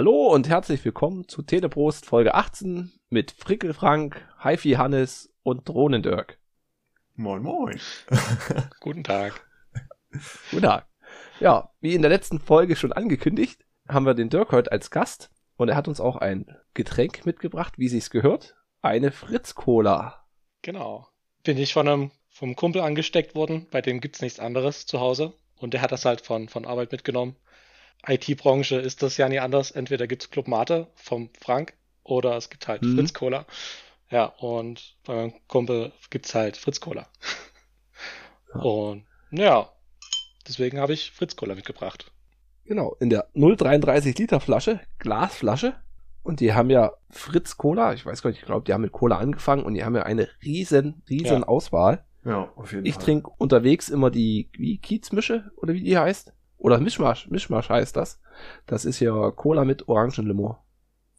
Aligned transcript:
Hallo 0.00 0.32
und 0.32 0.48
herzlich 0.48 0.82
willkommen 0.82 1.28
zu 1.28 1.42
Teleprost 1.42 2.06
Folge 2.06 2.34
18 2.34 2.90
mit 3.10 3.32
Frickel 3.32 3.74
Frank, 3.74 4.26
Haifi 4.38 4.70
Hannes 4.70 5.30
und 5.42 5.68
Drohnendirk. 5.68 6.38
Moin, 7.16 7.42
moin. 7.42 7.78
Guten 8.80 9.04
Tag. 9.04 9.46
Guten 10.52 10.62
Tag. 10.62 10.86
Ja, 11.38 11.68
wie 11.82 11.94
in 11.94 12.00
der 12.00 12.08
letzten 12.08 12.40
Folge 12.40 12.76
schon 12.76 12.94
angekündigt, 12.94 13.66
haben 13.90 14.06
wir 14.06 14.14
den 14.14 14.30
Dirk 14.30 14.52
heute 14.52 14.72
als 14.72 14.90
Gast 14.90 15.30
und 15.58 15.68
er 15.68 15.76
hat 15.76 15.86
uns 15.86 16.00
auch 16.00 16.16
ein 16.16 16.46
Getränk 16.72 17.26
mitgebracht, 17.26 17.74
wie 17.76 17.90
sich's 17.90 18.08
gehört. 18.08 18.56
Eine 18.80 19.12
Fritz-Cola. 19.12 20.24
Genau. 20.62 21.08
Bin 21.42 21.58
ich 21.58 21.74
von 21.74 21.86
einem 21.86 22.10
vom 22.30 22.56
Kumpel 22.56 22.80
angesteckt 22.80 23.34
worden, 23.34 23.66
bei 23.70 23.82
dem 23.82 24.00
gibt's 24.00 24.22
nichts 24.22 24.40
anderes 24.40 24.86
zu 24.86 24.98
Hause. 24.98 25.34
Und 25.58 25.74
der 25.74 25.82
hat 25.82 25.92
das 25.92 26.06
halt 26.06 26.22
von, 26.22 26.48
von 26.48 26.64
Arbeit 26.64 26.90
mitgenommen. 26.90 27.36
IT-Branche 28.06 28.76
ist 28.76 29.02
das 29.02 29.16
ja 29.16 29.28
nie 29.28 29.40
anders. 29.40 29.70
Entweder 29.70 30.06
gibt's 30.06 30.30
Club 30.30 30.48
Mate 30.48 30.88
vom 30.94 31.30
Frank 31.40 31.74
oder 32.02 32.36
es 32.36 32.48
gibt 32.50 32.66
halt 32.68 32.82
Mhm. 32.82 32.96
Fritz 32.96 33.12
Cola. 33.12 33.46
Ja, 34.10 34.24
und 34.24 34.96
bei 35.04 35.14
meinem 35.14 35.34
Kumpel 35.46 35.92
gibt's 36.10 36.34
halt 36.34 36.56
Fritz 36.56 36.80
Cola. 36.80 37.06
Ja. 38.54 38.60
Und 38.62 39.04
ja, 39.30 39.70
deswegen 40.48 40.80
habe 40.80 40.92
ich 40.92 41.12
Fritz 41.12 41.36
Cola 41.36 41.54
mitgebracht. 41.54 42.10
Genau, 42.64 42.96
in 43.00 43.10
der 43.10 43.28
0,33 43.34 44.18
Liter 44.18 44.40
Flasche, 44.40 44.80
Glasflasche. 44.98 45.74
Und 46.22 46.40
die 46.40 46.52
haben 46.52 46.68
ja 46.70 46.92
Fritz 47.08 47.56
Cola, 47.56 47.94
ich 47.94 48.04
weiß 48.04 48.22
gar 48.22 48.30
nicht, 48.30 48.40
ich 48.40 48.46
glaube, 48.46 48.64
die 48.66 48.72
haben 48.74 48.82
mit 48.82 48.92
Cola 48.92 49.18
angefangen 49.18 49.62
und 49.64 49.74
die 49.74 49.84
haben 49.84 49.96
ja 49.96 50.02
eine 50.02 50.28
riesen, 50.42 51.02
riesen 51.08 51.40
Ja. 51.40 51.48
Auswahl. 51.48 52.04
Ja, 52.24 52.52
auf 52.56 52.72
jeden 52.72 52.84
Ich 52.84 52.94
Fall. 52.96 53.04
trinke 53.04 53.30
unterwegs 53.38 53.88
immer 53.88 54.10
die 54.10 54.50
wie 54.52 54.78
Kiezmische 54.78 55.50
oder 55.56 55.72
wie 55.72 55.82
die 55.82 55.96
heißt. 55.96 56.32
Oder 56.60 56.78
Mischmasch, 56.78 57.26
Mischmasch 57.28 57.70
heißt 57.70 57.96
das. 57.96 58.20
Das 58.66 58.84
ist 58.84 59.00
ja 59.00 59.30
Cola 59.30 59.64
mit 59.64 59.88
Orangenlimo. 59.88 60.58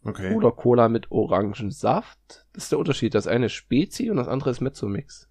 Okay. 0.04 0.34
Oder 0.34 0.52
Cola 0.52 0.88
mit 0.88 1.10
Orangensaft. 1.10 2.46
Das 2.52 2.64
ist 2.64 2.72
der 2.72 2.78
Unterschied. 2.78 3.14
Das 3.14 3.26
eine 3.26 3.46
ist 3.46 3.52
Spezi 3.52 4.08
und 4.10 4.16
das 4.18 4.28
andere 4.28 4.50
ist 4.50 4.60
Mezzomix. 4.60 5.28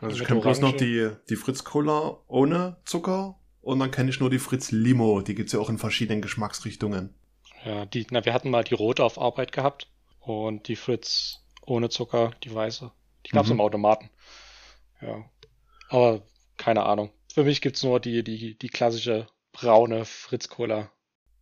Also 0.00 0.16
ich 0.16 0.26
kenne 0.26 0.40
bloß 0.40 0.60
noch 0.60 0.76
die, 0.76 1.10
die 1.28 1.36
Fritz 1.36 1.62
Cola 1.62 2.18
ohne 2.26 2.78
Zucker 2.86 3.38
und 3.60 3.78
dann 3.80 3.90
kenne 3.90 4.08
ich 4.08 4.18
nur 4.18 4.30
die 4.30 4.38
Fritz 4.38 4.70
Limo. 4.70 5.20
Die 5.20 5.34
gibt's 5.34 5.52
ja 5.52 5.60
auch 5.60 5.68
in 5.68 5.76
verschiedenen 5.78 6.22
Geschmacksrichtungen. 6.22 7.14
Ja, 7.64 7.84
die, 7.84 8.06
na, 8.10 8.24
wir 8.24 8.32
hatten 8.32 8.48
mal 8.48 8.64
die 8.64 8.74
rote 8.74 9.04
auf 9.04 9.18
Arbeit 9.20 9.52
gehabt 9.52 9.90
und 10.20 10.68
die 10.68 10.76
Fritz 10.76 11.44
ohne 11.66 11.90
Zucker, 11.90 12.30
die 12.44 12.54
weiße. 12.54 12.90
Die 13.26 13.30
gab's 13.32 13.48
Mhm. 13.50 13.56
im 13.56 13.60
Automaten. 13.60 14.08
Ja. 15.02 15.22
Aber 15.90 16.22
keine 16.56 16.84
Ahnung. 16.86 17.10
Für 17.34 17.44
mich 17.44 17.60
gibt's 17.60 17.82
nur 17.82 18.00
die, 18.00 18.24
die, 18.24 18.56
die 18.56 18.68
klassische 18.68 19.26
braune 19.52 20.04
Fritz 20.04 20.48
Cola. 20.48 20.90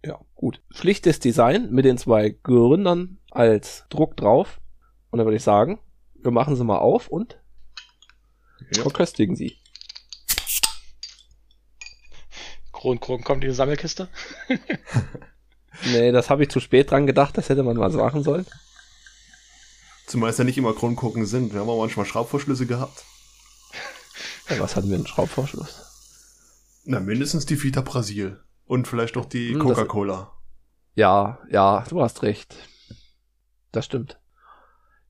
Ja, 0.05 0.21
gut. 0.35 0.63
Schlichtes 0.71 1.19
Design 1.21 1.71
mit 1.71 1.85
den 1.85 1.99
zwei 1.99 2.31
Gründern 2.31 3.19
als 3.31 3.85
Druck 3.91 4.17
drauf. 4.17 4.61
Und 5.11 5.19
dann 5.19 5.27
würde 5.27 5.37
ich 5.37 5.43
sagen, 5.43 5.81
wir 6.15 6.31
machen 6.31 6.57
sie 6.57 6.65
mal 6.65 6.79
auf 6.79 7.09
und 7.09 7.41
Ja. 8.71 8.83
verköstigen 8.83 9.35
sie. 9.37 9.57
Kron, 12.73 13.01
Kron 13.01 13.25
kommt 13.25 13.43
in 13.45 13.51
die 13.51 13.55
Sammelkiste. 13.57 14.09
Nee, 15.85 16.11
das 16.11 16.29
habe 16.29 16.43
ich 16.43 16.49
zu 16.51 16.59
spät 16.59 16.91
dran 16.91 17.07
gedacht. 17.07 17.39
Das 17.39 17.49
hätte 17.49 17.63
man 17.63 17.77
mal 17.77 17.93
so 17.93 17.99
machen 17.99 18.25
sollen. 18.25 18.45
Zumal 20.09 20.31
es 20.31 20.39
ja 20.39 20.43
nicht 20.43 20.59
immer 20.59 20.75
Kronkorken 20.75 21.25
sind. 21.25 21.53
Wir 21.53 21.61
haben 21.61 21.69
auch 21.69 21.79
manchmal 21.79 22.05
Schraubverschlüsse 22.05 22.67
gehabt. 22.67 23.05
Ja, 24.49 24.59
was 24.59 24.75
hatten 24.75 24.89
wir? 24.89 24.97
Einen 24.97 25.07
Schraubverschluss? 25.07 25.83
Na, 26.91 27.01
mindestens 27.01 27.45
die 27.45 27.63
Vita 27.63 27.83
Brasil. 27.83 28.41
Und 28.65 28.89
vielleicht 28.89 29.19
auch 29.19 29.27
die 29.27 29.53
Hm, 29.53 29.61
Coca-Cola. 29.61 30.33
Ja, 30.95 31.39
ja, 31.51 31.85
du 31.91 32.01
hast 32.01 32.23
recht. 32.23 32.57
Das 33.73 33.85
stimmt. 33.85 34.19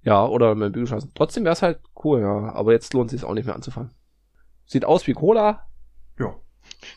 Ja, 0.02 0.26
oder 0.26 0.56
mit 0.56 0.66
dem 0.66 0.72
Bügelschlossen. 0.72 1.12
Trotzdem 1.14 1.44
wäre 1.44 1.52
es 1.52 1.62
halt 1.62 1.80
cool, 2.02 2.20
ja. 2.20 2.52
Aber 2.52 2.72
jetzt 2.72 2.92
lohnt 2.94 3.12
es 3.12 3.20
sich 3.20 3.28
auch 3.28 3.32
nicht 3.34 3.46
mehr 3.46 3.54
anzufangen. 3.54 3.94
Sieht 4.66 4.84
aus 4.84 5.06
wie 5.06 5.12
Cola, 5.12 5.68
Ja, 6.18 6.34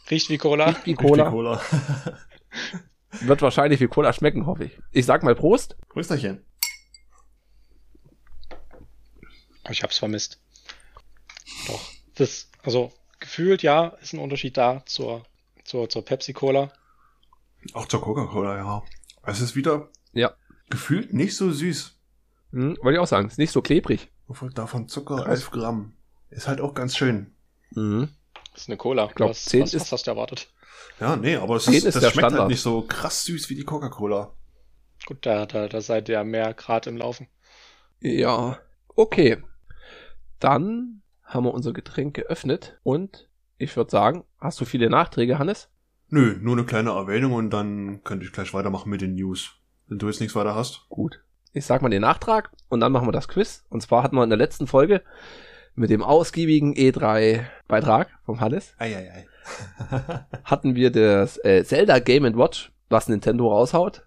Riecht 0.10 0.30
wie 0.30 0.40
Cola. 0.40 0.66
riecht 0.66 0.86
wie 0.88 0.96
Cola. 0.96 1.30
Cola. 1.30 1.62
Wird 3.22 3.42
wahrscheinlich 3.44 3.80
wie 3.82 3.88
Cola 3.88 4.14
schmecken, 4.14 4.48
hoffe 4.48 4.64
ich. 4.64 4.80
Ich 4.92 5.06
sag 5.06 5.22
mal 5.22 5.36
Prost. 5.36 5.78
Prösterchen. 5.90 6.44
Ich 9.70 9.84
hab's 9.84 10.00
vermisst. 10.00 10.42
Doch. 11.68 11.82
Das, 12.16 12.50
also, 12.64 12.92
gefühlt, 13.22 13.64
ja, 13.64 13.88
ist 14.02 14.12
ein 14.14 14.20
Unterschied 14.20 14.58
da 14.58 14.84
zur, 14.86 15.24
zur, 15.64 15.88
zur 15.90 16.04
Pepsi 16.04 16.34
Cola. 16.34 16.72
Auch 17.74 17.86
zur 17.86 18.02
Coca-Cola, 18.02 18.58
ja. 18.58 18.84
Es 19.24 19.40
ist 19.40 19.56
wieder 19.56 19.88
Ja. 20.14 20.34
gefühlt 20.70 21.14
nicht 21.14 21.38
so 21.38 21.50
süß. 21.52 21.96
Hm, 22.52 22.78
wollte 22.82 22.98
ich 22.98 23.00
auch 23.00 23.08
sagen. 23.08 23.28
Ist 23.28 23.38
nicht 23.38 23.52
so 23.52 23.62
klebrig. 23.62 24.10
Davon 24.56 24.88
Zucker 24.90 25.18
Krass. 25.18 25.28
11 25.42 25.52
Gramm. 25.52 25.94
Ist 26.30 26.48
halt 26.48 26.60
auch 26.62 26.74
ganz 26.74 26.98
schön. 26.98 27.34
Mhm. 27.72 28.10
Das 28.54 28.64
ist 28.64 28.70
eine 28.70 28.78
Cola. 28.78 29.08
glaub, 29.14 29.30
was, 29.30 29.46
10 29.46 29.62
was, 29.64 29.74
ist- 29.74 29.82
was 29.84 29.92
hast 29.94 30.08
du 30.08 30.12
erwartet? 30.12 30.50
Ja, 31.00 31.16
nee, 31.16 31.36
aber 31.36 31.56
es 31.56 31.68
ist, 31.68 31.86
ist 31.86 31.86
das 31.86 31.94
der 31.96 32.02
schmeckt 32.12 32.16
Standard. 32.26 32.40
halt 32.42 32.50
nicht 32.50 32.62
so 32.62 32.82
krass 32.84 33.24
süß 33.26 33.50
wie 33.50 33.56
die 33.56 33.64
Coca-Cola. 33.64 34.34
Gut, 35.06 35.26
da, 35.26 35.46
da, 35.46 35.68
da 35.68 35.82
seid 35.82 36.10
ihr 36.10 36.24
mehr 36.24 36.54
Grad 36.54 36.88
im 36.88 36.98
Laufen. 36.98 37.28
Ja. 38.02 38.60
Okay. 38.96 39.42
Dann 40.40 41.02
haben 41.34 41.46
wir 41.46 41.54
unser 41.54 41.74
Getränk 41.74 42.16
geöffnet 42.16 42.80
und 42.84 43.30
ich 43.58 43.76
würde 43.76 43.92
sagen, 43.92 44.24
hast 44.40 44.60
du 44.60 44.66
viele 44.66 44.90
Nachträge, 44.90 45.40
Hannes? 45.40 45.70
Nö, 46.10 46.38
nur 46.42 46.58
eine 46.58 46.66
kleine 46.66 46.92
Erwähnung 46.92 47.34
und 47.34 47.52
dann 47.52 48.04
könnte 48.04 48.26
ich 48.26 48.34
gleich 48.34 48.54
weitermachen 48.54 48.90
mit 48.90 49.02
den 49.02 49.16
News. 49.16 49.56
Wenn 49.88 49.98
du 49.98 50.08
jetzt 50.08 50.20
nichts 50.20 50.36
weiter 50.36 50.56
hast. 50.56 50.88
Gut. 50.90 51.24
Ich 51.54 51.66
sag 51.66 51.82
mal 51.82 51.90
den 51.90 52.02
Nachtrag 52.02 52.52
und 52.70 52.80
dann 52.80 52.92
machen 52.92 53.08
wir 53.08 53.12
das 53.14 53.28
Quiz. 53.28 53.66
Und 53.70 53.82
zwar 53.82 54.04
hatten 54.04 54.16
wir 54.16 54.24
in 54.24 54.30
der 54.30 54.38
letzten 54.38 54.68
Folge 54.68 55.02
mit 55.76 55.90
dem 55.90 56.04
ausgiebigen 56.04 56.74
E3-Beitrag 56.74 58.10
vom 58.26 58.40
Hannes, 58.42 58.74
Eieiei. 58.78 59.28
hatten 60.44 60.76
wir 60.76 60.92
das 60.92 61.44
äh, 61.44 61.64
Zelda 61.64 62.00
Game 62.00 62.24
Watch, 62.38 62.72
was 62.90 63.08
Nintendo 63.08 63.50
raushaut. 63.50 64.06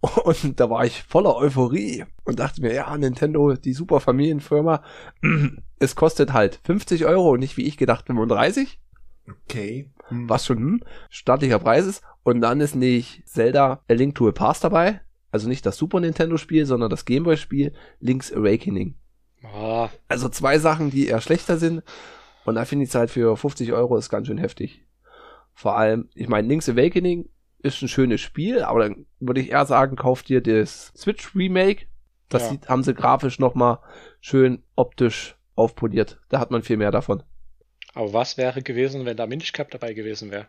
Und 0.00 0.60
da 0.60 0.70
war 0.70 0.84
ich 0.84 1.02
voller 1.02 1.36
Euphorie 1.36 2.04
und 2.24 2.38
dachte 2.38 2.60
mir, 2.60 2.72
ja, 2.72 2.96
Nintendo, 2.96 3.54
die 3.54 3.72
super 3.72 4.00
Familienfirma, 4.00 4.82
es 5.78 5.96
kostet 5.96 6.32
halt 6.32 6.60
50 6.64 7.04
Euro 7.06 7.30
und 7.32 7.40
nicht 7.40 7.56
wie 7.56 7.66
ich 7.66 7.76
gedacht 7.76 8.06
35, 8.06 8.80
okay. 9.28 9.90
Hm. 10.08 10.28
was 10.28 10.46
schon 10.46 10.58
hm, 10.58 10.84
staatlicher 11.10 11.58
Preis 11.58 11.86
ist. 11.86 12.02
Und 12.22 12.40
dann 12.40 12.60
ist 12.60 12.76
nicht 12.76 13.26
Zelda 13.26 13.82
A 13.88 13.92
Link 13.92 14.14
to 14.14 14.28
a 14.28 14.32
Past 14.32 14.62
dabei, 14.62 15.00
also 15.32 15.48
nicht 15.48 15.66
das 15.66 15.76
Super 15.76 16.00
Nintendo 16.00 16.36
Spiel, 16.36 16.64
sondern 16.66 16.90
das 16.90 17.04
Gameboy 17.04 17.36
Spiel 17.36 17.72
Link's 18.00 18.32
Awakening. 18.32 18.94
Ah, 19.42 19.88
Also 20.08 20.28
zwei 20.28 20.58
Sachen, 20.58 20.90
die 20.90 21.08
eher 21.08 21.20
schlechter 21.20 21.58
sind. 21.58 21.82
Und 22.44 22.54
da 22.54 22.64
finde 22.64 22.84
ich 22.84 22.90
es 22.90 22.94
halt 22.94 23.10
für 23.10 23.36
50 23.36 23.72
Euro 23.72 23.96
ist 23.96 24.10
ganz 24.10 24.26
schön 24.26 24.38
heftig. 24.38 24.84
Vor 25.54 25.76
allem, 25.76 26.08
ich 26.14 26.28
meine, 26.28 26.48
Link's 26.48 26.68
Awakening 26.68 27.28
ist 27.62 27.82
ein 27.82 27.88
schönes 27.88 28.20
Spiel, 28.20 28.62
aber 28.62 28.80
dann 28.80 29.06
würde 29.20 29.40
ich 29.40 29.50
eher 29.50 29.66
sagen, 29.66 29.96
kauft 29.96 30.28
dir 30.28 30.40
das 30.40 30.92
Switch 30.96 31.34
Remake. 31.34 31.86
Das 32.28 32.42
Ja. 32.42 32.48
sieht, 32.50 32.68
haben 32.68 32.82
sie 32.84 32.94
grafisch 32.94 33.38
nochmal 33.38 33.78
schön 34.20 34.62
optisch 34.76 35.36
aufpoliert. 35.56 36.20
Da 36.28 36.38
hat 36.40 36.50
man 36.50 36.62
viel 36.62 36.76
mehr 36.76 36.90
davon. 36.90 37.22
aber 37.94 38.12
was 38.12 38.36
wäre 38.36 38.62
gewesen, 38.62 39.04
wenn 39.06 39.16
da 39.16 39.26
Minish 39.26 39.52
Cap 39.52 39.70
dabei 39.72 39.92
gewesen 39.94 40.30
wäre? 40.30 40.46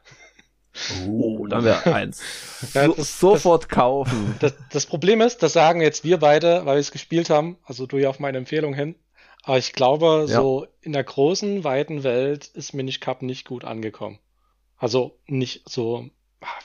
Oh, 1.07 1.47
dann 1.47 1.63
wäre 1.63 1.93
eins. 1.93 2.21
Ja, 2.73 2.85
so, 2.85 2.93
das- 2.93 3.19
sofort 3.19 3.69
kaufen. 3.69 4.35
Das, 4.39 4.53
das 4.71 4.85
Problem 4.85 5.21
ist, 5.21 5.41
das 5.41 5.53
sagen 5.53 5.81
jetzt 5.81 6.03
wir 6.03 6.17
beide, 6.19 6.65
weil 6.65 6.75
wir 6.75 6.79
es 6.81 6.91
gespielt 6.91 7.29
haben, 7.29 7.57
also 7.63 7.87
du 7.87 7.97
ja 7.97 8.09
auf 8.09 8.19
meine 8.19 8.37
Empfehlung 8.37 8.73
hin. 8.73 8.95
Aber 9.43 9.57
ich 9.57 9.73
glaube, 9.73 10.25
Ja. 10.27 10.35
so 10.41 10.67
in 10.81 10.91
der 10.93 11.03
großen, 11.03 11.63
weiten 11.63 12.03
Welt 12.03 12.45
ist 12.47 12.73
Minish 12.73 12.99
Cap 12.99 13.21
nicht 13.23 13.47
gut 13.47 13.63
angekommen. 13.65 14.19
Also 14.77 15.17
nicht 15.25 15.67
so, 15.67 16.09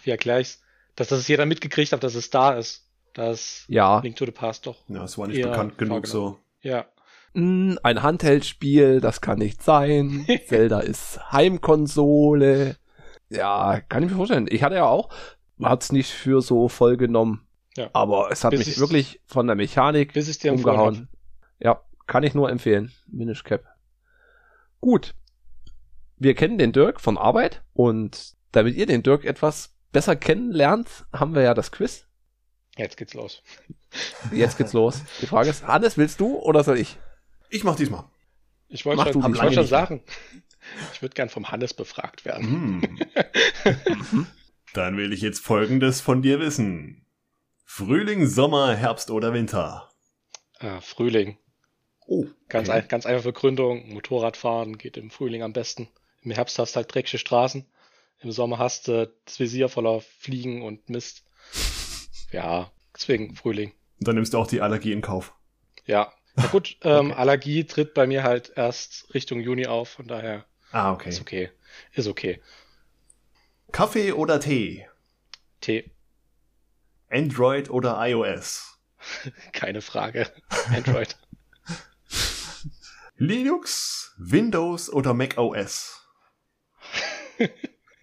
wie 0.02 0.10
erkläre 0.10 0.40
ich's, 0.40 0.62
dass 0.96 1.08
das 1.08 1.28
jeder 1.28 1.46
mitgekriegt 1.46 1.92
hat, 1.92 2.04
dass 2.04 2.14
es 2.14 2.30
da 2.30 2.52
ist. 2.54 2.82
Dass 3.12 3.64
Ja, 3.68 4.00
Link 4.00 4.16
to 4.16 4.24
the 4.24 4.32
Past 4.32 4.66
doch. 4.66 4.76
Ja, 4.88 5.04
es 5.04 5.16
war 5.16 5.28
nicht 5.28 5.42
bekannt 5.42 5.78
genug 5.78 6.06
so. 6.06 6.38
Ja. 6.62 6.86
mh, 7.34 7.76
ein 7.82 8.02
Handheld-Spiel, 8.02 9.00
das 9.00 9.20
kann 9.20 9.38
nicht 9.38 9.62
sein. 9.62 10.26
Zelda 10.46 10.80
ist 10.80 11.20
Heimkonsole. 11.30 12.76
Ja, 13.28 13.80
kann 13.80 14.02
ich 14.02 14.10
mir 14.10 14.16
vorstellen. 14.16 14.46
Ich 14.50 14.62
hatte 14.62 14.76
ja 14.76 14.86
auch, 14.86 15.10
hat's 15.62 15.92
nicht 15.92 16.10
für 16.10 16.42
so 16.42 16.68
voll 16.68 16.96
genommen. 16.96 17.46
Ja. 17.76 17.90
Aber 17.92 18.30
es 18.30 18.44
hat 18.44 18.50
Bis 18.50 18.66
mich 18.66 18.78
wirklich 18.78 19.20
von 19.26 19.46
der 19.46 19.56
Mechanik 19.56 20.12
Bis 20.12 20.28
ich 20.28 20.38
dir 20.38 20.52
umgehauen. 20.52 21.08
Ja, 21.58 21.82
kann 22.06 22.22
ich 22.22 22.34
nur 22.34 22.50
empfehlen. 22.50 22.92
Minish 23.06 23.44
Cap. 23.44 23.64
Gut. 24.80 25.14
Wir 26.16 26.34
kennen 26.34 26.58
den 26.58 26.72
Dirk 26.72 27.00
von 27.00 27.18
Arbeit 27.18 27.62
und 27.72 28.34
damit 28.54 28.76
ihr 28.76 28.86
den 28.86 29.02
Dirk 29.02 29.24
etwas 29.24 29.74
besser 29.92 30.16
kennenlernt, 30.16 30.88
haben 31.12 31.34
wir 31.34 31.42
ja 31.42 31.54
das 31.54 31.72
Quiz. 31.72 32.06
Jetzt 32.76 32.96
geht's 32.96 33.14
los. 33.14 33.42
Jetzt 34.32 34.58
geht's 34.58 34.72
los. 34.72 35.02
Die 35.20 35.26
Frage 35.26 35.50
ist, 35.50 35.66
Hannes, 35.66 35.96
willst 35.96 36.20
du 36.20 36.36
oder 36.38 36.64
soll 36.64 36.78
ich? 36.78 36.98
Ich 37.50 37.62
mach 37.62 37.76
diesmal. 37.76 38.04
Ich 38.68 38.84
wollte 38.84 39.12
schon, 39.12 39.22
du, 39.22 39.32
ich 39.32 39.36
lange 39.36 39.52
schon 39.52 39.66
sagen, 39.66 40.02
ich 40.92 41.02
würde 41.02 41.14
gern 41.14 41.28
vom 41.28 41.50
Hannes 41.50 41.74
befragt 41.74 42.24
werden. 42.24 42.82
Hm. 43.62 44.26
Dann 44.74 44.96
will 44.96 45.12
ich 45.12 45.20
jetzt 45.20 45.44
Folgendes 45.44 46.00
von 46.00 46.22
dir 46.22 46.40
wissen. 46.40 47.06
Frühling, 47.64 48.26
Sommer, 48.26 48.74
Herbst 48.74 49.10
oder 49.10 49.32
Winter? 49.32 49.90
Äh, 50.58 50.80
Frühling. 50.80 51.38
Oh, 52.06 52.26
Ganz, 52.48 52.68
okay. 52.68 52.78
ein, 52.80 52.88
ganz 52.88 53.06
einfache 53.06 53.28
Begründung. 53.28 53.92
Motorradfahren 53.92 54.76
geht 54.76 54.96
im 54.96 55.10
Frühling 55.10 55.42
am 55.42 55.52
besten. 55.52 55.88
Im 56.22 56.32
Herbst 56.32 56.58
hast 56.58 56.72
du 56.72 56.76
halt 56.76 56.92
dreckige 56.92 57.18
Straßen. 57.18 57.66
Im 58.24 58.32
Sommer 58.32 58.58
hast 58.58 58.88
du 58.88 59.12
das 59.26 59.38
Visier 59.38 59.68
voller 59.68 60.00
Fliegen 60.00 60.62
und 60.62 60.88
Mist. 60.90 61.22
Ja, 62.32 62.72
deswegen 62.92 63.36
Frühling. 63.36 63.72
Dann 64.00 64.16
nimmst 64.16 64.34
du 64.34 64.38
auch 64.38 64.48
die 64.48 64.60
Allergie 64.60 64.90
in 64.90 65.02
Kauf. 65.02 65.32
Ja. 65.86 66.12
Na 66.34 66.46
gut, 66.48 66.76
ähm, 66.82 67.10
Okay. 67.12 67.14
Allergie 67.14 67.64
tritt 67.64 67.94
bei 67.94 68.08
mir 68.08 68.24
halt 68.24 68.50
erst 68.56 69.14
Richtung 69.14 69.38
Juni 69.38 69.66
auf, 69.68 69.90
von 69.90 70.08
daher 70.08 70.44
Ah, 70.72 70.90
okay. 70.92 71.10
ist 71.10 71.20
okay. 71.20 71.50
Ist 71.92 72.08
okay. 72.08 72.40
Kaffee 73.70 74.10
oder 74.12 74.40
Tee? 74.40 74.88
Tee, 75.60 75.92
Android 77.08 77.70
oder 77.70 77.98
iOS? 78.04 78.80
keine 79.52 79.80
Frage. 79.80 80.28
Android. 80.74 81.16
Linux, 83.16 84.12
Windows 84.18 84.90
oder 84.92 85.14
Mac 85.14 85.38
OS? 85.38 86.00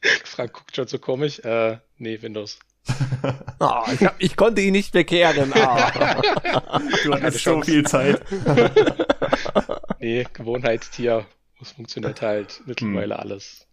Frank 0.23 0.53
guckt 0.53 0.75
schon 0.75 0.87
so 0.87 0.99
komisch. 0.99 1.39
Äh, 1.39 1.77
nee, 1.97 2.21
Windows. 2.21 2.59
Ah, 3.59 3.85
ich, 3.93 4.03
hab, 4.03 4.15
ich 4.19 4.35
konnte 4.35 4.61
ihn 4.61 4.71
nicht 4.71 4.91
bekehren. 4.91 5.53
Ah. 5.53 6.19
Du 7.03 7.13
hattest 7.13 7.43
so 7.43 7.61
viel 7.61 7.83
Zeit. 7.85 8.21
Nee, 9.99 10.25
Gewohnheitstier. 10.33 11.27
Es 11.61 11.73
funktioniert 11.73 12.23
halt 12.23 12.61
mittlerweile 12.65 13.13
Hm. 13.15 13.21
alles. 13.21 13.67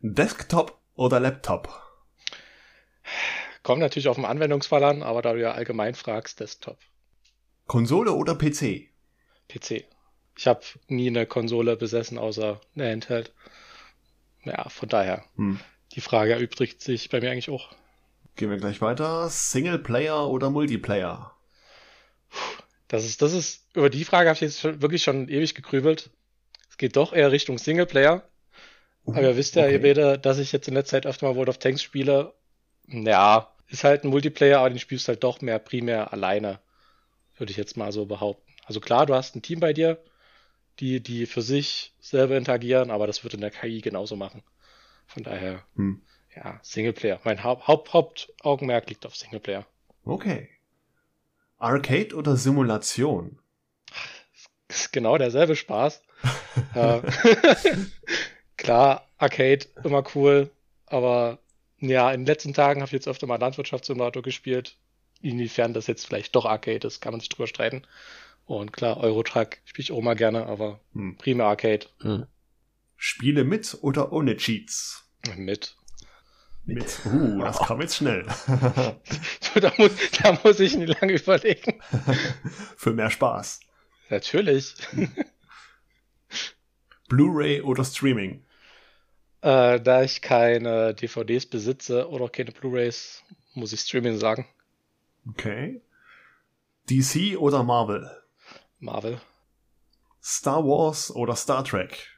Desktop 0.00 0.78
oder 0.94 1.20
Laptop? 1.20 1.70
Kommt 3.62 3.80
natürlich 3.80 4.08
auf 4.08 4.16
den 4.16 4.26
Anwendungsfall 4.26 4.84
an, 4.84 5.02
aber 5.02 5.22
da 5.22 5.32
du 5.32 5.40
ja 5.40 5.52
allgemein 5.52 5.94
fragst, 5.94 6.38
Desktop. 6.40 6.76
Konsole 7.66 8.12
oder 8.12 8.34
PC? 8.34 8.90
PC. 9.48 9.86
Ich 10.36 10.46
habe 10.46 10.60
nie 10.88 11.06
eine 11.08 11.24
Konsole 11.24 11.76
besessen, 11.76 12.18
außer 12.18 12.60
eine 12.74 12.90
Handheld. 12.90 13.32
Ja, 14.44 14.68
von 14.68 14.88
daher. 14.88 15.24
Hm. 15.36 15.60
Die 15.92 16.00
Frage 16.00 16.32
erübrigt 16.32 16.80
sich 16.80 17.08
bei 17.10 17.20
mir 17.20 17.30
eigentlich 17.30 17.50
auch. 17.50 17.70
Gehen 18.36 18.50
wir 18.50 18.56
gleich 18.56 18.80
weiter. 18.80 19.28
Singleplayer 19.28 20.28
oder 20.28 20.50
Multiplayer? 20.50 21.32
Das 22.88 23.04
ist, 23.04 23.22
das 23.22 23.32
ist, 23.32 23.66
über 23.74 23.90
die 23.90 24.04
Frage 24.04 24.28
habe 24.28 24.34
ich 24.36 24.40
jetzt 24.40 24.60
schon, 24.60 24.82
wirklich 24.82 25.02
schon 25.02 25.28
ewig 25.28 25.54
gegrübelt. 25.54 26.10
Es 26.70 26.76
geht 26.78 26.96
doch 26.96 27.12
eher 27.12 27.30
Richtung 27.32 27.58
Singleplayer. 27.58 28.22
Aber 29.06 29.22
ihr 29.22 29.36
wisst 29.36 29.56
ja, 29.56 29.64
Okay. 29.64 29.72
ihr 29.74 29.82
beide, 29.82 30.18
dass 30.18 30.38
ich 30.38 30.52
jetzt 30.52 30.68
in 30.68 30.74
letzter 30.74 30.96
Zeit 30.96 31.06
öfter 31.06 31.26
mal 31.26 31.36
World 31.36 31.48
of 31.48 31.58
Tanks 31.58 31.82
spiele. 31.82 32.34
Ja, 32.86 33.52
ist 33.68 33.84
halt 33.84 34.04
ein 34.04 34.10
Multiplayer, 34.10 34.58
aber 34.60 34.70
den 34.70 34.78
spielst 34.78 35.08
du 35.08 35.10
halt 35.10 35.24
doch 35.24 35.40
mehr 35.40 35.58
primär 35.58 36.12
alleine. 36.12 36.60
Würde 37.36 37.50
ich 37.50 37.56
jetzt 37.56 37.76
mal 37.76 37.92
so 37.92 38.06
behaupten. 38.06 38.52
Also 38.64 38.80
klar, 38.80 39.06
du 39.06 39.14
hast 39.14 39.34
ein 39.34 39.42
Team 39.42 39.60
bei 39.60 39.72
dir, 39.72 39.98
die, 40.82 41.00
die 41.00 41.26
für 41.26 41.42
sich 41.42 41.94
selber 42.00 42.36
interagieren, 42.36 42.90
aber 42.90 43.06
das 43.06 43.22
wird 43.22 43.34
in 43.34 43.40
der 43.40 43.52
KI 43.52 43.80
genauso 43.80 44.16
machen. 44.16 44.42
Von 45.06 45.22
daher, 45.22 45.62
Hm. 45.76 46.02
ja, 46.34 46.58
Singleplayer. 46.62 47.20
Mein 47.22 47.44
Haupt, 47.44 47.68
Haupt, 47.68 47.92
Hauptaugenmerk 47.92 48.88
liegt 48.88 49.06
auf 49.06 49.14
Singleplayer. 49.14 49.64
Okay. 50.04 50.48
Arcade 51.58 52.16
oder 52.16 52.36
Simulation? 52.36 53.38
ist 54.68 54.92
genau 54.92 55.18
derselbe 55.18 55.54
Spaß. 55.54 56.02
klar, 58.56 59.06
Arcade 59.18 59.66
immer 59.84 60.02
cool, 60.16 60.50
aber 60.86 61.38
ja, 61.78 62.10
in 62.10 62.22
den 62.22 62.26
letzten 62.26 62.54
Tagen 62.54 62.80
habe 62.80 62.88
ich 62.88 62.92
jetzt 62.92 63.06
öfter 63.06 63.26
mal 63.28 63.38
Landwirtschaftssimulator 63.38 64.22
gespielt. 64.22 64.76
Inwiefern 65.20 65.74
das 65.74 65.86
jetzt 65.86 66.06
vielleicht 66.06 66.34
doch 66.34 66.44
Arcade 66.46 66.84
ist, 66.88 67.00
kann 67.00 67.12
man 67.12 67.20
sich 67.20 67.28
drüber 67.28 67.46
streiten. 67.46 67.82
Und 68.46 68.72
klar, 68.72 68.98
Eurotruck 68.98 69.58
spiele 69.64 69.84
ich 69.84 69.92
auch 69.92 70.02
mal 70.02 70.16
gerne, 70.16 70.46
aber 70.46 70.80
Hm. 70.94 71.16
primär 71.16 71.46
Arcade 71.46 71.86
Hm. 72.00 72.26
Spiele 72.96 73.44
mit 73.44 73.78
oder 73.82 74.12
ohne 74.12 74.36
Cheats? 74.36 75.04
mit. 75.36 75.76
Mit. 76.64 77.00
Uh, 77.04 77.40
das 77.40 77.58
kam 77.58 77.80
jetzt 77.80 77.96
schnell. 77.96 78.24
da, 78.46 79.72
muss, 79.78 79.92
da 80.22 80.38
muss 80.44 80.60
ich 80.60 80.76
nicht 80.76 81.00
lange 81.00 81.14
überlegen. 81.14 81.80
Für 82.76 82.92
mehr 82.92 83.10
Spaß. 83.10 83.60
Natürlich. 84.10 84.74
Blu-ray 87.08 87.62
oder 87.62 87.84
Streaming? 87.84 88.44
Äh, 89.40 89.80
da 89.80 90.02
ich 90.02 90.22
keine 90.22 90.94
DVDs 90.94 91.46
besitze 91.46 92.08
oder 92.08 92.26
auch 92.26 92.32
keine 92.32 92.52
Blu-rays, 92.52 93.22
muss 93.54 93.72
ich 93.72 93.80
Streaming 93.80 94.18
sagen. 94.18 94.46
Okay. 95.28 95.82
DC 96.88 97.36
oder 97.38 97.64
Marvel? 97.64 98.08
Marvel. 98.82 99.20
Star 100.22 100.64
Wars 100.64 101.10
oder 101.10 101.36
Star 101.36 101.64
Trek? 101.64 102.08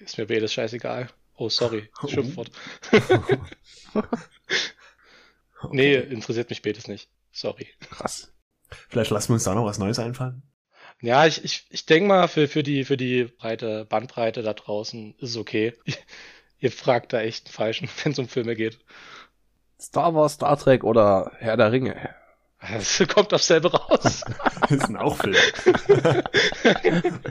Ist 0.00 0.18
mir 0.18 0.26
beides 0.26 0.52
scheißegal. 0.52 1.08
Oh, 1.36 1.48
sorry. 1.48 1.88
Oh. 2.02 2.08
Schimpfwort. 2.08 2.50
Nee, 5.72 5.94
interessiert 5.94 6.48
mich 6.48 6.62
beides 6.62 6.88
nicht. 6.88 7.10
Sorry. 7.32 7.68
Krass. 7.90 8.32
Vielleicht 8.88 9.10
lassen 9.10 9.28
wir 9.28 9.34
uns 9.34 9.44
da 9.44 9.54
noch 9.54 9.66
was 9.66 9.78
Neues 9.78 9.98
einfallen. 9.98 10.42
Ja, 11.02 11.26
ich, 11.26 11.44
ich, 11.44 11.66
ich 11.68 11.86
denke 11.86 12.08
mal, 12.08 12.28
für, 12.28 12.48
für, 12.48 12.62
die, 12.62 12.84
für 12.84 12.96
die 12.96 13.24
breite 13.24 13.84
Bandbreite 13.84 14.42
da 14.42 14.54
draußen 14.54 15.14
ist 15.18 15.30
es 15.30 15.36
okay. 15.36 15.74
Ihr 16.58 16.72
fragt 16.72 17.12
da 17.12 17.20
echt 17.20 17.46
einen 17.46 17.52
falschen, 17.52 17.88
wenn 18.02 18.12
es 18.12 18.18
um 18.18 18.28
Filme 18.28 18.56
geht. 18.56 18.78
Star 19.78 20.14
Wars, 20.14 20.34
Star 20.34 20.58
Trek 20.58 20.82
oder 20.82 21.32
Herr 21.38 21.56
der 21.58 21.72
Ringe. 21.72 22.14
Es 22.60 23.02
kommt 23.14 23.32
auf 23.32 23.42
selber 23.42 23.72
raus. 23.74 24.24
Das 24.68 24.86
sind 24.86 24.96
auch 24.96 25.16
Filme. 25.16 26.22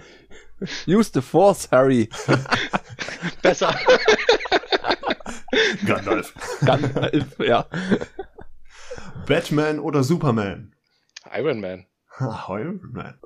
Use 0.87 1.11
the 1.13 1.21
Force, 1.21 1.69
Harry. 1.71 2.09
Besser. 3.41 3.73
Gandalf. 5.85 6.33
Gandalf, 6.65 7.39
ja. 7.39 7.65
Batman 9.25 9.79
oder 9.79 10.03
Superman? 10.03 10.75
Iron 11.33 11.61
Man. 11.61 11.85
Iron 12.19 12.81
Man. 12.91 13.19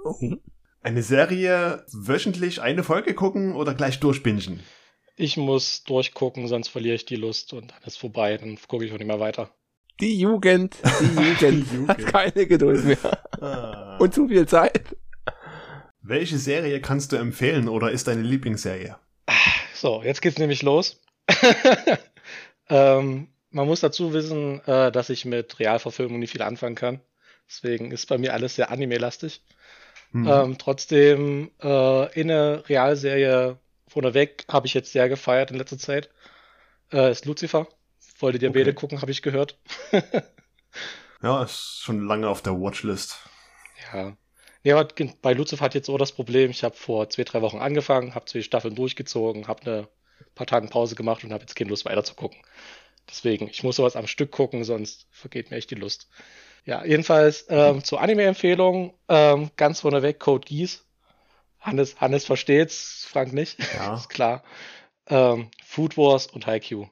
Eine 0.84 1.02
Serie 1.02 1.86
wöchentlich 1.92 2.62
eine 2.62 2.84
Folge 2.84 3.16
gucken 3.16 3.56
oder 3.56 3.74
gleich 3.74 4.00
durchbingen? 4.00 4.60
Ich 5.16 5.38
muss 5.38 5.84
durchgucken, 5.86 6.48
sonst 6.48 6.68
verliere 6.68 6.96
ich 6.96 7.06
die 7.06 7.16
Lust 7.16 7.54
und 7.54 7.72
dann 7.72 7.82
ist 7.84 7.98
vorbei. 7.98 8.38
Dann 8.38 8.60
gucke 8.68 8.86
ich 8.86 8.92
auch 8.92 8.98
nicht 8.98 9.08
mehr 9.08 9.20
weiter. 9.20 9.50
Die 10.00 10.20
Jugend, 10.20 10.78
die 11.00 11.06
Jugend, 11.22 11.72
Die 11.72 11.88
hat 11.88 12.00
Jugend. 12.00 12.08
keine 12.08 12.48
Geduld 12.48 12.84
mehr. 12.86 13.24
Ah. 13.42 13.98
Und 13.98 14.14
zu 14.14 14.28
viel 14.28 14.48
Zeit. 14.48 14.96
Welche 16.02 16.38
Serie 16.38 16.82
kannst 16.82 17.12
du 17.12 17.16
empfehlen 17.16 17.70
oder 17.70 17.92
ist 17.92 18.08
deine 18.08 18.22
Lieblingsserie? 18.24 18.98
So, 19.74 20.02
jetzt 20.04 20.22
geht's 20.22 20.38
nämlich 20.38 20.62
los. 20.62 21.02
ähm, 22.70 23.28
man 23.52 23.68
muss 23.68 23.80
dazu 23.82 24.14
wissen, 24.14 24.62
äh, 24.66 24.92
dass 24.92 25.10
ich 25.10 25.26
mit 25.26 25.60
Realverfilmung 25.60 26.20
nicht 26.20 26.32
viel 26.32 26.42
anfangen 26.42 26.76
kann. 26.76 27.00
Deswegen 27.48 27.92
ist 27.92 28.08
bei 28.08 28.18
mir 28.18 28.34
alles 28.34 28.56
sehr 28.56 28.72
anime-lastig. 28.72 29.42
Hm. 30.12 30.28
Ähm, 30.28 30.58
trotzdem, 30.58 31.52
äh, 31.62 32.20
in 32.20 32.30
eine 32.32 32.68
Realserie 32.68 33.58
vorneweg 33.88 34.46
habe 34.50 34.68
ich 34.68 34.74
jetzt 34.74 34.92
sehr 34.92 35.08
gefeiert 35.08 35.52
in 35.52 35.58
letzter 35.58 35.78
Zeit. 35.78 36.10
Äh, 36.92 37.12
ist 37.12 37.26
Lucifer. 37.26 37.68
Wollte 38.24 38.40
ihr 38.46 38.50
Okay. 38.50 38.60
beide 38.60 38.74
gucken, 38.74 39.02
habe 39.02 39.12
ich 39.12 39.22
gehört. 39.22 39.60
ja, 41.22 41.44
ist 41.44 41.80
schon 41.82 42.06
lange 42.06 42.28
auf 42.28 42.42
der 42.42 42.54
Watchlist. 42.54 43.18
Ja. 43.94 44.18
Ja, 44.64 44.78
aber 44.80 44.88
gen- 44.94 45.14
bei 45.22 45.34
Lucifer 45.34 45.64
hat 45.66 45.76
jetzt 45.76 45.90
auch 45.90 45.98
das 45.98 46.14
Problem, 46.14 46.52
ich 46.52 46.64
habe 46.64 46.76
vor 46.76 47.10
zwei, 47.10 47.24
drei 47.26 47.42
Wochen 47.42 47.58
angefangen, 47.60 48.16
habe 48.16 48.26
zwei 48.26 48.42
Staffeln 48.42 48.76
durchgezogen, 48.76 49.48
habe 49.48 49.62
eine 49.64 49.90
paar 50.36 50.48
Tagen 50.48 50.70
Pause 50.70 50.96
gemacht 50.96 51.24
und 51.24 51.34
habe 51.34 51.44
jetzt 51.44 51.56
keine 51.56 51.70
Lust 51.70 51.86
weiter 51.86 52.04
zu 52.04 52.16
gucken. 52.16 52.40
Deswegen, 53.10 53.50
ich 53.50 53.64
muss 53.64 53.76
sowas 53.78 53.96
am 53.98 54.08
Stück 54.08 54.32
gucken, 54.32 54.64
sonst 54.64 55.08
vergeht 55.12 55.52
mir 55.52 55.58
echt 55.58 55.72
die 55.72 55.76
Lust. 55.76 56.10
Ja, 56.66 56.86
jedenfalls 56.86 57.46
ähm, 57.50 57.84
zur 57.84 58.02
Anime-Empfehlung, 58.02 58.98
ähm, 59.10 59.52
ganz 59.58 59.82
vorneweg 59.82 60.20
Code 60.20 60.48
Geass. 60.48 60.86
Hannes, 61.60 62.00
Hannes 62.02 62.26
versteht's, 62.26 63.06
Frank 63.10 63.34
nicht, 63.34 63.58
Ja. 63.76 63.96
ist 63.98 64.10
klar. 64.10 64.44
Ähm, 65.08 65.52
Food 65.66 65.98
Wars 65.98 66.28
und 66.28 66.48
Haikyuu. 66.48 66.88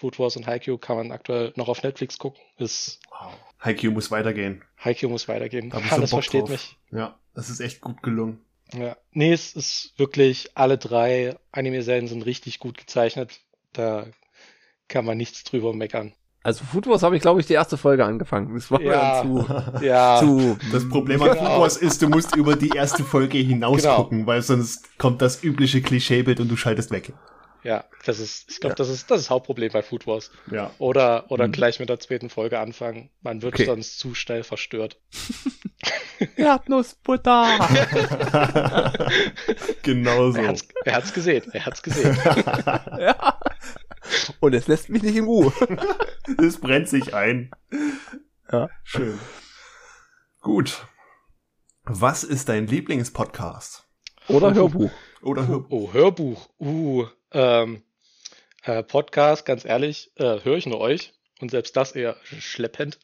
Food 0.00 0.18
Wars 0.18 0.36
und 0.36 0.46
Haikyuu 0.46 0.78
kann 0.78 0.96
man 0.96 1.12
aktuell 1.12 1.52
noch 1.56 1.68
auf 1.68 1.82
Netflix 1.82 2.18
gucken. 2.18 2.40
Ist 2.56 3.00
Wow. 3.10 3.32
Haikyuu 3.60 3.92
muss 3.92 4.10
weitergehen. 4.10 4.62
Haikyuu 4.82 5.10
muss 5.10 5.28
weitergehen. 5.28 5.68
Da 5.70 5.76
hab 5.76 5.84
ich 5.84 5.90
so 5.90 5.96
Hannes 5.96 6.10
Bock 6.10 6.18
versteht 6.20 6.42
drauf. 6.42 6.50
mich. 6.50 6.76
Ja, 6.90 7.18
das 7.34 7.50
ist 7.50 7.60
echt 7.60 7.80
gut 7.82 8.02
gelungen. 8.02 8.40
Ja. 8.72 8.96
Nee, 9.12 9.32
es 9.32 9.52
ist 9.54 9.92
wirklich, 9.98 10.50
alle 10.54 10.78
drei 10.78 11.36
Anime-Serien 11.52 12.08
sind 12.08 12.24
richtig 12.24 12.58
gut 12.60 12.78
gezeichnet. 12.78 13.40
Da 13.72 14.06
kann 14.88 15.04
man 15.04 15.18
nichts 15.18 15.44
drüber 15.44 15.74
meckern. 15.74 16.12
Also 16.42 16.64
Food 16.64 16.86
Wars 16.86 17.02
habe 17.02 17.14
ich, 17.16 17.20
glaube 17.22 17.40
ich, 17.40 17.46
die 17.46 17.52
erste 17.52 17.76
Folge 17.76 18.04
angefangen. 18.06 18.54
Das 18.54 18.70
war 18.70 18.80
Ja. 18.80 19.20
zu, 19.22 19.44
Ja, 19.84 20.18
zu 20.20 20.56
Das 20.72 20.88
Problem 20.88 21.20
an 21.20 21.32
Genau. 21.32 21.40
Food 21.50 21.60
Wars 21.60 21.76
ist, 21.76 22.00
du 22.00 22.08
musst 22.08 22.34
über 22.34 22.56
die 22.56 22.70
erste 22.70 23.04
Folge 23.04 23.36
hinaus 23.38 23.82
Genau. 23.82 23.96
gucken, 23.96 24.26
weil 24.26 24.40
sonst 24.40 24.96
kommt 24.98 25.20
das 25.20 25.44
übliche 25.44 25.82
Klischeebild 25.82 26.40
und 26.40 26.48
du 26.48 26.56
schaltest 26.56 26.90
weg. 26.92 27.12
Ja, 27.62 27.84
das 28.06 28.18
ist, 28.20 28.50
ich 28.50 28.60
glaube, 28.60 28.72
Ja. 28.72 28.76
das 28.76 28.88
ist 28.88 29.10
das 29.10 29.20
ist 29.20 29.30
Hauptproblem 29.30 29.70
bei 29.72 29.82
Food 29.82 30.06
Wars. 30.06 30.30
Ja. 30.50 30.70
Oder, 30.78 31.30
oder 31.30 31.46
Mhm. 31.48 31.52
gleich 31.52 31.78
mit 31.80 31.88
der 31.88 32.00
zweiten 32.00 32.30
Folge 32.30 32.58
anfangen. 32.58 33.10
Man 33.22 33.42
wird 33.42 33.54
Okay. 33.54 33.66
sonst 33.66 33.98
zu 33.98 34.14
schnell 34.14 34.44
verstört. 34.44 34.98
Erdnussbutter! 36.36 37.58
genau 39.82 40.30
so. 40.30 40.38
Er 40.38 40.48
hat's, 40.48 40.68
er 40.84 40.94
hat's 40.94 41.12
gesehen, 41.12 41.50
er 41.52 41.66
hat's 41.66 41.82
gesehen. 41.82 42.16
ja. 42.98 43.38
Und 44.40 44.54
es 44.54 44.66
lässt 44.66 44.88
mich 44.88 45.02
nicht 45.02 45.16
in 45.16 45.24
Ruhe. 45.24 45.52
Es 46.38 46.58
brennt 46.60 46.88
sich 46.88 47.14
ein. 47.14 47.50
Ja. 48.50 48.68
Schön. 48.82 49.18
Gut. 50.40 50.86
Was 51.84 52.24
ist 52.24 52.48
dein 52.48 52.66
Lieblingspodcast? 52.66 53.84
Oder 54.28 54.54
Hörbuch. 54.54 54.90
Oder 55.22 55.46
Hör 55.46 55.64
Oh, 55.70 55.92
Hörbuch. 55.92 56.48
Uh, 56.58 57.06
ähm, 57.32 57.82
äh, 58.64 58.82
Podcast, 58.82 59.44
ganz 59.44 59.64
ehrlich, 59.64 60.10
äh, 60.16 60.42
höre 60.42 60.56
ich 60.56 60.66
nur 60.66 60.80
euch. 60.80 61.12
Und 61.40 61.50
selbst 61.50 61.76
das 61.76 61.92
eher 61.92 62.16
schleppend. 62.38 62.98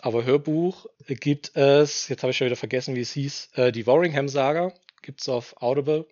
Aber 0.00 0.24
Hörbuch 0.24 0.86
gibt 1.06 1.54
es, 1.54 2.08
jetzt 2.08 2.22
habe 2.22 2.30
ich 2.30 2.36
schon 2.36 2.46
wieder 2.46 2.56
vergessen, 2.56 2.96
wie 2.96 3.02
es 3.02 3.12
hieß, 3.12 3.50
äh, 3.54 3.72
die 3.72 3.86
Warringham-Saga 3.86 4.72
gibt 5.02 5.20
es 5.20 5.28
auf 5.28 5.60
Audible. 5.60 6.06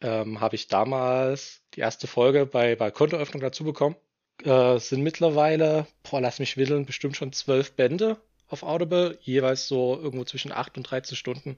Ähm, 0.00 0.40
habe 0.40 0.54
ich 0.54 0.68
damals 0.68 1.60
die 1.74 1.80
erste 1.80 2.06
Folge 2.06 2.46
bei, 2.46 2.76
bei 2.76 2.90
Kontoöffnung 2.90 3.40
dazu 3.40 3.64
bekommen. 3.64 3.96
Äh, 4.42 4.78
sind 4.78 5.02
mittlerweile, 5.02 5.86
boah, 6.02 6.20
lass 6.20 6.38
mich 6.38 6.56
widdeln, 6.56 6.86
bestimmt 6.86 7.16
schon 7.16 7.32
zwölf 7.32 7.72
Bände 7.72 8.18
auf 8.48 8.62
Audible, 8.62 9.18
jeweils 9.22 9.66
so 9.68 9.98
irgendwo 10.00 10.24
zwischen 10.24 10.52
8 10.52 10.76
und 10.76 10.84
13 10.84 11.16
Stunden. 11.16 11.56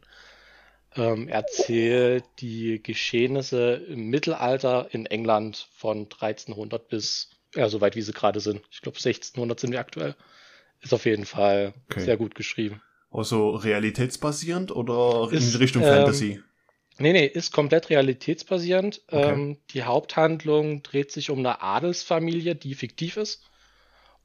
Ähm, 0.94 1.28
erzählt 1.28 2.24
die 2.38 2.82
Geschehnisse 2.82 3.74
im 3.88 4.08
Mittelalter 4.08 4.88
in 4.92 5.06
England 5.06 5.68
von 5.74 6.04
1300 6.04 6.88
bis, 6.88 7.30
ja, 7.54 7.68
so 7.68 7.80
weit 7.80 7.96
wie 7.96 8.02
sie 8.02 8.12
gerade 8.12 8.40
sind. 8.40 8.62
Ich 8.70 8.80
glaube 8.80 8.96
1600 8.96 9.60
sind 9.60 9.72
wir 9.72 9.80
aktuell. 9.80 10.14
Ist 10.82 10.94
auf 10.94 11.04
jeden 11.04 11.26
Fall 11.26 11.74
Okay. 11.90 12.04
sehr 12.04 12.16
gut 12.16 12.34
geschrieben. 12.34 12.80
Also 13.10 13.50
realitätsbasierend 13.50 14.70
oder 14.70 15.32
Ist, 15.32 15.54
in 15.54 15.60
Richtung 15.60 15.82
ähm, 15.82 15.88
Fantasy? 15.88 16.40
Nee, 16.98 17.12
nee, 17.12 17.26
ist 17.26 17.52
komplett 17.52 17.90
realitätsbasierend. 17.90 19.02
Okay. 19.08 19.32
Ähm, 19.32 19.58
die 19.70 19.82
Haupthandlung 19.82 20.82
dreht 20.82 21.12
sich 21.12 21.30
um 21.30 21.40
eine 21.40 21.60
Adelsfamilie, 21.62 22.54
die 22.54 22.74
fiktiv 22.74 23.16
ist. 23.16 23.42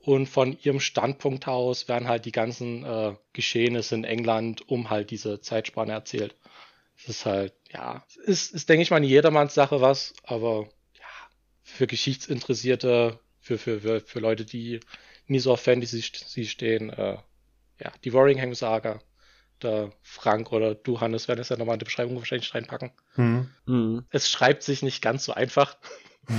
Und 0.03 0.27
von 0.27 0.58
ihrem 0.63 0.79
Standpunkt 0.79 1.48
aus 1.48 1.88
werden 1.88 2.08
halt 2.08 2.25
die 2.25 2.31
ganzen 2.31 2.84
äh, 2.84 3.15
Geschehnisse 3.34 3.96
in 3.96 4.03
England 4.03 4.67
um 4.67 4.89
halt 4.89 5.12
diese 5.12 5.41
Zeitspanne 5.41 5.91
erzählt. 5.91 6.36
Es 6.98 7.10
ist 7.10 7.25
halt, 7.25 7.53
ja, 7.72 8.05
ist, 8.25 8.51
ist 8.51 8.70
denke 8.70 8.84
ich 8.84 8.91
mal, 8.91 8.98
eine 8.98 9.08
Jedermanns-Sache 9.08 9.81
was, 9.81 10.13
aber 10.24 10.67
ja, 10.96 11.29
für 11.63 11.88
Geschichtsinteressierte, 11.88 13.20
für, 13.39 13.58
für, 13.58 13.81
für, 13.81 14.01
für 14.01 14.20
Leute, 14.20 14.46
die 14.46 14.79
nie 15.27 15.39
so 15.39 15.53
auf 15.53 15.62
Fantasy 15.62 16.01
sie 16.01 16.48
stehen, 16.48 16.89
äh, 16.89 17.17
ja, 17.79 17.91
die 18.03 18.13
Warringham-Saga, 18.13 19.01
der 19.62 19.91
Frank 20.01 20.51
oder 20.51 20.75
du, 20.75 21.00
Hannes, 21.00 21.27
werden 21.27 21.39
es 21.39 21.50
ja 21.50 21.58
nochmal 21.58 21.75
in 21.75 21.79
die 21.79 21.86
Beschreibung 21.86 22.17
wahrscheinlich 22.17 22.53
reinpacken. 22.53 22.91
Hm. 23.13 23.50
Mhm. 23.65 24.05
Es 24.10 24.29
schreibt 24.29 24.63
sich 24.63 24.81
nicht 24.81 25.01
ganz 25.01 25.25
so 25.25 25.34
einfach. 25.34 25.77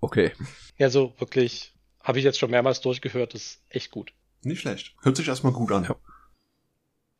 Okay. 0.00 0.30
Ja, 0.76 0.90
so 0.90 1.12
wirklich, 1.18 1.74
habe 2.08 2.18
ich 2.18 2.24
jetzt 2.24 2.38
schon 2.38 2.50
mehrmals 2.50 2.80
durchgehört, 2.80 3.34
ist 3.34 3.60
echt 3.68 3.90
gut. 3.90 4.14
Nicht 4.42 4.62
schlecht. 4.62 4.94
Hört 5.02 5.16
sich 5.18 5.28
erstmal 5.28 5.52
gut 5.52 5.70
an. 5.70 5.84
Ja. 5.84 5.96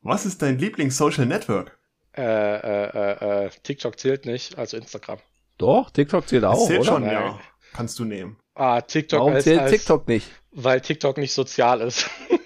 Was 0.00 0.24
ist 0.24 0.40
dein 0.40 0.58
Lieblings-Social 0.58 1.26
Network? 1.26 1.78
Äh, 2.16 2.22
äh, 2.22 2.86
äh, 2.86 3.46
äh, 3.46 3.50
TikTok 3.62 3.98
zählt 3.98 4.24
nicht, 4.24 4.56
also 4.56 4.78
Instagram. 4.78 5.18
Doch, 5.58 5.90
TikTok 5.90 6.26
zählt 6.26 6.44
auch, 6.44 6.66
zählt 6.66 6.80
oder? 6.80 6.88
schon, 6.88 7.02
Nein. 7.02 7.12
ja. 7.12 7.40
Kannst 7.74 7.98
du 7.98 8.06
nehmen. 8.06 8.38
Ah, 8.54 8.80
TikTok 8.80 9.20
Warum 9.20 9.34
als, 9.34 9.44
zählt 9.44 9.60
als, 9.60 9.72
TikTok 9.72 10.08
nicht? 10.08 10.30
Weil 10.52 10.80
TikTok 10.80 11.18
nicht 11.18 11.34
sozial 11.34 11.82
ist. 11.82 12.08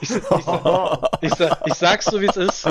Ich, 0.00 0.10
ich, 0.10 0.20
ich, 1.20 1.32
ich 1.66 1.74
sag's 1.74 2.04
so, 2.04 2.20
wie 2.20 2.26
es 2.26 2.36
ist. 2.36 2.68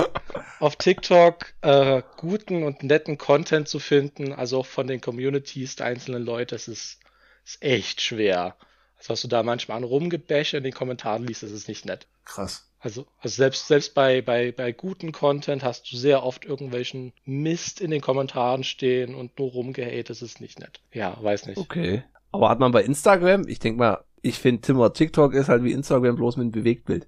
Auf 0.60 0.78
TikTok 0.78 1.54
äh, 1.62 2.02
guten 2.18 2.64
und 2.64 2.82
netten 2.82 3.18
Content 3.18 3.68
zu 3.68 3.80
finden, 3.80 4.32
also 4.32 4.60
auch 4.60 4.66
von 4.66 4.88
den 4.88 5.02
Communities 5.02 5.76
der 5.76 5.88
einzelnen 5.88 6.24
Leute, 6.24 6.56
das 6.56 6.70
ist, 6.70 7.00
ist 7.46 7.62
echt 7.62 8.02
schwer. 8.02 8.56
Also 8.98 9.10
was 9.10 9.22
du 9.22 9.28
da 9.28 9.44
manchmal 9.44 9.78
an 9.78 9.84
Rumgebäsche 9.84 10.58
in 10.58 10.64
den 10.64 10.74
Kommentaren 10.74 11.26
liest, 11.26 11.44
das 11.44 11.52
ist 11.52 11.68
nicht 11.68 11.86
nett. 11.86 12.08
Krass. 12.26 12.70
Also, 12.80 13.06
also 13.20 13.36
selbst, 13.36 13.68
selbst 13.68 13.94
bei, 13.94 14.22
bei, 14.22 14.52
bei 14.52 14.74
guten 14.74 15.14
Content 15.14 15.64
hast 15.64 15.90
du 15.92 15.96
sehr 15.96 16.24
oft 16.24 16.44
irgendwelchen 16.44 17.14
Mist 17.24 17.80
in 17.80 17.92
den 17.92 18.02
Kommentaren 18.02 18.64
stehen 18.66 19.16
und 19.16 19.40
nur 19.40 19.52
rumgehate, 19.52 20.04
das 20.04 20.22
ist 20.22 20.42
nicht 20.42 20.60
nett. 20.60 20.82
Ja, 20.92 21.18
weiß 21.22 21.46
nicht. 21.46 21.58
Okay. 21.58 22.04
Aber 22.32 22.50
hat 22.50 22.60
man 22.60 22.72
bei 22.74 22.84
Instagram, 22.84 23.48
ich 23.48 23.60
denk 23.60 23.78
mal, 23.78 24.04
ich 24.22 24.38
finde 24.40 24.62
Timmer 24.62 24.92
TikTok 24.94 25.34
ist 25.34 25.50
halt 25.50 25.64
wie 25.64 25.72
Instagram 25.72 26.16
bloß 26.16 26.36
mit 26.38 26.44
einem 26.44 26.52
Bewegtbild 26.52 27.08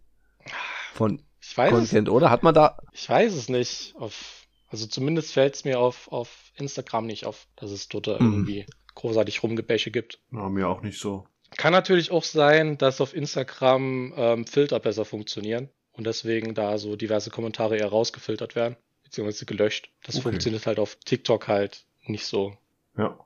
von 0.93 1.21
Ich 1.41 1.57
weiß 1.57 1.71
es 1.73 1.77
Content, 1.77 2.09
oder? 2.09 2.29
Hat 2.29 2.43
man 2.43 2.53
da, 2.53 2.77
Ich 2.91 3.09
weiß 3.09 3.33
es 3.33 3.49
nicht. 3.49 3.95
Auf, 3.97 4.45
also 4.69 4.85
zumindest 4.87 5.33
fällt 5.33 5.55
es 5.55 5.65
mir 5.65 5.79
auf, 5.79 6.09
auf 6.11 6.51
Instagram 6.55 7.05
nicht 7.05 7.25
auf, 7.25 7.47
dass 7.55 7.71
es 7.71 7.87
dort 7.89 8.07
Mhm. 8.07 8.13
irgendwie 8.33 8.65
großartig 8.95 9.43
Rumgebäsche 9.43 9.91
gibt. 9.91 10.19
Na, 10.31 10.49
mir 10.49 10.67
auch 10.67 10.81
nicht 10.81 10.99
so. 10.99 11.27
Kann 11.57 11.71
natürlich 11.73 12.11
auch 12.11 12.23
sein, 12.23 12.77
dass 12.77 12.99
auf 13.01 13.13
Instagram 13.15 14.13
ähm, 14.17 14.47
Filter 14.47 14.79
besser 14.79 15.05
funktionieren 15.05 15.69
und 15.93 16.05
deswegen 16.05 16.53
da 16.55 16.77
so 16.77 16.95
diverse 16.95 17.29
Kommentare 17.29 17.77
eher 17.77 17.87
rausgefiltert 17.87 18.55
werden, 18.55 18.75
beziehungsweise 19.03 19.45
gelöscht. 19.45 19.89
Das 20.03 20.15
Okay. 20.15 20.23
funktioniert 20.23 20.65
halt 20.65 20.79
auf 20.79 20.95
TikTok 20.95 21.47
halt 21.47 21.85
nicht 22.07 22.25
so. 22.25 22.57
Ja. 22.97 23.17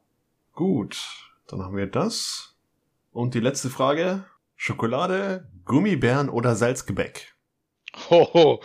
Gut. 0.53 0.97
Dann 1.47 1.63
haben 1.63 1.77
wir 1.77 1.87
das. 1.87 2.55
Und 3.11 3.33
die 3.33 3.39
letzte 3.39 3.69
Frage. 3.69 4.25
Schokolade, 4.55 5.47
Gummibären 5.65 6.29
oder 6.29 6.55
Salzgebäck? 6.55 7.33
Hoho. 8.09 8.61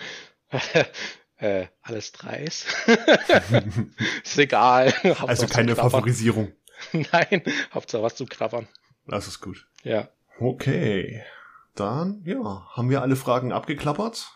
äh, 1.37 1.67
alles 1.83 2.13
dreis. 2.13 2.67
ist 4.25 4.39
egal. 4.39 4.93
Also 5.27 5.47
keine. 5.47 5.77
Favorisierung. 5.77 6.53
Nein, 7.13 7.43
Hauptsache 7.73 8.03
was 8.03 8.17
zum 8.17 8.29
Knabbern. 8.29 8.69
Das 9.07 9.27
ist 9.29 9.41
gut. 9.41 9.67
Ja. 9.83 10.09
Okay. 10.39 11.23
Dann, 11.75 12.23
ja, 12.25 12.67
haben 12.71 12.91
wir 12.91 13.03
alle 13.03 13.17
Fragen 13.17 13.53
abgeklappert. 13.53 14.31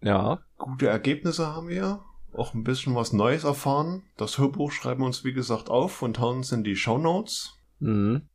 ja, 0.00 0.38
Gute 0.58 0.86
Ergebnisse 0.88 1.48
haben 1.54 1.68
wir. 1.68 2.04
Auch 2.32 2.54
ein 2.54 2.64
bisschen 2.64 2.94
was 2.94 3.12
Neues 3.12 3.44
erfahren. 3.44 4.02
Das 4.16 4.38
Hörbuch 4.38 4.72
schreiben 4.72 5.02
wir 5.02 5.06
uns, 5.06 5.24
wie 5.24 5.32
gesagt, 5.32 5.70
auf 5.70 6.02
und 6.02 6.18
hauen 6.18 6.38
uns 6.38 6.52
in 6.52 6.64
die 6.64 6.76
Show 6.76 6.98
Notes. 6.98 7.54
Mhm. 7.78 8.28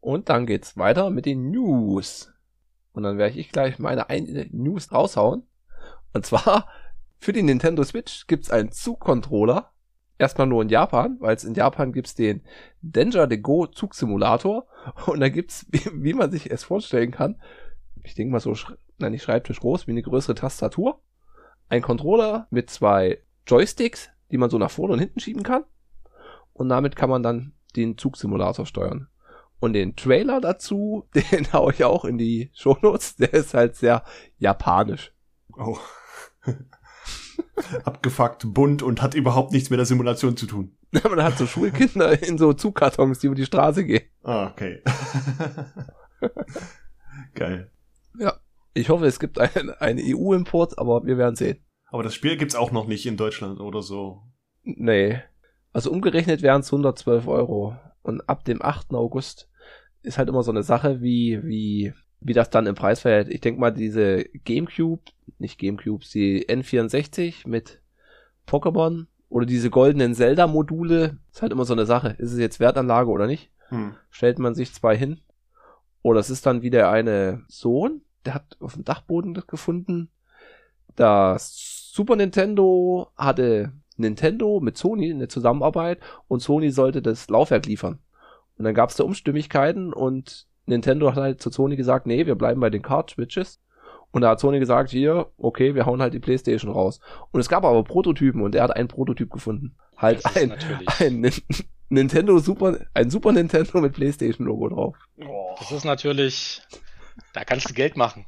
Und 0.00 0.28
dann 0.28 0.46
geht's 0.46 0.76
weiter 0.76 1.10
mit 1.10 1.26
den 1.26 1.50
News. 1.50 2.32
Und 2.92 3.02
dann 3.04 3.18
werde 3.18 3.38
ich 3.38 3.50
gleich 3.50 3.78
meine 3.78 4.08
eine 4.08 4.48
News 4.50 4.90
raushauen. 4.90 5.46
Und 6.12 6.26
zwar 6.26 6.68
für 7.18 7.32
die 7.32 7.42
Nintendo 7.42 7.84
Switch 7.84 8.26
gibt's 8.26 8.50
einen 8.50 8.72
Zugcontroller. 8.72 9.72
Erstmal 10.18 10.48
nur 10.48 10.62
in 10.62 10.68
Japan, 10.68 11.16
weil 11.20 11.36
es 11.36 11.44
in 11.44 11.54
Japan 11.54 11.92
gibt's 11.92 12.14
den 12.16 12.42
Danger 12.82 13.28
the 13.30 13.40
Go 13.40 13.66
Zugsimulator. 13.66 14.66
Und 15.06 15.20
da 15.20 15.28
gibt's, 15.28 15.66
wie, 15.70 15.80
wie 15.92 16.14
man 16.14 16.30
sich 16.30 16.50
es 16.50 16.64
vorstellen 16.64 17.12
kann, 17.12 17.40
ich 18.02 18.14
denke 18.14 18.32
mal 18.32 18.40
so, 18.40 18.54
nein, 18.98 19.12
nicht 19.12 19.22
Schreibtisch 19.22 19.60
groß, 19.60 19.86
wie 19.86 19.92
eine 19.92 20.02
größere 20.02 20.34
Tastatur. 20.34 21.00
Ein 21.68 21.82
Controller 21.82 22.46
mit 22.50 22.70
zwei 22.70 23.22
Joysticks, 23.46 24.10
die 24.30 24.38
man 24.38 24.50
so 24.50 24.58
nach 24.58 24.70
vorne 24.70 24.94
und 24.94 24.98
hinten 24.98 25.20
schieben 25.20 25.42
kann. 25.42 25.64
Und 26.52 26.68
damit 26.68 26.96
kann 26.96 27.10
man 27.10 27.22
dann 27.22 27.52
den 27.76 27.96
Zugsimulator 27.98 28.66
steuern. 28.66 29.08
Und 29.60 29.72
den 29.72 29.96
Trailer 29.96 30.40
dazu, 30.40 31.08
den 31.14 31.52
hau 31.52 31.70
ich 31.70 31.84
auch 31.84 32.04
in 32.04 32.18
die 32.18 32.50
Shownotes. 32.54 33.16
Der 33.16 33.34
ist 33.34 33.54
halt 33.54 33.76
sehr 33.76 34.02
japanisch. 34.38 35.12
Oh. 35.56 35.78
Abgefuckt, 37.84 38.52
bunt 38.52 38.82
und 38.82 39.02
hat 39.02 39.14
überhaupt 39.14 39.52
nichts 39.52 39.70
mit 39.70 39.78
der 39.78 39.86
Simulation 39.86 40.36
zu 40.36 40.46
tun. 40.46 40.76
Man 40.92 41.22
hat 41.22 41.38
so 41.38 41.46
Schulkinder 41.46 42.22
in 42.22 42.38
so 42.38 42.52
Zugkartons, 42.52 43.18
die 43.18 43.26
über 43.26 43.36
die 43.36 43.46
Straße 43.46 43.84
gehen. 43.84 44.08
Ah, 44.22 44.48
okay. 44.48 44.82
Geil. 47.34 47.70
Ich 48.74 48.88
hoffe, 48.90 49.06
es 49.06 49.18
gibt 49.18 49.38
einen, 49.38 49.70
einen 49.70 50.00
EU-Import, 50.00 50.78
aber 50.78 51.04
wir 51.04 51.18
werden 51.18 51.36
sehen. 51.36 51.64
Aber 51.90 52.02
das 52.02 52.14
Spiel 52.14 52.36
gibt's 52.36 52.54
auch 52.54 52.70
noch 52.70 52.86
nicht 52.86 53.06
in 53.06 53.16
Deutschland 53.16 53.60
oder 53.60 53.82
so. 53.82 54.22
Nee. 54.62 55.20
Also 55.72 55.90
umgerechnet 55.90 56.42
wären 56.42 56.60
es 56.60 56.72
112 56.72 57.26
Euro. 57.26 57.76
Und 58.02 58.28
ab 58.28 58.44
dem 58.44 58.62
8. 58.62 58.94
August 58.94 59.50
ist 60.02 60.18
halt 60.18 60.28
immer 60.28 60.42
so 60.42 60.50
eine 60.50 60.62
Sache, 60.62 61.00
wie, 61.00 61.40
wie, 61.42 61.92
wie 62.20 62.32
das 62.32 62.50
dann 62.50 62.66
im 62.66 62.74
Preis 62.74 63.00
verhält. 63.00 63.28
Ich 63.28 63.40
denke 63.40 63.60
mal, 63.60 63.70
diese 63.70 64.24
Gamecube, 64.44 65.02
nicht 65.38 65.58
Gamecubes, 65.58 66.10
die 66.10 66.48
N64 66.48 67.46
mit 67.48 67.80
Pokémon 68.46 69.06
oder 69.28 69.46
diese 69.46 69.70
goldenen 69.70 70.14
Zelda-Module, 70.14 71.18
ist 71.32 71.42
halt 71.42 71.52
immer 71.52 71.64
so 71.64 71.74
eine 71.74 71.86
Sache. 71.86 72.16
Ist 72.18 72.32
es 72.32 72.38
jetzt 72.38 72.60
Wertanlage 72.60 73.10
oder 73.10 73.26
nicht? 73.26 73.50
Hm. 73.68 73.94
stellt 74.10 74.38
man 74.38 74.54
sich 74.54 74.72
zwei 74.72 74.96
hin. 74.96 75.20
Oder 76.00 76.20
es 76.20 76.30
ist 76.30 76.46
dann 76.46 76.62
wieder 76.62 76.90
eine 76.90 77.44
Sohn, 77.48 78.00
der 78.24 78.34
hat 78.34 78.56
auf 78.60 78.74
dem 78.74 78.84
Dachboden 78.84 79.34
das 79.34 79.46
gefunden. 79.46 80.08
Das 80.96 81.92
Super 81.92 82.16
Nintendo 82.16 83.10
hatte 83.16 83.72
Nintendo 83.96 84.60
mit 84.60 84.78
Sony 84.78 85.10
eine 85.10 85.28
Zusammenarbeit 85.28 85.98
und 86.28 86.40
Sony 86.40 86.70
sollte 86.70 87.02
das 87.02 87.28
Laufwerk 87.28 87.66
liefern. 87.66 87.98
Und 88.56 88.64
dann 88.64 88.74
gab 88.74 88.90
es 88.90 88.96
da 88.96 89.04
Umstimmigkeiten 89.04 89.92
und 89.92 90.46
Nintendo 90.68 91.08
hat 91.10 91.16
halt 91.16 91.42
zu 91.42 91.50
Sony 91.50 91.76
gesagt, 91.76 92.06
nee, 92.06 92.26
wir 92.26 92.34
bleiben 92.34 92.60
bei 92.60 92.70
den 92.70 92.82
Cartridges. 92.82 93.60
Und 94.10 94.22
da 94.22 94.30
hat 94.30 94.40
Sony 94.40 94.58
gesagt, 94.58 94.90
hier, 94.90 95.26
okay, 95.36 95.74
wir 95.74 95.84
hauen 95.84 96.00
halt 96.00 96.14
die 96.14 96.18
Playstation 96.18 96.72
raus. 96.72 97.00
Und 97.30 97.40
es 97.40 97.48
gab 97.48 97.64
aber 97.64 97.84
Prototypen 97.84 98.40
und 98.40 98.54
er 98.54 98.62
hat 98.62 98.74
einen 98.74 98.88
Prototyp 98.88 99.30
gefunden. 99.30 99.76
Halt 99.96 100.24
ein, 100.36 100.52
ein 101.00 101.20
Nin- 101.20 101.42
Nintendo 101.90 102.38
Super, 102.38 102.78
ein 102.94 103.10
Super 103.10 103.32
Nintendo 103.32 103.80
mit 103.80 103.92
Playstation 103.94 104.46
Logo 104.46 104.68
drauf. 104.68 104.96
Das 105.58 105.72
ist 105.72 105.84
natürlich, 105.84 106.62
da 107.34 107.44
kannst 107.44 107.68
du 107.68 107.74
Geld 107.74 107.96
machen. 107.96 108.24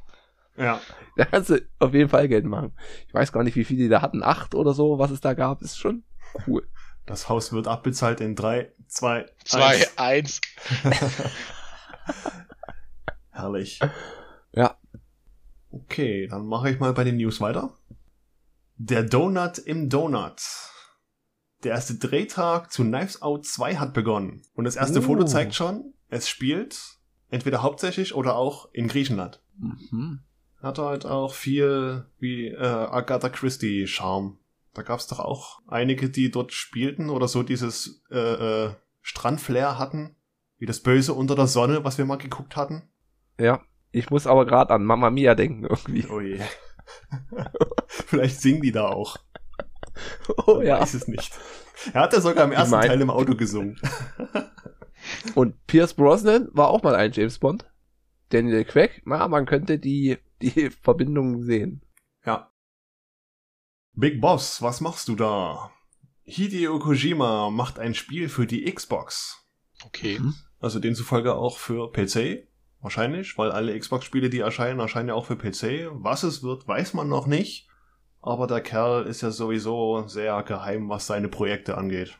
Ja. 0.57 0.79
Da 1.17 1.25
kannst 1.25 1.49
du 1.49 1.59
auf 1.79 1.93
jeden 1.93 2.09
Fall 2.09 2.27
Geld 2.27 2.45
machen. 2.45 2.73
Ich 3.07 3.13
weiß 3.13 3.31
gar 3.31 3.43
nicht, 3.43 3.55
wie 3.55 3.63
viele 3.63 3.83
die 3.83 3.89
da 3.89 4.01
hatten. 4.01 4.21
Acht 4.21 4.53
oder 4.53 4.73
so, 4.73 4.99
was 4.99 5.09
es 5.09 5.21
da 5.21 5.33
gab. 5.33 5.61
Ist 5.61 5.77
schon 5.79 6.03
cool. 6.45 6.67
Das 7.07 7.27
Haus 7.29 7.51
wird 7.53 7.67
abbezahlt 7.67 8.21
in 8.21 8.35
drei, 8.35 8.71
zwei, 8.87 9.25
Zwei, 9.45 9.77
eins. 9.97 9.97
eins. 9.97 10.41
Herrlich. 13.31 13.79
Ja. 14.53 14.77
Okay, 15.71 16.27
dann 16.27 16.45
mache 16.45 16.69
ich 16.69 16.79
mal 16.79 16.93
bei 16.93 17.03
den 17.03 17.17
News 17.17 17.39
weiter. 17.39 17.77
Der 18.77 19.03
Donut 19.03 19.57
im 19.57 19.89
Donut. 19.89 20.41
Der 21.63 21.73
erste 21.73 21.95
Drehtag 21.95 22.71
zu 22.71 22.83
Knives 22.83 23.21
Out 23.21 23.45
2 23.45 23.75
hat 23.75 23.93
begonnen. 23.93 24.41
Und 24.53 24.65
das 24.65 24.75
erste 24.75 24.99
Uh. 24.99 25.03
Foto 25.03 25.25
zeigt 25.25 25.53
schon, 25.53 25.93
es 26.09 26.27
spielt 26.27 26.97
entweder 27.29 27.61
hauptsächlich 27.61 28.13
oder 28.13 28.35
auch 28.35 28.71
in 28.73 28.87
Griechenland. 28.87 29.41
Mhm. 29.57 30.21
Hat 30.61 30.77
halt 30.77 31.05
auch 31.05 31.33
viel 31.33 32.05
wie 32.19 32.47
äh, 32.47 32.57
Agatha 32.57 33.29
Christie 33.29 33.87
Charme. 33.87 34.37
Da 34.73 34.83
gab's 34.83 35.07
doch 35.07 35.19
auch 35.19 35.61
einige, 35.67 36.09
die 36.09 36.31
dort 36.31 36.53
spielten 36.53 37.09
oder 37.09 37.27
so 37.27 37.43
dieses 37.43 38.03
äh, 38.11 38.65
äh, 38.65 38.73
Strandflair 39.01 39.77
hatten. 39.77 40.15
Wie 40.61 40.67
das 40.67 40.79
Böse 40.83 41.15
unter 41.15 41.33
der 41.35 41.47
Sonne, 41.47 41.83
was 41.83 41.97
wir 41.97 42.05
mal 42.05 42.17
geguckt 42.19 42.55
hatten. 42.55 42.83
Ja. 43.39 43.63
Ich 43.91 44.11
muss 44.11 44.27
aber 44.27 44.45
gerade 44.45 44.71
an 44.75 44.85
Mamma 44.85 45.09
Mia 45.09 45.33
denken 45.33 45.63
irgendwie. 45.65 46.05
Oh 46.07 46.19
je. 46.21 46.39
Vielleicht 47.87 48.39
singen 48.39 48.61
die 48.61 48.71
da 48.71 48.87
auch. 48.89 49.17
Oh 50.45 50.57
Man 50.57 50.67
ja. 50.67 50.79
weiß 50.79 50.93
es 50.93 51.07
nicht. 51.07 51.33
Er 51.93 52.01
hat 52.03 52.13
ja 52.13 52.21
sogar 52.21 52.45
im 52.45 52.51
ersten 52.51 52.75
mein- 52.75 52.87
Teil 52.87 53.01
im 53.01 53.09
Auto 53.09 53.35
gesungen. 53.35 53.81
Und 55.35 55.65
Pierce 55.65 55.95
Brosnan 55.95 56.47
war 56.53 56.69
auch 56.69 56.83
mal 56.83 56.93
ein 56.95 57.11
James 57.11 57.39
Bond. 57.39 57.65
Daniel 58.29 58.63
Craig, 58.63 59.01
na, 59.05 59.27
man 59.27 59.47
könnte 59.47 59.79
die, 59.79 60.19
die 60.43 60.69
Verbindung 60.69 61.41
sehen. 61.41 61.81
Ja. 62.23 62.51
Big 63.93 64.21
Boss, 64.21 64.61
was 64.61 64.79
machst 64.79 65.07
du 65.07 65.15
da? 65.15 65.71
Hideo 66.23 66.77
Kojima 66.77 67.49
macht 67.49 67.79
ein 67.79 67.95
Spiel 67.95 68.29
für 68.29 68.45
die 68.45 68.71
Xbox. 68.71 69.43
Okay. 69.85 70.19
Mhm. 70.19 70.35
Also 70.61 70.79
demzufolge 70.79 71.35
auch 71.35 71.57
für 71.57 71.91
PC. 71.91 72.47
Wahrscheinlich, 72.81 73.37
weil 73.37 73.51
alle 73.51 73.77
Xbox-Spiele, 73.77 74.29
die 74.29 74.39
erscheinen, 74.39 74.79
erscheinen 74.79 75.09
ja 75.09 75.15
auch 75.15 75.25
für 75.25 75.35
PC. 75.35 75.89
Was 75.91 76.23
es 76.23 76.41
wird, 76.41 76.67
weiß 76.67 76.93
man 76.93 77.09
noch 77.09 77.27
nicht. 77.27 77.67
Aber 78.21 78.47
der 78.47 78.61
Kerl 78.61 79.05
ist 79.05 79.21
ja 79.21 79.31
sowieso 79.31 80.07
sehr 80.07 80.41
geheim, 80.43 80.89
was 80.89 81.07
seine 81.07 81.27
Projekte 81.27 81.77
angeht. 81.77 82.17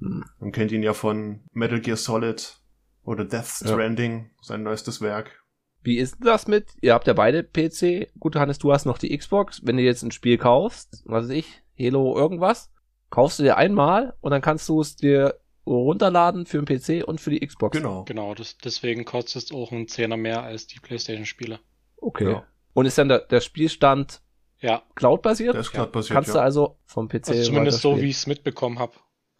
Hm. 0.00 0.24
Man 0.38 0.52
kennt 0.52 0.72
ihn 0.72 0.82
ja 0.82 0.92
von 0.92 1.40
Metal 1.52 1.80
Gear 1.80 1.96
Solid 1.96 2.58
oder 3.02 3.24
Death 3.24 3.60
Ja. 3.62 3.68
Stranding, 3.68 4.30
sein 4.42 4.62
neuestes 4.62 5.00
Werk. 5.00 5.42
Wie 5.82 5.96
ist 5.96 6.18
das 6.20 6.46
mit? 6.46 6.66
Ihr 6.82 6.92
habt 6.92 7.06
ja 7.06 7.14
beide 7.14 7.42
PC. 7.42 8.12
Gut, 8.18 8.36
Hannes, 8.36 8.58
du 8.58 8.72
hast 8.72 8.84
noch 8.84 8.98
die 8.98 9.16
Xbox. 9.16 9.64
Wenn 9.64 9.78
du 9.78 9.82
jetzt 9.82 10.02
ein 10.02 10.10
Spiel 10.10 10.36
kaufst, 10.36 11.02
was 11.06 11.24
weiß 11.24 11.30
ich, 11.30 11.62
Halo 11.78 12.16
irgendwas, 12.16 12.70
kaufst 13.08 13.38
du 13.38 13.42
dir 13.42 13.56
einmal 13.56 14.14
und 14.20 14.30
dann 14.30 14.42
kannst 14.42 14.68
du 14.68 14.80
es 14.80 14.96
dir 14.96 15.40
runterladen 15.78 16.46
für 16.46 16.62
den 16.62 16.66
PC 16.66 17.06
und 17.06 17.20
für 17.20 17.30
die 17.30 17.46
Xbox. 17.46 17.76
Genau. 17.76 18.04
Genau, 18.04 18.34
das, 18.34 18.58
deswegen 18.58 19.04
kostet 19.04 19.44
es 19.44 19.52
auch 19.52 19.72
einen 19.72 19.88
Zehner 19.88 20.16
mehr 20.16 20.42
als 20.42 20.66
die 20.66 20.80
Playstation-Spiele. 20.80 21.60
Okay. 21.96 22.32
Ja. 22.32 22.46
Und 22.72 22.86
ist 22.86 22.98
dann 22.98 23.08
der, 23.08 23.20
der 23.20 23.40
Spielstand 23.40 24.22
Ja, 24.60 24.82
Cloud-basiert? 24.94 25.54
Der 25.54 25.60
ist 25.60 25.72
gerade 25.72 25.90
passiert, 25.90 26.14
Kannst 26.14 26.34
du 26.34 26.38
ja. 26.38 26.44
also 26.44 26.78
vom 26.86 27.08
PC 27.08 27.28
also 27.28 27.42
zumindest 27.44 27.80
so, 27.80 28.00
wie 28.00 28.10
ich 28.10 28.16
es 28.16 28.26
mitbekommen 28.26 28.78
habe. 28.78 28.92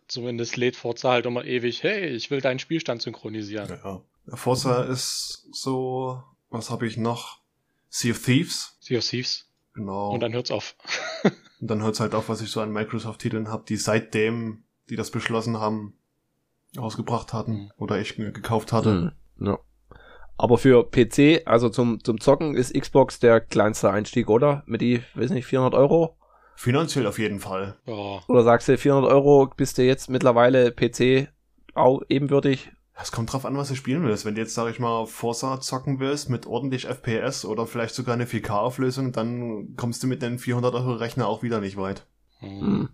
Zumindest 0.09 0.57
lädt 0.57 0.77
Forza 0.77 1.13
halt 1.13 1.27
immer 1.27 1.45
ewig, 1.45 1.83
hey, 1.83 2.07
ich 2.07 2.31
will 2.31 2.41
deinen 2.41 2.59
Spielstand 2.59 3.03
synchronisieren. 3.03 3.79
Ja. 3.85 4.03
Forza 4.35 4.83
ist 4.85 5.49
so, 5.53 6.23
was 6.51 6.71
habe 6.71 6.87
ich 6.87 6.97
noch? 6.97 7.41
Sea 7.89 8.13
of 8.13 8.25
Thieves. 8.25 8.77
Sea 8.81 8.99
of 8.99 9.09
Thieves. 9.09 9.49
Genau. 9.75 10.11
Und 10.11 10.21
dann 10.21 10.33
hört's 10.33 10.51
auf. 10.51 10.75
Und 11.61 11.69
dann 11.69 11.83
hört's 11.83 12.01
halt 12.01 12.15
auf, 12.15 12.29
was 12.29 12.41
ich 12.41 12.51
so 12.51 12.61
an 12.61 12.73
Microsoft-Titeln 12.73 13.49
habe, 13.49 13.65
die 13.69 13.77
seitdem, 13.77 14.65
die 14.89 14.97
das 14.97 15.11
beschlossen 15.11 15.59
haben, 15.59 15.95
ausgebracht 16.77 17.33
hatten 17.33 17.53
Mhm. 17.53 17.71
oder 17.79 17.99
ich 18.01 18.19
mir 18.19 18.33
gekauft 18.33 18.73
hatte. 18.73 18.91
Hm, 19.39 19.47
ja. 19.47 19.59
Aber 20.39 20.57
für 20.57 20.85
PC, 20.91 21.43
also 21.47 21.69
zum, 21.69 22.03
zum 22.03 22.21
Zocken, 22.21 22.55
ist 22.55 22.73
Xbox 22.75 23.19
der 23.21 23.41
kleinste 23.41 23.91
Einstieg, 23.91 24.31
oder? 24.31 24.63
Mit 24.67 24.81
die, 24.81 25.03
weiß 25.15 25.31
nicht, 25.31 25.47
400 25.47 25.75
Euro? 25.75 26.17
Finanziell 26.57 27.07
auf 27.07 27.19
jeden 27.19 27.41
Fall. 27.41 27.77
Ja, 27.87 28.21
Oder 28.29 28.43
sagst 28.43 28.69
du, 28.69 28.77
400 28.79 29.11
Euro 29.11 29.51
bist 29.57 29.77
du 29.79 29.83
jetzt 29.83 30.09
mittlerweile 30.11 30.73
PC 30.73 31.29
auch 31.75 32.03
ebenbürtig? 32.09 32.71
Es 33.03 33.13
kommt 33.13 33.33
drauf 33.33 33.47
an, 33.47 33.57
was 33.57 33.69
du 33.69 33.75
spielen 33.75 34.03
willst. 34.03 34.27
Wenn 34.27 34.35
du 34.35 34.43
jetzt, 34.43 34.55
sag 34.55 34.71
ich 34.71 34.79
mal, 34.79 35.07
Forza 35.07 35.59
zocken 35.61 36.01
willst 36.01 36.29
mit 36.29 36.47
ordentlich 36.47 36.87
FPS 36.87 37.47
oder 37.47 37.67
vielleicht 37.67 37.95
sogar 37.95 38.13
eine 38.15 38.27
4K-Auflösung, 38.27 39.13
dann 39.13 39.75
kommst 39.77 40.03
du 40.03 40.07
mit 40.07 40.21
den 40.21 40.39
400 40.39 40.75
Euro 40.75 40.93
Rechner 40.95 41.27
auch 41.27 41.43
wieder 41.43 41.61
nicht 41.61 41.77
weit. 41.79 42.07
hm. 42.41 42.61
Hm. 42.61 42.89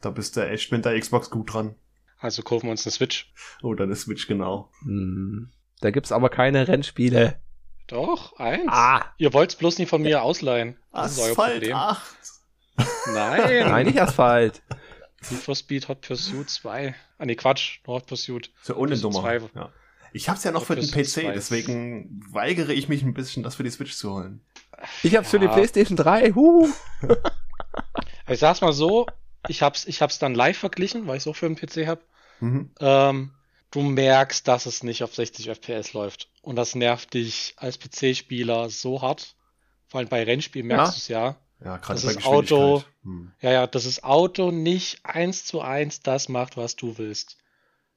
Da 0.00 0.10
bist 0.10 0.36
du 0.36 0.48
echt 0.48 0.70
mit 0.72 0.84
der 0.84 0.98
Xbox 0.98 1.30
gut 1.30 1.52
dran. 1.52 1.74
Also 2.20 2.42
kaufen 2.42 2.66
wir 2.66 2.70
uns 2.72 2.84
eine 2.86 2.92
Switch. 2.92 3.32
Oder 3.62 3.84
eine 3.84 3.96
Switch, 3.96 4.26
genau. 4.26 4.70
Hm. 4.82 5.50
Da 5.80 5.90
gibt's 5.90 6.12
aber 6.12 6.28
keine 6.28 6.68
Rennspiele. 6.68 7.40
Doch, 7.86 8.38
eins. 8.38 8.66
Ah! 8.68 9.04
Ihr 9.18 9.32
wollt's 9.32 9.56
bloß 9.56 9.78
nicht 9.78 9.88
von 9.88 10.02
mir 10.02 10.22
ausleihen. 10.22 10.76
Das 10.92 11.12
ist 11.12 11.18
euer 11.20 11.30
Asphalt 11.30 11.52
Problem. 11.60 11.76
8. 11.76 12.16
Nein. 13.14 13.68
Nein, 13.68 13.86
nicht 13.86 14.00
Asphalt. 14.00 14.62
Need 15.30 15.40
for 15.40 15.54
Speed 15.56 15.88
Hot 15.88 16.00
Pursuit 16.02 16.48
2. 16.48 16.94
Ah, 17.18 17.24
nee, 17.26 17.34
Quatsch. 17.34 17.80
nur 17.86 17.96
Hot 17.96 18.06
Pursuit. 18.06 18.50
So 18.62 18.76
ohne 18.76 18.96
Nummer. 18.96 19.32
Ja. 19.54 19.72
Ich 20.12 20.28
hab's 20.28 20.44
ja 20.44 20.50
noch 20.50 20.64
für 20.64 20.76
den 20.76 20.90
PC, 20.90 21.06
zwei. 21.08 21.32
deswegen 21.32 22.20
weigere 22.30 22.72
ich 22.72 22.88
mich 22.88 23.02
ein 23.02 23.14
bisschen, 23.14 23.42
das 23.42 23.54
für 23.54 23.62
die 23.62 23.70
Switch 23.70 23.94
zu 23.96 24.12
holen. 24.12 24.40
Ich 25.02 25.16
hab's 25.16 25.30
für 25.30 25.38
die 25.38 25.46
Ja. 25.46 25.52
PlayStation 25.52 25.96
3. 25.96 26.32
Huh. 26.34 26.68
Ich 28.28 28.38
sag's 28.38 28.60
mal 28.60 28.72
so, 28.72 29.06
ich 29.48 29.62
hab's, 29.62 29.86
ich 29.86 30.02
hab's 30.02 30.18
dann 30.18 30.34
live 30.34 30.58
verglichen, 30.58 31.06
weil 31.06 31.16
ich 31.18 31.26
auch 31.26 31.36
für 31.36 31.48
den 31.48 31.56
PC 31.56 31.86
hab. 31.86 32.00
Mhm. 32.40 32.70
Ähm, 32.80 33.32
du 33.70 33.80
merkst, 33.82 34.46
dass 34.48 34.66
es 34.66 34.82
nicht 34.82 35.02
auf 35.02 35.14
60 35.14 35.48
FPS 35.48 35.92
läuft. 35.92 36.28
Und 36.42 36.56
das 36.56 36.74
nervt 36.74 37.14
dich 37.14 37.54
als 37.56 37.78
PC-Spieler 37.78 38.70
so 38.70 39.02
hart. 39.02 39.36
Vor 39.88 40.00
allem 40.00 40.08
bei 40.08 40.22
Rennspielen 40.24 40.68
merkst 40.68 40.92
Ja. 40.92 40.94
du's 40.94 41.08
ja. 41.08 41.36
Ja, 41.62 41.76
gerade 41.76 42.00
Das 42.00 42.04
bei 42.14 42.18
ist. 42.18 42.26
Auto. 42.26 42.82
Hm. 43.02 43.32
Ja, 43.40 43.50
ja, 43.52 43.66
dass 43.66 43.84
das 43.84 44.02
Auto 44.02 44.50
nicht 44.50 45.00
eins 45.04 45.44
zu 45.44 45.60
eins 45.60 46.00
das 46.00 46.28
macht, 46.30 46.56
was 46.56 46.76
du 46.76 46.96
willst. 46.96 47.36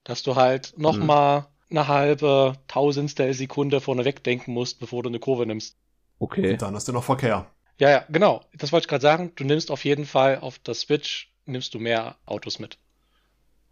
Dass 0.04 0.22
du 0.22 0.36
halt 0.36 0.74
noch 0.76 0.96
Hm. 0.96 1.06
mal 1.06 1.48
eine 1.70 1.88
halbe 1.88 2.58
Tausendstel 2.68 3.32
Sekunde 3.32 3.80
vorne 3.80 4.04
wegdenken 4.04 4.52
musst, 4.52 4.80
bevor 4.80 5.02
du 5.02 5.08
eine 5.08 5.18
Kurve 5.18 5.46
nimmst. 5.46 5.76
Okay. 6.18 6.52
Und 6.52 6.62
dann 6.62 6.74
hast 6.74 6.88
du 6.88 6.92
noch 6.92 7.04
Verkehr. 7.04 7.50
Ja, 7.80 7.90
ja, 7.90 8.04
genau. 8.08 8.42
Das 8.54 8.70
wollte 8.70 8.84
ich 8.84 8.88
gerade 8.88 9.02
sagen. 9.02 9.32
Du 9.34 9.44
nimmst 9.44 9.70
auf 9.70 9.84
jeden 9.84 10.04
Fall 10.04 10.38
auf 10.38 10.58
der 10.58 10.74
Switch 10.74 11.32
nimmst 11.46 11.74
du 11.74 11.78
mehr 11.78 12.16
Autos 12.26 12.58
mit. 12.58 12.78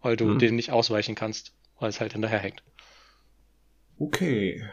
Weil 0.01 0.15
du 0.17 0.25
Hm. 0.25 0.39
denen 0.39 0.55
nicht 0.55 0.71
ausweichen 0.71 1.15
kannst, 1.15 1.53
weil 1.79 1.89
es 1.89 1.99
halt 1.99 2.13
hinterher 2.13 2.39
hängt. 2.39 2.63
Okay. 3.99 4.63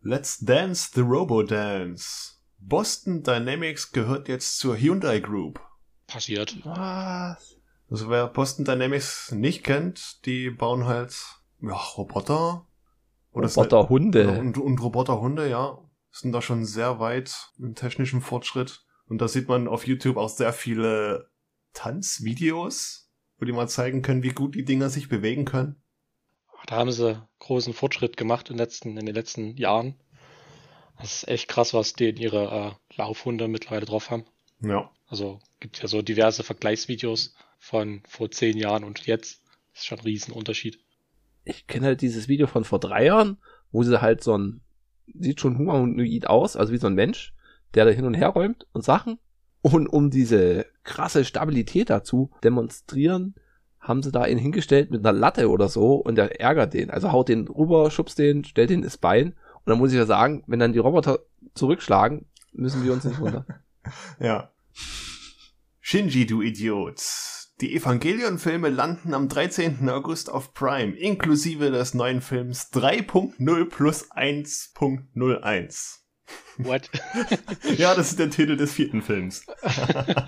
Let's 0.00 0.38
Dance 0.38 0.90
the 0.94 1.00
Robo 1.02 1.42
Dance. 1.42 2.34
Boston 2.58 3.22
Dynamics 3.22 3.92
gehört 3.92 4.28
jetzt 4.28 4.58
zur 4.58 4.76
Hyundai 4.76 5.20
Group. 5.20 5.60
Passiert. 6.06 6.58
Was? 6.64 7.56
Also 7.90 8.08
wer 8.08 8.26
Boston 8.28 8.64
Dynamics 8.64 9.32
nicht 9.32 9.64
kennt, 9.64 10.24
die 10.26 10.50
bauen 10.50 10.86
halt 10.86 11.14
ja, 11.60 11.74
Roboter. 11.74 12.66
Oder 13.32 13.48
Roboterhunde. 13.48 14.38
und, 14.38 14.58
und 14.58 14.80
Roboterhunde, 14.80 15.48
ja. 15.48 15.78
Sind 16.10 16.32
da 16.32 16.42
schon 16.42 16.64
sehr 16.64 17.00
weit 17.00 17.50
im 17.58 17.74
technischen 17.74 18.20
Fortschritt. 18.20 18.84
Und 19.06 19.18
da 19.20 19.28
sieht 19.28 19.48
man 19.48 19.68
auf 19.68 19.86
YouTube 19.86 20.16
auch 20.16 20.28
sehr 20.28 20.52
viele 20.52 21.30
Tanzvideos, 21.72 23.10
wo 23.38 23.44
die 23.44 23.52
mal 23.52 23.68
zeigen 23.68 24.02
können, 24.02 24.22
wie 24.22 24.30
gut 24.30 24.54
die 24.54 24.64
Dinger 24.64 24.90
sich 24.90 25.08
bewegen 25.08 25.44
können. 25.44 25.82
Da 26.66 26.76
haben 26.76 26.92
sie 26.92 27.20
großen 27.40 27.74
Fortschritt 27.74 28.16
gemacht 28.16 28.48
in 28.48 28.56
den 28.56 28.64
letzten, 28.64 28.96
in 28.96 29.06
den 29.06 29.14
letzten 29.14 29.56
Jahren. 29.56 29.96
Das 30.98 31.16
ist 31.16 31.28
echt 31.28 31.48
krass, 31.48 31.74
was 31.74 31.94
die 31.94 32.10
in 32.10 32.16
ihre 32.16 32.76
äh, 32.92 32.96
Laufhunde 32.96 33.48
mittlerweile 33.48 33.86
drauf 33.86 34.10
haben. 34.10 34.24
Ja. 34.60 34.90
Also 35.08 35.40
gibt 35.58 35.82
ja 35.82 35.88
so 35.88 36.02
diverse 36.02 36.44
Vergleichsvideos 36.44 37.34
von 37.58 38.02
vor 38.08 38.30
zehn 38.30 38.56
Jahren 38.56 38.84
und 38.84 39.06
jetzt. 39.06 39.42
Das 39.72 39.80
ist 39.80 39.86
schon 39.86 39.98
ein 39.98 40.04
Riesenunterschied. 40.04 40.78
Ich 41.44 41.66
kenne 41.66 41.86
halt 41.86 42.02
dieses 42.02 42.28
Video 42.28 42.46
von 42.46 42.64
vor 42.64 42.78
drei 42.78 43.06
Jahren, 43.06 43.38
wo 43.72 43.82
sie 43.82 44.00
halt 44.00 44.22
so 44.22 44.36
ein, 44.36 44.60
sieht 45.06 45.40
schon 45.40 45.58
humanoid 45.58 46.26
aus, 46.26 46.56
also 46.56 46.72
wie 46.72 46.78
so 46.78 46.86
ein 46.86 46.94
Mensch, 46.94 47.34
der 47.74 47.84
da 47.84 47.90
hin 47.90 48.04
und 48.04 48.14
her 48.14 48.28
räumt 48.28 48.66
und 48.72 48.84
Sachen. 48.84 49.18
Und 49.62 49.86
um 49.86 50.10
diese 50.10 50.66
krasse 50.82 51.24
Stabilität 51.24 51.88
dazu 51.88 52.30
demonstrieren, 52.42 53.34
haben 53.78 54.02
sie 54.02 54.12
da 54.12 54.26
ihn 54.26 54.38
hingestellt 54.38 54.90
mit 54.90 55.04
einer 55.04 55.16
Latte 55.16 55.48
oder 55.50 55.68
so 55.68 55.94
und 55.94 56.16
der 56.16 56.40
ärgert 56.40 56.74
den. 56.74 56.90
Also 56.90 57.12
haut 57.12 57.28
den 57.28 57.48
rüber, 57.48 57.90
schubst 57.90 58.18
den, 58.18 58.44
stellt 58.44 58.70
den 58.70 58.82
ins 58.82 58.98
Bein. 58.98 59.28
Und 59.64 59.70
dann 59.70 59.78
muss 59.78 59.92
ich 59.92 59.98
ja 59.98 60.06
sagen, 60.06 60.44
wenn 60.46 60.58
dann 60.58 60.72
die 60.72 60.78
Roboter 60.78 61.20
zurückschlagen, 61.54 62.26
müssen 62.52 62.84
wir 62.84 62.92
uns 62.92 63.04
nicht 63.04 63.20
wundern. 63.20 63.44
ja. 64.20 64.50
Shinji, 65.80 66.26
du 66.26 66.42
Idiot. 66.42 67.02
Die 67.60 67.74
Evangelion-Filme 67.76 68.70
landen 68.70 69.14
am 69.14 69.28
13. 69.28 69.88
August 69.88 70.30
auf 70.30 70.52
Prime, 70.54 70.94
inklusive 70.96 71.70
des 71.70 71.94
neuen 71.94 72.20
Films 72.20 72.72
3.0 72.72 73.68
plus 73.68 74.10
1.01. 74.10 76.01
What? 76.58 76.90
ja, 77.76 77.94
das 77.94 78.10
ist 78.10 78.18
der 78.18 78.30
Titel 78.30 78.56
des 78.56 78.72
vierten 78.72 79.02
Films. 79.02 79.46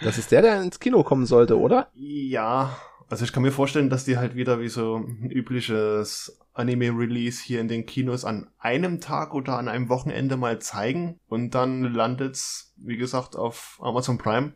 das 0.00 0.18
ist 0.18 0.30
der, 0.30 0.42
der 0.42 0.62
ins 0.62 0.80
Kino 0.80 1.02
kommen 1.02 1.26
sollte, 1.26 1.58
oder? 1.58 1.90
Ja, 1.94 2.76
also 3.08 3.24
ich 3.24 3.32
kann 3.32 3.42
mir 3.42 3.52
vorstellen, 3.52 3.88
dass 3.88 4.04
die 4.04 4.18
halt 4.18 4.34
wieder 4.34 4.60
wie 4.60 4.68
so 4.68 4.96
ein 4.96 5.30
übliches 5.30 6.38
Anime-Release 6.52 7.42
hier 7.42 7.60
in 7.60 7.68
den 7.68 7.86
Kinos 7.86 8.24
an 8.24 8.50
einem 8.58 9.00
Tag 9.00 9.34
oder 9.34 9.58
an 9.58 9.68
einem 9.68 9.88
Wochenende 9.88 10.36
mal 10.36 10.58
zeigen 10.58 11.18
und 11.28 11.54
dann 11.54 11.82
landet's, 11.82 12.74
wie 12.76 12.96
gesagt, 12.96 13.36
auf 13.36 13.78
Amazon 13.80 14.18
Prime. 14.18 14.52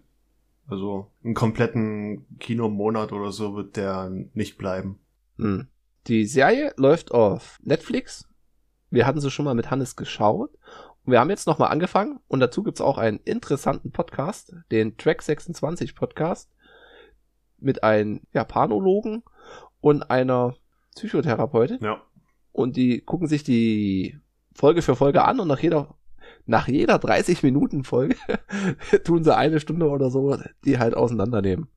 Also 0.69 1.11
einen 1.25 1.35
kompletten 1.35 2.27
Kinomonat 2.39 3.13
oder 3.13 3.33
so 3.33 3.57
wird 3.57 3.77
der 3.77 4.11
nicht 4.35 4.59
bleiben. 4.59 5.01
Hm. 5.37 5.67
Die 6.07 6.27
Serie 6.27 6.73
läuft 6.77 7.13
auf 7.13 7.59
Netflix. 7.63 8.29
Wir 8.93 9.07
hatten 9.07 9.21
sie 9.21 9.31
schon 9.31 9.47
mal 9.47 9.55
mit 9.55 9.71
Hannes 9.71 9.97
geschaut. 9.97 10.51
Und 11.05 11.13
wir 11.13 11.19
haben 11.19 11.31
jetzt 11.31 11.47
nochmal 11.47 11.71
angefangen 11.71 12.21
und 12.29 12.41
dazu 12.41 12.63
gibt's 12.63 12.81
auch 12.81 12.99
einen 12.99 13.19
interessanten 13.25 13.91
Podcast, 13.91 14.55
den 14.71 14.97
Track 14.99 15.23
26 15.23 15.97
Podcast, 15.97 16.51
mit 17.59 17.83
einem 17.83 18.21
Japanologen 18.33 19.25
und 19.81 20.11
einer 20.11 20.55
Psychotherapeutin. 20.95 21.79
Ja. 21.81 22.03
Und 22.53 22.77
die 22.77 23.01
gucken 23.01 23.27
sich 23.27 23.43
die 23.43 24.21
Folge 24.55 24.83
für 24.83 24.95
Folge 24.95 25.25
an 25.25 25.41
und 25.41 25.49
nach 25.49 25.59
jeder 25.59 25.97
nach 26.45 26.69
jeder 26.69 26.99
30 26.99 27.43
Minuten 27.43 27.85
Folge 27.85 28.17
tun 29.05 29.25
sie 29.25 29.35
eine 29.35 29.59
Stunde 29.59 29.89
oder 29.89 30.11
so, 30.11 30.37
die 30.65 30.79
halt 30.79 30.95
auseinandernehmen 30.95 31.69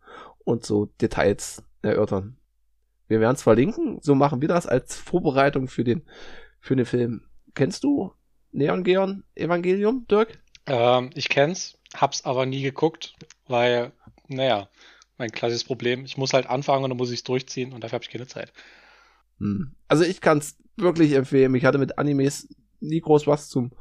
und 0.43 0.65
so 0.65 0.88
Details 1.01 1.63
erörtern. 1.82 2.38
Wir 3.08 3.19
werden 3.19 3.36
es 3.36 3.43
verlinken, 3.43 3.99
so 4.01 4.15
machen 4.15 4.41
wir 4.41 4.47
das 4.47 4.67
als 4.67 4.95
Vorbereitung 4.95 5.67
für 5.67 5.84
den, 5.84 6.04
für 6.65 6.75
den 6.75 6.86
Film. 6.86 7.21
Kennst 7.54 7.84
du 7.84 8.12
Neon 8.51 8.84
Geon 8.84 9.23
Evangelium, 9.36 10.08
Dirk? 10.10 10.39
Ähm, 10.65 11.12
ich 11.13 11.30
kenn's, 11.30 11.78
hab's 11.95 12.25
aber 12.25 12.47
nie 12.47 12.63
geguckt, 12.63 13.13
weil, 13.47 13.91
naja, 14.28 14.67
mein 15.17 15.30
klassisches 15.30 15.63
Problem, 15.63 16.06
ich 16.06 16.17
muss 16.17 16.34
halt 16.34 16.47
anfangen 16.47 16.84
und 16.84 16.89
dann 16.89 16.97
muss 16.97 17.12
ich 17.12 17.19
es 17.19 17.23
durchziehen 17.23 17.71
und 17.71 17.84
dafür 17.84 17.97
habe 17.97 18.04
ich 18.04 18.10
keine 18.10 18.25
Zeit. 18.25 18.51
Hm. 19.38 19.75
Also 19.88 20.04
ich 20.06 20.21
kann 20.21 20.39
es 20.39 20.58
wirklich 20.75 21.13
empfehlen. 21.13 21.54
Ich 21.54 21.65
hatte 21.65 21.78
mit 21.78 21.99
Animes 21.99 22.49
nie 22.80 22.99
groß 22.99 23.28
was 23.28 23.47
zum 23.47 23.71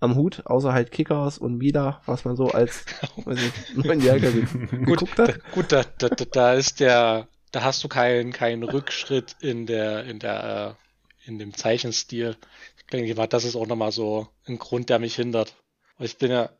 am 0.00 0.16
Hut, 0.16 0.44
außer 0.44 0.72
halt 0.72 0.90
Kickers 0.90 1.38
und 1.38 1.56
Mida, 1.56 2.02
was 2.06 2.24
man 2.24 2.36
so 2.36 2.48
als 2.48 2.84
Neunjähriger 3.76 4.30
geguckt 4.32 5.18
hat. 5.18 5.28
Da, 5.28 5.50
gut, 5.52 5.72
da, 5.72 5.84
da, 5.84 6.08
da 6.08 6.54
ist 6.54 6.80
der, 6.80 7.28
da 7.52 7.62
hast 7.62 7.82
du 7.82 7.88
keinen 7.88 8.32
keinen 8.32 8.64
Rückschritt 8.64 9.36
in 9.40 9.64
der 9.64 10.04
in 10.04 10.18
der 10.18 10.76
äh, 10.76 10.85
in 11.26 11.38
dem 11.38 11.54
Zeichenstil. 11.54 12.36
Ich 12.78 12.86
denke, 12.86 13.14
das 13.28 13.44
ist 13.44 13.56
auch 13.56 13.66
nochmal 13.66 13.92
so 13.92 14.28
ein 14.46 14.58
Grund, 14.58 14.90
der 14.90 14.98
mich 14.98 15.16
hindert. 15.16 15.54
Ich 15.98 16.18
bin 16.18 16.30
ja, 16.30 16.50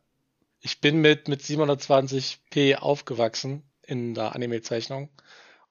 ich 0.60 0.80
bin 0.80 1.00
mit 1.00 1.28
mit 1.28 1.42
720p 1.42 2.76
aufgewachsen 2.76 3.62
in 3.82 4.14
der 4.14 4.34
Anime-Zeichnung. 4.34 5.10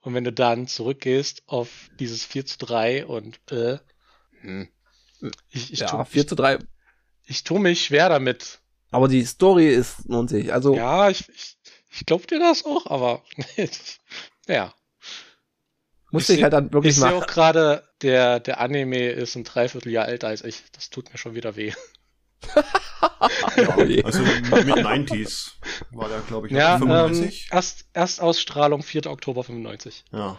Und 0.02 0.14
wenn 0.14 0.24
du 0.24 0.32
dann 0.32 0.68
zurückgehst 0.68 1.44
auf 1.48 1.90
dieses 2.00 2.24
4 2.24 2.46
zu 2.46 2.58
3 2.60 3.06
und 3.08 3.40
äh, 3.52 3.80
hm. 4.42 4.70
ich, 5.50 5.74
ich 5.74 5.80
ja, 5.80 5.88
tu, 5.88 6.04
4 6.04 6.28
zu 6.28 6.36
3 6.36 6.60
ich 7.26 7.44
tue 7.44 7.60
mich 7.60 7.86
schwer 7.86 8.10
damit. 8.10 8.60
Aber 8.92 9.08
die 9.08 9.26
Story 9.26 9.68
ist 9.68 10.06
lohnt 10.06 10.30
sich. 10.30 10.54
Also 10.54 10.76
ja, 10.76 11.10
ich, 11.10 11.28
ich, 11.30 11.58
ich 11.92 12.06
glaube 12.06 12.28
dir 12.28 12.40
das 12.40 12.66
auch, 12.66 12.86
aber 12.88 13.24
ja. 14.48 14.74
Musste 16.12 16.34
ich, 16.34 16.40
ich 16.40 16.44
halt 16.44 16.54
dann 16.54 16.72
wirklich 16.72 16.96
ich 16.96 17.02
machen. 17.02 17.14
Ich 17.14 17.20
sehe 17.20 17.24
auch 17.24 17.28
gerade, 17.28 17.84
der, 18.06 18.39
der 18.39 18.60
Anime 18.60 19.10
ist 19.10 19.36
ein 19.36 19.44
Dreivierteljahr 19.44 20.08
älter 20.08 20.28
als 20.28 20.44
ich. 20.44 20.63
Das 20.74 20.91
tut 20.91 21.12
mir 21.12 21.18
schon 21.18 21.34
wieder 21.34 21.56
weh. 21.56 21.74
ja, 23.58 24.04
also 24.04 24.22
mit 24.22 24.76
90s 24.76 25.54
war 25.89 26.08
der, 26.08 26.20
glaube 26.20 26.46
ich, 26.46 26.54
ja, 26.54 26.78
95. 26.78 27.48
Ähm, 27.50 27.56
erst, 27.58 27.89
erst 27.94 28.22
Ausstrahlung 28.22 28.84
4. 28.84 29.08
Oktober 29.08 29.44
95. 29.44 30.06
Ja. 30.12 30.38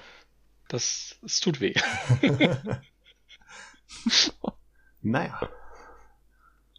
Das, 0.68 1.16
es 1.24 1.40
tut 1.40 1.60
weh. 1.60 1.74
naja. 5.02 5.48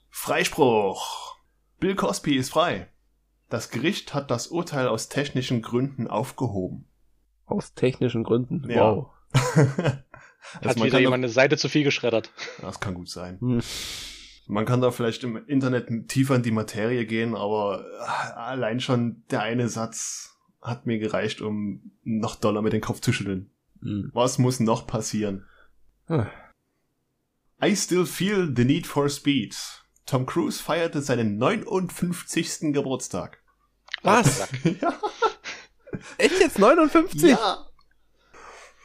Freispruch. 0.10 1.36
Bill 1.80 1.95
Cosby 1.95 2.38
ist 2.38 2.52
frei. 2.52 2.88
Das 3.50 3.71
Gericht 3.71 4.13
hat 4.13 4.32
das 4.32 4.47
Urteil 4.47 4.88
aus 4.88 5.10
technischen 5.10 5.62
Gründen 5.62 6.08
aufgehoben. 6.08 6.88
Aus 7.45 7.73
technischen 7.73 8.23
Gründen? 8.23 8.69
Ja. 8.69 9.06
Also 10.55 10.69
hat 10.69 10.83
wieder 10.83 10.99
jemand 10.99 11.23
eine 11.23 11.29
Seite 11.29 11.57
zu 11.57 11.69
viel 11.69 11.83
geschreddert. 11.83 12.31
Das 12.62 12.79
kann 12.79 12.93
gut 12.93 13.10
sein. 13.10 13.39
Hm. 13.39 13.62
Man 14.47 14.65
kann 14.65 14.81
da 14.81 14.91
vielleicht 14.91 15.23
im 15.23 15.36
Internet 15.47 16.07
tiefer 16.07 16.36
in 16.36 16.43
die 16.43 16.51
Materie 16.51 17.05
gehen, 17.05 17.36
aber 17.36 17.86
allein 18.36 18.79
schon 18.79 19.23
der 19.29 19.41
eine 19.41 19.67
Satz 19.67 20.38
hat 20.62 20.86
mir 20.86 20.99
gereicht, 20.99 21.41
um 21.41 21.91
noch 22.03 22.36
doller 22.36 22.62
mit 22.62 22.73
dem 22.73 22.81
Kopf 22.81 23.01
zu 23.01 23.12
schütteln. 23.12 23.51
Hm. 23.81 24.10
Was 24.13 24.38
muss 24.38 24.60
noch 24.60 24.88
passieren? 24.88 25.45
Hm. 26.05 26.27
I 27.62 27.75
still 27.75 28.05
feel 28.05 28.53
the 28.55 28.63
need 28.63 28.88
for 28.88 29.10
speed. 29.10 29.55
Tom 30.05 30.25
Cruise 30.25 30.62
feierte 30.63 31.01
seinen 31.01 31.38
59. 31.38 32.73
Geburtstag. 32.73 33.39
Was? 34.03 34.47
ja. 34.81 34.93
Echt 36.17 36.39
jetzt 36.39 36.60
59? 36.60 37.31
Ja. 37.31 37.66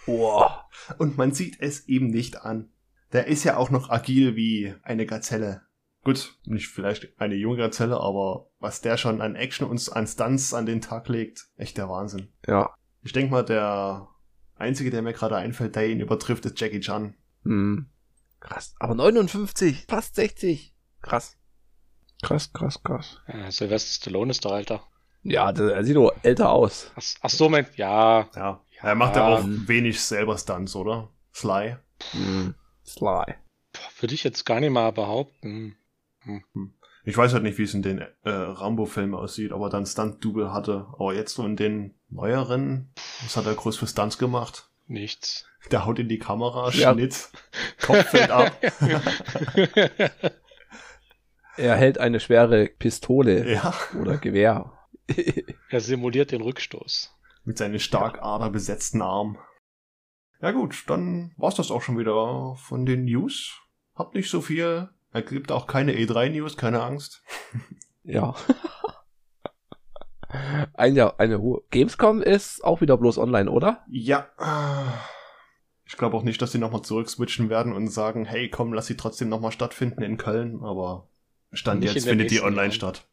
Boah. 0.06 0.68
Und 0.98 1.16
man 1.16 1.32
sieht 1.32 1.60
es 1.60 1.88
ihm 1.88 2.08
nicht 2.08 2.42
an. 2.42 2.70
Der 3.12 3.26
ist 3.26 3.44
ja 3.44 3.56
auch 3.56 3.70
noch 3.70 3.90
agil 3.90 4.36
wie 4.36 4.74
eine 4.82 5.06
Gazelle. 5.06 5.62
Gut, 6.04 6.36
nicht 6.44 6.68
vielleicht 6.68 7.20
eine 7.20 7.36
junge 7.36 7.58
Gazelle, 7.58 8.00
aber 8.00 8.48
was 8.58 8.80
der 8.80 8.96
schon 8.96 9.20
an 9.20 9.36
Action 9.36 9.68
und 9.68 9.92
an 9.92 10.06
Stunts 10.06 10.52
an 10.52 10.66
den 10.66 10.80
Tag 10.80 11.08
legt, 11.08 11.46
echt 11.56 11.76
der 11.76 11.88
Wahnsinn. 11.88 12.32
Ja. 12.46 12.74
Ich 13.02 13.12
denke 13.12 13.30
mal, 13.30 13.44
der 13.44 14.08
einzige, 14.56 14.90
der 14.90 15.02
mir 15.02 15.12
gerade 15.12 15.36
einfällt, 15.36 15.76
der 15.76 15.88
ihn 15.88 16.00
übertrifft, 16.00 16.44
ist 16.46 16.60
Jackie 16.60 16.80
Chan. 16.80 17.14
Hm. 17.44 17.86
Krass. 18.40 18.74
Aber 18.80 18.94
59, 18.96 19.84
fast 19.88 20.16
60. 20.16 20.74
Krass. 21.02 21.36
Krass, 22.22 22.52
krass, 22.52 22.82
krass. 22.82 23.20
Ja, 23.28 23.50
Sylvester 23.50 24.02
Stallone 24.02 24.32
ist 24.32 24.44
doch 24.44 24.56
älter. 24.56 24.82
Ja, 25.22 25.50
er 25.50 25.84
sieht 25.84 25.96
doch 25.96 26.12
älter 26.22 26.50
aus. 26.50 26.90
Ach, 26.96 27.02
ach 27.20 27.30
so, 27.30 27.48
mein, 27.48 27.66
ja. 27.76 28.28
Ja, 28.34 28.60
er 28.82 28.94
macht 28.94 29.16
ja 29.16 29.26
auch 29.26 29.44
wenig 29.44 30.00
selber 30.00 30.36
Stunts, 30.38 30.76
oder? 30.76 31.10
Sly. 31.34 31.76
Hm. 32.12 32.54
Sly. 32.84 33.34
Würde 34.00 34.14
ich 34.14 34.24
jetzt 34.24 34.44
gar 34.44 34.60
nicht 34.60 34.70
mal 34.70 34.92
behaupten. 34.92 35.76
Hm. 36.22 36.44
hm. 36.52 36.74
Ich 37.04 37.16
weiß 37.16 37.32
halt 37.32 37.42
nicht, 37.42 37.58
wie 37.58 37.64
es 37.64 37.74
in 37.74 37.82
den 37.82 37.98
äh, 37.98 38.30
Rambo-Filmen 38.30 39.14
aussieht, 39.14 39.50
aber 39.50 39.70
dann 39.70 39.86
Stunt-Double 39.86 40.52
hatte. 40.52 40.86
Aber 40.92 41.14
jetzt 41.14 41.34
so 41.34 41.44
in 41.44 41.56
den 41.56 41.94
neueren, 42.08 42.92
was 43.24 43.36
hat 43.36 43.46
er 43.46 43.54
groß 43.54 43.76
für 43.76 43.88
Stunts 43.88 44.18
gemacht? 44.18 44.68
Nichts. 44.86 45.46
Der 45.70 45.84
haut 45.84 45.98
in 45.98 46.08
die 46.08 46.18
Kamera, 46.18 46.70
ja. 46.70 46.92
Schnitt, 46.92 47.30
Kopf 47.80 48.04
fällt 48.10 48.30
ab. 48.30 48.52
Er 51.56 51.76
hält 51.76 51.98
eine 51.98 52.18
schwere 52.18 52.66
Pistole 52.66 53.52
ja. 53.52 53.74
oder 54.00 54.16
Gewehr. 54.16 54.72
er 55.68 55.80
simuliert 55.80 56.32
den 56.32 56.40
Rückstoß. 56.40 57.14
Mit 57.44 57.58
seinen 57.58 57.78
stark 57.78 58.18
ja. 58.18 58.48
besetzten 58.48 59.02
Arm. 59.02 59.38
Ja 60.40 60.50
gut, 60.50 60.84
dann 60.88 61.32
war's 61.36 61.54
das 61.54 61.70
auch 61.70 61.82
schon 61.82 61.98
wieder 61.98 62.54
von 62.56 62.84
den 62.86 63.04
News. 63.04 63.60
Habt 63.94 64.14
nicht 64.14 64.30
so 64.30 64.40
viel. 64.40 64.88
Er 65.12 65.22
gibt 65.22 65.52
auch 65.52 65.66
keine 65.66 65.92
E3-News, 65.92 66.56
keine 66.56 66.82
Angst. 66.82 67.22
Ja. 68.04 68.34
Ein 70.74 70.96
Jahr, 70.96 71.20
eine 71.20 71.40
hohe. 71.40 71.62
Gamescom 71.70 72.20
ist 72.20 72.64
auch 72.64 72.80
wieder 72.80 72.96
bloß 72.96 73.16
online, 73.16 73.48
oder? 73.48 73.84
Ja. 73.88 74.26
Ich 75.84 75.96
glaube 75.96 76.16
auch 76.16 76.24
nicht, 76.24 76.42
dass 76.42 76.50
sie 76.50 76.58
nochmal 76.58 76.82
zurückswitchen 76.82 77.48
werden 77.48 77.72
und 77.72 77.86
sagen, 77.88 78.24
hey, 78.24 78.48
komm, 78.48 78.72
lass 78.72 78.86
sie 78.86 78.96
trotzdem 78.96 79.28
nochmal 79.28 79.52
stattfinden 79.52 80.02
in 80.02 80.16
Köln, 80.16 80.64
aber 80.64 81.06
Stand 81.52 81.80
nicht 81.80 81.94
jetzt 81.94 82.08
findet 82.08 82.30
die 82.30 82.40
online 82.40 82.62
Jahr. 82.68 82.72
statt. 82.72 83.06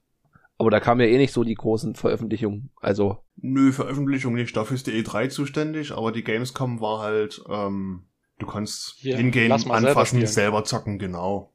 Aber 0.59 0.69
da 0.69 0.81
kamen 0.81 0.99
ja 0.99 1.07
eh 1.07 1.17
nicht 1.17 1.33
so 1.33 1.45
die 1.45 1.55
großen 1.55 1.95
Veröffentlichungen. 1.95 2.69
Also. 2.81 3.23
Nö, 3.37 3.71
Veröffentlichung 3.71 4.33
nicht. 4.33 4.55
Dafür 4.55 4.75
ist 4.75 4.87
die 4.87 4.91
E3 4.91 5.29
zuständig, 5.29 5.93
aber 5.93 6.11
die 6.11 6.23
Gamescom 6.23 6.81
war 6.81 6.99
halt, 6.99 7.41
ähm, 7.49 8.03
du 8.39 8.45
kannst 8.45 8.95
Hier, 8.97 9.15
hingehen, 9.15 9.53
anfassen, 9.53 10.19
selber, 10.19 10.27
selber, 10.27 10.63
zocken, 10.65 10.99
genau. 10.99 11.53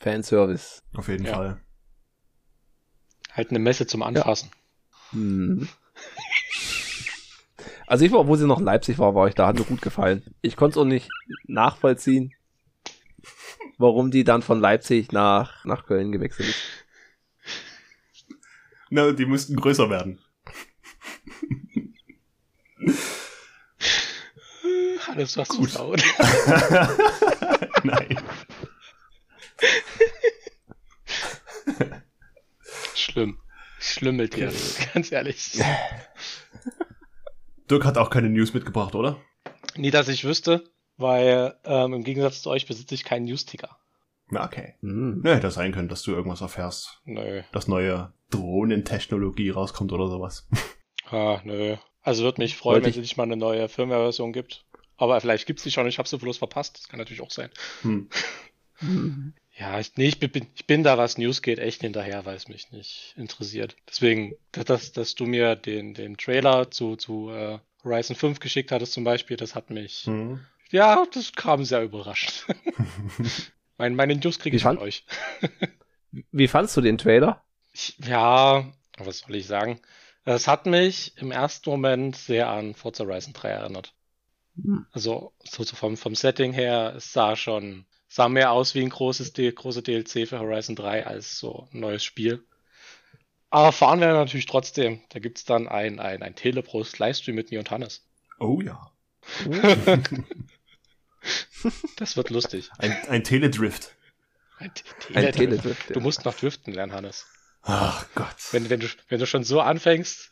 Fanservice. 0.00 0.82
Auf 0.94 1.08
jeden 1.08 1.26
ja. 1.26 1.34
Fall. 1.34 1.60
Halt 3.32 3.50
eine 3.50 3.58
Messe 3.58 3.86
zum 3.86 4.02
Anfassen. 4.02 4.50
Hm. 5.10 5.68
Also 7.88 8.04
ich 8.04 8.12
war, 8.12 8.26
wo 8.28 8.36
sie 8.36 8.46
noch 8.46 8.58
in 8.58 8.66
Leipzig 8.66 8.98
war, 8.98 9.14
war 9.14 9.28
ich 9.28 9.34
da, 9.34 9.46
hat 9.46 9.58
mir 9.58 9.64
gut 9.64 9.80
gefallen. 9.80 10.22
Ich 10.42 10.56
konnte 10.56 10.78
es 10.78 10.82
auch 10.82 10.86
nicht 10.86 11.08
nachvollziehen, 11.46 12.34
warum 13.78 14.10
die 14.10 14.24
dann 14.24 14.42
von 14.42 14.60
Leipzig 14.60 15.10
nach, 15.10 15.64
nach 15.64 15.86
Köln 15.86 16.12
gewechselt 16.12 16.50
ist. 16.50 16.60
Na, 18.90 19.12
die 19.12 19.26
müssten 19.26 19.56
größer 19.56 19.90
werden. 19.90 20.18
Alles 25.08 25.36
was 25.36 25.48
gut 25.48 25.74
laut. 25.74 26.02
Nein. 27.82 28.20
Schlimm. 32.94 33.38
Schlimm 33.80 34.16
mit 34.16 34.36
dir, 34.36 34.52
ganz 34.94 35.12
ehrlich. 35.12 35.60
Dirk 37.70 37.84
hat 37.84 37.98
auch 37.98 38.10
keine 38.10 38.28
News 38.28 38.54
mitgebracht, 38.54 38.94
oder? 38.94 39.18
Nie, 39.76 39.90
dass 39.90 40.08
ich 40.08 40.24
wüsste, 40.24 40.64
weil 40.96 41.54
ähm, 41.64 41.94
im 41.94 42.04
Gegensatz 42.04 42.42
zu 42.42 42.50
euch 42.50 42.66
besitze 42.66 42.94
ich 42.94 43.04
keinen 43.04 43.26
News-Ticker. 43.26 43.76
Na, 44.30 44.44
okay. 44.44 44.74
Hm. 44.80 45.20
Ne, 45.22 45.36
hätte 45.36 45.50
sein 45.50 45.72
können, 45.72 45.88
dass 45.88 46.02
du 46.02 46.12
irgendwas 46.12 46.40
erfährst. 46.40 47.00
Nö. 47.04 47.42
Dass 47.52 47.68
neue 47.68 48.12
Drohnentechnologie 48.30 49.50
rauskommt 49.50 49.92
oder 49.92 50.08
sowas. 50.08 50.48
Ah, 51.10 51.40
nö. 51.42 51.76
Also 52.02 52.22
würde 52.22 52.42
mich 52.42 52.54
freuen, 52.54 52.82
Wollte 52.82 52.84
wenn 52.84 52.90
es 52.90 53.08
nicht 53.08 53.16
mal 53.16 53.22
eine 53.22 53.38
neue 53.38 53.66
Firmware-Version 53.70 54.34
gibt. 54.34 54.66
Aber 54.98 55.18
vielleicht 55.22 55.46
gibt's 55.46 55.62
die 55.62 55.70
schon, 55.70 55.86
ich 55.86 55.96
habe 55.96 56.06
sie 56.06 56.18
bloß 56.18 56.36
verpasst. 56.36 56.76
Das 56.76 56.88
kann 56.88 56.98
natürlich 56.98 57.22
auch 57.22 57.30
sein. 57.30 57.48
Hm. 57.80 58.10
Ja, 59.58 59.80
ich, 59.80 59.96
nee, 59.96 60.06
ich 60.06 60.20
bin, 60.20 60.46
ich 60.54 60.66
bin 60.66 60.84
da, 60.84 60.98
was 60.98 61.18
News 61.18 61.42
geht, 61.42 61.58
echt 61.58 61.80
hinterher, 61.80 62.24
weil 62.26 62.36
es 62.36 62.46
mich 62.46 62.70
nicht 62.70 63.14
interessiert. 63.16 63.74
Deswegen, 63.88 64.34
dass, 64.52 64.92
dass 64.92 65.14
du 65.16 65.26
mir 65.26 65.56
den, 65.56 65.94
den 65.94 66.16
Trailer 66.16 66.70
zu, 66.70 66.94
zu 66.94 67.30
äh, 67.30 67.58
Horizon 67.82 68.14
5 68.14 68.38
geschickt 68.38 68.70
hattest 68.70 68.92
zum 68.92 69.02
Beispiel, 69.02 69.36
das 69.36 69.54
hat 69.56 69.70
mich, 69.70 70.04
Hm. 70.04 70.40
ja, 70.70 71.04
das 71.12 71.32
kam 71.32 71.64
sehr 71.64 71.82
überraschend. 71.82 72.46
mein, 73.78 73.96
meine 73.96 74.14
News 74.14 74.38
kriege 74.38 74.56
ich 74.56 74.62
von 74.62 74.78
euch. 74.78 75.04
Wie 76.30 76.46
fandst 76.48 76.76
du 76.76 76.80
den 76.80 76.98
Trailer? 76.98 77.42
Ich, 77.78 77.96
ja, 78.04 78.64
was 78.96 79.20
soll 79.20 79.36
ich 79.36 79.46
sagen? 79.46 79.80
Es 80.24 80.48
hat 80.48 80.66
mich 80.66 81.16
im 81.16 81.30
ersten 81.30 81.70
Moment 81.70 82.16
sehr 82.16 82.48
an 82.48 82.74
Forza 82.74 83.04
Horizon 83.04 83.32
3 83.32 83.50
erinnert. 83.50 83.94
Hm. 84.56 84.84
Also 84.90 85.32
so, 85.44 85.62
so 85.62 85.76
vom, 85.76 85.96
vom 85.96 86.16
Setting 86.16 86.52
her, 86.52 86.94
es 86.96 87.12
sah 87.12 87.36
schon, 87.36 87.86
sah 88.08 88.28
mehr 88.28 88.50
aus 88.50 88.74
wie 88.74 88.82
ein 88.82 88.90
großes 88.90 89.32
D 89.32 89.52
große 89.52 89.82
DLC 89.82 90.26
für 90.28 90.40
Horizon 90.40 90.74
3 90.74 91.06
als 91.06 91.38
so 91.38 91.68
ein 91.72 91.78
neues 91.78 92.02
Spiel. 92.02 92.44
Aber 93.50 93.70
fahren 93.70 94.00
wir 94.00 94.08
natürlich 94.08 94.46
trotzdem. 94.46 95.00
Da 95.10 95.20
gibt's 95.20 95.44
dann 95.44 95.68
ein, 95.68 96.00
ein, 96.00 96.22
ein 96.22 96.34
Teleprost-Livestream 96.34 97.36
mit 97.36 97.52
mir 97.52 97.60
und 97.60 97.70
Hannes. 97.70 98.04
Oh 98.40 98.60
ja. 98.60 98.90
Das 101.96 102.16
wird 102.16 102.30
lustig. 102.30 102.70
Ein, 102.78 102.92
ein 103.08 103.24
Teledrift. 103.24 103.94
Ein, 104.58 104.72
T- 104.72 104.82
Ein 105.14 105.32
Teledrift. 105.32 105.36
Teledrift. 105.36 105.96
Du 105.96 106.00
musst 106.00 106.24
noch 106.24 106.34
driften 106.34 106.72
lernen, 106.72 106.92
Hannes. 106.92 107.26
Ach 107.62 108.04
Gott. 108.14 108.36
Wenn, 108.52 108.70
wenn, 108.70 108.80
du, 108.80 108.86
wenn 109.08 109.18
du 109.20 109.26
schon 109.26 109.44
so 109.44 109.60
anfängst, 109.60 110.30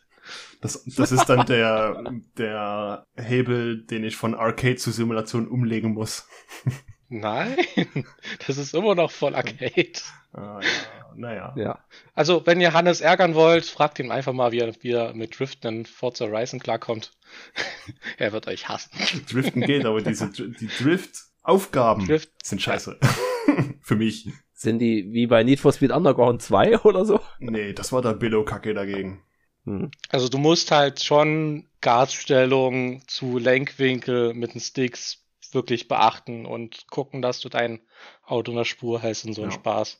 Das, 0.60 0.82
das 0.84 1.12
ist 1.12 1.26
dann 1.26 1.46
der, 1.46 2.02
der 2.38 3.06
Hebel, 3.16 3.84
den 3.84 4.04
ich 4.04 4.16
von 4.16 4.34
Arcade 4.34 4.76
zu 4.76 4.90
Simulation 4.90 5.46
umlegen 5.48 5.92
muss. 5.92 6.26
nein, 7.08 7.56
das 8.46 8.56
ist 8.58 8.74
immer 8.74 8.94
noch 8.94 9.10
voll 9.10 9.34
Arcade. 9.34 9.92
Ah, 10.32 10.60
ja, 10.60 11.12
naja. 11.14 11.54
Ja. 11.56 11.84
Also, 12.14 12.44
wenn 12.46 12.60
ihr 12.60 12.72
Hannes 12.74 13.00
ärgern 13.00 13.34
wollt, 13.34 13.64
fragt 13.64 13.98
ihn 13.98 14.10
einfach 14.10 14.32
mal, 14.34 14.52
wie 14.52 14.58
er, 14.60 14.74
wie 14.82 14.90
er 14.92 15.14
mit 15.14 15.38
Driften 15.38 15.78
in 15.80 15.86
Forza 15.86 16.26
Horizon 16.26 16.60
klarkommt. 16.60 17.12
er 18.18 18.32
wird 18.32 18.46
euch 18.46 18.68
hassen. 18.68 18.90
Driften 19.30 19.62
geht, 19.62 19.84
aber 19.86 20.02
diese 20.02 20.30
die 20.30 20.68
Drift-Aufgaben 20.78 22.06
Drift- 22.06 22.30
sind 22.44 22.60
scheiße. 22.60 22.98
Für 23.80 23.96
mich. 23.96 24.28
Sind 24.56 24.80
die 24.80 25.12
wie 25.12 25.28
bei 25.28 25.44
Need 25.44 25.60
for 25.60 25.72
Speed 25.72 25.92
Underground 25.92 26.42
2 26.42 26.80
oder 26.84 27.04
so? 27.04 27.20
Nee, 27.38 27.72
das 27.72 27.92
war 27.92 28.02
der 28.02 28.12
Billo-Kacke 28.12 28.74
dagegen. 28.74 29.24
Hm. 29.64 29.90
Also, 30.08 30.28
du 30.28 30.38
musst 30.38 30.70
halt 30.72 31.02
schon 31.02 31.68
Gasstellung 31.80 33.06
zu 33.08 33.38
Lenkwinkel 33.38 34.34
mit 34.34 34.54
den 34.54 34.60
Sticks 34.60 35.24
wirklich 35.52 35.86
beachten 35.88 36.44
und 36.46 36.88
gucken, 36.90 37.22
dass 37.22 37.40
du 37.40 37.48
dein 37.48 37.80
Auto 38.24 38.50
in 38.50 38.56
der 38.58 38.64
Spur 38.64 39.00
hältst 39.00 39.24
und 39.24 39.34
so 39.34 39.42
ein 39.44 39.50
Ja. 39.50 39.52
Spaß. 39.52 39.98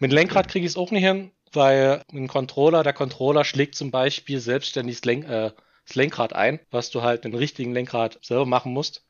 Mit 0.00 0.12
Lenkrad 0.12 0.48
kriege 0.48 0.66
ich 0.66 0.72
es 0.72 0.76
auch 0.78 0.90
nicht 0.92 1.04
hin, 1.04 1.32
weil 1.52 2.02
ein 2.12 2.28
Controller, 2.28 2.82
der 2.84 2.92
Controller 2.94 3.44
schlägt 3.44 3.76
zum 3.76 3.90
Beispiel 3.92 4.40
selbstständig 4.40 4.96
das, 4.98 5.04
Lenk, 5.06 5.26
äh, 5.28 5.52
das 5.86 5.96
Lenkrad 5.96 6.34
ein, 6.34 6.60
was 6.70 6.90
du 6.90 7.02
halt 7.02 7.24
mit 7.24 7.34
dem 7.34 7.38
richtigen 7.38 7.74
Lenkrad 7.74 8.18
selber 8.22 8.46
machen 8.46 8.72
musst. 8.72 9.04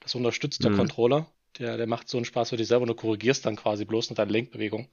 Das 0.00 0.14
unterstützt 0.14 0.64
der 0.64 0.70
Mhm. 0.70 0.76
Controller. 0.76 1.26
Der, 1.58 1.76
der 1.76 1.86
macht 1.86 2.08
so 2.08 2.16
einen 2.18 2.24
Spaß 2.24 2.50
für 2.50 2.56
dich 2.56 2.66
selber 2.68 2.82
und 2.82 2.88
du 2.88 2.94
korrigierst 2.94 3.46
dann 3.46 3.56
quasi 3.56 3.84
bloß 3.84 4.10
mit 4.10 4.18
deiner 4.18 4.30
Lenkbewegung. 4.32 4.88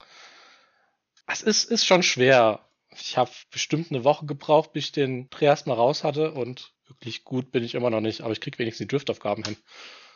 Es 1.28 1.42
ist, 1.42 1.64
ist 1.72 1.86
schon 1.86 2.04
schwer. 2.04 2.60
Ich 2.94 3.18
habe 3.18 3.32
bestimmt 3.52 3.90
eine 3.92 4.04
Woche 4.04 4.26
gebraucht, 4.26 4.74
bis 4.74 4.86
ich 4.86 4.92
den 4.92 5.30
Dreh 5.30 5.46
erstmal 5.46 5.78
raus 5.78 6.04
hatte 6.04 6.32
und 6.34 6.74
wirklich 6.88 7.24
gut 7.24 7.52
bin 7.52 7.64
ich 7.64 7.74
immer 7.74 7.90
noch 7.90 8.02
nicht, 8.02 8.22
aber 8.22 8.34
ich 8.34 8.42
krieg 8.42 8.60
wenigstens 8.60 8.86
die 8.88 8.92
Driftaufgaben 8.96 9.44
hin. 9.44 9.58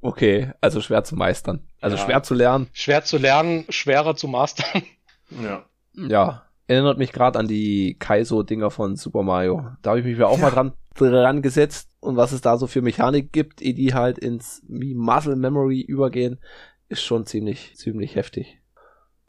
Okay, 0.00 0.52
also 0.60 0.80
schwer 0.80 1.02
zu 1.04 1.16
meistern. 1.16 1.68
Also 1.80 1.96
Ja. 1.96 2.04
schwer 2.04 2.22
zu 2.22 2.34
lernen. 2.34 2.68
Schwer 2.72 3.04
zu 3.04 3.18
lernen, 3.18 3.64
schwerer 3.68 4.16
zu 4.16 4.28
mastern. 4.28 4.82
Ja. 5.42 5.66
Ja. 5.94 6.44
Erinnert 6.68 6.96
mich 6.96 7.12
gerade 7.12 7.38
an 7.38 7.48
die 7.48 7.96
Kaizo-Dinger 7.98 8.70
von 8.70 8.96
Super 8.96 9.22
Mario. 9.22 9.72
Da 9.82 9.90
habe 9.90 10.00
ich 10.00 10.06
mich 10.06 10.16
ja 10.18 10.26
auch 10.26 10.38
Ja. 10.38 10.44
mal 10.44 10.50
dran, 10.50 10.72
dran 10.94 11.42
gesetzt 11.42 11.87
und 12.00 12.16
was 12.16 12.32
es 12.32 12.40
da 12.40 12.56
so 12.58 12.66
für 12.66 12.82
Mechanik 12.82 13.32
gibt, 13.32 13.60
ehe 13.62 13.74
die 13.74 13.94
halt 13.94 14.18
ins 14.18 14.62
wie 14.68 14.94
Muscle 14.94 15.36
Memory 15.36 15.80
übergehen, 15.80 16.38
ist 16.88 17.02
schon 17.02 17.26
ziemlich, 17.26 17.76
ziemlich 17.76 18.14
heftig. 18.16 18.60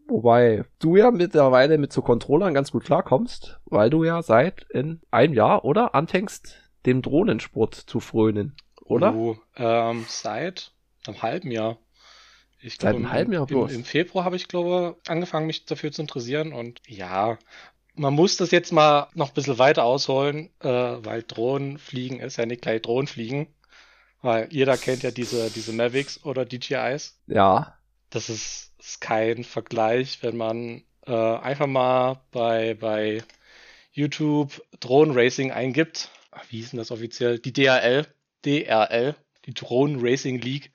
Wobei 0.08 0.66
du 0.80 0.96
ja 0.96 1.12
mittlerweile 1.12 1.78
mit 1.78 1.94
so 1.94 2.02
Controllern 2.02 2.54
ganz 2.54 2.72
gut 2.72 2.84
klarkommst, 2.84 3.60
weil 3.66 3.90
du 3.90 4.04
ja 4.04 4.22
seit 4.24 4.64
in 4.72 5.02
einem 5.12 5.34
Jahr, 5.34 5.66
oder? 5.66 5.94
Anfängst, 5.94 6.58
dem 6.86 7.02
Drohnensport 7.02 7.76
zu 7.76 8.00
frönen, 8.00 8.56
oder? 8.82 9.14
Uh, 9.14 9.36
ähm, 9.56 10.06
seit 10.08 10.72
einem 11.06 11.22
halben 11.22 11.52
Jahr. 11.52 11.78
Ich 12.62 12.74
Seit 12.74 12.80
glaube, 12.80 12.96
einem 12.98 13.06
im- 13.06 13.12
halben 13.12 13.34
Jahr 13.34 13.42
im, 13.44 13.48
bloß? 13.48 13.72
Im 13.72 13.84
Februar 13.84 14.26
habe 14.26 14.36
ich, 14.36 14.48
glaube 14.48 14.98
angefangen, 15.08 15.46
mich 15.48 15.66
dafür 15.66 15.92
zu 15.92 16.02
interessieren. 16.02 16.54
Und 16.54 16.82
ja, 16.88 17.38
man 18.00 18.14
muss 18.14 18.38
das 18.38 18.52
jetzt 18.52 18.72
mal 18.72 19.10
noch 19.14 19.30
ein 19.30 19.34
bisschen 19.34 19.60
weiter 19.60 19.84
ausholen, 19.84 20.50
äh, 20.62 20.68
weil 20.68 21.22
Drohnenfliegen 21.24 22.22
ist 22.22 22.38
ja 22.38 22.46
nicht 22.46 22.62
gleich 22.62 22.82
Drohnenfliegen. 22.82 23.48
Weil 24.22 24.48
jeder 24.52 24.78
kennt 24.78 25.04
ja 25.04 25.12
diese, 25.12 25.50
diese 25.52 25.74
Mavics 25.74 26.24
oder 26.24 26.46
DJIs. 26.46 27.20
Ja. 27.28 27.78
Das 28.10 28.30
ist, 28.30 28.74
ist 28.80 29.02
kein 29.02 29.44
Vergleich, 29.44 30.20
wenn 30.24 30.38
man 30.38 30.84
äh, 31.06 31.14
einfach 31.14 31.68
mal 31.68 32.22
bei, 32.32 32.74
bei 32.74 33.22
YouTube 33.92 34.62
Drohnenracing 34.80 35.52
eingibt. 35.52 36.10
Ach, 36.32 36.44
Wie 36.50 36.58
hieß 36.58 36.72
denn 36.72 36.80
das 36.80 36.92
offiziell? 36.92 37.40
Die 37.40 37.54
DRL, 37.54 38.08
DRL, 38.46 39.16
die 39.46 39.54
Drone 39.54 39.98
Racing 40.02 40.40
League. 40.40 40.72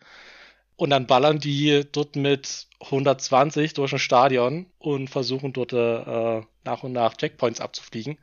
Und 0.76 0.90
dann 0.90 1.06
ballern 1.06 1.38
die 1.38 1.84
dort 1.92 2.16
mit 2.16 2.66
120 2.80 3.74
durch 3.74 3.92
ein 3.92 3.98
Stadion 3.98 4.66
und 4.78 5.08
versuchen 5.08 5.52
dort 5.52 5.72
äh, 5.72 6.42
nach 6.64 6.82
und 6.82 6.92
nach 6.92 7.16
Checkpoints 7.16 7.60
abzufliegen. 7.60 8.18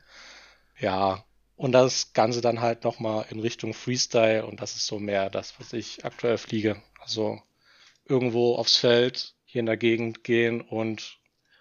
Ja, 0.78 1.24
und 1.56 1.72
das 1.72 2.12
Ganze 2.12 2.40
dann 2.40 2.60
halt 2.60 2.84
nochmal 2.84 3.26
in 3.30 3.40
Richtung 3.40 3.72
Freestyle 3.72 4.44
und 4.44 4.60
das 4.60 4.74
ist 4.74 4.86
so 4.86 4.98
mehr 4.98 5.30
das, 5.30 5.58
was 5.58 5.72
ich 5.72 6.04
aktuell 6.04 6.36
fliege. 6.36 6.82
Also 7.00 7.40
irgendwo 8.04 8.56
aufs 8.56 8.76
Feld 8.76 9.34
hier 9.44 9.60
in 9.60 9.66
der 9.66 9.76
Gegend 9.76 10.24
gehen 10.24 10.60
und 10.60 11.18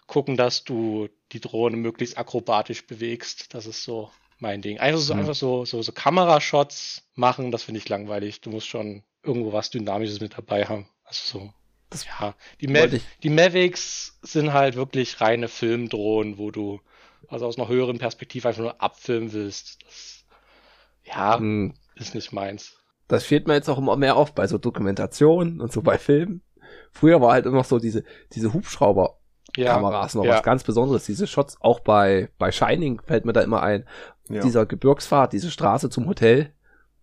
gucken, 0.08 0.38
dass 0.38 0.64
du 0.64 1.08
die 1.32 1.40
Drohne 1.40 1.78
möglichst 1.78 2.18
akrobatisch 2.18 2.86
bewegst. 2.88 3.54
Das 3.54 3.66
ist 3.66 3.84
so 3.84 4.12
mein 4.42 4.62
Ding. 4.62 4.80
Einfach 4.80 5.00
so, 5.02 5.14
Mhm. 5.14 5.20
einfach 5.20 5.36
so, 5.36 5.66
so, 5.66 5.82
so 5.82 5.92
Kamerashots 5.92 7.04
machen, 7.16 7.52
das 7.52 7.64
finde 7.64 7.80
ich 7.80 7.90
langweilig. 7.90 8.42
Du 8.42 8.50
musst 8.50 8.68
schon 8.68 9.04
irgendwo 9.24 9.54
was 9.54 9.70
Dynamisches 9.70 10.20
mit 10.22 10.38
dabei 10.38 10.66
haben. 10.66 10.88
Also 11.04 11.40
so. 11.40 11.54
Das 11.90 12.06
ja, 12.06 12.36
die, 12.62 12.68
Ma 12.68 12.88
die 13.24 13.30
Mavics 13.30 14.18
sind 14.22 14.54
halt 14.54 14.76
wirklich 14.76 15.20
reine 15.22 15.48
Filmdrohnen, 15.50 16.38
wo 16.38 16.52
du 16.52 16.80
also 17.28 17.46
aus 17.46 17.58
einer 17.58 17.68
höheren 17.68 17.98
Perspektive 18.00 18.48
einfach 18.48 18.62
nur 18.62 18.82
abfilmen 18.82 19.34
willst. 19.34 19.84
Das, 19.86 20.26
ja, 21.04 21.38
Hm. 21.38 21.74
ist 21.96 22.16
nicht 22.16 22.32
meins. 22.32 22.78
Das 23.08 23.26
fehlt 23.26 23.48
mir 23.48 23.56
jetzt 23.56 23.70
auch 23.70 23.78
immer 23.78 23.98
mehr 23.98 24.16
auf 24.16 24.34
bei 24.34 24.48
so 24.48 24.58
Dokumentationen 24.58 25.60
und 25.62 25.72
so 25.72 25.82
bei 25.82 25.98
Filmen. 25.98 26.44
Früher 26.92 27.22
war 27.22 27.34
halt 27.34 27.46
immer 27.46 27.58
noch 27.58 27.66
so 27.66 27.80
diese, 27.80 28.04
diese 28.34 28.54
Hubschrauber-Kameras 28.54 30.14
Ja, 30.14 30.18
noch 30.20 30.26
ja. 30.26 30.34
was 30.36 30.44
ganz 30.44 30.64
Besonderes. 30.64 31.06
Diese 31.06 31.28
Shots, 31.28 31.58
auch 31.62 31.82
bei, 31.82 32.30
bei 32.38 32.52
Shining 32.52 33.02
fällt 33.06 33.26
mir 33.26 33.34
da 33.34 33.42
immer 33.42 33.62
ein. 33.64 33.86
Ja. 34.34 34.42
Dieser 34.42 34.66
Gebirgsfahrt, 34.66 35.34
diese 35.34 35.52
Straße 35.52 35.90
zum 35.90 36.08
Hotel. 36.08 36.54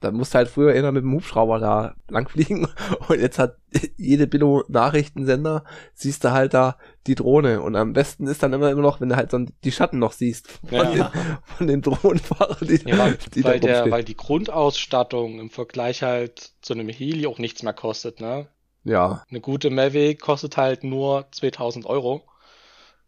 Da 0.00 0.12
musste 0.12 0.38
halt 0.38 0.48
früher 0.48 0.72
einer 0.74 0.92
mit 0.92 1.02
dem 1.02 1.12
Hubschrauber 1.12 1.58
da 1.58 1.96
langfliegen 2.08 2.68
und 3.08 3.20
jetzt 3.20 3.40
hat 3.40 3.56
jede 3.96 4.28
Billo-Nachrichtensender, 4.28 5.64
siehst 5.92 6.22
du 6.22 6.30
halt 6.30 6.54
da 6.54 6.76
die 7.08 7.16
Drohne 7.16 7.62
und 7.62 7.74
am 7.74 7.94
besten 7.94 8.28
ist 8.28 8.42
dann 8.44 8.52
immer, 8.52 8.70
immer 8.70 8.82
noch, 8.82 9.00
wenn 9.00 9.08
du 9.08 9.16
halt 9.16 9.32
so 9.32 9.44
die 9.64 9.72
Schatten 9.72 9.98
noch 9.98 10.12
siehst 10.12 10.48
von, 10.68 10.96
Ja. 10.96 11.10
den, 11.10 11.38
von 11.42 11.66
den 11.66 11.82
Drohnenfahrern, 11.82 12.58
die, 12.60 12.88
Ja, 12.88 12.96
weil, 12.98 13.18
die 13.34 13.42
weil, 13.42 13.58
da 13.58 13.66
der, 13.66 13.90
weil 13.90 14.04
die 14.04 14.16
Grundausstattung 14.16 15.40
im 15.40 15.50
Vergleich 15.50 16.04
halt 16.04 16.52
zu 16.62 16.74
einem 16.74 16.88
Heli 16.88 17.26
auch 17.26 17.38
nichts 17.38 17.64
mehr 17.64 17.72
kostet, 17.72 18.20
ne? 18.20 18.46
Ja, 18.84 19.24
Eine 19.28 19.40
gute 19.40 19.68
Mavic 19.70 20.20
kostet 20.20 20.56
halt 20.56 20.84
nur 20.84 21.26
2000 21.32 21.86
Euro 21.86 22.22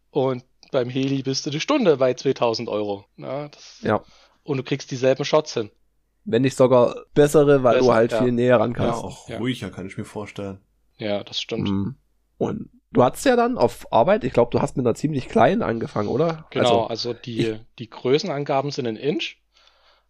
und 0.09 0.43
beim 0.71 0.89
Heli 0.89 1.21
bist 1.23 1.45
du 1.45 1.49
die 1.49 1.59
Stunde 1.59 1.97
bei 1.97 2.13
2000 2.13 2.69
Euro. 2.69 3.05
Das, 3.17 3.79
ja. 3.81 4.01
Und 4.43 4.57
du 4.57 4.63
kriegst 4.63 4.89
dieselben 4.91 5.25
Shots 5.25 5.53
hin. 5.53 5.69
Wenn 6.23 6.41
nicht 6.43 6.55
sogar 6.57 6.95
bessere, 7.13 7.63
weil 7.63 7.75
du 7.79 7.85
Besser, 7.85 7.93
halt 7.95 8.11
ja. 8.11 8.23
viel 8.23 8.31
näher 8.31 8.59
ran 8.59 8.71
Ja, 8.71 8.77
kannst. 8.77 9.03
auch 9.03 9.29
Ja. 9.29 9.37
ruhiger, 9.37 9.69
kann 9.69 9.87
ich 9.87 9.97
mir 9.97 10.05
vorstellen. 10.05 10.59
Ja, 10.97 11.23
das 11.23 11.39
stimmt. 11.41 11.67
Mhm. 11.69 11.95
Und 12.37 12.69
du 12.91 13.03
hattest 13.03 13.25
ja 13.25 13.35
dann 13.35 13.57
auf 13.57 13.91
Arbeit, 13.91 14.23
ich 14.23 14.33
glaube, 14.33 14.51
du 14.51 14.61
hast 14.61 14.77
mit 14.77 14.85
einer 14.85 14.95
ziemlich 14.95 15.29
kleinen 15.29 15.61
angefangen, 15.63 16.09
oder? 16.09 16.45
Genau, 16.51 16.85
Also, 16.85 17.11
also, 17.11 17.13
die, 17.13 17.57
die 17.79 17.89
Größenangaben 17.89 18.71
sind 18.71 18.85
in 18.85 18.95
Inch. 18.97 19.37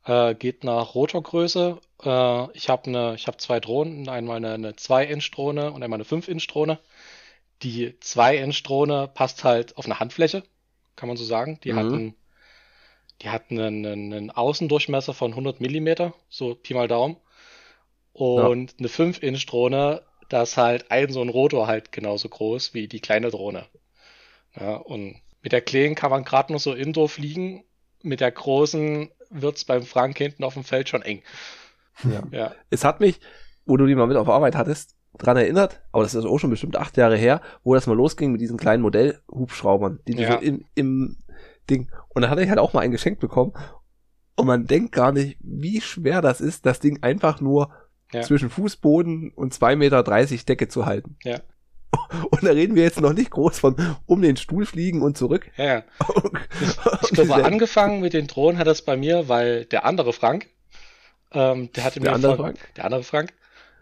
Äh, 0.03 0.33
geht 0.35 0.63
nach 0.63 0.95
Rotorgröße. 0.95 1.77
Äh, 2.03 2.51
ich 2.57 2.69
habe 2.69 2.87
eine, 2.87 3.13
ich 3.15 3.27
habe 3.27 3.37
zwei 3.37 3.59
Drohnen, 3.59 4.09
einmal 4.09 4.37
eine, 4.37 4.53
eine 4.53 4.71
2-Inch-Drohne 4.71 5.71
und 5.71 5.83
einmal 5.83 5.97
eine 5.97 6.05
5-Inch-Drohne. 6.05 6.79
Die 7.63 7.93
2-Inch-Drohne 8.01 9.09
passt 9.13 9.43
halt 9.43 9.77
auf 9.77 9.85
eine 9.85 9.99
Handfläche, 9.99 10.43
kann 10.95 11.07
man 11.07 11.17
so 11.17 11.23
sagen. 11.25 11.59
Die 11.63 11.73
Mhm. 11.73 11.77
hat 11.77 11.93
einen, 11.93 12.15
die 13.21 13.29
hat 13.29 13.51
einen, 13.51 13.85
einen, 13.85 14.31
Außendurchmesser 14.31 15.13
von 15.13 15.33
100 15.35 15.61
Millimeter, 15.61 16.13
so 16.29 16.55
Pi 16.55 16.73
mal 16.73 16.87
Daumen. 16.87 17.17
Und 18.13 18.75
eine 18.79 18.87
5-Inch-Drohne, 18.89 20.01
da 20.29 20.43
ist 20.43 20.57
halt 20.57 20.91
ein 20.91 21.11
so 21.11 21.21
ein 21.21 21.29
Rotor 21.29 21.67
halt 21.67 21.91
genauso 21.91 22.29
groß 22.29 22.73
wie 22.73 22.87
die 22.87 22.99
kleine 22.99 23.29
Drohne. 23.31 23.67
Ja, 24.55 24.75
und 24.75 25.21
mit 25.41 25.51
der 25.53 25.61
kleinen 25.61 25.95
kann 25.95 26.11
man 26.11 26.23
gerade 26.23 26.51
noch 26.53 26.59
so 26.59 26.73
indoor 26.73 27.09
fliegen. 27.09 27.63
Mit 28.01 28.19
der 28.19 28.31
großen 28.31 29.11
wird's 29.29 29.65
beim 29.65 29.83
Frank 29.83 30.17
hinten 30.17 30.43
auf 30.43 30.53
dem 30.55 30.63
Feld 30.63 30.89
schon 30.89 31.01
eng. 31.03 31.23
ja. 32.03 32.23
Ja, 32.31 32.55
Es 32.69 32.83
hat 32.83 32.99
mich, 32.99 33.19
wo 33.65 33.77
du 33.77 33.85
die 33.85 33.95
mal 33.95 34.07
mit 34.07 34.17
auf 34.17 34.29
Arbeit 34.29 34.55
hattest, 34.55 34.95
dran 35.17 35.37
erinnert, 35.37 35.81
aber 35.91 36.03
das 36.03 36.15
ist 36.15 36.25
auch 36.25 36.37
schon 36.39 36.49
bestimmt 36.49 36.77
acht 36.77 36.97
Jahre 36.97 37.17
her, 37.17 37.41
wo 37.63 37.73
das 37.75 37.85
mal 37.87 37.95
losging 37.95 38.31
mit 38.31 38.41
diesen 38.41 38.57
kleinen 38.57 38.81
Modellhubschraubern, 38.83 39.99
die 40.07 40.13
Ja. 40.13 40.33
so 40.33 40.37
im, 40.39 40.65
im 40.75 41.17
Ding. 41.69 41.91
Und 42.09 42.21
da 42.23 42.29
hatte 42.29 42.41
ich 42.43 42.49
halt 42.49 42.59
auch 42.59 42.73
mal 42.73 42.81
ein 42.81 42.91
Geschenk 42.91 43.19
bekommen. 43.19 43.53
Und 44.35 44.47
man 44.47 44.65
denkt 44.65 44.93
gar 44.93 45.11
nicht, 45.11 45.37
wie 45.41 45.81
schwer 45.81 46.21
das 46.21 46.41
ist, 46.41 46.65
das 46.65 46.79
Ding 46.79 47.03
einfach 47.03 47.41
nur 47.41 47.71
Ja. 48.13 48.21
zwischen 48.21 48.49
Fußboden 48.49 49.31
und 49.35 49.53
2,30 49.53 49.75
Meter 49.75 50.03
Decke 50.45 50.67
zu 50.67 50.85
halten. 50.85 51.17
Ja. 51.23 51.39
Und 52.31 52.43
da 52.43 52.51
reden 52.51 52.75
wir 52.75 52.83
jetzt 52.83 53.01
noch 53.01 53.11
nicht 53.13 53.31
groß 53.31 53.59
von 53.59 53.75
um 54.05 54.21
den 54.21 54.37
Stuhl 54.37 54.65
fliegen 54.65 55.01
und 55.01 55.17
zurück. 55.17 55.51
ja. 55.57 55.83
Und 56.15 56.39
Ich 56.59 57.09
glaube, 57.11 57.33
diese- 57.33 57.43
angefangen 57.45 57.99
mit 57.99 58.13
den 58.13 58.27
Drohnen 58.27 58.57
hat 58.57 58.67
das 58.67 58.81
bei 58.81 58.95
mir, 58.95 59.27
weil 59.27 59.65
der 59.65 59.83
andere 59.85 60.13
Frank, 60.13 60.47
ähm, 61.33 61.69
der 61.73 61.83
hatte 61.83 61.99
Der 61.99 62.11
mir 62.11 62.15
andere 62.15 62.35
von, 62.37 62.45
Frank? 62.45 62.57
der 62.77 62.85
andere 62.85 63.03
Frank, 63.03 63.33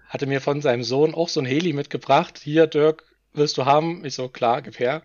hatte 0.09 0.25
mir 0.25 0.41
von 0.41 0.61
seinem 0.61 0.83
Sohn 0.83 1.13
auch 1.13 1.29
so 1.29 1.39
ein 1.39 1.45
Heli 1.45 1.71
mitgebracht. 1.71 2.39
Hier, 2.43 2.67
Dirk, 2.67 3.05
willst 3.31 3.57
du 3.57 3.65
haben? 3.65 4.03
Ich 4.03 4.15
so, 4.15 4.27
klar, 4.27 4.61
gib 4.61 4.79
her. 4.79 5.03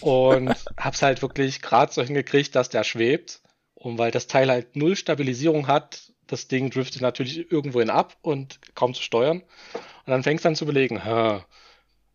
Und 0.00 0.54
hab's 0.76 1.02
halt 1.02 1.22
wirklich 1.22 1.62
gerade 1.62 1.92
so 1.92 2.02
hingekriegt, 2.02 2.54
dass 2.56 2.70
der 2.70 2.84
schwebt. 2.84 3.42
Und 3.74 3.98
weil 3.98 4.10
das 4.10 4.26
Teil 4.26 4.50
halt 4.50 4.76
null 4.76 4.96
Stabilisierung 4.96 5.66
hat, 5.66 6.12
das 6.26 6.48
Ding 6.48 6.70
driftet 6.70 7.02
natürlich 7.02 7.50
irgendwohin 7.52 7.90
ab 7.90 8.16
und 8.22 8.58
kaum 8.74 8.94
zu 8.94 9.02
steuern. 9.02 9.42
Und 9.42 10.10
dann 10.10 10.22
fängst 10.22 10.44
du 10.44 10.48
an 10.48 10.56
zu 10.56 10.64
überlegen, 10.64 11.04
hä, 11.04 11.40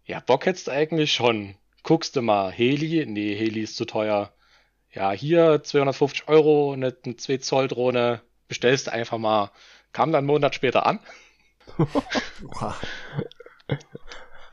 ja, 0.06 0.20
Bock 0.22 0.46
hättest 0.46 0.68
du 0.68 0.72
eigentlich 0.72 1.14
schon. 1.14 1.56
Guckst 1.84 2.16
du 2.16 2.22
mal, 2.22 2.52
Heli? 2.52 3.06
Nee, 3.06 3.36
Heli 3.36 3.62
ist 3.62 3.76
zu 3.76 3.86
teuer. 3.86 4.34
Ja, 4.92 5.12
hier 5.12 5.62
250 5.64 6.28
Euro, 6.28 6.74
eine, 6.74 6.96
eine 7.06 7.18
2 7.18 7.38
Zoll 7.38 7.68
Drohne, 7.68 8.22
bestellst 8.48 8.88
du 8.88 8.94
einfach 8.94 9.18
mal. 9.18 9.52
Kam 9.92 10.12
dann 10.12 10.20
einen 10.20 10.28
Monat 10.28 10.56
später 10.56 10.86
an. 10.86 11.00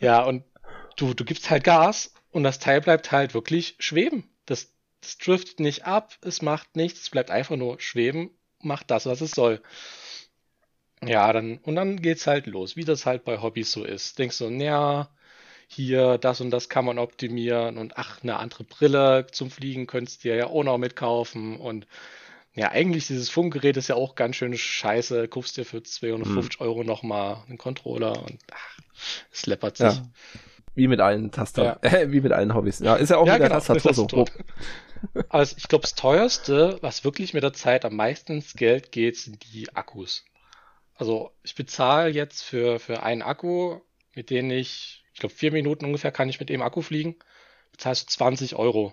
Ja, 0.01 0.23
und 0.23 0.45
du, 0.97 1.15
du 1.15 1.25
gibst 1.25 1.51
halt 1.51 1.65
Gas 1.65 2.13
und 2.31 2.45
das 2.45 2.59
Teil 2.59 2.81
bleibt 2.81 3.13
halt 3.13 3.35
wirklich 3.35 3.77
schweben. 3.79 4.29
Das, 4.47 4.73
das 5.01 5.19
driftet 5.19 5.61
nicht 5.61 5.87
ab, 5.87 6.17
es 6.23 6.43
macht 6.43 6.77
nichts, 6.77 7.03
es 7.03 7.11
bleibt 7.11 7.31
einfach 7.31 7.57
nur 7.57 7.81
schweben, 7.81 8.31
macht 8.61 8.91
das, 8.91 9.07
was 9.07 9.21
es 9.21 9.31
soll. 9.33 9.63
Ja, 11.03 11.33
dann, 11.33 11.59
und 11.59 11.75
dann 11.77 12.01
geht's 12.01 12.27
halt 12.27 12.47
los, 12.47 12.77
wie 12.77 12.85
das 12.85 13.05
halt 13.07 13.25
bei 13.25 13.41
Hobbys 13.41 13.71
so 13.73 13.85
ist. 13.85 14.19
Denkst 14.19 14.39
du, 14.39 14.49
naja, 14.51 15.11
hier, 15.69 16.19
das 16.19 16.41
und 16.41 16.51
das 16.51 16.69
kann 16.69 16.85
man 16.85 16.99
optimieren 16.99 17.79
und 17.79 17.97
ach, 17.99 18.23
eine 18.23 18.37
andere 18.39 18.65
Brille 18.65 19.27
zum 19.33 19.51
Fliegen 19.51 19.87
könntest 19.87 20.25
du 20.25 20.35
ja 20.35 20.47
auch 20.47 20.65
noch 20.65 20.79
mitkaufen 20.79 21.59
und 21.59 21.87
ja, 22.55 22.71
eigentlich 22.71 23.07
dieses 23.09 23.31
Funkgerät 23.31 23.77
ist 23.77 23.89
ja 23.89 23.97
auch 23.97 24.15
ganz 24.15 24.37
schön 24.37 24.57
scheiße. 24.57 25.29
Kaufst 25.29 25.57
dir 25.57 25.65
für 25.65 25.83
250 25.83 26.61
Euro 26.61 26.85
nochmal 26.85 27.43
einen 27.49 27.59
Controller 27.59 28.23
und 28.23 28.39
ach, 28.53 28.79
es 29.33 29.47
läppert 29.47 29.77
sich. 29.77 29.87
Ja. 29.95 30.09
Wie 30.77 30.89
mit 30.89 31.01
allen 31.01 31.31
Tastern, 31.33 31.77
Ja. 31.83 31.91
äh, 31.91 32.11
wie 32.13 32.21
mit 32.21 32.33
allen 32.33 32.55
Hobbys. 32.55 32.79
Ja, 32.81 32.97
ist 32.97 33.11
ja 33.11 33.17
auch 33.17 33.27
Ja, 33.27 33.35
mit 33.35 33.43
der 33.43 33.49
genau, 33.49 33.61
Tastatur 33.61 33.95
so. 33.95 34.07
Tastatur. 34.07 34.45
Aber 35.29 35.43
es- 35.43 35.57
ich 35.57 35.69
glaube, 35.69 35.83
das 35.83 35.95
teuerste, 35.95 36.79
was 36.81 37.05
wirklich 37.05 37.35
mit 37.35 37.43
der 37.43 37.53
Zeit 37.53 37.85
am 37.85 37.95
meisten 37.97 38.33
ins 38.35 38.55
Geld 38.55 38.91
geht, 38.93 39.17
sind 39.17 39.45
die 39.53 39.75
Akkus. 39.75 40.25
Also 40.97 41.33
ich 41.43 41.55
bezahle 41.57 42.11
jetzt 42.11 42.43
für, 42.43 42.79
für 42.79 43.03
einen 43.03 43.23
Akku, 43.23 43.81
mit 44.15 44.31
dem 44.31 44.51
ich, 44.51 45.05
ich 45.13 45.21
glaube, 45.21 45.35
vier 45.35 45.51
Minuten 45.53 45.85
ungefähr 45.85 46.13
kann 46.13 46.29
ich 46.29 46.39
mit 46.41 46.49
dem 46.49 46.63
Akku 46.63 46.83
fliegen, 46.83 47.17
bezahlst 47.73 48.09
du 48.09 48.13
20 48.15 48.55
Euro. 48.57 48.93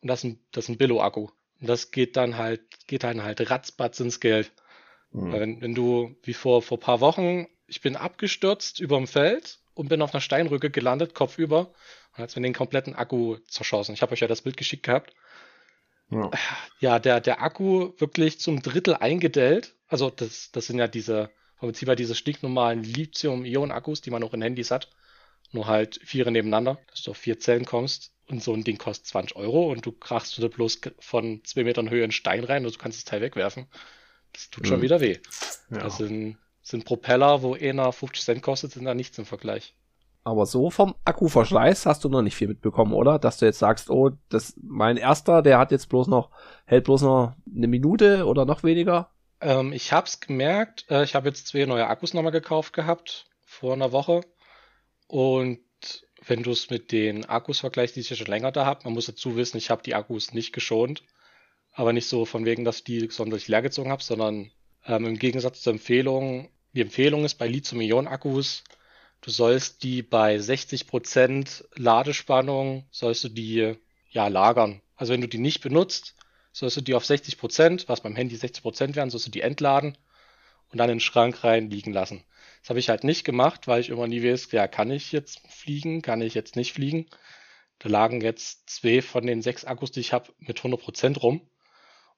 Und 0.00 0.08
das 0.08 0.20
ist 0.20 0.24
ein, 0.24 0.38
das 0.50 0.64
ist 0.64 0.68
ein 0.70 0.78
Billo-Akku. 0.78 1.28
Und 1.62 1.68
das 1.68 1.92
geht 1.92 2.16
dann 2.16 2.36
halt, 2.38 2.60
geht 2.88 3.04
dann 3.04 3.22
halt 3.22 3.48
ratzbatz 3.48 4.00
ins 4.00 4.20
Geld. 4.20 4.52
Weil 5.12 5.40
Hm. 5.40 5.40
wenn, 5.40 5.60
wenn 5.62 5.74
du, 5.74 6.16
wie 6.24 6.34
vor, 6.34 6.60
vor 6.60 6.80
paar 6.80 7.00
Wochen, 7.00 7.46
ich 7.68 7.80
bin 7.80 7.96
abgestürzt 7.96 8.80
überm 8.80 9.06
Feld 9.06 9.60
und 9.74 9.88
bin 9.88 10.02
auf 10.02 10.12
einer 10.12 10.20
Steinrücke 10.20 10.70
gelandet, 10.70 11.14
kopfüber, 11.14 11.72
und 12.12 12.18
hat's 12.18 12.34
mir 12.34 12.42
den 12.42 12.52
kompletten 12.52 12.96
Akku 12.96 13.36
zerschossen. 13.46 13.94
Ich 13.94 14.02
habe 14.02 14.12
euch 14.12 14.20
ja 14.20 14.26
das 14.28 14.42
Bild 14.42 14.56
geschickt 14.56 14.82
gehabt. 14.82 15.14
Ja. 16.10 16.30
Ja, 16.80 16.98
der, 16.98 17.20
der 17.20 17.40
Akku 17.42 17.92
wirklich 17.98 18.40
zum 18.40 18.60
Drittel 18.60 18.94
eingedellt. 18.96 19.76
Also 19.86 20.10
das, 20.10 20.50
das 20.50 20.66
sind 20.66 20.78
ja 20.78 20.88
diese, 20.88 21.30
im 21.60 21.68
Prinzip 21.68 21.88
ja 21.88 21.94
diese 21.94 22.16
stinknormalen 22.16 22.82
Lithium-Ionen-Akkus, 22.82 24.00
die 24.00 24.10
man 24.10 24.24
auch 24.24 24.34
in 24.34 24.42
Handys 24.42 24.72
hat. 24.72 24.90
Nur 25.52 25.68
halt 25.68 26.00
vier 26.02 26.28
nebeneinander, 26.30 26.80
dass 26.90 27.02
du 27.02 27.12
auf 27.12 27.18
vier 27.18 27.38
Zellen 27.38 27.64
kommst. 27.64 28.11
Und 28.28 28.42
so 28.42 28.52
ein 28.54 28.64
Ding 28.64 28.78
kostet 28.78 29.06
20 29.06 29.36
Euro 29.36 29.70
und 29.70 29.84
du 29.84 29.92
krachst 29.92 30.36
du 30.38 30.42
da 30.42 30.48
bloß 30.48 30.80
von 31.00 31.42
zwei 31.44 31.64
Metern 31.64 31.90
Höhe 31.90 32.02
einen 32.04 32.12
Stein 32.12 32.44
rein 32.44 32.64
und 32.64 32.74
du 32.74 32.78
kannst 32.78 32.98
das 32.98 33.04
Teil 33.04 33.20
wegwerfen. 33.20 33.66
Das 34.32 34.48
tut 34.50 34.66
schon 34.66 34.78
Mhm. 34.78 34.82
wieder 34.82 35.00
weh. 35.00 35.18
Ja. 35.70 35.78
Das 35.78 35.98
sind, 35.98 36.38
sind 36.62 36.84
Propeller, 36.84 37.42
wo 37.42 37.54
einer 37.54 37.92
50 37.92 38.24
Cent 38.24 38.42
kostet, 38.42 38.72
sind 38.72 38.84
da 38.84 38.94
nichts 38.94 39.18
im 39.18 39.26
Vergleich. 39.26 39.74
Aber 40.24 40.46
so 40.46 40.70
vom 40.70 40.94
Akkuverschleiß 41.04 41.84
hast 41.84 42.04
du 42.04 42.08
noch 42.08 42.22
nicht 42.22 42.36
viel 42.36 42.46
mitbekommen, 42.46 42.92
oder? 42.92 43.18
Dass 43.18 43.38
du 43.38 43.44
jetzt 43.44 43.58
sagst, 43.58 43.90
oh, 43.90 44.10
das 44.28 44.54
mein 44.62 44.96
erster, 44.96 45.42
der 45.42 45.58
hat 45.58 45.72
jetzt 45.72 45.88
bloß 45.88 46.06
noch 46.06 46.30
hält 46.64 46.84
bloß 46.84 47.02
noch 47.02 47.34
eine 47.54 47.66
Minute 47.66 48.24
oder 48.26 48.44
noch 48.44 48.62
weniger. 48.62 49.10
Ähm, 49.40 49.72
ich 49.72 49.92
hab's 49.92 50.20
gemerkt, 50.20 50.86
äh, 50.88 51.02
ich 51.02 51.16
habe 51.16 51.28
jetzt 51.28 51.48
zwei 51.48 51.64
neue 51.64 51.88
Akkus 51.88 52.14
nochmal 52.14 52.30
gekauft 52.30 52.72
gehabt, 52.72 53.24
vor 53.44 53.72
einer 53.72 53.90
Woche. 53.90 54.20
Und 55.08 55.58
wenn 56.26 56.42
du 56.42 56.50
es 56.52 56.70
mit 56.70 56.92
den 56.92 57.24
Akkus 57.24 57.60
vergleichst, 57.60 57.96
die 57.96 58.00
ich 58.00 58.10
ja 58.10 58.16
schon 58.16 58.26
länger 58.26 58.52
da 58.52 58.66
habe, 58.66 58.84
man 58.84 58.94
muss 58.94 59.06
dazu 59.06 59.36
wissen, 59.36 59.56
ich 59.56 59.70
habe 59.70 59.82
die 59.82 59.94
Akkus 59.94 60.32
nicht 60.32 60.52
geschont. 60.52 61.02
Aber 61.72 61.92
nicht 61.92 62.06
so 62.06 62.26
von 62.26 62.44
wegen, 62.44 62.64
dass 62.64 62.78
ich 62.78 62.84
die 62.84 63.08
sonderlich 63.10 63.48
leer 63.48 63.62
gezogen 63.62 63.90
habe, 63.90 64.02
sondern 64.02 64.50
ähm, 64.86 65.06
im 65.06 65.18
Gegensatz 65.18 65.62
zur 65.62 65.72
Empfehlung, 65.72 66.50
die 66.74 66.82
Empfehlung 66.82 67.24
ist 67.24 67.36
bei 67.36 67.46
Lithium-Ionen-Akkus, 67.46 68.64
du 69.22 69.30
sollst 69.30 69.82
die 69.82 70.02
bei 70.02 70.36
60% 70.36 71.64
Ladespannung, 71.76 72.84
sollst 72.90 73.24
du 73.24 73.28
die 73.28 73.76
ja 74.10 74.28
lagern. 74.28 74.82
Also 74.96 75.14
wenn 75.14 75.22
du 75.22 75.28
die 75.28 75.38
nicht 75.38 75.62
benutzt, 75.62 76.14
sollst 76.52 76.76
du 76.76 76.80
die 76.82 76.94
auf 76.94 77.04
60%, 77.04 77.88
was 77.88 78.02
beim 78.02 78.16
Handy 78.16 78.36
60% 78.36 78.94
wären, 78.94 79.10
sollst 79.10 79.26
du 79.26 79.30
die 79.30 79.40
entladen 79.40 79.96
und 80.70 80.78
dann 80.78 80.90
in 80.90 80.96
den 80.96 81.00
Schrank 81.00 81.42
rein 81.44 81.70
liegen 81.70 81.92
lassen. 81.92 82.22
Das 82.62 82.70
habe 82.70 82.80
ich 82.80 82.88
halt 82.90 83.04
nicht 83.04 83.24
gemacht, 83.24 83.68
weil 83.68 83.80
ich 83.82 83.90
immer 83.90 84.08
nie 84.08 84.24
weiß, 84.24 84.52
ja, 84.52 84.68
kann 84.68 84.90
ich 84.90 85.12
jetzt 85.12 85.40
fliegen, 85.48 86.02
kann 86.02 86.22
ich 86.22 86.34
jetzt 86.34 86.56
nicht 86.56 86.72
fliegen. 86.74 87.06
Da 87.80 87.88
lagen 87.90 88.20
jetzt 88.22 88.70
zwei 88.70 89.02
von 89.02 89.26
den 89.26 89.42
sechs 89.42 89.64
Akkus, 89.64 89.92
die 89.92 90.00
ich 90.00 90.12
habe, 90.14 90.32
mit 90.38 90.62
100% 90.62 91.20
rum. 91.20 91.42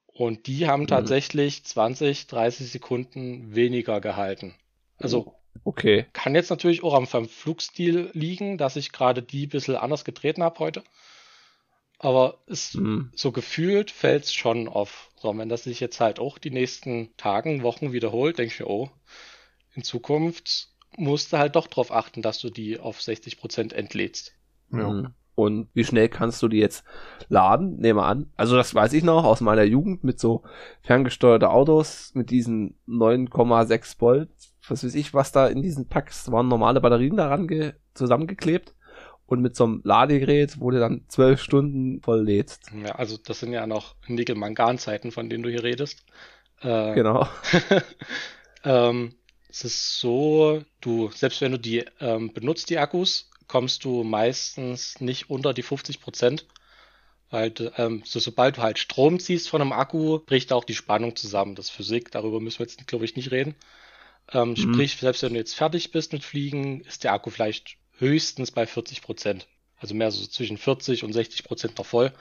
Und 0.06 0.46
die 0.46 0.66
haben 0.68 0.86
tatsächlich 0.86 1.64
20, 1.64 2.26
30 2.28 2.70
Sekunden 2.70 3.54
weniger 3.54 4.00
gehalten. 4.00 4.54
Also 4.98 5.32
Okay. 5.64 6.06
kann 6.14 6.34
jetzt 6.34 6.50
natürlich 6.50 6.82
auch 6.84 6.94
am, 6.94 7.08
am 7.12 7.28
Flugstil 7.28 8.10
liegen, 8.14 8.58
dass 8.58 8.76
ich 8.76 8.92
gerade 8.92 9.22
die 9.22 9.46
ein 9.46 9.50
bisschen 9.50 9.76
anders 9.76 10.04
getreten 10.04 10.42
habe 10.42 10.58
heute. 10.60 10.84
aber 11.98 12.38
es, 12.46 12.80
Mhm. 12.80 13.12
so 13.14 13.32
gefühlt 13.32 13.90
fällt 13.90 14.24
es 14.24 14.34
schon 14.34 14.68
auf. 14.68 15.10
So, 15.16 15.30
und 15.30 15.38
wenn 15.38 15.48
das 15.48 15.64
sich 15.64 15.80
jetzt 15.80 16.00
halt 16.00 16.18
auch 16.18 16.38
die 16.38 16.50
nächsten 16.50 17.16
Tagen, 17.16 17.62
Wochen 17.62 17.92
wiederholt, 17.92 18.38
denke 18.38 18.52
ich 18.54 18.60
mir, 18.60 18.68
oh, 18.68 18.90
in 19.74 19.82
Zukunft 19.82 20.68
musst 20.96 21.32
du 21.32 21.38
halt 21.38 21.56
doch 21.56 21.66
drauf 21.66 21.92
achten, 21.92 22.22
dass 22.22 22.38
du 22.38 22.50
die 22.50 22.78
auf 22.78 22.98
60% 22.98 23.74
entlädst. 23.74 24.32
Ja. 24.70 24.88
Mhm. 24.88 25.14
Und 25.36 25.68
wie 25.74 25.84
schnell 25.84 26.08
kannst 26.08 26.40
du 26.42 26.48
die 26.48 26.58
jetzt 26.58 26.84
laden? 27.28 27.76
Nehme 27.78 28.04
an. 28.04 28.30
Also 28.36 28.54
das 28.56 28.72
weiß 28.72 28.92
ich 28.92 29.02
noch 29.02 29.24
aus 29.24 29.40
meiner 29.40 29.64
Jugend 29.64 30.04
mit 30.04 30.20
so 30.20 30.44
ferngesteuerte 30.82 31.50
Autos 31.50 32.12
mit 32.14 32.30
diesen 32.30 32.78
9,6 32.86 34.00
Volt. 34.00 34.28
Was 34.68 34.84
weiß 34.84 34.94
ich, 34.94 35.12
was 35.12 35.32
da 35.32 35.48
in 35.48 35.60
diesen 35.60 35.88
Packs 35.88 36.30
waren 36.30 36.46
normale 36.46 36.80
Batterien 36.80 37.16
daran 37.16 37.48
ge 37.48 37.72
zusammengeklebt. 37.94 38.74
Und 39.26 39.40
mit 39.40 39.56
so 39.56 39.64
einem 39.64 39.80
Ladegerät, 39.84 40.60
wo 40.60 40.70
du 40.70 40.78
dann 40.78 41.06
zwölf 41.08 41.42
Stunden 41.42 42.00
voll 42.02 42.22
lädst. 42.22 42.70
Ja, 42.84 42.94
also 42.94 43.16
das 43.16 43.40
sind 43.40 43.52
ja 43.52 43.66
noch 43.66 43.96
Nickel-Mangan-Zeiten, 44.06 45.10
von 45.10 45.30
denen 45.30 45.42
du 45.42 45.50
hier 45.50 45.64
redest. 45.64 46.04
Äh, 46.60 46.94
Genau. 46.94 47.26
ähm, 48.64 49.14
es 49.54 49.64
ist 49.64 50.00
so, 50.00 50.64
du, 50.80 51.10
selbst 51.14 51.40
wenn 51.40 51.52
du 51.52 51.58
die 51.58 51.84
ähm, 52.00 52.32
benutzt, 52.32 52.70
die 52.70 52.78
Akkus, 52.78 53.30
kommst 53.46 53.84
du 53.84 54.02
meistens 54.02 55.00
nicht 55.00 55.30
unter 55.30 55.54
die 55.54 55.62
50 55.62 56.00
Prozent. 56.00 56.46
Weil 57.30 57.52
ähm, 57.76 58.02
so, 58.04 58.18
sobald 58.20 58.56
du 58.56 58.62
halt 58.62 58.78
Strom 58.78 59.20
ziehst 59.20 59.48
von 59.48 59.60
einem 59.60 59.72
Akku, 59.72 60.18
bricht 60.20 60.52
auch 60.52 60.64
die 60.64 60.74
Spannung 60.74 61.14
zusammen. 61.16 61.54
Das 61.54 61.66
ist 61.66 61.70
Physik, 61.72 62.10
darüber 62.10 62.40
müssen 62.40 62.58
wir 62.60 62.66
jetzt, 62.66 62.86
glaube 62.86 63.04
ich, 63.04 63.16
nicht 63.16 63.30
reden. 63.30 63.54
Ähm, 64.32 64.50
Mhm. 64.50 64.56
Sprich, 64.56 64.96
selbst 64.96 65.22
wenn 65.22 65.34
du 65.34 65.38
jetzt 65.38 65.54
fertig 65.54 65.92
bist 65.92 66.12
mit 66.12 66.24
Fliegen, 66.24 66.80
ist 66.82 67.04
der 67.04 67.12
Akku 67.12 67.30
vielleicht 67.30 67.76
höchstens 67.98 68.50
bei 68.50 68.66
40 68.66 69.02
Prozent. 69.02 69.46
Also 69.78 69.94
mehr 69.94 70.10
so 70.10 70.26
zwischen 70.26 70.58
40 70.58 71.04
und 71.04 71.12
60 71.12 71.44
Prozent 71.44 71.78
noch 71.78 71.86
voll. 71.86 72.12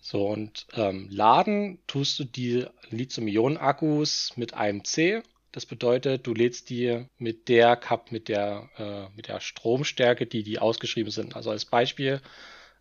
So, 0.00 0.26
und 0.28 0.66
ähm, 0.74 1.08
laden 1.10 1.78
tust 1.86 2.18
du 2.18 2.24
die 2.24 2.66
Lithium-Ionen-Akkus 2.90 4.32
mit 4.36 4.54
einem 4.54 4.84
C. 4.84 5.22
Das 5.52 5.64
bedeutet, 5.66 6.26
du 6.26 6.34
lädst 6.34 6.68
die 6.70 7.06
mit 7.16 7.48
der 7.48 7.76
Kap, 7.76 8.12
mit 8.12 8.28
der, 8.28 8.68
äh, 8.76 9.16
mit 9.16 9.28
der 9.28 9.40
Stromstärke, 9.40 10.26
die 10.26 10.42
die 10.42 10.58
ausgeschrieben 10.58 11.10
sind. 11.10 11.36
Also 11.36 11.50
als 11.50 11.64
Beispiel, 11.64 12.20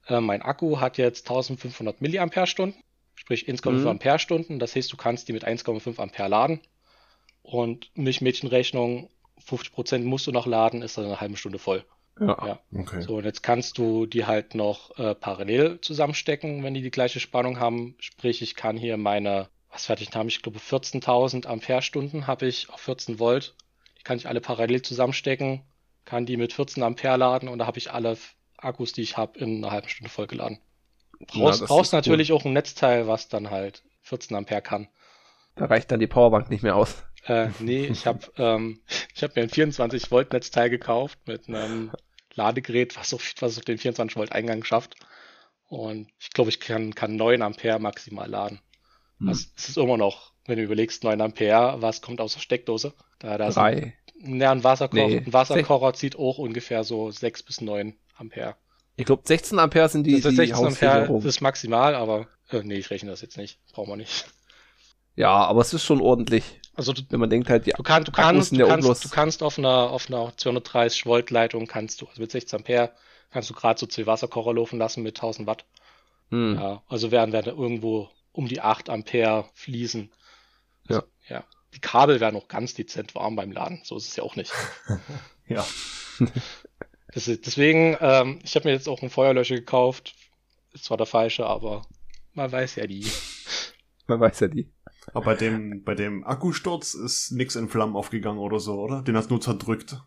äh, 0.07 0.19
mein 0.21 0.41
Akku 0.41 0.79
hat 0.79 0.97
jetzt 0.97 1.27
1500 1.27 2.01
Milliampere-Stunden, 2.01 2.79
sprich 3.15 3.47
1,5 3.47 3.83
Mhm. 3.83 3.87
Ampere-Stunden. 3.91 4.59
Das 4.59 4.75
heißt, 4.75 4.91
du 4.91 4.97
kannst 4.97 5.27
die 5.27 5.33
mit 5.33 5.45
1,5 5.45 5.99
Ampere 5.99 6.27
laden. 6.27 6.61
Und 7.41 7.89
Milchmädchenrechnung, 7.95 9.09
50% 9.39 10.05
musst 10.05 10.27
du 10.27 10.31
noch 10.31 10.45
laden, 10.47 10.81
ist 10.81 10.97
dann 10.97 11.05
eine 11.05 11.21
halbe 11.21 11.37
Stunde 11.37 11.59
voll. 11.59 11.85
Ja. 12.19 12.37
Ja. 12.45 12.59
Okay. 12.81 13.01
So, 13.01 13.17
und 13.17 13.25
jetzt 13.25 13.43
kannst 13.43 13.77
du 13.77 14.05
die 14.07 14.25
halt 14.25 14.55
noch 14.55 14.97
äh, 14.97 15.13
parallel 15.15 15.79
zusammenstecken, 15.81 16.63
wenn 16.63 16.73
die 16.73 16.81
die 16.81 16.91
gleiche 16.91 17.19
Spannung 17.19 17.59
haben. 17.59 17.95
Sprich, 17.99 18.41
ich 18.41 18.55
kann 18.55 18.75
hier 18.75 18.97
meine, 18.97 19.49
was 19.69 19.85
fertig 19.85 20.09
haben, 20.15 20.27
ich 20.27 20.41
glaube 20.41 20.59
14.000 20.59 21.45
Ampere-Stunden 21.45 22.27
habe 22.27 22.47
ich 22.47 22.69
auf 22.69 22.79
14 22.81 23.19
Volt. 23.19 23.55
Die 23.99 24.03
kann 24.03 24.17
ich 24.17 24.27
alle 24.27 24.41
parallel 24.41 24.81
zusammenstecken, 24.81 25.63
kann 26.05 26.25
die 26.25 26.37
mit 26.37 26.53
14 26.53 26.83
Ampere 26.83 27.17
laden 27.17 27.49
und 27.49 27.59
da 27.59 27.65
habe 27.65 27.77
ich 27.77 27.91
alle 27.91 28.17
Akkus, 28.57 28.93
die 28.93 29.01
ich 29.01 29.17
habe, 29.17 29.39
in 29.39 29.57
einer 29.57 29.71
halben 29.71 29.89
Stunde 29.89 30.09
vollgeladen. 30.09 30.59
Brauchst, 31.19 31.61
das 31.61 31.67
brauchst 31.67 31.93
natürlich 31.93 32.31
auch 32.31 32.45
ein 32.45 32.53
Netzteil, 32.53 33.07
was 33.07 33.27
dann 33.27 33.49
halt 33.49 33.83
14 34.01 34.35
Ampere 34.35 34.61
kann. 34.61 34.87
Da 35.55 35.65
reicht 35.65 35.91
dann 35.91 35.99
die 35.99 36.07
Powerbank 36.07 36.49
nicht 36.49 36.63
mehr 36.63 36.75
aus. 36.75 37.03
Äh, 37.25 37.49
nee, 37.59 37.85
ich 37.85 38.05
habe 38.05 38.19
ähm, 38.37 38.79
ich 39.13 39.23
hab 39.23 39.35
mir 39.35 39.43
ein 39.43 39.49
24 39.49 40.09
Volt 40.11 40.33
Netzteil 40.33 40.69
gekauft 40.69 41.19
mit 41.25 41.47
einem 41.47 41.91
Ladegerät, 42.33 42.95
was 42.97 43.13
auf, 43.13 43.33
was 43.39 43.57
auf 43.57 43.65
den 43.65 43.77
24 43.77 44.15
Volt 44.15 44.31
Eingang 44.31 44.63
schafft. 44.63 44.95
Und 45.67 46.07
ich 46.19 46.29
glaube, 46.29 46.49
ich 46.49 46.59
kann, 46.59 46.95
kann 46.95 47.15
9 47.15 47.41
Ampere 47.41 47.79
maximal 47.79 48.29
laden. 48.29 48.61
Hm. 49.19 49.27
Das, 49.27 49.53
das 49.53 49.69
ist 49.69 49.77
immer 49.77 49.97
noch, 49.97 50.31
wenn 50.45 50.57
du 50.57 50.63
überlegst, 50.63 51.03
9 51.03 51.19
Ampere, 51.21 51.81
was 51.81 52.01
kommt 52.01 52.21
aus 52.21 52.33
der 52.33 52.41
Steckdose? 52.41 52.93
Da, 53.19 53.37
da 53.37 53.47
ist 53.47 53.57
ein, 53.57 53.93
Drei. 54.23 54.37
ja, 54.37 54.51
ein, 54.51 54.63
Wasserkocher, 54.63 55.07
Nee, 55.07 55.17
ein 55.17 55.33
Wasserkocher 55.33 55.93
zieht 55.93 56.17
auch 56.17 56.37
ungefähr 56.37 56.83
so 56.83 57.11
6 57.11 57.43
bis 57.43 57.61
9 57.61 57.95
Ampere. 58.15 58.55
Ich 58.95 59.05
glaube 59.05 59.21
16 59.25 59.59
Ampere 59.59 59.89
sind 59.89 60.05
die, 60.05 60.19
das 60.19 60.31
ist 60.31 60.39
die 60.39 60.47
16 60.47 60.65
Ampere 60.65 61.27
ist 61.27 61.41
maximal, 61.41 61.93
aber 61.95 62.27
äh, 62.49 62.61
nee, 62.63 62.75
ich 62.75 62.89
rechne 62.89 63.11
das 63.11 63.21
jetzt 63.21 63.37
nicht. 63.37 63.59
Brauchen 63.71 63.89
wir 63.89 63.97
nicht. 63.97 64.25
Ja, 65.15 65.29
aber 65.29 65.61
es 65.61 65.73
ist 65.73 65.83
schon 65.83 66.01
ordentlich. 66.01 66.59
Also 66.75 66.93
du, 66.93 67.01
Wenn 67.09 67.19
man 67.19 67.29
denkt 67.29 67.49
halt, 67.49 67.65
die 67.65 67.71
Du, 67.71 67.83
kann, 67.83 68.03
du, 68.03 68.11
kannst, 68.11 68.51
du, 68.51 68.55
ja 68.57 68.67
kannst, 68.67 69.03
du 69.03 69.09
kannst 69.09 69.41
auf 69.41 69.57
einer, 69.57 69.89
auf 69.89 70.09
einer 70.09 70.31
230 70.37 71.07
Volt 71.07 71.31
Leitung 71.31 71.65
kannst 71.65 72.01
du, 72.01 72.05
also 72.05 72.21
mit 72.21 72.31
16 72.31 72.59
Ampere, 72.59 72.91
kannst 73.31 73.49
du 73.49 73.55
gerade 73.55 73.79
so 73.79 73.87
zwei 73.87 74.05
Wasserkocher 74.05 74.53
laufen 74.53 74.77
lassen 74.77 75.01
mit 75.01 75.17
1000 75.17 75.47
Watt. 75.47 75.65
Hm. 76.29 76.55
Ja, 76.55 76.83
also 76.87 77.09
werden 77.11 77.33
wir 77.33 77.41
da 77.41 77.51
irgendwo 77.51 78.09
um 78.37 78.47
die 78.47 78.61
8 78.61 78.89
Ampere 78.89 79.49
fließen. 79.55 80.11
Ja. 80.87 81.03
Ja. 81.27 81.43
Die 81.73 81.81
Kabel 81.81 82.19
werden 82.19 82.35
auch 82.35 82.47
ganz 82.47 82.75
dezent 82.75 83.15
warm 83.15 83.35
beim 83.35 83.51
Laden. 83.51 83.81
So 83.83 83.97
ist 83.97 84.07
es 84.07 84.15
ja 84.15 84.23
auch 84.23 84.35
nicht. 84.35 84.53
Ja. 85.49 85.65
Das 87.13 87.29
ist, 87.29 87.47
deswegen, 87.47 87.97
ähm, 88.01 88.39
ich 88.43 88.53
habe 88.55 88.67
mir 88.67 88.73
jetzt 88.73 88.87
auch 88.87 89.01
einen 89.01 89.09
Feuerlöscher 89.09 89.55
gekauft. 89.55 90.13
Ist 90.73 90.83
zwar 90.83 90.97
der 90.97 91.05
falsche, 91.07 91.47
aber 91.47 91.83
man 92.33 92.51
weiß 92.51 92.75
ja 92.75 92.85
nie. 92.85 93.07
Man 94.07 94.19
weiß 94.19 94.41
ja 94.41 94.49
die. 94.49 94.69
Aber 95.13 95.25
bei 95.25 95.35
dem, 95.35 95.83
bei 95.83 95.95
dem 95.95 96.23
Akkusturz 96.25 96.93
ist 96.93 97.31
nix 97.31 97.55
in 97.55 97.69
Flammen 97.69 97.95
aufgegangen 97.95 98.39
oder 98.39 98.59
so, 98.59 98.79
oder? 98.79 99.01
Den 99.01 99.17
hast 99.17 99.29
du 99.29 99.35
nur 99.35 99.41
zerdrückt. 99.41 100.01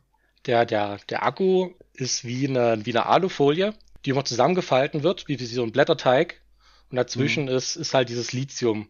Der, 0.46 0.66
der, 0.66 0.98
der 1.08 1.24
Akku 1.24 1.70
ist 1.94 2.24
wie 2.24 2.46
eine, 2.46 2.84
wie 2.84 2.92
eine 2.92 3.06
Alufolie, 3.06 3.74
die 4.04 4.10
immer 4.10 4.24
zusammengefalten 4.24 5.02
wird, 5.02 5.26
wie, 5.26 5.40
wie 5.40 5.46
so 5.46 5.62
ein 5.62 5.72
Blätterteig. 5.72 6.42
Und 6.90 6.96
dazwischen 6.96 7.48
ist, 7.48 7.76
ist 7.76 7.94
halt 7.94 8.08
dieses 8.08 8.32
Lithium. 8.32 8.88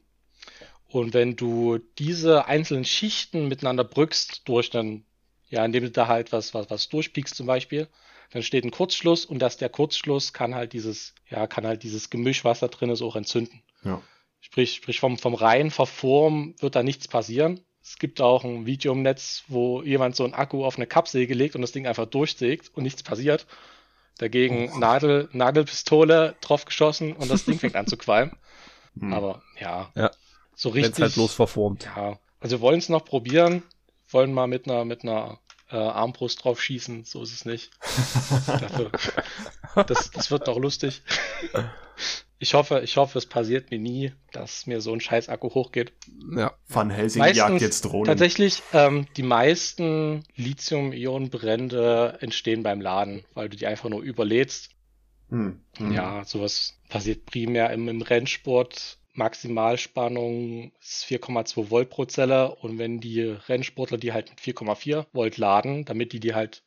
Und 0.87 1.15
wenn 1.15 1.37
du 1.37 1.79
diese 1.99 2.47
einzelnen 2.47 2.85
Schichten 2.85 3.47
miteinander 3.47 3.85
brückst 3.85 4.43
durch 4.49 4.71
dann, 4.71 5.05
ja, 5.49 5.65
indem 5.65 5.85
du 5.85 5.91
da 5.91 6.09
halt 6.09 6.33
was, 6.33 6.53
was, 6.55 6.71
was 6.71 6.89
durchpiekst 6.89 7.35
zum 7.35 7.47
Beispiel, 7.47 7.89
dann 8.31 8.43
steht 8.43 8.65
ein 8.65 8.71
Kurzschluss 8.71 9.25
und 9.25 9.41
dass 9.41 9.57
der 9.57 9.69
Kurzschluss 9.69 10.33
kann 10.33 10.55
halt 10.55 10.73
dieses, 10.73 11.15
ja, 11.29 11.47
kann 11.47 11.67
halt 11.67 11.83
dieses 11.83 12.11
Gemisch, 12.11 12.45
was 12.45 12.61
da 12.61 12.69
drin 12.69 12.91
ist, 12.91 13.03
auch 13.03 13.17
entzünden. 13.17 13.63
Ja. 13.85 14.03
Sprich, 14.41 14.75
sprich 14.75 15.01
vom, 15.01 15.19
vom 15.19 15.35
reinen 15.35 15.71
Verformen 15.71 16.55
wird 16.61 16.75
da 16.75 16.83
nichts 16.83 17.07
passieren. 17.07 17.61
Es 17.83 17.99
gibt 17.99 18.21
auch 18.21 18.45
ein 18.45 18.67
Video 18.67 18.93
im 18.93 19.03
Netz, 19.03 19.45
wo 19.49 19.83
jemand 19.83 20.17
so 20.17 20.25
einen 20.25 20.35
Akku 20.35 20.65
auf 20.65 20.77
eine 20.77 20.87
Kappsäge 20.87 21.35
legt 21.35 21.55
und 21.55 21.63
das 21.63 21.73
Ding 21.73 21.87
einfach 21.87 22.07
durchsägt 22.07 22.71
und 22.75 22.83
nichts 22.83 23.03
passiert. 23.03 23.47
Dagegen 24.21 24.71
Oh. 24.75 24.79
Nadel, 24.79 25.29
Nagelpistole 25.33 26.37
drauf 26.43 26.67
geschossen 26.67 27.15
und 27.15 27.31
das 27.31 27.47
Ding 27.47 27.59
fängt 27.59 27.75
an 27.77 27.87
zu 27.87 27.97
qualmen. 27.97 28.37
Hm. 28.99 29.13
Aber 29.15 29.41
ja, 29.61 29.91
Ja. 29.95 30.11
so 30.57 30.71
richtig. 30.71 31.01
halt 31.01 31.15
bloß 31.15 31.33
verformt. 31.33 31.85
Ja, 31.97 32.19
also 32.41 32.57
wir 32.57 32.61
wollen 32.61 32.81
es 32.81 32.89
noch 32.89 33.05
probieren, 33.05 33.63
wollen 34.09 34.35
mal 34.35 34.49
mit 34.49 34.69
einer 34.69 34.85
mit 34.85 35.05
einer 35.05 35.39
äh, 35.71 35.77
Armbrust 35.77 36.43
drauf 36.43 36.61
schießen, 36.61 37.05
so 37.05 37.23
ist 37.23 37.33
es 37.33 37.45
nicht. 37.45 37.71
Dafür, 38.49 38.91
das, 39.87 40.11
das 40.11 40.31
wird 40.33 40.49
noch 40.49 40.59
lustig. 40.59 41.03
Ich 42.43 42.55
hoffe, 42.55 42.81
ich 42.83 42.97
hoffe, 42.97 43.19
es 43.19 43.27
passiert 43.27 43.71
mir 43.71 43.79
nie, 43.79 44.13
dass 44.33 44.67
mir 44.67 44.81
so 44.81 44.95
ein 44.95 45.01
scheiß 45.01 45.29
Akku 45.29 45.51
hochgeht. 45.51 45.93
Ja. 46.35 46.55
Van 46.67 46.89
Helsing 46.89 47.21
Meistens 47.21 47.37
jagt 47.37 47.61
jetzt 47.61 47.85
Drohnen. 47.85 48.07
Tatsächlich, 48.07 48.63
ähm, 48.73 49.07
die 49.19 49.23
meisten 49.23 50.25
Lithium-Ionen-Brände 50.37 52.17
entstehen 52.23 52.63
beim 52.63 52.81
Laden, 52.81 53.25
weil 53.35 53.51
du 53.51 53.59
die 53.59 53.67
einfach 53.67 53.91
nur 53.91 54.01
überlädst. 54.01 54.71
Hm. 55.29 55.61
Hm. 55.77 55.93
Ja, 55.93 56.25
sowas 56.25 56.79
passiert 56.89 57.27
primär 57.27 57.71
im, 57.75 57.89
im 57.89 58.01
Rennsport. 58.01 58.97
Maximalspannung 59.13 60.73
ist 60.81 61.05
4,2 61.05 61.71
Volt 61.71 61.91
pro 61.91 62.07
Zelle 62.07 62.55
und 62.55 62.79
wenn 62.79 63.01
die 63.01 63.21
Rennsportler 63.21 63.99
die 63.99 64.15
halt 64.15 64.31
mit 64.31 64.41
4,4 64.41 65.05
Volt 65.13 65.37
laden, 65.37 65.85
damit 65.85 66.15
die 66.15 66.21
die 66.21 66.35
halt 66.35 66.63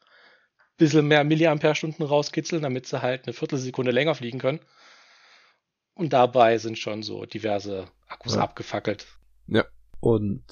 ein 0.60 0.78
bisschen 0.78 1.08
mehr 1.08 1.24
Milliampere-Stunden 1.24 2.04
rauskitzeln, 2.04 2.62
damit 2.62 2.86
sie 2.86 3.02
halt 3.02 3.26
eine 3.26 3.34
Viertelsekunde 3.34 3.92
länger 3.92 4.14
fliegen 4.14 4.38
können. 4.38 4.60
Und 5.96 6.14
dabei 6.14 6.58
sind 6.58 6.78
schon 6.78 7.04
so 7.04 7.26
diverse 7.26 7.88
Akkus 8.08 8.36
Ja. 8.36 8.42
abgefackelt. 8.42 9.08
Und 10.00 10.44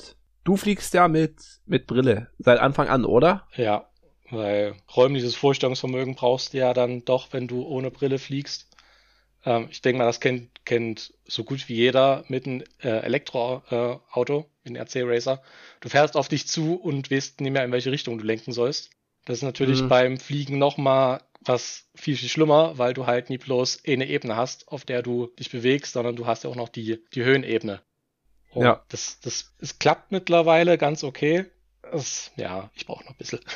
du 0.45 0.55
fliegst 0.55 0.93
ja 0.93 1.09
mit, 1.09 1.35
mit 1.65 1.85
Brille. 1.85 2.29
Seit 2.39 2.59
Anfang 2.59 2.87
an, 2.87 3.03
oder? 3.03 3.45
Ja, 3.57 3.89
weil 4.29 4.75
räumliches 4.95 5.35
Vorstellungsvermögen 5.35 6.15
brauchst 6.15 6.53
du 6.53 6.59
ja 6.59 6.73
dann 6.73 7.03
doch, 7.03 7.33
wenn 7.33 7.49
du 7.49 7.63
ohne 7.63 7.91
Brille 7.91 8.17
fliegst. 8.17 8.69
Ähm, 9.43 9.67
ich 9.69 9.81
denke 9.81 9.97
mal, 9.97 10.05
das 10.05 10.21
kennt, 10.21 10.63
kennt 10.63 11.13
so 11.27 11.43
gut 11.43 11.67
wie 11.67 11.75
jeder 11.75 12.23
mit 12.29 12.45
einem 12.45 12.63
äh, 12.81 12.87
Elektroauto, 13.01 13.75
äh, 13.75 13.99
Auto, 14.11 14.45
ein 14.65 14.77
RC 14.77 15.01
Racer. 15.03 15.41
Du 15.81 15.89
fährst 15.89 16.15
auf 16.15 16.29
dich 16.29 16.47
zu 16.47 16.75
und 16.75 17.11
weißt 17.11 17.41
nicht 17.41 17.51
mehr, 17.51 17.65
in 17.65 17.73
welche 17.73 17.91
Richtung 17.91 18.17
du 18.17 18.23
lenken 18.23 18.53
sollst. 18.53 18.91
Das 19.25 19.39
ist 19.39 19.43
natürlich 19.43 19.81
Mhm. 19.83 19.89
beim 19.89 20.17
Fliegen 20.17 20.59
nochmal 20.59 21.21
was 21.43 21.87
viel, 21.95 22.15
viel 22.15 22.29
schlimmer, 22.29 22.77
weil 22.77 22.93
du 22.93 23.07
halt 23.07 23.29
nie 23.29 23.37
bloß 23.37 23.83
eine 23.87 24.07
Ebene 24.07 24.35
hast, 24.35 24.67
auf 24.67 24.85
der 24.85 25.01
du 25.01 25.27
dich 25.39 25.51
bewegst, 25.51 25.93
sondern 25.93 26.15
du 26.15 26.27
hast 26.27 26.43
ja 26.43 26.49
auch 26.49 26.55
noch 26.55 26.69
die, 26.69 27.03
die 27.13 27.23
Höhenebene. 27.23 27.81
Und 28.51 28.63
Ja. 28.63 28.83
Das, 28.89 29.19
das, 29.19 29.53
es 29.59 29.79
klappt 29.79 30.11
mittlerweile 30.11 30.77
ganz 30.77 31.03
okay. 31.03 31.45
Es, 31.91 32.31
ja, 32.35 32.69
ich 32.75 32.85
brauche 32.85 33.03
noch 33.03 33.11
ein 33.11 33.17
bisschen. 33.17 33.39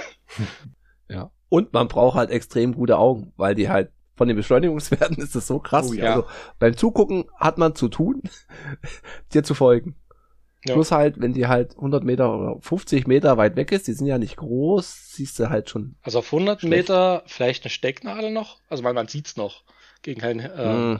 Ja. 1.07 1.29
Und 1.49 1.71
man 1.71 1.87
braucht 1.87 2.15
halt 2.15 2.31
extrem 2.31 2.73
gute 2.73 2.97
Augen, 2.97 3.31
weil 3.37 3.53
die 3.53 3.69
halt 3.69 3.91
von 4.15 4.27
den 4.27 4.35
Beschleunigungswerten 4.35 5.17
ist 5.23 5.35
das 5.35 5.45
so 5.45 5.59
krass. 5.59 5.89
Oh 5.89 5.93
ja. 5.93 6.15
Also 6.15 6.27
beim 6.57 6.75
Zugucken 6.75 7.25
hat 7.37 7.59
man 7.59 7.75
zu 7.75 7.89
tun, 7.89 8.23
dir 9.33 9.43
zu 9.43 9.53
folgen. 9.53 9.95
Ja. 10.65 10.73
Plus 10.73 10.91
halt, 10.91 11.19
wenn 11.21 11.33
die 11.33 11.47
halt 11.47 11.75
100 11.75 12.03
Meter 12.03 12.33
oder 12.35 12.59
50 12.61 13.05
Meter 13.07 13.37
weit 13.37 13.55
weg 13.55 13.71
ist, 13.71 13.87
die 13.87 13.93
sind 13.93 14.07
ja 14.07 14.17
nicht 14.17 14.37
groß, 14.37 15.11
siehst 15.13 15.37
du 15.39 15.49
halt 15.49 15.69
schon. 15.69 15.95
Also 16.01 16.19
auf 16.19 16.33
100 16.33 16.61
Schlecht. 16.61 16.71
Meter 16.71 17.23
vielleicht 17.27 17.63
eine 17.63 17.69
Stecknadel 17.69 18.31
noch. 18.31 18.59
Also 18.67 18.81
man, 18.83 18.95
man 18.95 19.07
sieht's 19.07 19.37
noch 19.37 19.63
gegen, 20.01 20.21
kein, 20.21 20.39
äh, 20.39 20.73
Mm, 20.95 20.99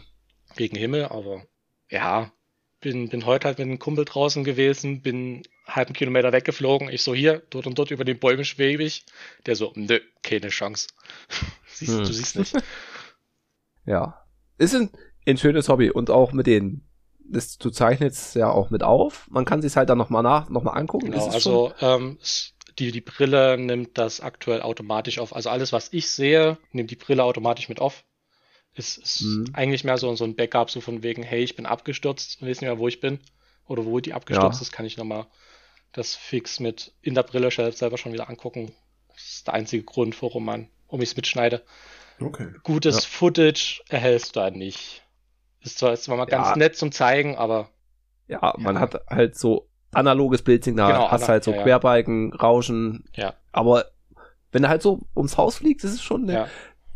gegen 0.55 0.77
Himmel, 0.77 1.05
aber 1.05 1.43
ja, 1.89 2.31
bin, 2.79 3.09
bin 3.09 3.25
heute 3.25 3.47
halt 3.47 3.57
mit 3.57 3.67
einem 3.67 3.79
Kumpel 3.79 4.05
draußen 4.05 4.43
gewesen, 4.43 5.01
bin 5.01 5.15
einen 5.15 5.43
halben 5.67 5.93
Kilometer 5.93 6.31
weggeflogen. 6.31 6.89
Ich 6.89 7.01
so 7.01 7.15
hier, 7.15 7.41
dort 7.49 7.65
und 7.65 7.77
dort 7.79 7.89
über 7.89 8.05
den 8.05 8.19
Bäumen 8.19 8.45
schwebe 8.45 8.83
ich. 8.83 9.05
Der 9.47 9.55
so, 9.55 9.71
nö, 9.75 9.99
keine 10.21 10.49
Chance. 10.49 10.89
siehst, 11.67 11.91
Hm. 11.91 11.99
Du 12.03 12.13
siehst 12.13 12.37
nicht. 12.37 12.55
ja. 13.85 14.21
Ist 14.59 14.75
ein, 14.75 14.91
ein 15.25 15.37
schönes 15.37 15.67
Hobby 15.69 15.89
und 15.89 16.11
auch 16.11 16.31
mit 16.31 16.45
den, 16.45 16.85
das, 17.29 17.57
du 17.57 17.69
zeichnest 17.69 18.35
ja 18.35 18.49
auch 18.49 18.69
mit 18.69 18.83
auf. 18.83 19.27
Man 19.29 19.45
kann 19.45 19.61
sich 19.61 19.75
halt 19.75 19.89
dann 19.89 19.97
nochmal 19.97 20.23
nach, 20.23 20.49
noch 20.49 20.63
mal 20.63 20.71
angucken. 20.73 21.11
Genau, 21.11 21.27
es 21.27 21.33
also 21.33 21.73
ähm, 21.81 22.17
die, 22.79 22.91
die 22.91 23.01
Brille 23.01 23.57
nimmt 23.57 23.97
das 23.97 24.21
aktuell 24.21 24.61
automatisch 24.61 25.19
auf. 25.19 25.35
Also 25.35 25.49
alles, 25.49 25.71
was 25.73 25.91
ich 25.93 26.09
sehe, 26.09 26.57
nimmt 26.71 26.91
die 26.91 26.95
Brille 26.95 27.23
automatisch 27.23 27.69
mit 27.69 27.79
auf. 27.79 28.03
Ist, 28.73 28.97
ist 28.97 29.21
Mhm. 29.21 29.45
eigentlich 29.53 29.83
mehr 29.85 29.97
so, 29.97 30.13
so 30.15 30.25
ein 30.25 30.35
Backup, 30.35 30.69
so 30.69 30.81
von 30.81 31.01
wegen, 31.01 31.23
hey, 31.23 31.43
ich 31.43 31.55
bin 31.55 31.65
abgestürzt 31.65 32.41
und 32.41 32.47
weiß 32.49 32.57
nicht 32.61 32.67
mehr, 32.69 32.77
wo 32.79 32.87
ich 32.87 32.99
bin. 32.99 33.19
Oder 33.67 33.85
wo 33.85 33.99
die 33.99 34.13
abgestürzt 34.13 34.59
Ja. 34.59 34.61
ist, 34.61 34.71
kann 34.71 34.85
ich 34.85 34.97
nochmal 34.97 35.27
das 35.93 36.13
fix 36.15 36.59
mit 36.59 36.93
in 37.01 37.15
der 37.15 37.23
Brille 37.23 37.49
selbst 37.49 37.79
selber 37.79 37.97
schon 37.97 38.11
wieder 38.13 38.29
angucken. 38.29 38.73
Das 39.13 39.23
ist 39.23 39.47
der 39.47 39.53
einzige 39.53 39.83
Grund, 39.83 40.21
warum 40.21 40.43
man, 40.43 40.67
um 40.87 41.01
ich 41.01 41.09
es 41.09 41.15
mitschneide. 41.15 41.63
Okay. 42.19 42.49
Gutes 42.63 42.95
Ja. 42.95 43.01
Footage 43.09 43.81
erhältst 43.87 44.35
du 44.35 44.41
da 44.41 44.51
nicht. 44.51 45.03
Ist 45.65 45.79
zwar, 45.79 45.93
ist 45.93 46.03
zwar 46.03 46.17
mal 46.17 46.25
ganz 46.25 46.49
Ja. 46.49 46.55
nett 46.55 46.75
zum 46.77 46.91
Zeigen, 46.91 47.35
aber 47.37 47.69
Ja, 48.27 48.53
man 48.57 48.75
Ja. 48.75 48.81
hat 48.81 49.01
halt 49.09 49.37
so 49.37 49.67
analoges 49.91 50.41
Bildsignal, 50.41 50.91
Genau, 50.93 51.11
hast 51.11 51.27
halt 51.29 51.43
so 51.43 51.51
ja, 51.51 51.57
ja. 51.57 51.63
Querbalken, 51.63 52.33
Rauschen, 52.33 53.05
ja. 53.15 53.33
aber 53.51 53.85
wenn 54.51 54.63
du 54.63 54.69
halt 54.69 54.81
so 54.81 55.01
ums 55.15 55.37
Haus 55.37 55.57
fliegst, 55.57 55.85
ist 55.85 55.93
es 55.93 56.01
schon 56.01 56.23
eine 56.23 56.33
ja. 56.33 56.47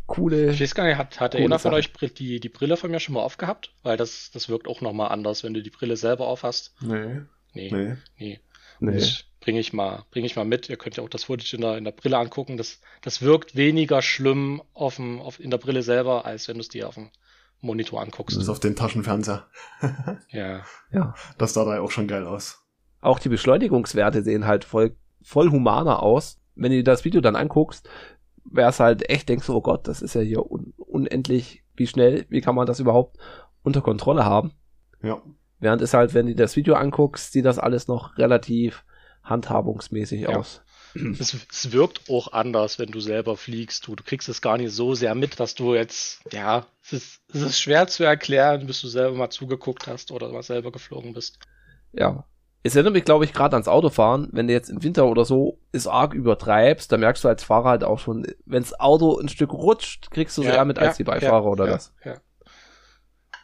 coole. 0.05 0.51
Ich 0.51 0.61
weiß 0.61 0.76
gar 0.76 0.86
nicht, 0.86 0.97
hat, 0.97 1.20
hat 1.20 1.36
einer 1.36 1.59
von 1.59 1.72
Sache. 1.72 1.76
euch 1.76 2.13
die, 2.13 2.39
die 2.39 2.49
Brille 2.49 2.78
von 2.78 2.89
mir 2.91 2.99
schon 2.99 3.13
mal 3.15 3.22
aufgehabt? 3.22 3.74
Weil 3.84 3.95
das, 3.97 4.32
das 4.32 4.49
wirkt 4.49 4.67
auch 4.67 4.82
nochmal 4.82 5.11
anders, 5.11 5.43
wenn 5.43 5.53
du 5.53 5.61
die 5.61 5.70
Brille 5.70 5.97
selber 5.97 6.28
aufhast. 6.28 6.74
Nee, 6.82 7.22
Nee, 7.53 7.70
nee. 7.72 7.95
nee. 8.17 8.39
Nee. 8.82 8.93
Das 8.93 9.26
bringe 9.41 9.59
ich 9.59 9.74
mal, 9.74 10.03
bringe 10.11 10.26
ich 10.26 10.36
mal 10.36 10.45
mit. 10.45 10.70
Ihr 10.70 10.78
könnt 10.78 10.95
ja 10.97 11.03
auch 11.03 11.09
das 11.09 11.26
Footage 11.26 11.55
in 11.55 11.61
der, 11.61 11.78
in 11.78 11.84
der 11.84 11.91
Brille 11.91 12.17
angucken. 12.17 12.55
Das, 12.57 12.80
das 13.01 13.22
wirkt 13.22 13.55
weniger 13.55 14.01
schlimm 14.01 14.61
auf 14.74 14.95
dem, 14.97 15.20
auf, 15.20 15.39
in 15.39 15.49
der 15.51 15.57
Brille 15.57 15.84
selber, 15.84 16.26
als 16.26 16.47
wenn 16.47 16.55
du 16.55 16.61
es 16.61 16.70
dir 16.70 16.88
auf 16.88 16.95
dem 16.95 17.09
Monitor 17.62 17.99
Das 17.99 18.05
anguckst. 18.07 18.38
ist 18.38 18.49
auf 18.49 18.60
den 18.60 18.76
Taschenfernseher. 18.76 19.45
Ja. 20.30 20.62
Ja. 20.91 21.14
Das 21.38 21.53
sah 21.53 21.66
da 21.66 21.80
auch 21.82 21.91
schon 21.91 22.07
geil 22.07 22.26
aus. 22.26 22.64
Auch 23.01 23.20
die 23.20 23.30
Beschleunigungswerte 23.30 24.24
sehen 24.24 24.45
halt 24.45 24.64
voll, 24.66 24.95
voll 25.22 25.49
humaner 25.51 26.01
aus. 26.03 26.39
Wenn 26.55 26.72
du 26.72 26.78
dir 26.78 26.84
das 26.84 27.05
Video 27.05 27.22
dann 27.22 27.36
anguckst, 27.36 27.88
wäre 28.45 28.70
es 28.70 28.80
halt 28.80 29.10
echt, 29.10 29.30
denkst 29.30 29.47
du, 29.47 29.55
oh 29.55 29.62
Gott, 29.62 29.88
das 29.88 30.01
ist 30.01 30.16
ja 30.16 30.22
hier 30.22 30.49
un 30.51 30.74
unendlich, 30.78 31.64
wie 31.76 31.88
schnell, 31.88 32.26
wie 32.30 32.41
kann 32.41 32.55
man 32.55 32.66
das 32.66 32.80
überhaupt 32.80 33.18
unter 33.64 33.82
Kontrolle 33.82 34.26
haben? 34.26 34.51
Ja. 35.01 35.22
Während 35.60 35.82
es 35.82 35.93
halt, 35.93 36.14
wenn 36.14 36.26
du 36.28 36.36
das 36.36 36.55
Video 36.55 36.76
anguckst, 36.76 37.32
sieht 37.32 37.45
das 37.45 37.60
alles 37.60 37.88
noch 37.88 38.18
relativ 38.18 38.84
handhabungsmäßig 39.24 40.22
Ja. 40.22 40.30
aus. 40.30 40.62
Es, 40.95 41.35
es 41.51 41.71
wirkt 41.71 42.09
auch 42.09 42.33
anders, 42.33 42.79
wenn 42.79 42.89
du 42.91 42.99
selber 42.99 43.37
fliegst. 43.37 43.85
Du, 43.87 43.95
du 43.95 44.03
kriegst 44.03 44.27
es 44.29 44.41
gar 44.41 44.57
nicht 44.57 44.71
so 44.71 44.95
sehr 44.95 45.13
mit, 45.15 45.39
dass 45.39 45.55
du 45.55 45.75
jetzt, 45.75 46.21
ja, 46.31 46.65
es 46.83 46.93
ist, 46.93 47.21
es 47.33 47.41
ist 47.41 47.59
schwer 47.59 47.87
zu 47.87 48.03
erklären, 48.03 48.65
bis 48.65 48.81
du 48.81 48.87
selber 48.87 49.15
mal 49.15 49.29
zugeguckt 49.29 49.87
hast 49.87 50.11
oder 50.11 50.29
mal 50.31 50.43
selber 50.43 50.71
geflogen 50.71 51.13
bist. 51.13 51.39
Ja. 51.91 52.25
Es 52.61 52.75
erinnert 52.75 52.93
mich, 52.93 53.05
glaube 53.05 53.23
ich, 53.23 53.31
gerade 53.33 53.55
ans 53.55 53.69
Autofahren. 53.69 54.27
Wenn 54.33 54.47
du 54.47 54.53
jetzt 54.53 54.69
im 54.69 54.83
Winter 54.83 55.05
oder 55.07 55.23
so 55.23 55.59
es 55.71 55.87
arg 55.87 56.13
übertreibst, 56.13 56.91
dann 56.91 56.99
merkst 56.99 57.23
du 57.23 57.29
als 57.29 57.43
Fahrer 57.43 57.69
halt 57.69 57.83
auch 57.83 57.99
schon, 57.99 58.27
wenn 58.45 58.63
das 58.63 58.77
Auto 58.79 59.17
ein 59.17 59.29
Stück 59.29 59.53
rutscht, 59.53 60.11
kriegst 60.11 60.37
du 60.37 60.41
es 60.41 60.47
eher 60.49 60.65
mit 60.65 60.77
als 60.77 60.97
die 60.97 61.05
Beifahrer 61.05 61.45
oder 61.45 61.65
ja, 61.65 61.71
das. 61.71 61.93
Ja. 62.03 62.19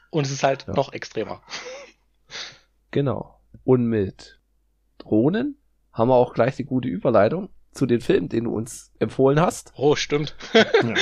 Und 0.10 0.26
es 0.26 0.32
ist 0.32 0.44
halt 0.44 0.66
Ja. 0.68 0.74
noch 0.74 0.92
extremer. 0.94 1.42
Genau. 2.92 3.40
Und 3.64 3.86
mit 3.86 4.40
Drohnen 4.98 5.58
haben 5.96 6.10
wir 6.10 6.16
auch 6.16 6.34
gleich 6.34 6.56
die 6.58 6.66
gute 6.66 6.88
Überleitung 6.90 7.50
zu 7.72 7.86
den 7.86 8.02
Filmen, 8.02 8.30
den 8.30 8.44
du 8.44 8.54
uns 8.56 8.92
empfohlen 9.00 9.40
hast. 9.40 9.74
Oh, 9.76 9.96
stimmt. 9.96 10.36
ja. 10.54 10.62
Und 10.86 10.98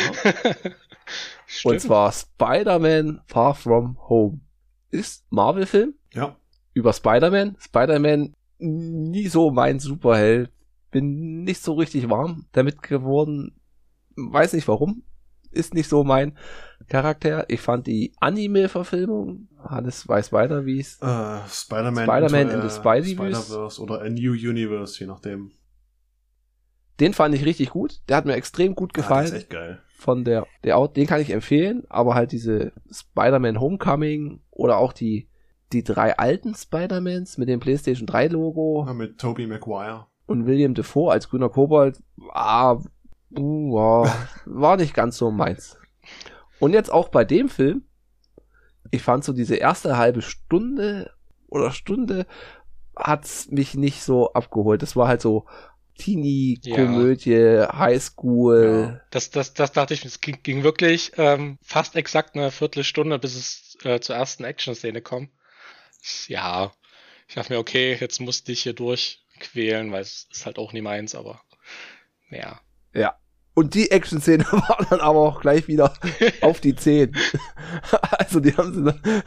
stimmt. 1.45 1.81
zwar 1.81 2.11
Spider-Man 2.11 3.21
Far 3.25 3.55
From 3.55 3.97
Home. 4.07 4.39
Ist 4.89 5.25
Marvel-Film 5.31 5.95
Ja. 6.13 6.35
über 6.73 6.93
Spider-Man. 6.93 7.57
Spider-Man 7.59 8.33
nie 8.59 9.27
so 9.27 9.51
mein 9.51 9.79
Superheld. 9.79 10.51
Bin 10.91 11.43
nicht 11.43 11.61
so 11.61 11.73
richtig 11.73 12.09
warm 12.09 12.45
damit 12.51 12.81
geworden. 12.83 13.59
Weiß 14.15 14.53
nicht 14.53 14.67
warum. 14.67 15.03
Ist 15.53 15.73
nicht 15.73 15.87
so 15.89 16.03
mein 16.03 16.37
Charakter. 16.89 17.45
Ich 17.49 17.61
fand 17.61 17.87
die 17.87 18.13
Anime-Verfilmung, 18.19 19.47
Hannes 19.63 20.07
weiß 20.07 20.31
weiter, 20.33 20.65
wie 20.65 20.79
es. 20.79 20.95
Äh, 21.01 21.39
Spider-Man 21.47 22.05
Spider-Man 22.05 22.41
into 22.41 22.53
in 22.55 22.59
a 22.61 22.69
the 22.69 22.75
Spideyverse. 22.75 23.41
Spider-Verse 23.41 23.81
oder 23.81 24.01
A 24.01 24.09
New 24.09 24.33
Universe, 24.33 24.99
je 24.99 25.07
nachdem. 25.07 25.51
Den 26.99 27.13
fand 27.13 27.33
ich 27.35 27.45
richtig 27.45 27.71
gut. 27.71 28.01
Der 28.07 28.17
hat 28.17 28.25
mir 28.25 28.33
extrem 28.35 28.75
gut 28.75 28.93
gefallen. 28.93 29.23
das 29.23 29.31
ist 29.31 29.37
echt 29.43 29.49
geil. 29.49 29.79
von 29.97 30.23
der, 30.23 30.45
der 30.63 30.77
Out, 30.77 30.95
den 30.95 31.07
kann 31.07 31.21
ich 31.21 31.31
empfehlen, 31.31 31.83
aber 31.89 32.13
halt 32.15 32.31
diese 32.31 32.71
Spider-Man 32.91 33.59
Homecoming 33.59 34.41
oder 34.51 34.77
auch 34.77 34.93
die, 34.93 35.29
die 35.71 35.83
drei 35.83 36.17
alten 36.17 36.53
Spider-Mans 36.53 37.37
mit 37.37 37.49
dem 37.49 37.59
PlayStation 37.59 38.05
3 38.05 38.27
Logo 38.27 38.83
Ja, 38.85 38.93
mit 38.93 39.17
Tobey 39.17 39.47
Maguire. 39.47 40.05
und 40.27 40.45
William 40.45 40.75
Defoe 40.75 41.11
als 41.11 41.29
grüner 41.29 41.49
Kobold, 41.49 42.01
ah, 42.31 42.77
uh, 43.37 43.73
war, 43.73 44.27
war 44.45 44.77
nicht 44.77 44.93
ganz 44.93 45.17
so 45.17 45.31
meins. 45.31 45.77
Und 46.59 46.73
jetzt 46.73 46.91
auch 46.91 47.09
bei 47.09 47.25
dem 47.25 47.49
Film, 47.49 47.83
ich 48.91 49.01
fand 49.01 49.23
so 49.23 49.33
diese 49.33 49.55
erste 49.55 49.97
halbe 49.97 50.21
Stunde 50.21 51.11
oder 51.47 51.71
Stunde 51.71 52.25
hat's 52.95 53.49
mich 53.49 53.75
nicht 53.75 54.03
so 54.03 54.33
abgeholt. 54.33 54.81
Das 54.81 54.95
war 54.95 55.07
halt 55.07 55.21
so 55.21 55.45
Teenie-Komödie, 55.97 57.65
Highschool. 57.71 59.01
Das, 59.11 59.29
das, 59.29 59.53
das 59.53 59.71
dachte 59.71 59.93
ich, 59.93 60.05
es 60.05 60.21
ging, 60.21 60.41
ging 60.41 60.63
wirklich 60.63 61.11
ähm, 61.17 61.57
fast 61.61 61.95
exakt 61.95 62.35
eine 62.35 62.51
Viertelstunde, 62.51 63.19
bis 63.19 63.35
es 63.35 63.77
äh, 63.85 63.99
zur 63.99 64.15
ersten 64.15 64.43
Action-Szene 64.43 65.01
kommt. 65.01 65.29
Ja, 66.27 66.71
ich 67.27 67.35
dachte 67.35 67.53
mir, 67.53 67.59
okay, 67.59 67.95
jetzt 67.99 68.19
musste 68.19 68.51
ich 68.51 68.63
hier 68.63 68.73
durchquälen, 68.73 69.91
weil 69.91 70.01
es 70.01 70.27
ist 70.31 70.45
halt 70.45 70.57
auch 70.57 70.73
nie 70.73 70.81
meins, 70.81 71.15
aber 71.15 71.41
ja. 72.29 72.59
Ja. 72.93 73.15
Und 73.55 73.75
die 73.75 73.91
Action-Szene 73.91 74.45
war 74.51 74.85
dann 74.89 74.99
aber 74.99 75.19
auch 75.19 75.41
gleich 75.41 75.67
wieder 75.67 75.93
auf 76.41 76.59
die 76.59 76.75
10. 76.75 77.15
also 78.01 78.39
die 78.39 78.55
haben 78.55 78.73
sie 78.73 78.83
dann, 78.83 79.23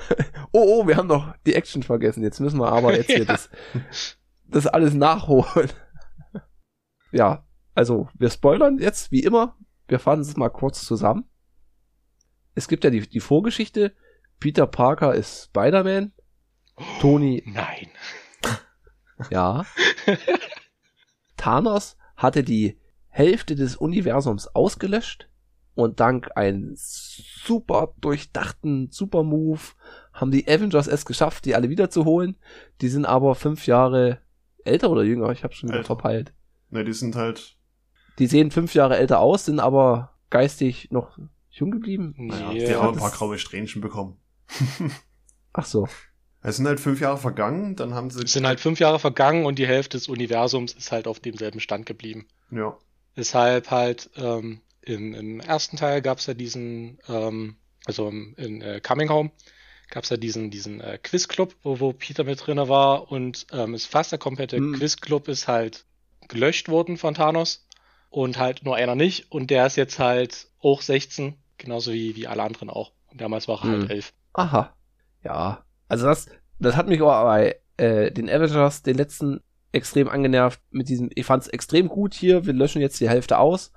oh, 0.52 0.80
oh, 0.82 0.86
wir 0.86 0.96
haben 0.96 1.08
doch 1.08 1.34
die 1.46 1.54
Action 1.54 1.82
vergessen. 1.82 2.22
Jetzt 2.22 2.40
müssen 2.40 2.58
wir 2.58 2.72
aber 2.72 2.96
jetzt 2.96 3.10
hier 3.10 3.18
Ja. 3.24 3.24
das, 3.24 3.50
das 4.48 4.66
alles 4.66 4.94
nachholen. 4.94 5.70
ja, 7.12 7.44
also 7.74 8.08
wir 8.14 8.30
spoilern 8.30 8.78
jetzt, 8.78 9.12
wie 9.12 9.20
immer. 9.20 9.56
Wir 9.88 10.00
fassen 10.00 10.22
es 10.22 10.36
mal 10.36 10.48
kurz 10.48 10.84
zusammen. 10.84 11.28
Es 12.54 12.66
gibt 12.66 12.82
ja 12.84 12.90
die, 12.90 13.08
die 13.08 13.20
Vorgeschichte. 13.20 13.94
Peter 14.40 14.66
Parker 14.66 15.14
ist 15.14 15.44
Spider-Man. 15.44 16.12
Tony 17.00 17.42
Nein. 17.46 17.88
ja. 19.30 19.64
Thanos 21.36 21.96
hatte 22.16 22.42
die 22.42 22.78
Hälfte 23.16 23.54
des 23.54 23.76
Universums 23.76 24.46
ausgelöscht 24.54 25.30
und 25.74 26.00
dank 26.00 26.36
einem 26.36 26.74
super 26.76 27.94
durchdachten 27.98 28.90
Super 28.90 29.22
Move 29.22 29.60
haben 30.12 30.30
die 30.30 30.46
Avengers 30.46 30.86
es 30.86 31.06
geschafft, 31.06 31.46
die 31.46 31.54
alle 31.54 31.70
wiederzuholen. 31.70 32.36
Die 32.82 32.88
sind 32.88 33.06
aber 33.06 33.34
fünf 33.34 33.66
Jahre 33.66 34.18
älter 34.64 34.90
oder 34.90 35.02
jünger, 35.02 35.30
ich 35.30 35.44
habe 35.44 35.54
schon 35.54 35.70
wieder 35.70 35.82
verpeilt. 35.82 36.34
Ne, 36.68 36.84
die 36.84 36.92
sind 36.92 37.16
halt, 37.16 37.56
Die 38.18 38.26
sehen 38.26 38.50
fünf 38.50 38.74
Jahre 38.74 38.98
älter 38.98 39.20
aus, 39.20 39.46
sind 39.46 39.60
aber 39.60 40.12
geistig 40.28 40.90
noch 40.90 41.18
jung 41.50 41.70
geblieben. 41.70 42.14
naja, 42.18 42.52
Nee, 42.52 42.66
die 42.66 42.74
haben 42.74 42.94
ein 42.94 42.98
paar 42.98 43.12
graue 43.12 43.38
Strähnchen 43.38 43.80
bekommen. 43.80 44.18
Ach 45.54 45.64
so. 45.64 45.88
Es 46.42 46.56
sind 46.56 46.66
halt 46.66 46.80
fünf 46.80 47.00
Jahre 47.00 47.16
vergangen, 47.16 47.76
dann 47.76 47.94
haben 47.94 48.10
sie. 48.10 48.22
Es 48.22 48.32
sind 48.34 48.46
halt 48.46 48.60
fünf 48.60 48.78
Jahre 48.78 48.98
vergangen 48.98 49.46
und 49.46 49.58
die 49.58 49.66
Hälfte 49.66 49.96
des 49.96 50.06
Universums 50.08 50.74
ist 50.74 50.92
halt 50.92 51.08
auf 51.08 51.18
demselben 51.18 51.60
Stand 51.60 51.86
geblieben. 51.86 52.26
Ja. 52.50 52.76
Deshalb 53.16 53.70
halt 53.70 54.10
ähm, 54.16 54.60
im, 54.82 55.14
im 55.14 55.40
ersten 55.40 55.76
Teil 55.76 56.02
gab 56.02 56.18
es 56.18 56.26
ja 56.26 56.34
diesen, 56.34 56.98
ähm, 57.08 57.56
also 57.86 58.08
im, 58.08 58.34
in 58.36 58.62
äh, 58.62 58.80
Coming 58.80 59.08
Home 59.08 59.30
gab 59.90 60.04
es 60.04 60.10
ja 60.10 60.16
diesen, 60.16 60.50
diesen 60.50 60.80
äh, 60.80 60.98
Quizclub, 61.02 61.54
wo, 61.62 61.80
wo 61.80 61.92
Peter 61.92 62.24
mit 62.24 62.44
drinne 62.46 62.68
war 62.68 63.10
und 63.10 63.46
ähm, 63.52 63.74
ist 63.74 63.86
fast 63.86 64.12
der 64.12 64.18
komplette 64.18 64.56
Hm. 64.56 64.74
Quizclub 64.74 65.28
ist 65.28 65.48
halt 65.48 65.84
gelöscht 66.28 66.68
worden 66.68 66.96
von 66.96 67.14
Thanos 67.14 67.66
und 68.10 68.38
halt 68.38 68.64
nur 68.64 68.76
einer 68.76 68.94
nicht 68.96 69.30
und 69.30 69.50
der 69.50 69.66
ist 69.66 69.76
jetzt 69.76 69.98
halt 69.98 70.48
auch 70.60 70.82
16 70.82 71.36
Genauso 71.58 71.92
wie, 71.92 72.16
wie 72.16 72.26
alle 72.26 72.42
anderen 72.42 72.70
auch. 72.70 72.92
Und 73.10 73.20
damals 73.20 73.48
war 73.48 73.62
er 73.64 73.70
halt 73.70 73.82
Hm. 73.84 73.90
elf. 73.90 74.12
Aha. 74.34 74.74
Ja. 75.24 75.64
Also 75.88 76.06
das, 76.06 76.26
das 76.58 76.76
hat 76.76 76.88
mich 76.88 77.00
aber 77.00 77.24
bei 77.24 77.60
äh, 77.76 78.10
den 78.10 78.28
Avengers, 78.28 78.82
den 78.82 78.96
letzten, 78.96 79.40
extrem 79.72 80.08
angenervt 80.08 80.60
mit 80.70 80.88
diesem, 80.88 81.10
ich 81.14 81.26
fand's 81.26 81.48
extrem 81.48 81.88
gut 81.88 82.14
hier, 82.14 82.46
wir 82.46 82.52
löschen 82.52 82.80
jetzt 82.80 83.00
die 83.00 83.08
Hälfte 83.08 83.38
aus 83.38 83.72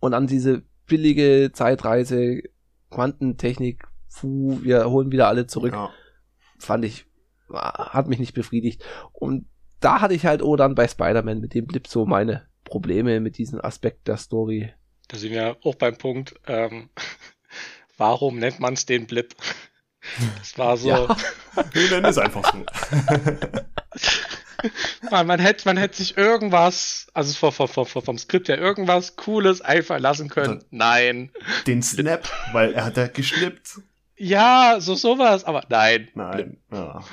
und 0.00 0.12
dann 0.12 0.26
diese 0.26 0.62
billige 0.86 1.50
Zeitreise, 1.52 2.42
Quantentechnik, 2.90 3.84
puh, 4.20 4.58
wir 4.62 4.90
holen 4.90 5.10
wieder 5.12 5.28
alle 5.28 5.46
zurück, 5.46 5.72
Ja. 5.72 5.90
fand 6.58 6.84
ich, 6.84 7.06
hat 7.52 8.08
mich 8.08 8.18
nicht 8.18 8.34
befriedigt. 8.34 8.84
Und 9.12 9.46
da 9.80 10.00
hatte 10.00 10.14
ich 10.14 10.24
halt 10.26 10.42
oh 10.42 10.56
dann 10.56 10.74
bei 10.74 10.88
Spider-Man 10.88 11.40
mit 11.40 11.54
dem 11.54 11.66
Blip 11.66 11.86
so 11.88 12.06
meine 12.06 12.46
Probleme 12.64 13.20
mit 13.20 13.36
diesem 13.38 13.60
Aspekt 13.64 14.08
der 14.08 14.16
Story. 14.16 14.72
Da 15.08 15.18
sind 15.18 15.32
wir 15.32 15.56
auch 15.62 15.74
beim 15.74 15.96
Punkt, 15.96 16.34
ähm, 16.46 16.88
warum 17.98 18.38
nennt 18.38 18.60
man 18.60 18.74
es 18.74 18.86
den 18.86 19.06
Blip? 19.06 19.34
Das 20.38 20.58
war 20.58 20.76
so, 20.76 20.88
Ja. 20.90 21.16
Wir 21.72 21.88
nennen 21.90 22.04
es 22.04 22.18
einfach 22.18 22.52
so. 22.52 22.58
man, 25.10 25.26
man 25.26 25.40
hätte 25.40 25.66
man 25.66 25.76
hätte 25.76 25.96
sich 25.96 26.16
irgendwas, 26.16 27.06
also 27.14 27.32
vom, 27.34 27.68
vom, 27.68 27.86
vom, 27.86 28.02
vom 28.02 28.18
Skript 28.18 28.48
her 28.48 28.58
irgendwas 28.58 29.16
Cooles 29.16 29.60
einfallen 29.60 30.02
lassen 30.02 30.28
können. 30.28 30.60
Ja. 30.60 30.66
Nein. 30.70 31.30
Den 31.66 31.82
Snap, 31.82 32.28
weil 32.52 32.72
er 32.74 32.84
hat 32.84 32.96
ja 32.96 33.06
geschnippt. 33.06 33.80
Ja, 34.16 34.76
so 34.78 34.94
sowas, 34.94 35.44
aber 35.44 35.64
nein. 35.68 36.08
Nein. 36.14 36.58
Ja. 36.70 37.04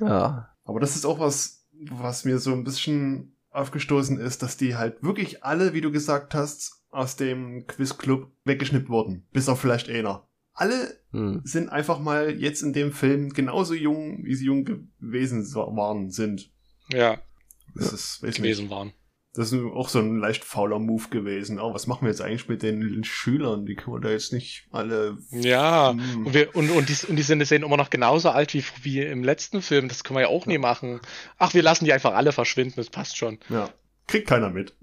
Ja. 0.00 0.54
Aber 0.64 0.80
das 0.80 0.96
ist 0.96 1.04
auch 1.04 1.20
was, 1.20 1.66
was 1.90 2.24
mir 2.24 2.38
so 2.38 2.52
ein 2.52 2.64
bisschen 2.64 3.36
aufgestoßen 3.50 4.18
ist, 4.18 4.42
dass 4.42 4.56
die 4.56 4.76
halt 4.76 5.02
wirklich 5.02 5.44
alle, 5.44 5.72
wie 5.74 5.80
du 5.80 5.90
gesagt 5.90 6.34
hast, 6.34 6.82
aus 6.90 7.16
dem 7.16 7.66
Quizclub 7.66 8.30
weggeschnippt 8.44 8.88
wurden. 8.88 9.26
Bis 9.32 9.48
auf 9.48 9.60
vielleicht 9.60 9.88
einer. 9.90 10.26
Alle 10.54 10.98
Hm. 11.12 11.40
sind 11.44 11.70
einfach 11.70 11.98
mal 12.00 12.38
jetzt 12.38 12.62
in 12.62 12.74
dem 12.74 12.92
Film 12.92 13.30
genauso 13.30 13.72
jung, 13.74 14.24
wie 14.24 14.34
sie 14.34 14.44
jung 14.46 14.64
gewesen 15.00 15.42
waren, 15.54 16.10
sind. 16.10 16.50
Ja, 16.92 17.18
Das 17.74 17.92
ist, 17.92 18.22
weiß 18.22 18.28
nicht. 18.28 18.36
gewesen 18.38 18.70
waren. 18.70 18.92
Das 19.34 19.52
ist 19.52 19.60
auch 19.62 19.88
so 19.88 20.00
ein 20.00 20.18
leicht 20.18 20.42
fauler 20.44 20.78
Move 20.78 21.10
gewesen. 21.10 21.60
Oh, 21.60 21.72
was 21.74 21.86
machen 21.86 22.02
wir 22.02 22.08
jetzt 22.08 22.22
eigentlich 22.22 22.48
mit 22.48 22.62
den 22.62 23.04
Schülern? 23.04 23.66
Die 23.66 23.76
können 23.76 23.94
wir 23.96 24.00
da 24.00 24.10
jetzt 24.10 24.32
nicht 24.32 24.66
alle. 24.72 25.18
Ja, 25.30 25.90
Hm. 25.92 26.26
und, 26.26 26.34
wir, 26.34 26.56
und, 26.56 26.70
und, 26.70 26.88
die, 26.88 27.06
und 27.06 27.16
die 27.16 27.22
sind, 27.22 27.44
sind 27.46 27.62
immer 27.62 27.76
noch 27.76 27.90
genauso 27.90 28.30
alt 28.30 28.54
wie, 28.54 28.64
wie 28.82 29.00
im 29.02 29.22
letzten 29.22 29.62
Film. 29.62 29.86
Das 29.88 30.02
können 30.02 30.16
wir 30.16 30.22
ja 30.22 30.28
auch 30.28 30.46
nie 30.46 30.58
machen. 30.58 31.00
Ach, 31.36 31.54
wir 31.54 31.62
lassen 31.62 31.84
die 31.84 31.92
einfach 31.92 32.14
alle 32.14 32.32
verschwinden, 32.32 32.74
das 32.76 32.90
passt 32.90 33.16
schon. 33.16 33.38
Ja. 33.48 33.68
Kriegt 34.08 34.26
keiner 34.28 34.50
mit. 34.50 34.74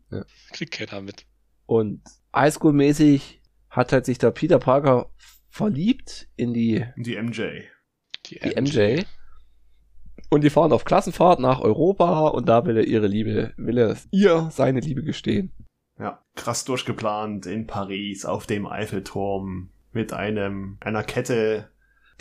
Kriegt 0.53 0.71
keiner 0.73 1.01
mit. 1.01 1.25
Und 1.65 2.01
Highschool-mäßig 2.33 3.41
hat 3.69 3.91
halt 3.91 4.05
sich 4.05 4.19
der 4.19 4.31
Peter 4.31 4.59
Parker 4.59 5.11
verliebt 5.49 6.27
in 6.35 6.53
die 6.53 6.85
Die 6.95 7.17
MJ. 7.21 7.63
Die, 8.27 8.39
die 8.39 8.61
MJ. 8.61 9.03
Und 10.29 10.43
die 10.43 10.49
fahren 10.49 10.71
auf 10.71 10.85
Klassenfahrt 10.85 11.39
nach 11.39 11.61
Europa 11.61 12.27
und 12.27 12.47
da 12.47 12.65
will 12.65 12.77
er 12.77 12.85
ihre 12.85 13.07
Liebe, 13.07 13.53
will 13.57 13.77
er 13.77 13.97
ihr 14.11 14.49
seine 14.51 14.79
Liebe 14.79 15.03
gestehen. 15.03 15.51
Ja. 15.99 16.21
Krass 16.35 16.65
durchgeplant 16.65 17.45
in 17.45 17.67
Paris 17.67 18.25
auf 18.25 18.45
dem 18.45 18.67
Eiffelturm 18.67 19.69
mit 19.91 20.13
einem, 20.13 20.77
einer 20.81 21.03
Kette. 21.03 21.69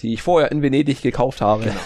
Die 0.01 0.15
ich 0.15 0.23
vorher 0.23 0.53
in 0.53 0.63
Venedig 0.63 1.03
gekauft 1.03 1.41
habe. 1.41 1.65
Genau. 1.65 1.77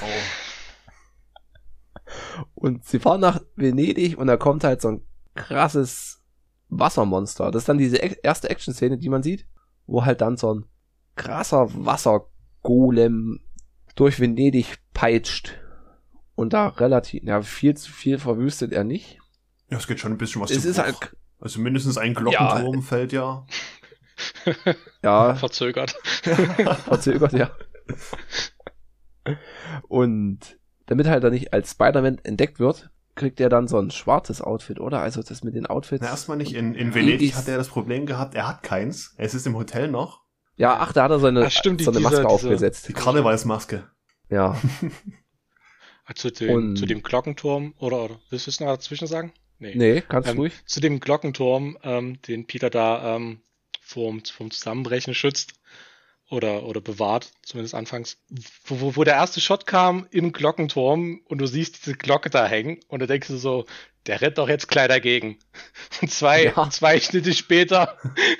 Und 2.55 2.85
sie 2.85 2.99
fahren 2.99 3.21
nach 3.21 3.41
Venedig 3.57 4.17
und 4.17 4.29
da 4.29 4.37
kommt 4.37 4.65
halt 4.65 4.81
so 4.81 4.89
ein 4.89 5.03
krasses 5.35 6.23
Wassermonster. 6.69 7.51
Das 7.51 7.63
ist 7.63 7.69
dann 7.69 7.79
diese 7.79 7.97
erste 7.97 8.51
Action-Szene, 8.51 8.99
die 8.99 9.09
man 9.09 9.23
sieht, 9.23 9.47
wo 9.87 10.05
halt 10.05 10.21
dann 10.21 10.37
so 10.37 10.55
ein 10.55 10.65
krasser 11.17 11.69
Wassergolem 11.85 13.41
durch 13.95 14.21
Venedig 14.21 14.79
peitscht. 14.95 15.59
Und 16.39 16.53
da 16.53 16.68
relativ, 16.68 17.24
ja, 17.24 17.43
viel 17.43 17.76
zu 17.76 17.91
viel 17.91 18.16
verwüstet 18.18 18.72
er 18.72 18.84
nicht. 18.84 19.18
Ja, 19.70 19.76
es 19.78 19.89
geht 19.89 19.99
schon 19.99 20.12
ein 20.12 20.18
bisschen 20.18 20.41
was 20.41 20.53
Es 20.53 20.62
zu 20.62 20.68
ist 20.68 20.78
halt, 20.78 20.97
Also 21.41 21.61
mindestens 21.61 21.99
ein 21.99 22.14
Glockenturm 22.14 22.82
fällt 22.82 23.12
ja. 23.12 23.45
ja, 25.03 25.34
Verzögert. 25.34 25.97
verzögert, 26.84 27.32
ja. 27.32 27.51
Und 29.89 30.59
damit 30.86 31.07
halt 31.09 31.24
er 31.24 31.30
nicht 31.30 31.53
als 31.53 31.72
Spider-Man 31.72 32.18
entdeckt 32.22 32.61
wird, 32.61 32.91
kriegt 33.14 33.41
er 33.41 33.49
dann 33.49 33.66
so 33.68 33.78
ein 33.78 33.91
schwarzes 33.91 34.41
Outfit, 34.41 34.78
oder? 34.80 35.01
Also 35.01 35.22
das 35.22 35.43
mit 35.43 35.55
den 35.57 35.66
Outfits. 35.66 36.03
Na, 36.03 36.09
erstmal 36.09 36.36
nicht. 36.36 36.55
In, 36.55 36.74
in 36.74 36.95
Venedig 36.95 37.34
hat 37.34 37.49
er 37.49 37.57
das 37.59 37.68
Problem 37.68 38.07
gehabt, 38.07 38.34
er 38.34 38.47
hat 38.47 38.62
keins. 38.62 39.14
Es 39.16 39.34
ist 39.34 39.47
im 39.47 39.57
Hotel 39.57 39.89
noch. 39.89 40.22
Ja, 40.57 40.76
ach, 40.78 40.93
da 40.93 41.05
hat 41.05 41.11
er 41.11 41.18
so 41.18 41.26
eine, 41.26 41.47
Ach, 41.47 41.51
stimmt, 41.51 41.80
die- 41.80 41.84
so 41.84 41.91
eine 41.91 42.01
Maske 42.01 42.18
diese- 42.18 42.28
aufgesetzt. 42.28 42.89
Die 42.89 42.93
Karnevalsmaske. 42.93 43.89
Ja. 44.30 44.57
Zu 46.15 46.31
dem, 46.31 46.51
Und- 46.51 46.77
zu 46.77 46.87
dem 46.87 47.03
Glockenturm, 47.03 47.75
oder, 47.79 48.05
oder 48.05 48.21
willst 48.31 48.47
du 48.47 48.51
es 48.51 48.61
noch 48.61 48.69
dazwischen 48.69 49.07
sagen? 49.07 49.33
Nee. 49.59 49.75
Nee, 49.75 50.01
kannst 50.09 50.31
Ähm, 50.31 50.39
ruhig. 50.39 50.53
Zu 50.67 50.81
dem 50.81 51.01
Glockenturm, 51.01 51.79
ähm, 51.83 52.21
den 52.23 52.47
Peter 52.47 52.71
da 52.71 53.17
ähm, 53.17 53.41
vom, 53.81 54.23
vom 54.25 54.51
Zusammenbrechen 54.51 55.15
schützt 55.15 55.55
oder, 56.31 56.65
oder 56.65 56.81
bewahrt, 56.81 57.33
zumindest 57.43 57.75
anfangs. 57.75 58.19
Wo, 58.65 58.81
wo, 58.81 58.97
wo 58.97 59.05
der 59.05 59.15
erste 59.15 59.41
Shot 59.41 59.67
kam 59.67 60.07
im 60.11 60.33
Glockenturm 60.33 61.21
und 61.25 61.39
du 61.39 61.47
siehst 61.47 61.85
diese 61.85 61.97
Glocke 61.97 62.31
da 62.31 62.47
hängen 62.47 62.81
und 62.89 63.01
du 63.01 63.07
denkst 63.07 63.29
du 63.29 63.37
so, 63.37 63.67
der 64.09 64.21
rennt 64.21 64.39
doch 64.39 64.49
jetzt 64.49 64.69
gleich 64.69 64.89
dagegen. 64.89 65.39
Und 66.03 66.11
zwei, 66.11 66.47
Ja. 66.47 66.69
zwei 66.71 66.99
Schnitte 66.99 67.33
später 67.35 67.97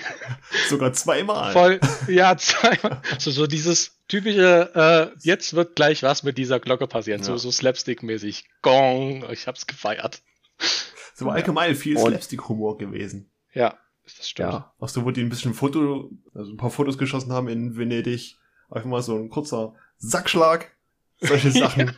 Sogar 0.69 0.93
zweimal. 0.93 1.53
voll, 1.53 1.79
ja, 2.07 2.35
zwei, 2.37 2.77
so, 3.17 3.31
so 3.31 3.47
dieses 3.47 3.97
typische, 4.07 5.13
äh, 5.15 5.17
jetzt 5.21 5.53
wird 5.53 5.75
gleich 5.75 6.03
was 6.03 6.23
mit 6.23 6.37
dieser 6.37 6.59
Glocke 6.59 6.87
passieren, 6.87 7.23
so, 7.23 7.33
Ja. 7.33 7.37
so 7.37 7.49
Slapstick-mäßig. 7.51 8.43
Gong, 8.61 9.25
ich 9.31 9.47
hab's 9.47 9.67
gefeiert. 9.67 10.21
So 11.15 11.29
allgemein 11.29 11.75
viel 11.75 11.97
Slapstick-Humor 11.97 12.77
gewesen. 12.77 13.29
Ja, 13.53 13.77
das 14.17 14.27
stimmt. 14.29 14.51
Ja. 14.53 14.73
Auch 14.79 14.89
so, 14.89 15.05
wo 15.05 15.11
die 15.11 15.21
ein 15.21 15.29
bisschen 15.29 15.53
Foto, 15.53 16.09
also 16.33 16.51
ein 16.51 16.57
paar 16.57 16.71
Fotos 16.71 16.97
geschossen 16.97 17.31
haben 17.33 17.47
in 17.47 17.77
Venedig. 17.77 18.37
Einfach 18.69 18.87
mal 18.89 19.01
so 19.01 19.15
ein 19.15 19.29
kurzer 19.29 19.73
Sackschlag. 19.97 20.71
Solche 21.19 21.51
Sachen. 21.51 21.97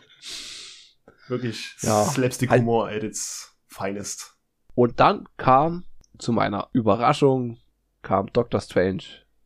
Wirklich 1.28 1.76
Ja. 1.82 2.06
Slapstick-Humor 2.06 2.90
at 2.90 3.04
its 3.04 3.51
finest. 3.72 4.36
Und 4.76 5.00
dann 5.00 5.28
kam, 5.38 5.86
zu 6.20 6.32
meiner 6.32 6.70
Überraschung, 6.74 7.58
kam 8.02 8.32
Doctor 8.34 8.62
Strange. 8.62 9.04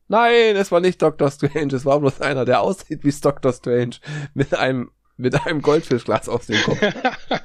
Nein, 0.08 0.56
es 0.56 0.72
war 0.72 0.82
nicht 0.82 1.02
Doctor 1.02 1.32
Strange, 1.32 1.74
es 1.74 1.86
war 1.86 2.00
bloß 2.00 2.22
einer, 2.22 2.46
der 2.46 2.62
aussieht 2.62 3.04
wie 3.04 3.12
Doctor 3.12 3.54
Strange 3.54 3.96
mit 4.34 4.54
einem, 4.54 4.92
mit 5.18 5.46
einem 5.46 5.62
Goldfischglas 5.62 6.30
auf 6.30 6.46
dem 6.46 6.62
Kopf. 6.62 6.80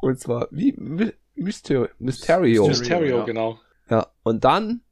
Und 0.00 0.18
zwar 0.20 0.48
wie 0.50 0.72
My- 0.76 1.14
Mysterio. 1.34 1.88
Mysterio. 1.98 2.66
Mysterio, 2.66 3.18
ja. 3.18 3.24
genau. 3.24 3.60
Ja, 3.88 4.08
und 4.22 4.44
dann, 4.44 4.82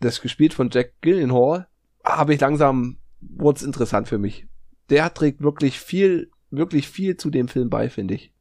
das 0.00 0.20
gespielt 0.20 0.54
von 0.54 0.70
Jack 0.70 0.94
Gillenhall, 1.00 1.66
habe 2.04 2.34
ich 2.34 2.40
langsam, 2.40 2.98
wurde 3.20 3.58
es 3.58 3.64
interessant 3.64 4.08
für 4.08 4.18
mich. 4.18 4.46
Der 4.88 5.12
trägt 5.12 5.40
wirklich 5.42 5.80
viel, 5.80 6.30
wirklich 6.50 6.88
viel 6.88 7.16
zu 7.16 7.30
dem 7.30 7.48
Film 7.48 7.70
bei, 7.70 7.88
finde 7.90 8.14
ich. 8.14 8.32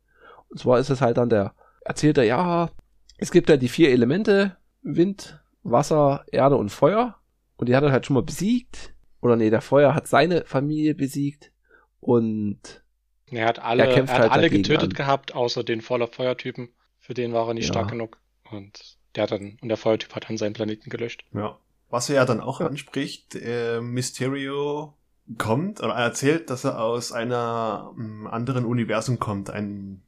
Und 0.49 0.59
zwar 0.59 0.79
ist 0.79 0.89
es 0.89 1.01
halt 1.01 1.17
dann 1.17 1.29
der, 1.29 1.53
erzählt 1.81 2.17
er, 2.17 2.23
ja, 2.23 2.69
es 3.17 3.31
gibt 3.31 3.49
ja 3.49 3.57
die 3.57 3.69
vier 3.69 3.89
Elemente, 3.91 4.57
Wind, 4.81 5.39
Wasser, 5.63 6.25
Erde 6.31 6.55
und 6.57 6.69
Feuer. 6.69 7.17
Und 7.57 7.69
die 7.69 7.75
hat 7.75 7.83
er 7.83 7.91
halt 7.91 8.05
schon 8.05 8.15
mal 8.15 8.23
besiegt. 8.23 8.93
Oder 9.21 9.35
nee, 9.35 9.49
der 9.49 9.61
Feuer 9.61 9.95
hat 9.95 10.07
seine 10.07 10.45
Familie 10.45 10.93
besiegt. 10.93 11.51
Und 11.99 12.83
Er 13.31 13.47
hat 13.47 13.59
alle, 13.59 13.83
Er 13.83 13.89
er 13.89 13.95
kämpft 13.95 14.13
hat 14.13 14.21
halt 14.21 14.31
alle 14.31 14.49
getötet 14.49 14.83
an. 14.83 14.89
gehabt, 14.93 15.33
außer 15.33 15.63
den 15.63 15.81
voller 15.81 16.07
Feuertypen. 16.07 16.69
Für 16.99 17.13
den 17.13 17.33
war 17.33 17.47
er 17.47 17.53
nicht 17.53 17.67
Ja. 17.67 17.73
stark 17.73 17.89
genug. 17.89 18.19
Und 18.51 18.97
der 19.15 19.23
hat 19.23 19.31
dann, 19.31 19.57
und 19.61 19.69
der 19.69 19.77
Feuertyp 19.77 20.13
hat 20.13 20.29
dann 20.29 20.37
seinen 20.37 20.53
Planeten 20.53 20.89
gelöscht. 20.89 21.25
Ja. 21.33 21.57
Was 21.89 22.09
er 22.09 22.15
ja 22.15 22.25
dann 22.25 22.41
auch 22.41 22.59
anspricht, 22.61 23.35
äh, 23.35 23.79
Mysterio 23.79 24.93
kommt 25.37 25.79
oder 25.81 25.93
er 25.93 26.03
erzählt, 26.05 26.49
dass 26.49 26.63
er 26.65 26.79
aus 26.79 27.11
einer 27.11 27.93
ähm, 27.97 28.27
anderen 28.27 28.65
Universum 28.65 29.19
kommt, 29.19 29.49
ein, 29.49 30.03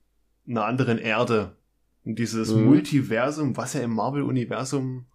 einer 0.48 0.66
anderen 0.66 0.98
Erde. 1.00 1.58
Und 2.06 2.20
dieses 2.20 2.54
Mhm. 2.54 2.66
Multiversum, 2.66 3.58
was 3.58 3.74
ja 3.74 3.82
im 3.82 3.92
Marvel-Universum 3.94 5.08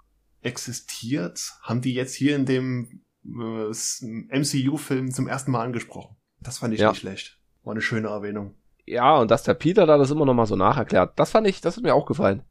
existiert, 0.43 1.55
haben 1.63 1.81
die 1.81 1.95
jetzt 1.95 2.15
hier 2.15 2.37
in 2.37 2.47
dem 2.47 3.03
äh, 3.25 3.71
MCU-Film 4.39 5.11
zum 5.13 5.29
ersten 5.29 5.51
Mal 5.53 5.65
angesprochen. 5.65 6.17
Das 6.41 6.59
fand 6.59 6.75
ich 6.75 6.81
Ja. 6.81 6.91
nicht 6.91 7.01
schlecht. 7.01 7.39
War 7.63 7.73
eine 7.73 7.81
schöne 7.83 8.09
Erwähnung. 8.09 8.55
ja, 8.85 9.17
und 9.17 9.31
dass 9.31 9.45
der 9.45 9.55
Peter 9.55 9.87
da 9.87 9.97
das 9.97 10.11
immer 10.11 10.27
noch 10.27 10.35
mal 10.35 10.47
so 10.47 10.57
nacherklärt, 10.57 11.17
das 11.19 11.31
fand 11.31 11.47
ich, 11.47 11.61
das 11.61 11.77
hat 11.77 11.85
mir 11.85 11.95
auch 11.95 12.05
gefallen. 12.07 12.43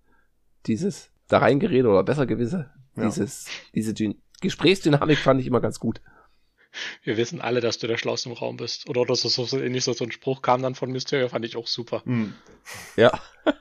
Dieses 0.66 1.12
da 1.28 1.40
reingerede 1.40 1.90
oder 1.90 2.04
besser 2.04 2.26
gewisse, 2.26 2.72
Ja. 2.96 3.04
dieses, 3.06 3.48
diese 3.76 3.92
Dyn- 3.92 4.16
Gesprächsdynamik 4.42 5.18
fand 5.18 5.42
ich 5.42 5.48
immer 5.48 5.60
ganz 5.62 5.80
gut. 5.80 6.02
Wir 7.04 7.18
wissen 7.18 7.42
alle, 7.42 7.60
dass 7.62 7.78
du 7.80 7.88
der 7.88 7.98
Schlauste 7.98 8.30
im 8.30 8.36
Raum 8.36 8.58
bist. 8.58 8.90
Oder, 8.90 9.02
oder 9.02 9.16
so, 9.16 9.28
so, 9.30 9.60
ähnlich 9.60 9.84
so, 9.84 9.94
so 9.94 10.06
ein 10.06 10.12
Spruch 10.12 10.42
kam 10.42 10.62
dann 10.62 10.76
von 10.76 10.92
Mysterio, 10.92 11.28
fand 11.30 11.46
ich 11.46 11.56
auch 11.58 11.68
super. 11.68 12.02
Hm. 12.06 12.34
Ja. 12.96 13.12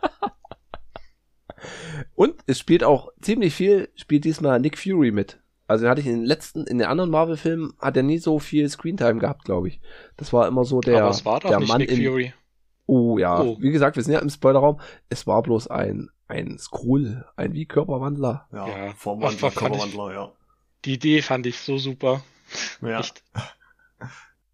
Und 2.15 2.35
es 2.47 2.59
spielt 2.59 2.85
auch 2.85 3.11
ziemlich 3.21 3.55
viel, 3.55 3.89
spielt 3.95 4.25
diesmal 4.25 4.61
Nick 4.61 4.79
Fury 4.79 5.11
mit. 5.11 5.39
Also 5.67 5.85
den 5.85 5.91
hatte 5.91 6.01
ich 6.01 6.07
in 6.07 6.15
den 6.17 6.25
letzten, 6.25 6.65
in 6.67 6.79
den 6.79 6.89
anderen 6.89 7.11
Marvel-Filmen 7.11 7.75
hat 7.79 7.97
er 7.97 8.03
nie 8.03 8.19
so 8.19 8.39
viel 8.39 8.69
Screentime 8.69 9.19
gehabt, 9.21 9.45
glaube 9.45 9.69
ich. 9.69 9.81
Das 10.17 10.33
war 10.33 10.49
immer 10.49 10.65
so 10.65 10.81
der, 10.81 11.03
Aber 11.03 11.11
es 11.11 11.25
war 11.25 11.41
doch 11.41 11.51
der 11.51 11.61
nicht 11.61 11.69
Mann 11.69 11.79
Nick 11.81 11.91
in, 11.91 12.05
Fury. 12.05 12.33
Oh 12.87 13.19
ja, 13.19 13.41
Oh. 13.41 13.57
wie 13.61 13.71
gesagt, 13.71 13.95
wir 13.97 14.03
sind 14.03 14.13
ja 14.15 14.19
im 14.21 14.31
Spoilerraum. 14.31 14.81
Es 15.11 15.27
war 15.27 15.43
bloß 15.43 15.69
ein, 15.69 16.11
ein 16.27 16.59
Skrull, 16.59 17.25
ein 17.37 17.53
wie 17.53 17.67
Körperwandler. 17.67 18.49
Ja, 18.53 18.67
Ja. 18.69 18.93
Formwandler, 18.95 19.39
fand 19.39 19.53
ich- 19.53 19.59
Körperwandler, 19.59 20.13
ja. 20.15 20.33
Die 20.85 20.95
Idee 20.95 21.23
fand 21.23 21.47
ich 21.47 21.59
so 21.59 21.79
super. 21.79 22.23
Ja, 22.83 23.01
Echt. 23.01 23.23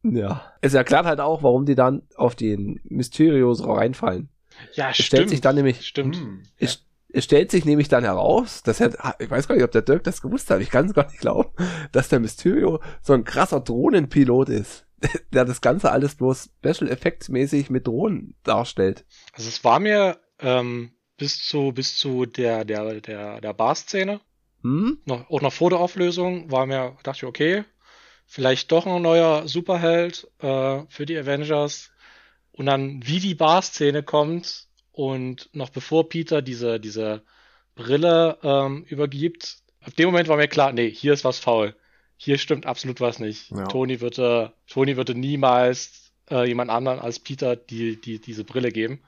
Ja. 0.03 0.53
Es 0.61 0.75
erklärt 0.75 1.07
halt 1.07 1.21
auch, 1.21 1.43
warum 1.43 1.67
die 1.67 1.75
dann 1.75 2.03
auf 2.17 2.37
den 2.37 2.81
Mysterios 2.85 3.67
reinfallen. 3.67 4.29
Ja, 4.75 4.91
Es 4.91 4.97
stimmt. 4.97 5.07
stellt 5.07 5.29
sich 5.31 5.41
dann 5.41 5.57
nämlich, 5.57 5.87
Stimmt. 5.87 6.17
Hm. 6.17 6.43
es, 6.59 6.87
es 7.09 7.25
stellt 7.25 7.51
sich 7.51 7.65
nämlich 7.65 7.89
dann 7.89 8.05
heraus, 8.05 8.63
dass 8.63 8.81
er, 8.81 8.91
ich 9.19 9.31
weiß 9.31 9.49
gar 9.49 9.55
nicht, 9.57 9.65
ob 9.65 9.73
der 9.73 9.83
Dirk 9.83 10.05
das 10.05 10.23
gewusst 10.23 10.51
hat, 10.51 10.61
ich 10.61 10.71
kann 10.71 10.87
es 10.87 10.95
gar 10.95 11.07
nicht 11.07 11.19
glauben, 11.21 11.51
dass 11.93 12.09
der 12.09 12.21
Mysterio 12.21 12.81
so 13.03 13.13
ein 13.15 13.25
krasser 13.25 13.61
Drohnenpilot 13.61 14.49
ist, 14.49 14.87
der 15.33 15.45
das 15.45 15.61
Ganze 15.61 15.91
alles 15.91 16.15
bloß 16.15 16.51
Special 16.59 16.91
Effects 16.91 17.29
mäßig 17.29 17.69
mit 17.71 17.87
Drohnen 17.87 18.35
darstellt. 18.45 19.05
Also 19.33 19.49
es 19.49 19.63
war 19.65 19.81
mir 19.81 20.19
ähm, 20.39 20.93
bis 21.19 21.43
zu 21.45 21.73
bis 21.73 21.97
zu 21.97 22.27
der 22.27 22.65
der 22.65 23.01
der 23.01 23.41
der 23.41 23.53
Bar-Szene 23.55 24.21
Hm? 24.63 24.99
noch 25.05 25.29
auch 25.31 25.41
noch 25.43 25.53
vor 25.53 25.71
der 25.71 25.79
Auflösung 25.81 26.51
war 26.51 26.67
mir 26.67 26.97
dachte 27.03 27.19
ich 27.19 27.25
okay 27.25 27.65
vielleicht 28.27 28.73
doch 28.73 28.87
ein 28.87 29.03
neuer 29.03 29.49
Superheld 29.49 30.29
äh, 30.41 30.83
für 30.89 31.07
die 31.07 31.17
Avengers 31.19 31.91
und 32.53 32.67
dann 32.67 33.07
wie 33.07 33.21
die 33.21 33.35
Bar-Szene 33.35 34.03
kommt 34.03 34.67
und 34.93 35.49
noch 35.53 35.71
bevor 35.71 36.09
Peter 36.09 36.43
diese 36.43 36.81
diese 36.81 37.23
Brille 37.75 38.39
ähm, 38.43 38.85
übergibt 38.85 39.59
ab 39.83 39.95
dem 39.97 40.07
Moment 40.07 40.29
war 40.29 40.37
mir 40.37 40.49
klar 40.49 40.73
nee 40.73 40.91
hier 40.91 41.13
ist 41.13 41.25
was 41.25 41.39
faul 41.39 41.75
hier 42.17 42.39
stimmt 42.39 42.67
absolut 42.67 43.01
was 43.01 43.19
nicht 43.19 43.53
Ja. 43.53 43.67
Tony 43.69 44.01
würde 44.01 44.53
Tony 44.67 44.97
würde 44.97 45.15
niemals 45.15 46.13
äh, 46.31 46.47
jemand 46.49 46.71
anderen 46.71 46.99
als 47.01 47.19
Peter 47.21 47.57
die 47.57 48.01
die 48.01 48.21
diese 48.21 48.45
Brille 48.45 48.73
geben 48.73 49.03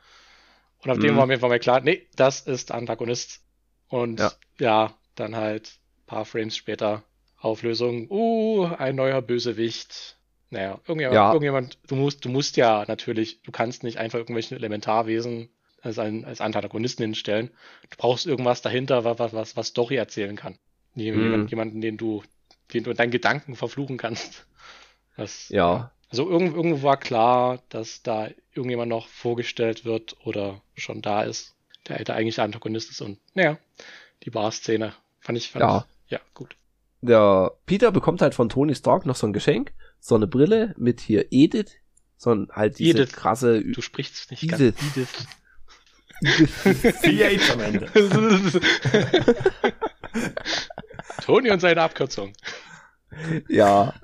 und 0.78 0.90
auf 0.90 0.98
dem 0.98 1.14
Mhm. 1.14 1.18
war 1.18 1.26
mir, 1.26 1.42
war 1.42 1.48
mir 1.48 1.58
klar, 1.58 1.80
nee, 1.80 2.06
das 2.16 2.40
ist 2.42 2.70
Antagonist. 2.72 3.42
Und 3.88 4.20
Ja. 4.20 4.32
ja, 4.58 4.94
dann 5.14 5.36
halt 5.36 5.78
paar 6.06 6.24
Frames 6.24 6.56
später 6.56 7.02
Auflösung, 7.40 8.08
uh, 8.10 8.66
ein 8.78 8.96
neuer 8.96 9.22
Bösewicht. 9.22 10.16
Naja, 10.50 10.80
irgendjemand, 10.86 11.14
Ja. 11.14 11.28
irgendjemand, 11.32 11.78
du 11.88 11.94
musst, 11.96 12.24
du 12.24 12.28
musst 12.30 12.56
ja 12.56 12.84
natürlich, 12.88 13.42
du 13.42 13.52
kannst 13.52 13.82
nicht 13.82 13.98
einfach 13.98 14.18
irgendwelche 14.18 14.54
Elementarwesen 14.54 15.50
als, 15.82 15.98
ein, 15.98 16.24
als 16.24 16.40
Antagonisten 16.40 17.02
hinstellen. 17.02 17.50
Du 17.90 17.96
brauchst 17.98 18.26
irgendwas 18.26 18.62
dahinter, 18.62 19.04
was, 19.04 19.32
was, 19.32 19.56
was, 19.56 19.66
Story 19.68 19.96
erzählen 19.96 20.36
kann. 20.36 20.58
Mhm. 20.94 21.02
Jemand, 21.02 21.50
jemanden, 21.50 21.80
den 21.80 21.96
du, 21.96 22.22
den 22.72 22.82
du 22.84 22.90
in 22.90 22.96
deinen 22.96 23.10
Gedanken 23.10 23.56
verfluchen 23.56 23.98
kannst. 23.98 24.46
Das, 25.16 25.48
Ja. 25.50 25.90
also 26.10 26.28
irgendwo, 26.28 26.56
irgendwo 26.56 26.82
war 26.82 26.96
klar, 26.96 27.62
dass 27.68 28.02
da 28.02 28.28
irgendjemand 28.54 28.88
noch 28.88 29.06
vorgestellt 29.06 29.84
wird 29.84 30.16
oder 30.24 30.62
schon 30.76 31.02
da 31.02 31.22
ist, 31.24 31.54
der 31.88 32.02
der 32.04 32.14
eigentliche 32.14 32.42
Antagonist 32.42 32.90
ist. 32.90 33.00
Und 33.02 33.18
naja, 33.34 33.58
die 34.24 34.30
Bar-Szene 34.30 34.94
fand 35.20 35.38
ich, 35.38 35.50
fand 35.50 35.62
Ja. 35.62 35.86
ich, 36.06 36.12
ja, 36.12 36.20
gut. 36.34 36.56
Der 37.00 37.52
Peter 37.66 37.92
bekommt 37.92 38.22
halt 38.22 38.34
von 38.34 38.48
Tony 38.48 38.74
Stark 38.74 39.06
noch 39.06 39.16
so 39.16 39.26
ein 39.26 39.32
Geschenk, 39.32 39.72
so 40.00 40.14
eine 40.14 40.26
Brille 40.26 40.74
mit 40.76 41.00
hier 41.00 41.26
Edith, 41.30 41.76
so 42.16 42.30
ein 42.30 42.48
halt 42.50 42.78
diese 42.78 42.98
Edith. 42.98 43.12
krasse 43.12 43.62
Du 43.62 43.80
sprichst 43.80 44.30
nicht 44.30 44.42
Edith. 44.42 44.74
ganz 44.76 44.96
Edith. 44.96 45.26
CH 47.40 47.52
am 47.52 47.60
Ende. 47.60 47.86
Tony 51.24 51.50
und 51.50 51.60
seine 51.60 51.82
Abkürzung. 51.82 52.32
ja, 53.48 53.94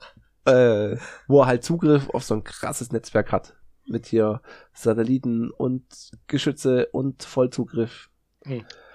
äh, 0.44 0.96
wo 1.26 1.40
er 1.40 1.46
halt 1.46 1.64
Zugriff 1.64 2.10
auf 2.10 2.22
so 2.22 2.34
ein 2.34 2.44
krasses 2.44 2.92
Netzwerk 2.92 3.32
hat. 3.32 3.54
Mit 3.86 4.06
hier 4.06 4.40
Satelliten 4.72 5.50
und 5.50 5.84
Geschütze 6.26 6.86
und 6.92 7.24
Vollzugriff. 7.24 8.08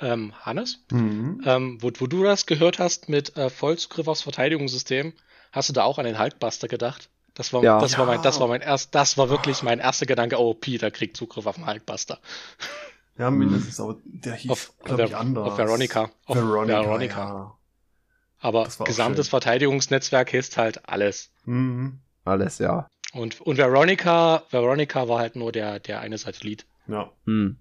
Ähm, 0.01 0.33
Hannes, 0.41 0.83
Mhm. 0.91 1.41
ähm, 1.45 1.77
wo, 1.81 1.91
wo 1.99 2.07
du 2.07 2.23
das 2.23 2.45
gehört 2.45 2.79
hast 2.79 3.09
mit 3.09 3.35
äh, 3.37 3.49
Vollzugriff 3.49 4.07
aufs 4.07 4.21
Verteidigungssystem, 4.21 5.13
hast 5.51 5.69
du 5.69 5.73
da 5.73 5.83
auch 5.83 5.97
an 5.99 6.05
den 6.05 6.17
Hulkbuster 6.19 6.67
gedacht? 6.67 7.09
Das 7.33 7.53
war, 7.53 7.63
Ja. 7.63 7.79
das 7.79 7.97
war 7.97 8.05
mein, 8.05 8.21
das 8.21 8.39
war 8.39 8.47
mein 8.47 8.61
erst, 8.61 8.95
das 8.95 9.17
war 9.17 9.29
wirklich 9.29 9.61
mein 9.63 9.79
erster 9.79 10.05
Gedanke. 10.05 10.37
Oh, 10.39 10.53
Peter 10.53 10.89
kriegt 10.91 11.15
Zugriff 11.17 11.45
auf 11.45 11.55
den 11.55 11.67
Hulkbuster. 11.67 12.19
Ja, 13.17 13.29
mindestens, 13.29 13.79
aber 13.79 13.97
der 14.05 14.35
hieß, 14.35 14.51
Auf, 14.51 14.73
glaube 14.83 15.03
ich, 15.03 15.15
anders. 15.15 15.47
auf 15.51 15.57
Veronica. 15.57 16.09
Auf 16.25 16.37
Veronica. 16.37 16.81
Veronica. 16.83 17.19
Ja. 17.27 17.55
Aber 18.39 18.67
gesamtes. 18.85 19.27
Verteidigungsnetzwerk 19.27 20.33
ist 20.33 20.57
halt 20.57 20.87
alles. 20.87 21.31
Mhm. 21.45 21.99
Alles, 22.23 22.59
ja. 22.59 22.87
Und, 23.11 23.41
und 23.41 23.57
Veronica, 23.57 24.43
Veronica 24.49 25.09
war 25.09 25.19
halt 25.19 25.35
nur 25.35 25.51
der, 25.51 25.79
der 25.79 25.99
eine 25.99 26.17
Satellit. 26.17 26.65
ja. 26.87 27.11
Hm. 27.25 27.57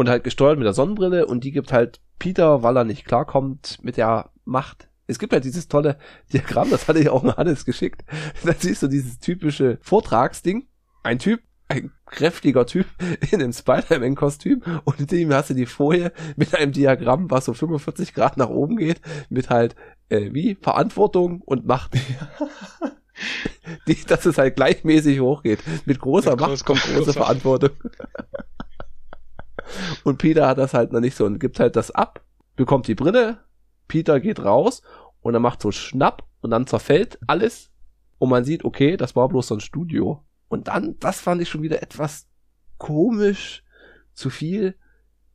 Und 0.00 0.08
halt 0.08 0.24
gesteuert 0.24 0.56
mit 0.56 0.64
der 0.64 0.72
Sonnenbrille 0.72 1.26
und 1.26 1.44
die 1.44 1.52
gibt 1.52 1.74
halt 1.74 2.00
Peter, 2.18 2.62
weil 2.62 2.74
er 2.74 2.84
nicht 2.84 3.04
klarkommt 3.04 3.80
mit 3.82 3.98
der 3.98 4.30
Macht. 4.46 4.88
Es 5.06 5.18
gibt 5.18 5.34
halt 5.34 5.44
dieses 5.44 5.68
tolle 5.68 5.98
Diagramm, 6.32 6.70
das 6.70 6.88
hatte 6.88 7.00
ich 7.00 7.10
auch 7.10 7.22
an 7.22 7.36
Hannes 7.36 7.66
geschickt. 7.66 8.02
Da 8.42 8.54
siehst 8.58 8.82
du 8.82 8.88
dieses 8.88 9.18
typische 9.18 9.76
Vortragsding. 9.82 10.66
Ein 11.02 11.18
Typ, 11.18 11.42
ein 11.68 11.92
kräftiger 12.06 12.64
Typ 12.64 12.86
in 13.30 13.42
einem 13.42 13.52
Spider-Man-Kostüm 13.52 14.62
und 14.84 15.00
in 15.00 15.06
dem 15.06 15.34
hast 15.34 15.50
du 15.50 15.54
die 15.54 15.66
Folie 15.66 16.12
mit 16.34 16.54
einem 16.54 16.72
Diagramm, 16.72 17.30
was 17.30 17.44
so 17.44 17.52
45 17.52 18.14
Grad 18.14 18.38
nach 18.38 18.48
oben 18.48 18.78
geht, 18.78 19.02
mit 19.28 19.50
halt, 19.50 19.76
äh, 20.08 20.32
wie, 20.32 20.54
Verantwortung 20.62 21.42
und 21.42 21.66
Macht. 21.66 21.92
die, 23.86 24.02
dass 24.06 24.24
es 24.24 24.38
halt 24.38 24.56
gleichmäßig 24.56 25.20
hochgeht. 25.20 25.58
Mit 25.84 26.00
großer 26.00 26.30
Mit 26.30 26.40
Macht 26.40 26.52
groß- 26.52 26.64
kommt 26.64 26.82
große 26.84 27.12
Verantwortung. 27.12 27.72
Und 30.04 30.18
Peter 30.18 30.46
hat 30.46 30.58
das 30.58 30.74
halt 30.74 30.92
noch 30.92 31.00
nicht 31.00 31.16
so 31.16 31.24
und 31.24 31.38
gibt 31.38 31.60
halt 31.60 31.76
das 31.76 31.90
ab, 31.90 32.22
bekommt 32.56 32.86
die 32.88 32.94
Brille, 32.94 33.38
Peter 33.88 34.20
geht 34.20 34.40
raus 34.40 34.82
und 35.20 35.34
er 35.34 35.40
macht 35.40 35.60
so 35.62 35.72
Schnapp 35.72 36.24
und 36.40 36.50
dann 36.50 36.66
zerfällt 36.66 37.18
alles 37.26 37.70
und 38.18 38.28
man 38.28 38.44
sieht, 38.44 38.64
okay, 38.64 38.96
das 38.96 39.16
war 39.16 39.28
bloß 39.28 39.48
so 39.48 39.54
ein 39.54 39.60
Studio. 39.60 40.24
Und 40.48 40.68
dann, 40.68 40.96
das 41.00 41.20
fand 41.20 41.40
ich 41.40 41.48
schon 41.48 41.62
wieder 41.62 41.82
etwas 41.82 42.28
komisch, 42.76 43.64
zu 44.12 44.30
viel. 44.30 44.74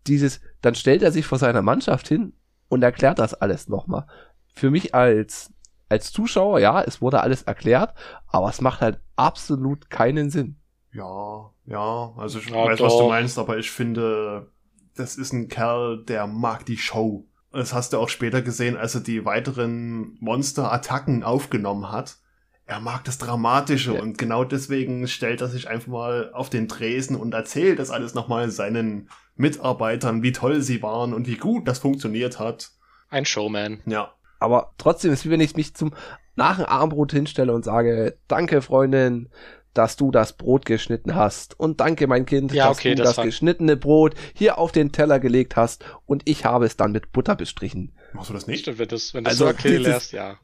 Dieses, 0.08 0.42
dann 0.62 0.76
stellt 0.76 1.02
er 1.02 1.12
sich 1.12 1.26
vor 1.26 1.40
seiner 1.40 1.62
Mannschaft 1.62 2.08
hin 2.08 2.34
und 2.70 2.84
erklärt 2.84 3.20
das 3.20 3.34
alles 3.34 3.70
nochmal. 3.70 4.06
Für 4.54 4.70
mich 4.70 4.94
als, 4.94 5.52
als 5.90 6.12
Zuschauer, 6.12 6.60
ja, 6.60 6.82
es 6.82 7.02
wurde 7.02 7.22
alles 7.22 7.44
erklärt, 7.44 7.96
aber 8.28 8.50
es 8.50 8.62
macht 8.62 8.82
halt 8.82 9.00
absolut 9.16 9.90
keinen 9.90 10.30
Sinn. 10.30 10.58
Ja, 10.92 11.52
ja, 11.66 12.13
also 12.18 12.39
ich 12.39 12.49
Ja, 12.49 12.66
weiß, 12.66 12.80
was 12.82 12.93
du 12.97 13.03
doch. 13.03 13.09
meinst, 13.09 13.38
aber 13.39 13.57
ich 13.57 13.72
finde, 13.72 14.51
das 14.95 15.16
ist 15.18 15.34
ein 15.34 15.47
Kerl, 15.47 16.03
der 16.05 16.28
mag 16.28 16.66
die 16.66 16.78
Show. 16.78 17.28
Das 17.51 17.74
hast 17.74 17.93
du 17.93 17.99
auch 17.99 18.09
später 18.09 18.41
gesehen, 18.41 18.76
als 18.78 18.95
er 18.95 19.01
die 19.01 19.24
weiteren 19.26 20.18
Monster-Attacken 20.20 21.24
aufgenommen 21.24 21.91
hat. 21.91 22.18
Er 22.66 22.80
mag 22.80 23.03
das 23.03 23.18
Dramatische 23.18 23.93
Ja. 23.93 24.01
und 24.01 24.18
genau 24.18 24.43
deswegen 24.43 25.07
stellt 25.07 25.39
er 25.41 25.47
sich 25.47 25.70
einfach 25.70 25.88
mal 25.88 26.32
auf 26.34 26.49
den 26.49 26.68
Tresen 26.68 27.16
und 27.16 27.34
erzählt 27.34 27.78
das 27.80 27.91
alles 27.91 28.13
nochmal 28.16 28.49
seinen 28.49 29.09
Mitarbeitern, 29.36 30.24
wie 30.24 30.32
toll 30.32 30.61
sie 30.61 30.82
waren 30.82 31.13
und 31.13 31.28
wie 31.28 31.38
gut 31.38 31.68
das 31.68 31.80
funktioniert 31.80 32.39
hat. 32.39 32.72
Ein 33.09 33.26
Showman. 33.26 33.82
Ja, 33.86 34.13
Aber 34.39 34.74
trotzdem 34.78 35.13
ist 35.13 35.26
wie 35.26 35.30
wenn 35.30 35.41
ich 35.41 35.55
mich 35.55 35.76
zum 35.76 35.93
nach 36.36 36.57
dem 36.57 36.66
Armbrot 36.66 37.11
hinstelle 37.13 37.53
und 37.53 37.63
sage, 37.63 38.18
danke 38.28 38.61
Freundin, 38.61 39.30
dass 39.76 39.96
du 39.96 40.10
das 40.10 40.34
Brot 40.34 40.66
geschnitten 40.66 41.14
hast. 41.16 41.60
Und 41.60 41.80
danke 41.80 42.08
mein 42.08 42.26
Kind, 42.26 42.52
Ja, 42.54 42.70
dass 42.70 42.78
okay, 42.80 42.96
du 42.96 43.04
das 43.04 43.16
das, 43.18 43.26
geschnittene 43.26 43.78
Brot 43.78 44.16
hier 44.34 44.58
auf 44.58 44.72
den 44.72 44.92
Teller 44.92 45.20
gelegt 45.20 45.56
hast 45.56 45.86
und 46.06 46.24
ich 46.26 46.46
habe 46.46 46.66
es 46.66 46.76
dann 46.78 46.92
mit 46.92 47.12
Butter 47.12 47.36
bestrichen. 47.36 47.96
machst 48.14 48.30
du 48.30 48.34
das 48.34 48.48
nicht? 48.48 48.62
Stimmt, 48.62 48.80
wenn 48.80 48.88
du 48.88 48.96
es 48.96 49.14
wenn 49.14 49.24
du's 49.24 49.32
Also, 49.34 49.44
so 49.46 49.48
erklären 49.52 49.78
dieses- 49.78 49.94
lässt, 49.94 50.12
ja. 50.14 50.40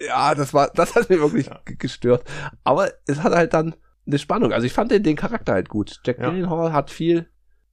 Ja, 0.00 0.34
das 0.34 0.54
war, 0.54 0.70
das 0.74 0.94
hat 0.94 1.10
mich 1.10 1.18
wirklich 1.18 1.46
Ja. 1.46 1.60
gestört. 1.64 2.24
Aber 2.64 2.90
es 3.06 3.22
hat 3.22 3.32
halt 3.32 3.52
dann 3.52 3.74
eine 4.06 4.18
Spannung. 4.18 4.52
Also 4.52 4.64
ich 4.66 4.72
fand 4.72 4.90
den, 4.92 5.02
den 5.02 5.16
Charakter 5.16 5.52
halt 5.54 5.68
gut. 5.68 6.00
Jack 6.04 6.18
Ja. 6.18 6.30
Gyllenhaal 6.30 6.72
hat 6.72 6.90
viel, 6.90 7.28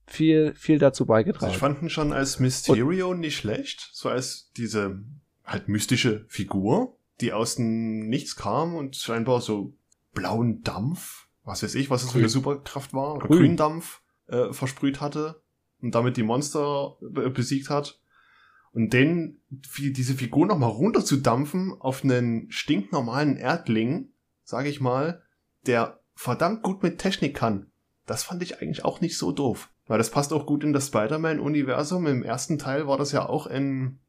viel, 0.06 0.52
viel 0.54 0.78
dazu 0.78 1.04
Also 1.04 1.06
beigetragen. 1.06 1.52
ich 1.52 1.58
fand 1.58 1.82
ihn 1.82 1.88
schon 1.90 2.12
als 2.12 2.40
Mysterio 2.40 3.14
nicht 3.14 3.36
schlecht, 3.36 3.90
so 3.92 4.08
als 4.08 4.50
diese 4.56 5.00
halt 5.44 5.68
mystische 5.68 6.24
Figur, 6.28 6.98
die 7.20 7.32
aus 7.32 7.54
dem 7.56 8.08
Nichts 8.08 8.34
kam 8.36 8.74
und 8.74 8.96
scheinbar 8.96 9.40
so 9.40 9.74
blauen 10.16 10.62
Dampf, 10.64 11.28
was 11.44 11.62
weiß 11.62 11.76
ich, 11.76 11.90
was 11.90 12.02
es 12.02 12.10
für 12.10 12.18
eine 12.18 12.24
Grün. 12.24 12.32
Superkraft 12.32 12.92
war, 12.92 13.14
oder 13.14 13.28
Grün. 13.28 13.38
Gründampf 13.38 14.02
äh, 14.26 14.52
versprüht 14.52 15.00
hatte 15.00 15.42
und 15.80 15.94
damit 15.94 16.16
die 16.16 16.24
Monster 16.24 16.96
be- 17.00 17.30
besiegt 17.30 17.70
hat. 17.70 18.00
Und 18.72 18.92
den, 18.92 19.40
wie 19.74 19.92
diese 19.92 20.14
Figur 20.14 20.46
nochmal 20.46 20.70
runterzudampfen 20.70 21.74
auf 21.78 22.02
einen 22.02 22.50
stinknormalen 22.50 23.36
Erdling, 23.36 24.10
sage 24.42 24.68
ich 24.68 24.80
mal, 24.80 25.22
der 25.66 26.00
verdammt 26.14 26.62
gut 26.62 26.82
mit 26.82 26.98
Technik 26.98 27.36
kann. 27.36 27.70
Das 28.06 28.24
fand 28.24 28.42
ich 28.42 28.60
eigentlich 28.60 28.84
auch 28.84 29.00
nicht 29.00 29.16
so 29.16 29.32
doof. 29.32 29.70
Weil 29.86 29.98
das 29.98 30.10
passt 30.10 30.32
auch 30.32 30.46
gut 30.46 30.64
in 30.64 30.72
das 30.72 30.88
Spider-Man-Universum. 30.88 32.06
Im 32.06 32.22
ersten 32.22 32.58
Teil 32.58 32.86
war 32.86 32.98
das 32.98 33.12
ja 33.12 33.28
auch 33.28 33.46
ein 33.46 34.00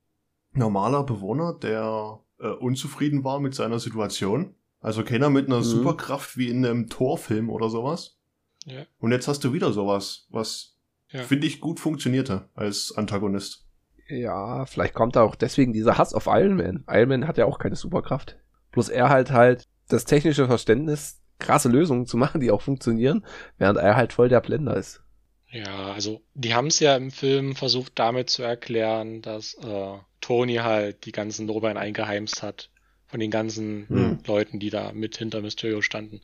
normaler 0.53 1.03
Bewohner, 1.03 1.53
der 1.53 2.19
äh, 2.39 2.47
unzufrieden 2.47 3.23
war 3.23 3.39
mit 3.39 3.53
seiner 3.53 3.79
Situation. 3.79 4.55
Also 4.80 5.03
keiner 5.03 5.30
mit 5.30 5.47
einer 5.47 5.59
Mhm. 5.59 5.63
Superkraft 5.63 6.38
wie 6.38 6.49
in 6.49 6.65
einem 6.65 6.89
Torfilm 6.89 7.49
oder 7.49 7.69
sowas. 7.69 8.17
Ja. 8.65 8.86
Und 8.99 9.11
jetzt 9.11 9.28
hast 9.28 9.43
du 9.43 9.53
wieder 9.53 9.71
sowas, 9.73 10.28
was 10.30 10.75
Ja. 11.11 11.23
finde 11.23 11.47
ich 11.47 11.61
gut 11.61 11.80
funktionierte 11.80 12.49
als 12.53 12.93
Antagonist. 12.95 13.65
Ja, 14.09 14.65
vielleicht 14.65 14.93
kommt 14.93 15.15
da 15.15 15.21
auch 15.23 15.36
deswegen 15.36 15.73
dieser 15.73 15.97
Hass 15.97 16.13
auf 16.13 16.28
Iron 16.28 16.55
Man. 16.55 16.84
Iron 16.88 17.09
Man 17.09 17.28
hat 17.28 17.38
ja 17.38 17.45
auch 17.45 17.59
keine 17.59 17.75
Superkraft. 17.75 18.38
Bloß 18.71 18.89
er 18.89 19.09
halt 19.09 19.32
halt 19.32 19.67
das 19.89 20.05
technische 20.05 20.47
Verständnis, 20.47 21.21
krasse 21.39 21.69
Lösungen 21.69 22.05
zu 22.05 22.17
machen, 22.17 22.41
die 22.41 22.51
auch 22.51 22.61
funktionieren, 22.61 23.25
während 23.57 23.78
er 23.80 23.95
halt 23.95 24.13
voll 24.13 24.30
der 24.30 24.41
Blender 24.41 24.75
ist. 24.75 25.01
Ja, 25.49 25.93
also 25.93 26.21
die 26.34 26.53
haben 26.53 26.67
es 26.67 26.80
ja 26.82 26.95
im 26.97 27.09
Film 27.11 27.55
versucht 27.55 27.93
damit 27.95 28.30
zu 28.30 28.43
erklären, 28.43 29.21
dass 29.21 29.53
äh, 29.55 29.93
Tony 30.19 30.55
halt 30.55 31.05
die 31.05 31.13
ganzen 31.13 31.47
Lorbeeren 31.47 31.78
eingeheimst 31.78 32.43
hat 32.43 32.69
von 33.07 33.19
den 33.19 33.31
ganzen 33.31 33.87
Hm. 33.87 34.19
Leuten, 34.25 34.59
die 34.59 34.69
da 34.69 34.91
mit 34.91 35.17
hinter 35.17 35.41
Mysterio 35.41 35.81
standen. 35.81 36.21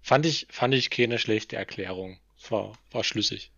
Fand 0.00 0.26
ich, 0.26 0.46
fand 0.50 0.74
ich 0.74 0.90
keine 0.90 1.18
schlechte 1.18 1.56
Erklärung. 1.56 2.18
War, 2.50 2.72
war 2.90 3.04
schlüssig. 3.04 3.52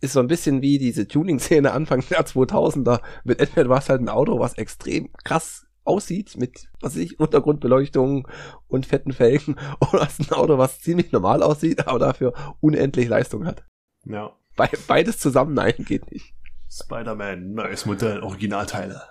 Ist 0.00 0.14
so 0.14 0.20
ein 0.20 0.26
bisschen 0.26 0.62
wie 0.62 0.78
diese 0.78 1.06
Tuning-Szene 1.06 1.70
Anfang 1.70 2.04
der 2.10 2.26
2000er. 2.26 3.00
Mit 3.22 3.40
entweder 3.40 3.68
du 3.68 3.74
hast 3.74 3.88
halt 3.88 4.00
ein 4.00 4.08
Auto, 4.08 4.40
was 4.40 4.54
extrem 4.54 5.12
krass 5.22 5.66
aussieht, 5.84 6.36
mit, 6.36 6.68
was 6.80 6.96
weiß 6.96 7.02
ich, 7.02 7.20
Untergrundbeleuchtung 7.20 8.26
und 8.66 8.86
fetten 8.86 9.12
Felgen, 9.12 9.56
oder 9.80 10.04
hast 10.04 10.20
ein 10.20 10.32
Auto, 10.32 10.58
was 10.58 10.80
ziemlich 10.80 11.12
normal 11.12 11.42
aussieht, 11.42 11.86
aber 11.86 12.00
dafür 12.00 12.56
unendlich 12.60 13.08
Leistung 13.08 13.46
hat. 13.46 13.64
Ja. 14.04 14.36
Be 14.56 14.68
beides 14.88 15.18
zusammen, 15.18 15.54
nein, 15.54 15.74
geht 15.78 16.10
nicht. 16.10 16.34
Spider-Man, 16.68 17.54
neues 17.54 17.86
Modell, 17.86 18.20
Originalteile. 18.20 19.02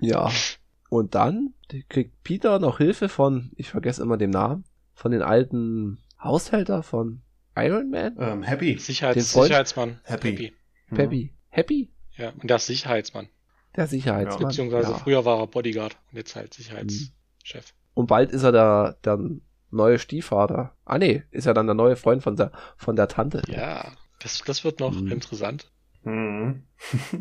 Ja. 0.00 0.30
Und 0.92 1.14
dann 1.14 1.54
kriegt 1.88 2.22
Peter 2.22 2.58
noch 2.58 2.76
Hilfe 2.76 3.08
von, 3.08 3.50
ich 3.56 3.70
vergesse 3.70 4.02
immer 4.02 4.18
den 4.18 4.28
Namen, 4.28 4.64
von 4.92 5.10
den 5.10 5.22
alten 5.22 5.96
Haushälter 6.22 6.82
von 6.82 7.22
Iron 7.56 7.88
Man? 7.88 8.14
Ähm, 8.18 8.42
Happy. 8.42 8.76
Sicherheits? 8.78 9.32
Sicherheitsmann. 9.32 10.00
Happy. 10.04 10.52
Mhm. 10.90 10.94
Peppy. 10.94 11.32
Happy? 11.48 11.90
Ja, 12.18 12.34
und 12.38 12.50
der 12.50 12.56
ist 12.56 12.66
Sicherheitsmann. 12.66 13.30
Der 13.74 13.86
Sicherheitsmann. 13.86 14.48
Beziehungsweise 14.48 14.90
ja. 14.90 14.98
früher 14.98 15.24
war 15.24 15.40
er 15.40 15.46
Bodyguard 15.46 15.96
und 16.10 16.18
jetzt 16.18 16.36
halt 16.36 16.52
Sicherheitschef. 16.52 17.72
Und 17.94 18.06
bald 18.08 18.30
ist 18.30 18.42
er 18.42 18.52
der, 18.52 18.98
der 19.02 19.18
neue 19.70 19.98
Stiefvater. 19.98 20.76
Ah 20.84 20.98
nee, 20.98 21.22
ist 21.30 21.46
er 21.46 21.54
dann 21.54 21.68
der 21.68 21.74
neue 21.74 21.96
Freund 21.96 22.22
von 22.22 22.36
der, 22.36 22.52
von 22.76 22.96
der 22.96 23.08
Tante. 23.08 23.40
Ja, 23.48 23.92
das, 24.20 24.42
das 24.44 24.62
wird 24.62 24.80
noch 24.80 25.00
Mhm. 25.00 25.10
interessant. 25.10 25.72
Mhm. 26.04 26.64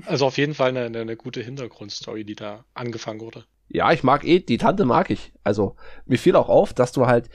Also 0.08 0.26
auf 0.26 0.38
jeden 0.38 0.56
Fall 0.56 0.76
eine, 0.76 1.00
eine 1.00 1.16
gute 1.16 1.42
Hintergrundstory, 1.42 2.26
die 2.26 2.36
da 2.36 2.66
angefangen 2.74 3.22
wurde. 3.22 3.46
Ja, 3.74 3.92
ich 3.92 4.04
mag 4.04 4.26
eh, 4.26 4.40
die 4.40 4.58
Tante 4.58 4.86
mag 4.86 5.10
ich. 5.10 5.32
Also, 5.44 5.76
mir 6.06 6.18
fiel 6.18 6.36
auch 6.36 6.50
auf, 6.50 6.74
dass 6.74 6.92
du 6.92 7.08
halt 7.08 7.30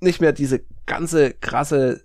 nicht 0.00 0.20
mehr 0.20 0.32
diese 0.32 0.64
ganze 0.84 1.32
krasse, 1.32 2.04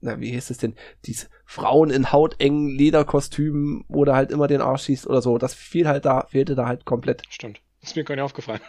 na, 0.00 0.18
wie 0.18 0.30
hieß 0.32 0.50
es 0.50 0.58
denn, 0.58 0.74
diese 1.04 1.28
Frauen 1.44 1.90
in 1.90 2.10
hautengen 2.10 2.68
Lederkostümen, 2.68 3.84
wo 3.88 4.04
du 4.04 4.14
halt 4.14 4.32
immer 4.32 4.48
den 4.48 4.60
Arsch 4.60 4.84
schießt 4.84 5.06
oder 5.06 5.22
so. 5.22 5.38
Das 5.38 5.54
fiel 5.54 5.86
halt 5.86 6.04
da, 6.04 6.26
fehlte 6.28 6.56
da 6.56 6.66
halt 6.66 6.84
komplett. 6.84 7.22
Stimmt. 7.28 7.60
Ist 7.80 7.94
mir 7.94 8.04
gar 8.04 8.16
nicht 8.16 8.24
aufgefallen. 8.24 8.60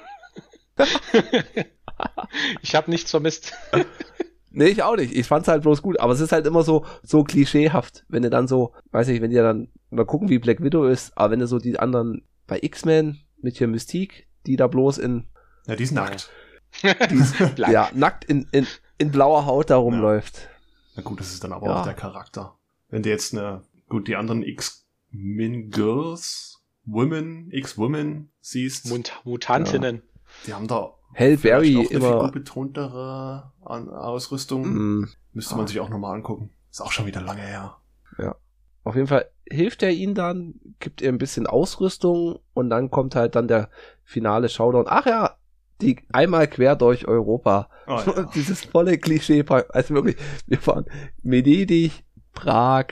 ich 2.62 2.76
habe 2.76 2.92
nichts 2.92 3.12
vermisst. 3.12 3.54
Nee, 4.56 4.68
ich 4.68 4.84
auch 4.84 4.96
nicht. 4.96 5.16
Ich 5.16 5.26
fand's 5.26 5.48
halt 5.48 5.64
bloß 5.64 5.82
gut, 5.82 6.00
aber 6.00 6.14
es 6.14 6.20
ist 6.20 6.32
halt 6.32 6.46
immer 6.46 6.62
so, 6.62 6.86
so 7.02 7.24
klischeehaft, 7.24 8.06
wenn 8.08 8.22
du 8.22 8.30
dann 8.30 8.48
so, 8.48 8.74
weiß 8.92 9.08
ich, 9.08 9.20
wenn 9.20 9.32
dir 9.32 9.42
dann, 9.42 9.72
mal 9.90 10.06
gucken, 10.06 10.30
wie 10.30 10.38
Black 10.38 10.62
Widow 10.62 10.86
ist, 10.86 11.18
aber 11.18 11.32
wenn 11.32 11.40
du 11.40 11.48
so 11.48 11.58
die 11.58 11.80
anderen 11.80 12.22
bei 12.46 12.60
X-Men 12.62 13.18
mit 13.42 13.58
hier 13.58 13.68
Mystique, 13.68 14.28
die 14.46 14.56
da 14.56 14.68
bloß 14.68 14.98
in, 14.98 15.26
Ja, 15.68 15.76
die 15.76 15.84
ist 15.84 15.92
nackt. 15.92 16.30
Blank. 17.56 17.72
ja, 17.72 17.90
nackt 17.94 18.26
in, 18.26 18.48
in, 18.52 18.66
in 18.98 19.12
blauer 19.12 19.46
Haut 19.46 19.70
da 19.70 19.78
rumläuft. 19.78 20.50
Na 20.96 21.04
gut, 21.04 21.20
das 21.20 21.32
ist 21.34 21.44
dann 21.44 21.54
aber 21.54 21.68
Ja. 21.68 21.80
auch 21.82 21.84
der 21.84 21.94
Charakter. 21.94 22.56
Wenn 22.90 23.04
du 23.04 23.10
jetzt 23.10 23.34
eine, 23.34 23.64
gut, 23.90 24.08
die 24.08 24.16
anderen 24.16 24.44
X-Men 24.44 25.70
Girls, 25.70 26.62
Women, 26.86 27.50
X-Women 27.52 28.32
siehst, 28.42 28.88
Mut 28.90 29.14
Mutantinnen. 29.24 30.02
die 30.48 30.54
haben 30.54 30.68
da 30.68 30.94
Halle 31.16 31.38
Berry 31.38 31.38
vielleicht 31.74 31.78
auch 31.78 31.90
eine 31.92 32.00
immer, 32.00 32.08
figurbetontere 32.14 33.52
An 33.64 33.90
Ausrüstung. 33.90 35.02
mh, 35.02 35.08
Müsste 35.34 35.56
man 35.56 35.68
sich 35.68 35.80
auch 35.80 35.90
nochmal 35.90 36.16
angucken. 36.16 36.50
Ist 36.72 36.82
auch 36.82 36.92
schon 36.92 37.06
wieder 37.06 37.22
lange 37.22 37.42
her. 37.42 37.78
auf 38.84 38.96
jeden 38.96 39.08
Fall 39.08 39.30
hilft 39.50 39.84
er 39.84 39.92
ihnen 39.92 40.16
dann, 40.16 40.56
gibt 40.80 41.02
ihr 41.02 41.10
ein 41.10 41.18
bisschen 41.18 41.48
Ausrüstung 41.48 42.40
und 42.54 42.70
dann 42.70 42.90
kommt 42.92 43.16
halt 43.16 43.36
dann 43.36 43.48
der 43.48 43.70
finale 44.04 44.50
Showdown. 44.50 44.86
Ach 44.88 45.06
ja, 45.06 45.38
die 45.82 45.98
einmal 46.12 46.48
quer 46.48 46.76
durch 46.76 47.08
Europa. 47.08 47.70
Oh, 47.88 48.00
ja. 48.06 48.24
Dieses 48.36 48.64
volle 48.66 48.98
Klischee, 48.98 49.44
also 49.70 49.94
wirklich, 49.96 50.16
wir 50.48 50.58
fahren 50.60 50.86
Venedig, 51.22 52.04
Prag, 52.34 52.86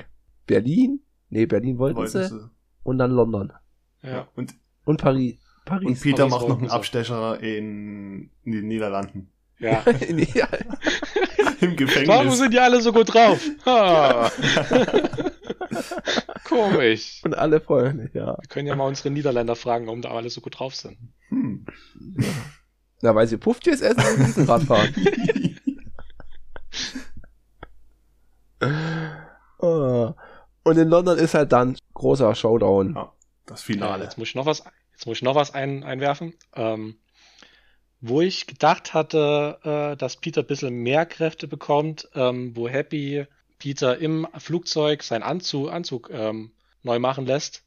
Berlin, 0.47 0.99
nee, 1.29 1.45
Berlin 1.45 1.77
wollten 1.77 1.97
Wollten 1.97 2.11
sie, 2.23 2.27
sie. 2.27 2.49
und 2.83 2.97
dann 2.97 3.11
London 3.11 3.53
Ja. 4.01 4.27
Und, 4.35 4.53
und 4.85 5.01
Paris. 5.01 5.35
und 5.59 5.65
Paris. 5.65 6.01
Peter 6.01 6.27
Paris 6.27 6.31
macht 6.31 6.47
noch 6.49 6.57
einen. 6.59 6.69
Abstecher 6.69 7.39
in, 7.41 8.29
in 8.43 8.51
den 8.51 8.67
Niederlanden. 8.67 9.31
ja. 9.59 9.83
ja, 10.33 10.47
Im 11.61 11.75
Gefängnis. 11.75 12.07
Warum 12.09 12.31
sind 12.31 12.53
die 12.53 12.59
alle 12.59 12.81
so 12.81 12.91
gut 12.91 13.13
drauf? 13.13 13.39
Ha. 13.67 14.31
Komisch. 16.43 17.21
und 17.23 17.37
alle 17.37 17.61
Freunde, 17.61 18.09
ja. 18.13 18.37
Wir 18.39 18.47
können 18.49 18.67
ja 18.67 18.75
mal 18.75 18.87
unsere 18.87 19.09
Niederländer 19.11 19.55
fragen, 19.55 19.85
warum 19.87 20.01
da 20.01 20.11
alle 20.11 20.29
so 20.29 20.41
gut 20.41 20.59
drauf 20.59 20.75
sind. 20.75 20.97
hm. 21.29 21.65
Na, 23.03 23.15
weil 23.15 23.27
sie 23.27 23.37
Puffjes 23.37 23.81
essen 23.81 23.99
und 23.99 24.25
Riesenrad 24.25 24.63
fahren. 24.63 24.93
Ah. 28.61 30.15
Und 30.63 30.77
in 30.77 30.89
London 30.89 31.17
ist 31.17 31.33
halt 31.33 31.51
dann 31.51 31.75
großer 31.95 32.35
Showdown. 32.35 32.93
Ja, 32.95 33.11
das 33.47 33.61
Ja, 33.61 33.65
Finale. 33.65 34.03
jetzt 34.03 34.17
muss 34.19 34.27
ich 34.29 34.35
noch 34.35 34.45
was, 34.45 34.63
jetzt 34.91 35.07
muss 35.07 35.17
ich 35.17 35.23
noch 35.23 35.33
was 35.33 35.53
ein, 35.55 35.83
einwerfen. 35.83 36.35
Ähm, 36.55 36.99
wo 37.99 38.21
ich 38.21 38.45
gedacht 38.45 38.93
hatte, 38.93 39.57
äh, 39.63 39.97
dass 39.97 40.17
Peter 40.17 40.41
ein 40.41 40.47
bisschen 40.47 40.75
mehr 40.75 41.05
Kräfte 41.07 41.47
bekommt, 41.47 42.07
ähm, 42.13 42.55
wo 42.55 42.67
Happy 42.67 43.25
Peter 43.61 43.99
im 43.99 44.27
Flugzeug 44.39 45.03
seinen 45.03 45.21
Anzug, 45.21 45.71
Anzug 45.71 46.09
ähm, 46.11 46.51
neu 46.81 46.97
machen 46.97 47.27
lässt, 47.27 47.63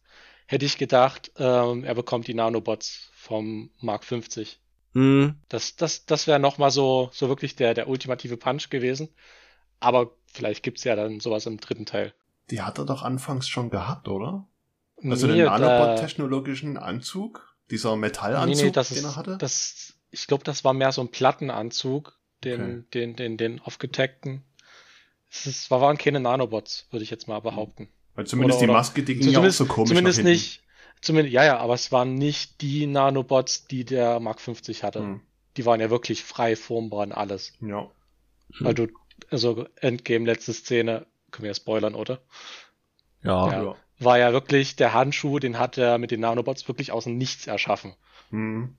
hätte 0.46 0.66
ich 0.66 0.76
gedacht, 0.76 1.30
ähm, 1.36 1.84
er 1.84 1.94
bekommt 1.94 2.26
die 2.26 2.34
Nanobots 2.34 3.10
vom 3.14 3.70
Mark 3.80 4.02
50. 4.02 4.58
Hm, 4.94 5.36
Das, 5.48 5.76
das, 5.76 6.04
das 6.04 6.26
wäre 6.26 6.40
nochmal 6.40 6.72
so, 6.72 7.10
so 7.12 7.28
wirklich 7.28 7.54
der, 7.54 7.74
der 7.74 7.88
ultimative 7.88 8.36
Punch 8.36 8.70
gewesen. 8.70 9.08
Aber 9.78 10.10
vielleicht 10.32 10.64
gibt's 10.64 10.82
ja 10.82 10.96
dann 10.96 11.20
sowas 11.20 11.46
im 11.46 11.58
dritten 11.58 11.86
Teil. 11.86 12.12
Die 12.50 12.62
hat 12.62 12.78
er 12.78 12.86
doch 12.86 13.02
anfangs 13.04 13.48
schon 13.48 13.70
gehabt, 13.70 14.08
oder? 14.08 14.48
Also 15.00 15.28
Nee, 15.28 15.34
den 15.36 15.44
Nanobot-technologischen 15.44 16.76
Anzug? 16.76 17.54
Dieser 17.70 17.94
Metallanzug, 17.94 18.56
Nee, 18.56 18.64
nee, 18.64 18.70
das 18.72 18.88
den 18.88 18.98
ist, 18.98 19.04
er 19.04 19.16
hatte? 19.16 19.38
das, 19.38 19.94
ich 20.10 20.26
glaube, 20.26 20.42
das 20.42 20.64
war 20.64 20.72
mehr 20.72 20.90
so 20.90 21.02
ein 21.02 21.10
Plattenanzug, 21.12 22.18
den, 22.42 22.60
Okay. 22.60 22.82
den, 22.94 23.16
den, 23.16 23.36
den 23.36 23.60
aufgetackten. 23.60 24.42
Es 25.44 25.70
waren 25.70 25.98
keine 25.98 26.20
Nanobots, 26.20 26.86
würde 26.90 27.02
ich 27.02 27.10
jetzt 27.10 27.28
mal 27.28 27.40
behaupten. 27.40 27.88
Weil 28.14 28.26
zumindest 28.26 28.58
oder- 28.58 28.66
die 28.68 28.72
Maske, 28.72 29.02
die 29.02 29.16
ging 29.16 29.30
ja 29.30 29.40
auch 29.40 29.50
so 29.50 29.66
komisch 29.66 29.88
zumindest 29.88 30.22
nicht, 30.22 30.62
zumindest, 31.00 31.34
ja, 31.34 31.44
ja, 31.44 31.58
aber 31.58 31.74
es 31.74 31.90
waren 31.90 32.14
nicht 32.14 32.60
die 32.60 32.86
Nanobots, 32.86 33.66
die 33.66 33.84
der 33.84 34.20
Mark 34.20 34.40
50 34.40 34.84
hatte. 34.84 35.00
Hm. 35.00 35.20
Die 35.56 35.66
waren 35.66 35.80
ja 35.80 35.90
wirklich 35.90 36.22
frei 36.22 36.56
formbar 36.56 37.00
und 37.00 37.12
alles. 37.12 37.52
Ja. 37.60 37.90
Hm. 38.56 38.66
Weil 38.66 38.74
du, 38.74 38.88
also 39.30 39.66
Endgame, 39.76 40.26
letzte 40.26 40.52
Szene, 40.52 41.06
können 41.30 41.44
wir 41.44 41.50
ja 41.50 41.54
spoilern, 41.54 41.94
oder? 41.94 42.20
ja. 43.22 43.50
Ja. 43.50 43.62
ja. 43.62 43.76
War 44.00 44.18
ja 44.18 44.32
wirklich 44.32 44.74
der 44.74 44.92
Handschuh, 44.92 45.38
den 45.38 45.58
hat 45.58 45.78
er 45.78 45.98
mit 45.98 46.10
den 46.10 46.20
Nanobots 46.20 46.66
wirklich 46.66 46.90
aus 46.90 47.04
dem 47.04 47.16
Nichts 47.16 47.46
erschaffen. 47.46 47.94
Hm. 48.30 48.74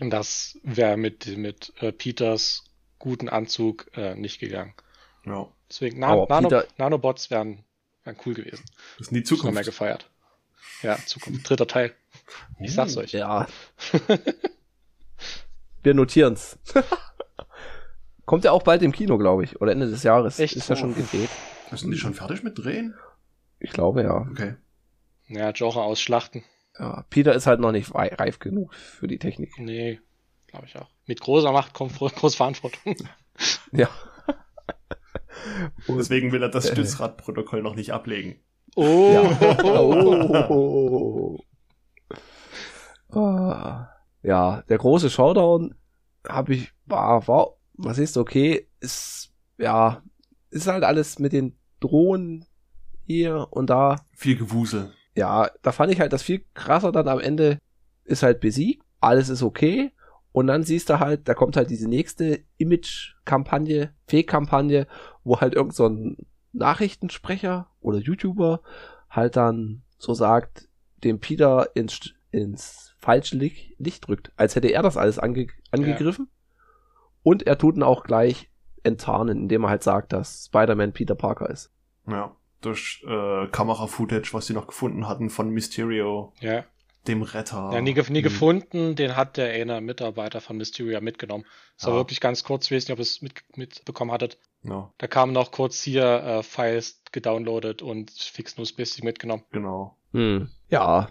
Und 0.00 0.10
das 0.10 0.58
wäre 0.62 0.96
mit, 0.96 1.36
mit 1.36 1.72
äh, 1.80 1.92
Peters 1.92 2.64
guten 2.98 3.28
Anzug 3.28 3.90
äh, 3.96 4.14
nicht 4.14 4.40
gegangen. 4.40 4.74
Ja. 5.26 5.48
Deswegen 5.68 5.98
Na 6.00 6.08
Nano 6.14 6.48
Peter- 6.48 6.66
Nanobots 6.78 7.30
wären, 7.30 7.64
wären 8.04 8.16
cool 8.26 8.34
gewesen. 8.34 8.64
Das 8.98 9.08
ist 9.08 9.10
die 9.12 9.22
Das 9.22 9.30
noch 9.30 9.36
mehr 9.44 9.52
Zukunft. 9.52 9.64
gefeiert. 9.66 10.10
Ja, 10.82 10.98
Zukunft. 11.06 11.48
Dritter 11.48 11.66
Teil. 11.66 11.94
Ich 12.60 12.74
sag's 12.74 12.96
euch. 12.96 13.12
Ja. 13.12 13.46
Wir 15.82 15.94
notieren's. 15.94 16.58
Kommt 18.26 18.44
ja 18.44 18.52
auch 18.52 18.62
bald 18.62 18.82
im 18.82 18.92
Kino, 18.92 19.18
glaube 19.18 19.44
ich. 19.44 19.60
Oder 19.60 19.72
Ende 19.72 19.88
des 19.90 20.02
Jahres. 20.02 20.38
Echt? 20.38 20.56
Ist 20.56 20.68
ja 20.68 20.76
schon 20.76 20.92
Oh. 20.92 20.94
gedreht. 20.94 21.28
Sind 21.72 21.90
die 21.90 21.98
schon 21.98 22.14
fertig 22.14 22.42
mit 22.42 22.56
Drehen? 22.58 22.94
Ich 23.58 23.70
glaube 23.70 24.02
ja. 24.02 24.26
Okay. 24.30 24.54
Ja, 25.28 25.50
Genre 25.52 25.82
ausschlachten. 25.82 26.44
ja. 26.78 27.04
Peter 27.10 27.34
ist 27.34 27.46
halt 27.46 27.60
noch 27.60 27.72
nicht 27.72 27.94
reif 27.94 28.38
genug 28.38 28.74
für 28.74 29.08
die 29.08 29.18
Technik. 29.18 29.58
Nee, 29.58 30.00
glaube 30.46 30.66
ich 30.66 30.76
auch. 30.76 30.88
Mit 31.06 31.20
großer 31.20 31.52
Macht 31.52 31.74
kommt 31.74 31.98
große 31.98 32.36
Verantwortung. 32.36 32.96
Ja. 33.72 33.88
Und- 35.86 35.98
Deswegen 35.98 36.32
will 36.32 36.42
er 36.42 36.48
das 36.48 36.66
Äh. 36.68 36.72
Stützradprotokoll 36.72 37.62
noch 37.62 37.74
nicht 37.76 37.92
ablegen. 37.92 38.36
Oh, 38.76 39.10
Ja. 39.12 40.48
Oh. 40.50 41.38
Ah. 43.10 43.88
Ja, 44.22 44.62
der 44.68 44.78
große 44.78 45.10
Showdown 45.10 45.74
habe 46.26 46.54
ich, 46.54 46.72
war, 46.86 47.26
war, 47.28 47.48
was 47.74 47.98
ist 47.98 48.16
okay, 48.16 48.68
ist, 48.80 49.32
ja, 49.58 50.02
ist 50.50 50.66
halt 50.66 50.84
alles 50.84 51.18
mit 51.18 51.32
den 51.32 51.56
Drohnen 51.80 52.46
hier 53.06 53.46
und 53.50 53.68
da. 53.70 53.96
Viel 54.12 54.36
Gewusel. 54.36 54.92
Ja, 55.14 55.50
da 55.62 55.72
fand 55.72 55.92
ich 55.92 56.00
halt 56.00 56.12
das 56.12 56.22
viel 56.22 56.44
krasser 56.54 56.90
dann 56.90 57.08
am 57.08 57.20
Ende 57.20 57.58
ist 58.04 58.22
halt 58.22 58.40
besiegt, 58.40 58.82
alles 59.00 59.28
ist 59.28 59.42
okay. 59.42 59.92
Und 60.32 60.48
dann 60.48 60.64
siehst 60.64 60.90
du 60.90 60.98
halt, 60.98 61.28
da 61.28 61.34
kommt 61.34 61.56
halt 61.56 61.70
diese 61.70 61.88
nächste 61.88 62.40
Image-Kampagne, 62.56 63.94
Fake-Kampagne, 64.08 64.88
wo 65.24 65.40
halt 65.40 65.54
irgend 65.54 65.74
so 65.74 65.86
ein 65.86 66.16
Nachrichtensprecher 66.52 67.68
oder 67.80 67.98
YouTuber 67.98 68.60
halt 69.10 69.36
dann 69.36 69.82
so 69.98 70.14
sagt, 70.14 70.68
dem 71.02 71.20
Peter 71.20 71.74
ins, 71.74 72.14
ins 72.30 72.94
falsche 72.98 73.36
Licht, 73.36 73.74
Licht 73.78 74.06
drückt, 74.06 74.32
als 74.36 74.56
hätte 74.56 74.68
er 74.68 74.82
das 74.82 74.96
alles 74.96 75.18
ange, 75.18 75.48
angegriffen. 75.70 76.28
Und 77.22 77.46
er 77.46 77.58
tut 77.58 77.76
ihn 77.76 77.82
auch 77.82 78.04
gleich 78.04 78.50
enttarnen, 78.82 79.42
indem 79.42 79.64
er 79.64 79.70
halt 79.70 79.82
sagt, 79.82 80.12
dass 80.12 80.46
Spider-Man 80.46 80.92
Peter 80.92 81.14
Parker 81.14 81.48
ist. 81.48 81.72
Ja. 82.06 82.36
Durch 82.60 83.04
äh, 83.06 83.46
Kamera-Footage, 83.48 84.32
was 84.32 84.46
sie 84.46 84.54
noch 84.54 84.66
gefunden 84.66 85.08
hatten 85.08 85.30
von 85.30 85.50
Mysterio, 85.50 86.32
ja. 86.40 86.64
Dem 87.08 87.22
Retter. 87.22 87.70
Ja, 87.72 87.80
nie, 87.80 87.92
nie 87.94 88.02
Hm. 88.18 88.22
gefunden, 88.22 88.96
den 88.96 89.16
hat 89.16 89.36
der 89.36 89.50
eine 89.52 89.80
Mitarbeiter 89.80 90.40
von 90.40 90.56
Mysterio 90.56 91.00
mitgenommen. 91.00 91.44
Das 91.76 91.86
war 91.86 91.94
Ja. 91.94 92.00
wirklich 92.00 92.20
ganz 92.20 92.44
kurz, 92.44 92.66
ich 92.66 92.72
weiß 92.72 92.84
nicht, 92.88 92.92
ob 92.92 92.98
ihr 92.98 93.02
es 93.02 93.20
mit, 93.22 93.34
mitbekommen 93.56 94.10
hattet. 94.12 94.38
Ja, 94.62 94.90
Da 94.98 95.06
kamen 95.06 95.32
noch 95.32 95.50
kurz 95.52 95.82
hier 95.82 96.04
äh, 96.04 96.42
Files 96.42 97.02
gedownloadet 97.12 97.82
und 97.82 98.10
Fix 98.10 98.56
News 98.56 98.72
Basic 98.72 99.04
mitgenommen. 99.04 99.42
genau. 99.50 99.96
Hm. 100.12 100.48
Ja, 100.70 101.10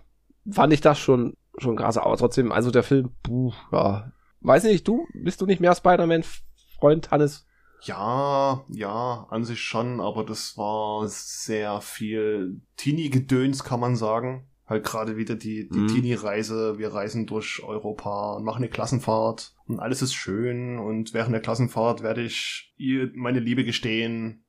fand 0.49 0.73
ich 0.73 0.81
das 0.81 0.97
schon, 0.97 1.35
schon 1.57 1.75
krass, 1.75 1.97
aber 1.97 2.17
trotzdem, 2.17 2.51
also 2.51 2.71
der 2.71 2.83
Film, 2.83 3.11
puh, 3.21 3.53
ja. 3.71 4.11
Weiß 4.41 4.63
nicht, 4.65 4.87
du, 4.87 5.07
bist 5.13 5.39
du 5.39 5.45
nicht 5.45 5.61
mehr 5.61 5.73
Spider-Man-Freund, 5.75 7.11
Hannes? 7.11 7.45
Ja, 7.81 8.63
ja, 8.69 9.27
an 9.29 9.43
sich 9.43 9.61
schon, 9.61 9.99
aber 9.99 10.23
das 10.23 10.57
war 10.57 11.05
sehr 11.07 11.81
viel 11.81 12.61
Teenie-Gedöns, 12.77 13.63
kann 13.63 13.79
man 13.81 13.95
sagen. 13.95 14.47
Halt 14.73 14.85
gerade 14.85 15.17
wieder 15.17 15.35
die, 15.35 15.67
die 15.69 15.77
Mhm. 15.79 15.87
Teenie-Reise. 15.87 16.77
Wir 16.77 16.93
reisen 16.93 17.25
durch 17.25 17.61
Europa 17.63 18.33
und 18.33 18.43
machen 18.43 18.57
eine 18.63 18.69
Klassenfahrt 18.69 19.55
und 19.65 19.79
alles 19.79 20.01
ist 20.01 20.13
schön 20.13 20.79
und 20.79 21.13
während 21.13 21.33
der 21.33 21.41
Klassenfahrt 21.41 22.03
werde 22.03 22.21
ich 22.21 22.73
ihr 22.77 23.11
meine 23.15 23.39
Liebe 23.39 23.63
gestehen. 23.63 24.45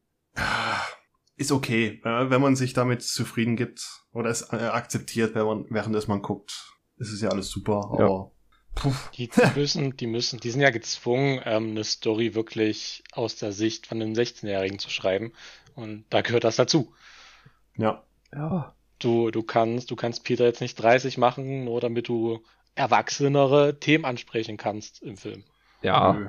Ist 1.36 1.52
okay, 1.52 2.00
wenn 2.04 2.40
man 2.40 2.54
sich 2.56 2.72
damit 2.74 3.02
zufrieden 3.02 3.56
gibt 3.56 3.84
oder 4.12 4.30
es 4.30 4.42
äh, 4.52 4.56
akzeptiert, 4.56 5.34
wenn 5.34 5.44
man, 5.46 5.66
während 5.68 5.94
es 5.96 6.06
man 6.08 6.22
guckt. 6.22 6.72
Ist 6.96 7.12
es 7.12 7.20
ja 7.20 7.30
alles 7.30 7.48
super, 7.48 7.90
Ja. 7.98 8.04
aber 8.04 8.30
Die, 9.16 9.28
die 9.28 9.40
müssen, 9.58 9.96
die 9.96 10.06
müssen, 10.06 10.38
die 10.40 10.50
sind 10.50 10.60
ja 10.60 10.70
gezwungen, 10.70 11.40
ähm, 11.44 11.70
eine 11.70 11.82
Story 11.84 12.34
wirklich 12.36 13.02
aus 13.12 13.34
der 13.36 13.50
Sicht 13.52 13.86
von 13.88 14.00
einem 14.00 14.12
16-Jährigen 14.14 14.78
zu 14.78 14.90
schreiben. 14.90 15.32
Und 15.74 16.04
da 16.10 16.20
gehört 16.22 16.44
das 16.44 16.56
dazu. 16.56 16.92
ja. 17.76 18.04
Ja. 18.32 18.74
Du, 19.04 19.30
du 19.30 19.42
kannst, 19.42 19.90
du 19.90 19.96
kannst 19.96 20.24
Peter 20.24 20.44
jetzt 20.44 20.62
nicht 20.62 20.76
30 20.76 21.18
machen, 21.18 21.64
nur 21.64 21.80
damit 21.80 22.08
du 22.08 22.40
erwachsenere 22.74 23.78
Themen 23.78 24.06
ansprechen 24.06 24.56
kannst 24.56 25.02
im 25.02 25.18
Film. 25.18 25.44
Ja. 25.82 26.14
Nö. 26.14 26.28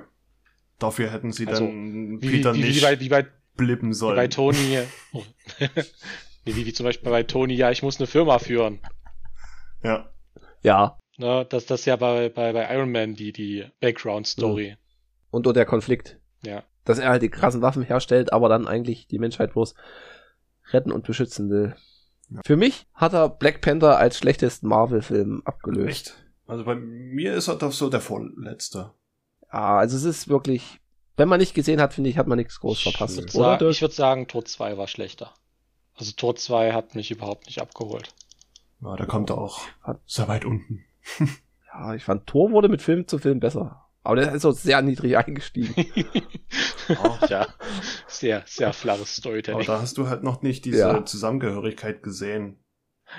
Dafür 0.77 1.09
hätten 1.09 1.31
sie 1.31 1.47
Also, 1.47 1.65
dann 1.65 2.21
Wie, 2.21 2.31
Peter 2.31 2.53
wie, 2.53 2.59
wie, 2.59 2.63
nicht 2.63 2.77
wie, 2.77 2.81
bei, 2.81 2.99
wie, 2.99 3.09
bei, 3.09 3.25
blippen 3.55 3.91
wie 3.91 3.93
sollen. 3.93 4.17
bei 4.17 4.27
Tony. 4.27 4.79
Oh. 5.13 5.23
nee, 5.59 6.55
wie, 6.55 6.65
wie 6.65 6.73
zum 6.73 6.83
Beispiel 6.83 7.09
bei 7.09 7.23
Tony, 7.23 7.53
ja, 7.53 7.71
ich 7.71 7.81
muss 7.81 7.97
eine 7.97 8.07
Firma 8.07 8.39
führen. 8.39 8.79
Ja, 9.81 10.09
Ja. 10.61 10.97
Ne, 11.17 11.45
das, 11.49 11.65
das 11.65 11.79
ist 11.79 11.85
ja 11.85 11.95
bei, 11.95 12.27
bei, 12.27 12.51
bei 12.51 12.75
Iron 12.75 12.91
Man 12.91 13.15
die, 13.15 13.31
die 13.31 13.63
Background-Story. 13.79 14.75
Und, 15.31 15.47
und 15.47 15.55
der 15.55 15.65
Konflikt. 15.65 16.19
Ja. 16.43 16.63
Dass 16.83 16.99
er 16.99 17.07
halt 17.09 17.21
die 17.21 17.29
krassen 17.29 17.61
Waffen 17.61 17.83
herstellt, 17.83 18.33
aber 18.33 18.49
dann 18.49 18.67
eigentlich 18.67 19.07
die 19.07 19.19
Menschheit 19.19 19.53
bloß 19.53 19.75
retten 20.73 20.91
und 20.91 21.05
beschützen 21.05 21.49
will. 21.49 21.73
Ja. 22.29 22.41
Für 22.45 22.57
mich 22.57 22.87
hat 22.93 23.13
er 23.13 23.29
Black 23.29 23.61
Panther 23.61 23.97
als 23.97 24.17
schlechtesten 24.17 24.67
Marvel-Film 24.67 25.41
abgelöst. 25.45 25.87
echt. 25.89 26.23
Also 26.47 26.63
bei 26.63 26.75
mir 26.75 27.33
ist 27.33 27.47
er 27.47 27.55
doch 27.55 27.71
so 27.71 27.89
der 27.89 28.01
vorletzte. 28.01 28.91
Ja, 29.51 29.77
also 29.77 29.95
es 29.97 30.03
ist 30.03 30.27
wirklich, 30.27 30.79
wenn 31.17 31.27
man 31.29 31.39
nicht 31.39 31.53
gesehen 31.55 31.81
hat, 31.81 31.93
finde 31.93 32.09
ich, 32.09 32.17
hat 32.17 32.27
man 32.27 32.37
nichts 32.37 32.59
groß 32.59 32.77
Ich 32.77 32.83
verpasst. 32.83 33.17
würde 33.17 33.33
Oder, 33.37 33.57
sagen, 33.59 33.69
ich 33.71 33.81
würd 33.81 33.93
sagen, 33.93 34.27
Tod 34.27 34.47
2 34.47 34.77
war 34.77 34.87
schlechter. 34.87 35.33
Also 35.95 36.11
Tod 36.11 36.39
2 36.39 36.73
hat 36.73 36.93
mich 36.95 37.09
überhaupt 37.11 37.45
nicht 37.47 37.61
abgeholt. 37.61 38.13
Ja, 38.81 38.95
da 38.95 39.05
kommt 39.05 39.29
er 39.29 39.37
auch 39.37 39.61
sehr 40.05 40.27
weit 40.27 40.45
unten. 40.45 40.83
Ja, 41.77 41.93
ich 41.93 42.05
fand, 42.05 42.25
Thor 42.25 42.51
wurde 42.51 42.69
mit 42.69 42.81
Film 42.81 43.05
zu 43.05 43.17
Film 43.19 43.41
besser. 43.41 43.84
Aber 44.05 44.15
der 44.17 44.33
ist 44.33 44.43
so 44.43 44.51
sehr 44.51 44.81
niedrig 44.81 45.17
eingestiegen. 45.17 45.85
Ja, 46.87 47.19
ja, 47.27 47.47
sehr, 48.07 48.43
sehr 48.45 48.71
flaches 48.73 48.99
aber 49.01 49.07
Storytelling. 49.07 49.65
da 49.65 49.81
hast 49.81 49.97
du 49.97 50.07
halt 50.07 50.23
noch 50.23 50.41
nicht 50.41 50.63
diese 50.65 50.79
Ja. 50.79 51.05
Zusammengehörigkeit 51.05 52.03
gesehen. 52.03 52.59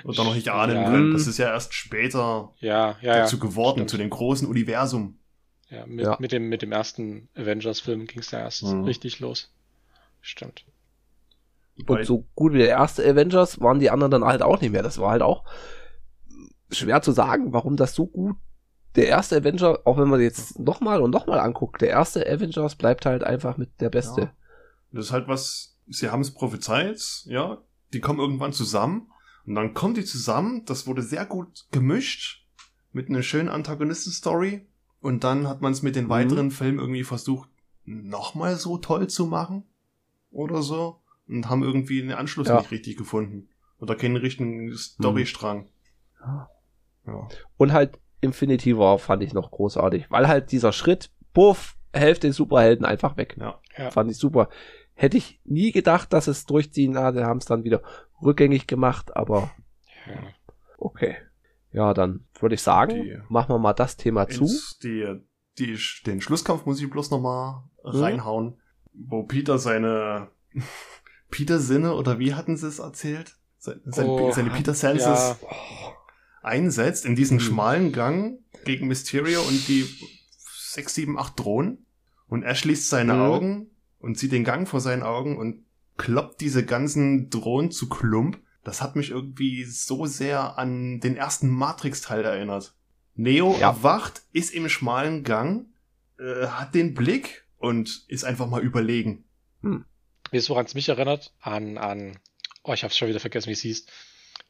Und 0.03 0.17
noch 0.17 0.33
nicht 0.35 0.49
ahnen 0.49 0.75
Ja. 0.77 0.89
können. 0.89 1.13
Das 1.13 1.27
ist 1.27 1.37
ja 1.37 1.47
erst 1.47 1.73
später 1.73 2.53
Ja, 2.59 2.97
dazu 3.01 3.39
geworden, 3.39 3.77
Stimmt. 3.79 3.89
zu 3.89 3.97
dem 3.97 4.09
großen 4.09 4.47
Universum. 4.47 5.19
ja, 5.69 5.85
mit, 5.85 6.05
Ja. 6.05 6.17
Mit, 6.19 6.31
dem, 6.31 6.49
mit 6.49 6.61
dem 6.61 6.71
ersten 6.71 7.29
Avengers-Film 7.35 8.05
ging 8.07 8.19
es 8.19 8.31
ja 8.31 8.39
erst 8.39 8.63
Mhm. 8.63 8.83
richtig 8.85 9.19
los. 9.19 9.53
Stimmt. 10.21 10.65
Und 11.87 12.05
so 12.05 12.25
gut 12.35 12.53
wie 12.53 12.57
der 12.59 12.69
erste 12.69 13.03
Avengers 13.07 13.59
waren 13.61 13.79
die 13.79 13.89
anderen 13.89 14.11
dann 14.11 14.23
halt 14.25 14.41
auch 14.41 14.59
nicht 14.61 14.71
mehr. 14.71 14.83
Das 14.83 14.97
war 14.99 15.11
halt 15.11 15.21
auch 15.21 15.43
schwer 16.71 17.01
zu 17.01 17.11
sagen, 17.11 17.53
warum 17.53 17.77
das 17.77 17.93
so 17.93 18.07
gut. 18.07 18.35
Der 18.95 19.07
erste 19.07 19.37
Avenger, 19.37 19.79
auch 19.85 19.97
wenn 19.97 20.07
man 20.09 20.21
jetzt 20.21 20.57
nochmal 20.59 21.01
und 21.01 21.11
nochmal 21.11 21.39
anguckt, 21.39 21.81
der 21.81 21.89
erste 21.89 22.25
Avengers 22.27 22.75
bleibt 22.75 23.05
halt 23.05 23.23
einfach 23.23 23.57
mit 23.57 23.79
der 23.79 23.89
beste. 23.89 24.21
Ja. 24.21 24.33
Das 24.91 25.05
ist 25.07 25.11
halt 25.11 25.27
was, 25.27 25.77
sie 25.87 26.09
haben 26.09 26.21
es 26.21 26.33
prophezeit, 26.33 26.99
ja, 27.25 27.59
die 27.93 27.99
kommen 27.99 28.19
irgendwann 28.19 28.53
zusammen 28.53 29.11
und 29.45 29.55
dann 29.55 29.73
kommen 29.73 29.93
die 29.93 30.05
zusammen, 30.05 30.65
das 30.65 30.87
wurde 30.87 31.03
sehr 31.03 31.25
gut 31.25 31.67
gemischt 31.71 32.45
mit 32.91 33.09
einer 33.09 33.21
schönen 33.21 33.49
Antagonisten-Story 33.49 34.65
und 35.01 35.23
dann 35.23 35.47
hat 35.47 35.61
man 35.61 35.73
es 35.73 35.83
mit 35.83 35.95
den 35.95 36.05
Mhm. 36.05 36.09
weiteren 36.09 36.51
Filmen 36.51 36.79
irgendwie 36.79 37.03
versucht, 37.03 37.49
nochmal 37.85 38.55
so 38.55 38.77
toll 38.77 39.07
zu 39.07 39.27
machen 39.27 39.63
oder 40.31 40.61
so 40.63 41.01
und 41.27 41.49
haben 41.49 41.63
irgendwie 41.63 42.01
den 42.01 42.11
Anschluss 42.13 42.47
Ja. 42.47 42.57
nicht 42.59 42.71
richtig 42.71 42.97
gefunden 42.97 43.49
oder 43.79 43.95
keinen 43.95 44.15
richtigen 44.17 44.75
Storystrang. 44.75 45.69
Ja. 46.19 46.49
Ja. 47.05 47.27
Und 47.57 47.71
halt 47.73 47.99
Infinity 48.21 48.77
War 48.77 48.97
fand 48.99 49.23
ich 49.23 49.33
noch 49.33 49.51
großartig, 49.51 50.09
weil 50.09 50.27
halt 50.27 50.51
dieser 50.51 50.71
Schritt, 50.71 51.11
puff, 51.33 51.75
Hälfte 51.93 52.31
Superhelden 52.33 52.85
einfach 52.85 53.17
weg. 53.17 53.35
Ja. 53.39 53.59
Ja. 53.77 53.91
Fand 53.91 54.11
ich 54.11 54.17
super. 54.17 54.49
Hätte 54.93 55.17
ich 55.17 55.39
nie 55.45 55.71
gedacht, 55.71 56.11
dass 56.13 56.27
es 56.27 56.45
durchziehen, 56.45 56.91
na, 56.93 57.11
die 57.11 57.23
haben 57.23 57.37
es 57.37 57.45
dann 57.45 57.63
wieder 57.63 57.81
rückgängig 58.21 58.67
gemacht, 58.67 59.15
aber 59.15 59.51
Ja. 60.07 60.13
okay. 60.77 61.15
Ja, 61.71 61.93
dann 61.93 62.25
würde 62.39 62.55
ich 62.55 62.61
sagen, 62.61 63.03
Die- 63.03 63.17
machen 63.29 63.49
wir 63.49 63.59
mal 63.59 63.73
das 63.73 63.97
Thema 63.97 64.27
zu. 64.27 64.47
Die, 64.83 65.05
die, 65.59 65.77
den 66.05 66.21
Schlusskampf 66.21 66.65
muss 66.65 66.81
ich 66.81 66.89
bloß 66.89 67.11
noch 67.11 67.19
mal 67.21 67.63
Mhm. 67.83 67.89
reinhauen, 68.01 68.61
wo 68.93 69.23
Peter 69.23 69.57
seine 69.59 70.29
Peter-Sinne 71.29 71.93
oder 71.93 72.19
wie 72.19 72.33
hatten 72.33 72.57
sie 72.57 72.67
es 72.67 72.79
erzählt? 72.79 73.35
Se- 73.59 73.81
Seine, 73.85 74.09
Oh, 74.09 74.31
seine 74.31 74.49
Peter-Senses 74.49 75.05
ja. 75.05 75.37
Einsetzt 76.47 77.05
in 77.05 77.15
diesen 77.15 77.37
Mhm. 77.37 77.41
schmalen 77.41 77.91
Gang 77.91 78.39
gegen 78.65 78.87
Mysterio 78.87 79.41
und 79.41 79.67
die 79.67 79.85
sechs, 80.39 80.95
sieben, 80.95 81.17
acht 81.19 81.37
Drohnen. 81.39 81.85
Und 82.27 82.43
er 82.43 82.55
schließt 82.55 82.89
seine 82.89 83.13
Mhm. 83.13 83.21
Augen 83.21 83.69
und 83.99 84.17
sieht 84.17 84.31
den 84.31 84.43
Gang 84.43 84.67
vor 84.67 84.81
seinen 84.81 85.03
Augen 85.03 85.37
und 85.37 85.65
kloppt 85.97 86.41
diese 86.41 86.65
ganzen 86.65 87.29
Drohnen 87.29 87.71
zu 87.71 87.87
Klump. 87.89 88.39
Das 88.63 88.81
hat 88.81 88.95
mich 88.95 89.11
irgendwie 89.11 89.63
so 89.63 90.05
sehr 90.05 90.57
an 90.57 90.99
den 90.99 91.15
ersten 91.15 91.49
Matrix-Teil 91.49 92.23
erinnert. 92.25 92.73
Neo 93.15 93.53
Ja. 93.59 93.69
erwacht, 93.71 94.23
ist 94.33 94.53
im 94.53 94.67
schmalen 94.69 95.23
Gang, 95.23 95.67
äh, 96.19 96.47
hat 96.47 96.75
den 96.75 96.93
Blick 96.93 97.45
und 97.57 98.03
ist 98.07 98.23
einfach 98.25 98.47
mal 98.47 98.61
überlegen. 98.61 99.23
Weißt 100.31 100.49
du, 100.49 100.51
woran 100.51 100.65
es 100.65 100.73
mich 100.75 100.89
erinnert? 100.89 101.33
An, 101.39 101.77
an, 101.77 102.19
oh, 102.63 102.73
ich 102.73 102.83
hab's 102.83 102.97
schon 102.97 103.07
wieder 103.07 103.19
vergessen, 103.21 103.47
wie 103.47 103.53
es 103.53 103.61
hieß. 103.61 103.85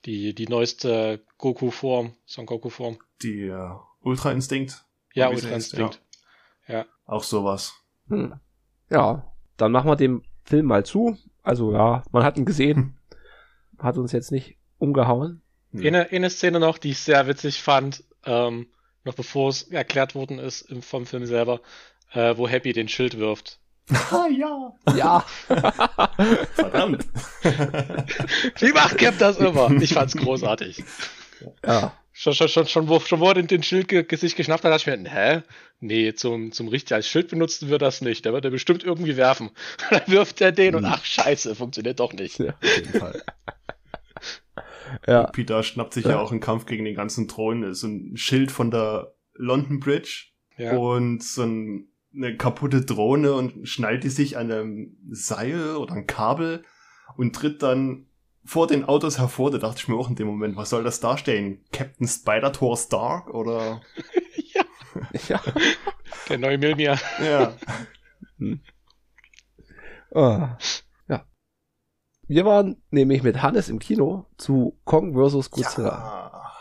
Die, 0.06 0.34
die 0.34 0.48
neueste 0.48 1.22
Goku-Form, 1.38 2.16
Son 2.26 2.46
Goku-Form. 2.46 2.98
Die 3.22 3.48
äh, 3.48 3.70
Ultra-Instinkt. 4.02 4.86
Ja, 5.14 5.32
Wie 5.32 5.38
sie 5.38 5.46
Ultra 5.46 5.56
Instinct. 5.56 6.02
Auch 7.06 7.24
sowas. 7.24 7.74
Hm. 8.10 8.40
Ja, 8.90 9.34
dann 9.56 9.72
machen 9.72 9.90
wir 9.90 9.96
den 9.96 10.24
Film 10.44 10.68
mal 10.68 10.86
zu. 10.86 11.18
Also 11.42 11.74
ja, 11.74 12.04
man 12.12 12.24
hat 12.24 12.38
ihn 12.38 12.46
gesehen. 12.46 12.94
Hat 13.80 13.98
uns 13.98 14.12
jetzt 14.12 14.32
nicht 14.32 14.58
umgehauen. 14.80 15.44
Nee. 15.72 15.88
Eine, 15.88 16.10
eine 16.10 16.32
Szene 16.32 16.60
noch, 16.60 16.80
die 16.80 16.92
ich 16.92 17.00
sehr 17.00 17.28
witzig 17.28 17.62
fand, 17.62 18.04
ähm, 18.26 18.68
noch 19.04 19.14
bevor 19.14 19.50
es 19.50 19.64
erklärt 19.64 20.16
worden 20.16 20.40
ist 20.40 20.62
im, 20.62 20.82
vom 20.82 21.06
Film 21.06 21.28
selber, 21.28 21.62
äh, 22.12 22.36
wo 22.38 22.48
Happy 22.48 22.74
den 22.74 22.88
Schild 22.88 23.20
wirft. 23.20 23.60
Ah, 23.90 24.28
ja. 24.28 24.74
Ja. 24.96 25.26
Verdammt. 26.56 27.06
Wie 28.60 28.74
macht 28.74 28.98
Cap 28.98 29.18
das 29.18 29.38
immer? 29.38 29.72
Ich 29.82 29.94
fand's 29.94 30.16
großartig. 30.16 30.84
ja. 31.66 31.94
Schon, 32.20 32.34
schon, 32.34 32.48
schon, 32.48 32.66
schon, 32.66 32.88
wo, 32.90 33.00
schon 33.00 33.20
wo 33.20 33.28
er 33.28 33.36
den, 33.36 33.46
den 33.46 33.62
Schild 33.62 33.90
ge, 33.90 34.04
sich 34.16 34.36
geschnappt 34.36 34.64
hat, 34.64 34.72
dachte 34.72 34.90
ich 34.92 35.04
mir, 35.04 35.08
hä? 35.08 35.44
Nee, 35.80 36.14
zum, 36.14 36.52
zum 36.52 36.68
richtig 36.68 36.96
als 36.96 37.08
Schild 37.08 37.28
benutzen 37.30 37.70
wir 37.70 37.78
das 37.78 38.02
nicht. 38.02 38.26
Der 38.26 38.34
wird 38.34 38.44
er 38.44 38.50
bestimmt 38.50 38.84
irgendwie 38.84 39.18
werfen. 39.18 39.52
Dann 39.92 40.02
wirft 40.08 40.42
er 40.42 40.52
den 40.52 40.74
und 40.74 40.86
ach, 40.86 41.06
scheiße, 41.06 41.54
funktioniert 41.54 42.00
doch 42.00 42.14
nicht. 42.14 42.40
Ja. 42.40 42.54
Auf 42.54 42.76
jeden 42.76 43.00
Fall. 43.00 43.24
ja. 45.08 45.24
Peter 45.28 45.62
schnappt 45.62 45.94
sich 45.94 46.06
ja. 46.06 46.20
auch 46.20 46.32
im 46.32 46.40
Kampf 46.40 46.66
gegen 46.66 46.86
den 46.86 46.96
ganzen 46.96 47.28
Thron 47.28 47.76
so 47.76 47.86
ein 47.86 48.18
Schild 48.18 48.52
von 48.52 48.72
der 48.72 49.14
London 49.36 49.80
Bridge 49.80 50.30
Ja. 50.58 50.76
und 50.76 51.22
so 51.24 51.44
ein, 51.44 51.88
eine 52.14 52.36
kaputte 52.36 52.82
Drohne 52.82 53.34
und 53.34 53.68
schnallt 53.68 54.04
die 54.04 54.10
sich 54.10 54.38
an 54.38 54.52
einem 54.52 54.98
Seil 55.10 55.76
oder 55.76 55.94
ein 55.94 56.08
Kabel 56.08 56.64
und 57.16 57.36
tritt 57.36 57.62
dann 57.62 58.08
vor 58.44 58.68
den 58.68 58.86
Autos 58.86 59.20
hervor. 59.20 59.52
Da 59.52 59.58
dachte 59.58 59.80
ich 59.80 59.88
mir 59.88 59.96
auch 59.96 60.10
in 60.10 60.16
dem 60.16 60.28
Moment, 60.28 60.56
was 60.56 60.70
soll 60.70 60.84
das 60.84 61.00
darstellen? 61.00 61.64
Captain 61.72 62.08
Spider-Tor 62.08 62.78
Stark 62.78 63.30
oder? 63.30 63.82
ja, 64.54 64.64
ja. 65.28 65.42
der 66.30 66.38
neue 66.38 66.58
Milmir. 66.58 66.98
Ja. 67.24 67.54
Ah. 70.14 70.58
Ja. 71.10 71.26
Wir 72.28 72.46
waren 72.46 72.82
nämlich 72.90 73.24
mit 73.24 73.42
Hannes 73.42 73.70
im 73.70 73.80
Kino 73.80 74.26
zu 74.38 74.80
Kong 74.86 75.14
vs. 75.14 75.52
Godzilla. 75.52 75.90
ja. 75.90 76.57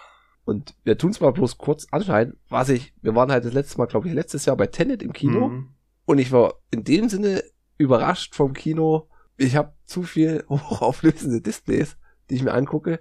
Und 0.47 0.77
wir 0.85 0.97
tun 0.97 1.11
es 1.11 1.21
mal 1.21 1.33
bloß 1.33 1.59
kurz 1.59 1.89
anschneiden, 1.91 2.39
was 2.49 2.69
ich, 2.69 2.95
wir 3.03 3.17
waren 3.17 3.33
halt 3.33 3.45
das 3.45 3.53
letzte 3.53 3.79
Mal, 3.79 3.87
glaube 3.87 4.07
ich, 4.07 4.15
letztes 4.15 4.45
Jahr 4.45 4.57
bei 4.57 4.69
Tenet 4.69 5.03
im 5.03 5.13
Kino. 5.13 5.49
Mhm. 5.49 5.71
Und 6.05 6.19
ich 6.19 6.31
war 6.31 6.55
in 6.71 6.85
dem 6.85 7.09
Sinne 7.09 7.43
überrascht 7.79 8.37
vom 8.37 8.53
Kino. 8.53 9.09
Ich 9.37 9.57
habe 9.57 9.75
zu 9.87 10.05
viel 10.05 10.45
hochauflösende 10.49 11.41
Displays, 11.41 11.97
die 12.31 12.37
ich 12.37 12.45
mir 12.45 12.55
angucke. 12.55 13.01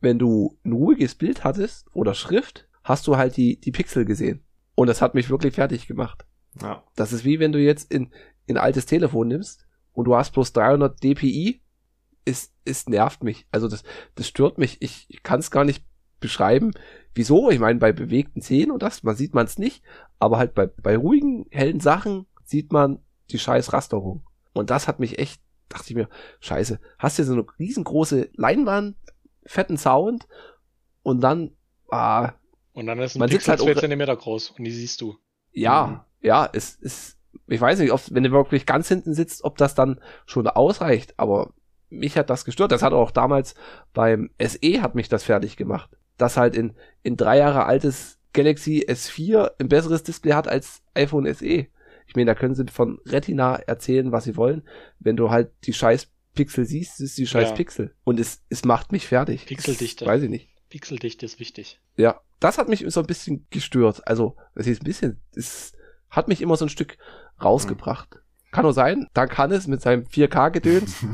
Wenn 0.00 0.18
du 0.18 0.58
ein 0.64 0.72
ruhiges 0.72 1.14
Bild 1.14 1.44
hattest 1.44 1.86
oder 1.92 2.14
Schrift, 2.14 2.68
hast 2.82 3.06
du 3.06 3.16
halt 3.16 3.36
die, 3.36 3.60
die 3.60 3.70
Pixel 3.70 4.04
gesehen. 4.04 4.42
Und 4.74 4.88
das 4.88 5.00
hat 5.00 5.14
mich 5.14 5.30
wirklich 5.30 5.54
fertig 5.54 5.86
gemacht. 5.86 6.26
Ja. 6.60 6.82
Das 6.96 7.12
ist 7.12 7.24
wie 7.24 7.38
wenn 7.38 7.52
du 7.52 7.60
jetzt 7.60 7.92
in, 7.92 8.12
in 8.46 8.56
ein 8.56 8.64
altes 8.64 8.86
Telefon 8.86 9.28
nimmst 9.28 9.68
und 9.92 10.06
du 10.06 10.16
hast 10.16 10.32
bloß 10.32 10.52
300 10.52 11.00
dpi. 11.00 11.62
Es, 12.24 12.52
es 12.64 12.88
nervt 12.88 13.22
mich. 13.22 13.46
Also 13.52 13.68
das, 13.68 13.84
das 14.16 14.26
stört 14.26 14.58
mich. 14.58 14.82
Ich, 14.82 15.06
ich 15.08 15.22
kann 15.22 15.38
es 15.38 15.52
gar 15.52 15.64
nicht 15.64 15.84
beschreiben. 16.20 16.72
Wieso? 17.14 17.50
Ich 17.50 17.58
meine, 17.58 17.78
bei 17.78 17.92
bewegten 17.92 18.40
Szenen 18.42 18.70
und 18.70 18.82
das, 18.82 19.02
man 19.02 19.16
sieht 19.16 19.34
man 19.34 19.46
es 19.46 19.58
nicht, 19.58 19.82
aber 20.18 20.38
halt 20.38 20.54
bei, 20.54 20.66
bei 20.66 20.96
ruhigen, 20.96 21.46
hellen 21.50 21.80
Sachen 21.80 22.26
sieht 22.44 22.72
man 22.72 23.00
die 23.30 23.38
scheiß 23.38 23.72
Rasterung. 23.72 24.22
Und 24.52 24.70
das 24.70 24.86
hat 24.88 25.00
mich 25.00 25.18
echt, 25.18 25.40
dachte 25.68 25.86
ich 25.88 25.94
mir, 25.96 26.08
scheiße, 26.40 26.78
hast 26.98 27.18
du 27.18 27.24
so 27.24 27.32
eine 27.32 27.46
riesengroße 27.58 28.30
Leinwand, 28.34 28.96
fetten 29.46 29.76
Sound 29.78 30.26
und 31.02 31.20
dann, 31.20 31.52
ah, 31.90 32.32
Und 32.72 32.86
dann 32.86 32.98
ist 33.00 33.16
ein 33.16 33.20
Man 33.20 33.28
sitzt 33.28 33.46
Pixel 33.46 33.50
halt 33.52 33.60
zwei 33.60 33.72
auch- 33.76 33.80
Zentimeter 33.80 34.16
groß 34.16 34.50
und 34.50 34.64
die 34.64 34.70
siehst 34.70 35.00
du. 35.00 35.16
ja, 35.52 35.86
Mhm. 35.86 36.26
ja, 36.26 36.48
es 36.52 36.74
ist, 36.76 37.16
ich 37.46 37.60
weiß 37.60 37.78
nicht, 37.80 37.92
ob, 37.92 38.00
wenn 38.10 38.22
du 38.24 38.30
wirklich 38.30 38.66
ganz 38.66 38.88
hinten 38.88 39.14
sitzt, 39.14 39.42
ob 39.44 39.56
das 39.58 39.74
dann 39.74 40.00
schon 40.26 40.46
ausreicht, 40.46 41.14
aber 41.16 41.52
mich 41.88 42.16
hat 42.16 42.30
das 42.30 42.44
gestört. 42.44 42.70
Das 42.70 42.82
hat 42.82 42.92
auch 42.92 43.10
damals 43.10 43.54
beim 43.92 44.30
SE 44.40 44.80
hat 44.82 44.94
mich 44.94 45.08
das 45.08 45.24
fertig 45.24 45.56
gemacht. 45.56 45.90
Das 46.20 46.36
halt 46.36 46.54
in, 46.54 46.74
in 47.02 47.16
drei 47.16 47.38
Jahre 47.38 47.64
altes 47.64 48.18
Galaxy 48.32 48.84
S4 48.86 49.52
ein 49.58 49.68
besseres 49.68 50.02
Display 50.02 50.32
hat 50.32 50.48
als 50.48 50.82
iPhone 50.94 51.32
SE. 51.32 51.66
Ich 52.06 52.16
meine, 52.16 52.26
da 52.26 52.34
können 52.34 52.54
sie 52.54 52.66
von 52.66 52.98
Retina 53.06 53.56
erzählen, 53.56 54.12
was 54.12 54.24
sie 54.24 54.36
wollen. 54.36 54.62
Wenn 54.98 55.16
du 55.16 55.30
halt 55.30 55.50
die 55.64 55.72
scheiß 55.72 56.08
Pixel 56.34 56.64
siehst, 56.66 57.00
ist 57.00 57.18
die 57.18 57.26
scheiß 57.26 57.50
Ja. 57.50 57.54
Pixel. 57.54 57.94
Und 58.04 58.20
es, 58.20 58.42
es 58.48 58.64
macht 58.64 58.92
mich 58.92 59.06
fertig. 59.06 59.46
Pixeldichte. 59.46 60.04
Das 60.04 60.12
Weiß 60.14 60.22
ich 60.22 60.30
nicht. 60.30 60.48
Pixeldichte 60.68 61.26
ist 61.26 61.40
wichtig. 61.40 61.80
Ja, 61.96 62.20
das 62.38 62.58
hat 62.58 62.68
mich 62.68 62.84
so 62.88 63.00
ein 63.00 63.06
bisschen 63.06 63.46
gestört. 63.50 64.06
Also, 64.06 64.36
das 64.54 64.66
ist 64.66 64.82
ein 64.82 64.84
bisschen, 64.84 65.20
es 65.34 65.72
hat 66.08 66.28
mich 66.28 66.40
immer 66.42 66.56
so 66.56 66.66
ein 66.66 66.70
Stück 66.70 66.98
rausgebracht. 67.42 68.20
Kann 68.52 68.64
nur 68.64 68.72
sein, 68.72 69.06
dank 69.14 69.38
Hannes 69.38 69.68
mit 69.68 69.80
seinem 69.80 70.04
4K-Gedöns, 70.04 71.04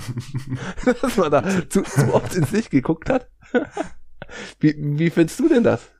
dass 1.03 1.17
man 1.17 1.31
da 1.31 1.69
zu, 1.69 1.83
zu 1.83 2.15
oft 2.15 2.35
ins 2.35 2.53
Licht 2.53 2.71
geguckt 2.71 3.11
hat. 3.11 3.29
Wie, 4.61 4.75
wie 4.79 5.11
findest 5.11 5.39
du 5.41 5.49
denn 5.49 5.63
das? 5.65 5.91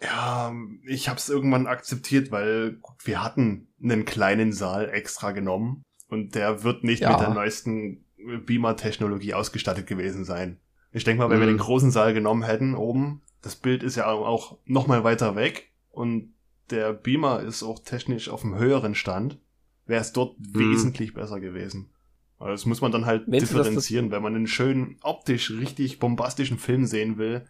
Ja, 0.00 0.52
ich 0.86 1.08
habe 1.08 1.18
es 1.18 1.28
irgendwann 1.28 1.66
akzeptiert, 1.66 2.30
weil 2.30 2.74
gut, 2.82 2.96
wir 3.04 3.22
hatten 3.22 3.68
einen 3.82 4.04
kleinen 4.04 4.52
Saal 4.52 4.88
extra 4.90 5.32
genommen 5.32 5.82
und 6.08 6.34
der 6.34 6.62
wird 6.64 6.84
nicht 6.84 7.00
Ja. 7.02 7.12
mit 7.12 7.20
der 7.20 7.30
neuesten 7.34 8.04
Beamer-Technologie 8.46 9.34
ausgestattet 9.34 9.86
gewesen 9.86 10.24
sein. 10.24 10.58
Ich 10.92 11.04
denke 11.04 11.22
mal, 11.22 11.30
wenn 11.30 11.40
wir 11.40 11.46
Mhm. 11.46 11.52
den 11.56 11.58
großen 11.58 11.90
Saal 11.90 12.14
genommen 12.14 12.42
hätten 12.42 12.74
oben, 12.74 13.22
das 13.42 13.56
Bild 13.56 13.82
ist 13.82 13.96
ja 13.96 14.06
auch 14.06 14.58
noch 14.64 14.86
mal 14.86 15.04
weiter 15.04 15.36
weg 15.36 15.72
und 15.90 16.32
der 16.70 16.92
Beamer 16.92 17.40
ist 17.40 17.62
auch 17.62 17.80
technisch 17.84 18.28
auf 18.28 18.44
einem 18.44 18.56
höheren 18.58 18.94
Stand, 18.94 19.38
wäre 19.86 20.00
es 20.00 20.12
dort 20.12 20.38
Mhm. 20.38 20.54
wesentlich 20.58 21.12
besser 21.14 21.40
gewesen. 21.40 21.90
Also 22.38 22.52
das 22.52 22.66
muss 22.66 22.80
man 22.80 22.92
dann 22.92 23.06
halt 23.06 23.24
das- 23.26 23.40
differenzieren. 23.40 24.10
Wenn 24.10 24.22
man 24.22 24.34
einen 24.34 24.46
schönen, 24.46 24.96
optisch 25.02 25.50
richtig 25.50 25.98
bombastischen 25.98 26.58
Film 26.58 26.86
sehen 26.86 27.16
will, 27.18 27.46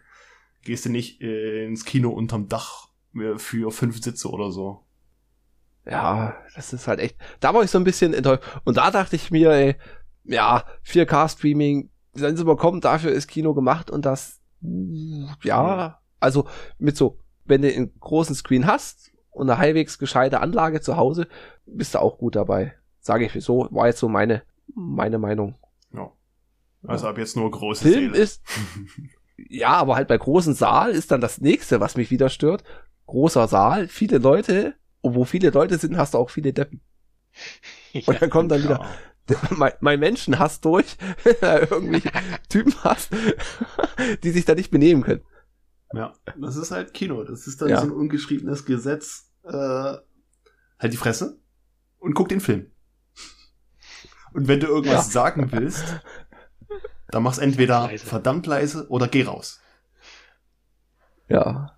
gehst 0.65 0.85
du 0.85 0.89
nicht 0.89 1.21
äh, 1.21 1.65
ins 1.65 1.85
Kino 1.85 2.09
unterm 2.09 2.49
Dach 2.49 2.89
äh, 3.15 3.37
für 3.37 3.71
fünf 3.71 4.03
Sitze 4.03 4.29
oder 4.29 4.51
so. 4.51 4.83
Ja, 5.85 6.35
das 6.55 6.73
ist 6.73 6.87
halt 6.87 6.99
echt, 6.99 7.15
da 7.39 7.53
war 7.53 7.63
ich 7.63 7.71
so 7.71 7.77
ein 7.77 7.83
bisschen 7.83 8.13
enttäuscht. 8.13 8.43
Und 8.65 8.77
da 8.77 8.91
dachte 8.91 9.15
ich 9.15 9.31
mir, 9.31 9.51
ey, 9.51 9.75
ja, 10.23 10.65
4K-Streaming, 10.85 11.91
wenn 12.13 12.35
sie 12.35 12.43
bekommen, 12.43 12.81
dafür 12.81 13.11
ist 13.11 13.27
Kino 13.27 13.53
gemacht 13.53 13.91
und 13.91 14.05
das, 14.05 14.41
ja, 15.43 16.01
also 16.19 16.47
mit 16.79 16.97
so, 16.97 17.19
wenn 17.45 17.61
du 17.61 17.71
einen 17.71 17.97
großen 17.99 18.35
Screen 18.35 18.65
hast 18.65 19.11
und 19.29 19.49
eine 19.49 19.59
halbwegs 19.59 19.99
gescheite 19.99 20.41
Anlage 20.41 20.81
zu 20.81 20.97
Hause, 20.97 21.27
bist 21.67 21.93
du 21.93 21.99
auch 21.99 22.17
gut 22.17 22.35
dabei. 22.35 22.73
Sage 22.99 23.25
ich 23.25 23.43
so, 23.43 23.67
war 23.69 23.85
jetzt 23.87 23.99
so 23.99 24.09
meine, 24.09 24.41
meine 24.73 25.19
Meinung. 25.19 25.55
Ja. 25.93 26.11
Also 26.87 27.07
ab 27.07 27.19
jetzt 27.19 27.35
nur 27.35 27.51
große 27.51 27.83
Film 27.83 28.13
Säle. 28.13 28.23
ist, 28.23 28.41
ja, 29.37 29.69
aber 29.69 29.95
halt 29.95 30.07
bei 30.07 30.17
großen 30.17 30.53
Saal 30.53 30.91
ist 30.91 31.11
dann 31.11 31.21
das 31.21 31.41
nächste, 31.41 31.79
was 31.79 31.95
mich 31.97 32.11
wieder 32.11 32.29
stört. 32.29 32.63
Großer 33.07 33.47
Saal, 33.47 33.87
viele 33.87 34.17
Leute, 34.17 34.75
und 35.01 35.13
wo 35.15 35.25
viele 35.25 35.49
Leute 35.51 35.77
sind, 35.77 35.97
hast 35.97 36.13
du 36.13 36.17
auch 36.17 36.29
viele 36.29 36.53
Deppen. 36.53 36.81
Und 38.07 38.21
dann 38.21 38.29
kommt 38.29 38.51
dann 38.51 38.63
wieder, 38.63 38.79
Ja. 39.29 39.37
mein, 39.51 39.73
mein 39.79 39.99
Menschenhass 39.99 40.61
durch, 40.61 40.97
irgendwie 41.41 42.01
Typen 42.49 42.73
hast, 42.83 43.11
die 44.23 44.31
sich 44.31 44.45
da 44.45 44.55
nicht 44.55 44.71
benehmen 44.71 45.01
können. 45.03 45.21
Ja, 45.93 46.13
das 46.39 46.55
ist 46.57 46.71
halt 46.71 46.93
Kino. 46.93 47.23
Das 47.23 47.45
ist 47.47 47.61
dann 47.61 47.69
Ja. 47.69 47.77
so 47.79 47.87
ein 47.87 47.91
ungeschriebenes 47.91 48.65
Gesetz. 48.65 49.31
Äh, 49.43 49.51
halt 49.51 50.91
die 50.91 50.97
Fresse 50.97 51.39
und 51.99 52.13
guck 52.15 52.29
den 52.29 52.41
Film. 52.41 52.71
Und 54.33 54.47
wenn 54.47 54.59
du 54.59 54.67
irgendwas 54.67 55.05
Ja. 55.07 55.11
sagen 55.11 55.51
willst, 55.51 55.85
dann 57.15 57.23
mach's 57.23 57.37
entweder 57.37 57.87
Leise. 57.87 58.05
verdammt 58.05 58.45
leise 58.45 58.89
oder 58.89 59.07
geh 59.07 59.23
raus. 59.23 59.61
Ja. 61.29 61.77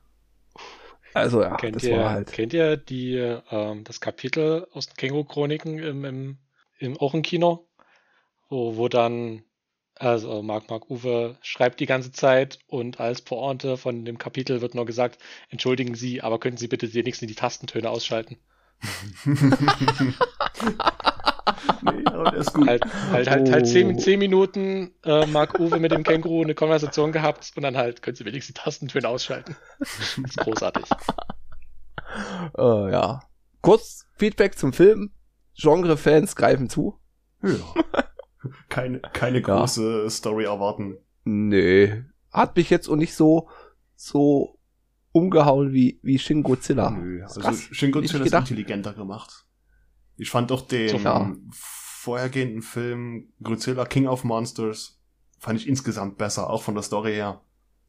Also 1.13 1.43
ja, 1.43 1.55
kennt, 1.57 1.75
das 1.75 1.83
ihr, 1.83 1.95
war 1.95 2.09
halt. 2.09 2.31
kennt 2.31 2.53
ihr 2.53 2.75
die, 2.75 3.17
ähm, 3.51 3.83
das 3.83 4.01
Kapitel 4.01 4.67
aus 4.71 4.87
den 4.87 4.95
Känguru-Chroniken 4.95 5.77
im, 5.77 6.05
im, 6.05 6.37
im 6.79 6.97
auch 6.97 7.13
im 7.13 7.21
Kino? 7.21 7.67
Wo, 8.49 8.77
wo 8.77 8.87
dann, 8.87 9.43
also 9.93 10.41
Marc 10.41 10.71
Marc 10.71 10.89
Uwe 10.89 11.37
schreibt 11.41 11.79
die 11.81 11.85
ganze 11.85 12.11
Zeit 12.11 12.57
und 12.65 12.99
als 12.99 13.21
Pointe 13.21 13.77
von 13.77 14.05
dem 14.05 14.17
Kapitel 14.17 14.61
wird 14.61 14.73
nur 14.73 14.87
gesagt, 14.87 15.21
entschuldigen 15.49 15.93
Sie, 15.93 16.23
aber 16.23 16.39
könnten 16.39 16.57
Sie 16.57 16.67
bitte 16.67 16.95
wenigstens 16.95 17.27
die 17.27 17.35
Tastentöne 17.35 17.91
ausschalten? 17.91 18.37
nee, 21.81 22.03
aber 22.05 22.31
der 22.31 22.39
ist 22.39 22.53
gut. 22.53 22.67
Halt, 22.67 22.85
halt, 23.11 23.29
halt, 23.29 23.51
halt 23.51 23.67
zehn, 23.67 23.95
Oh. 23.95 23.97
zehn 23.99 24.19
Minuten 24.19 24.91
äh, 25.03 25.25
Marc 25.27 25.59
Uwe 25.59 25.79
mit 25.79 25.91
dem 25.91 26.03
Känguru 26.03 26.43
eine 26.43 26.55
Konversation 26.55 27.11
gehabt 27.11 27.51
und 27.55 27.63
dann 27.63 27.77
halt, 27.77 28.01
können 28.01 28.15
Sie 28.15 28.25
wenigstens 28.25 28.55
die 28.55 28.61
Tastentöne 28.61 29.07
ausschalten. 29.07 29.55
Das 29.79 30.17
ist 30.17 30.37
großartig. 30.37 30.85
Äh, 32.57 32.91
ja. 32.91 33.19
Kurz 33.61 34.05
Feedback 34.15 34.57
zum 34.57 34.73
Film. 34.73 35.11
Genre-Fans 35.55 36.35
greifen 36.35 36.69
zu. 36.69 36.99
Ja. 37.43 37.49
Keine, 38.69 39.01
keine 39.13 39.39
Ja. 39.39 39.43
große 39.43 40.09
Story 40.09 40.45
erwarten. 40.45 40.97
Nee. 41.25 42.03
Hat 42.31 42.55
mich 42.55 42.69
jetzt 42.69 42.87
auch 42.87 42.95
nicht 42.95 43.13
so, 43.13 43.49
so 43.95 44.57
umgehauen 45.11 45.73
wie, 45.73 45.99
wie 46.01 46.17
Shin 46.17 46.43
Godzilla. 46.43 46.91
Nö, 46.91 47.25
Ist 47.25 47.37
also. 47.43 47.51
Shin 47.73 47.91
Godzilla 47.91 48.23
ist 48.23 48.33
intelligenter 48.33 48.93
gemacht. 48.93 49.45
Ich 50.17 50.29
fand 50.29 50.51
doch 50.51 50.61
den 50.67 51.01
ja. 51.01 51.33
vorhergehenden 51.51 52.61
Film 52.61 53.33
Godzilla 53.41 53.85
King 53.85 54.07
of 54.07 54.23
Monsters 54.23 54.99
fand 55.39 55.59
ich 55.59 55.67
insgesamt 55.67 56.17
besser, 56.17 56.49
auch 56.49 56.63
von 56.63 56.73
der 56.73 56.83
Story 56.83 57.13
her. 57.13 57.41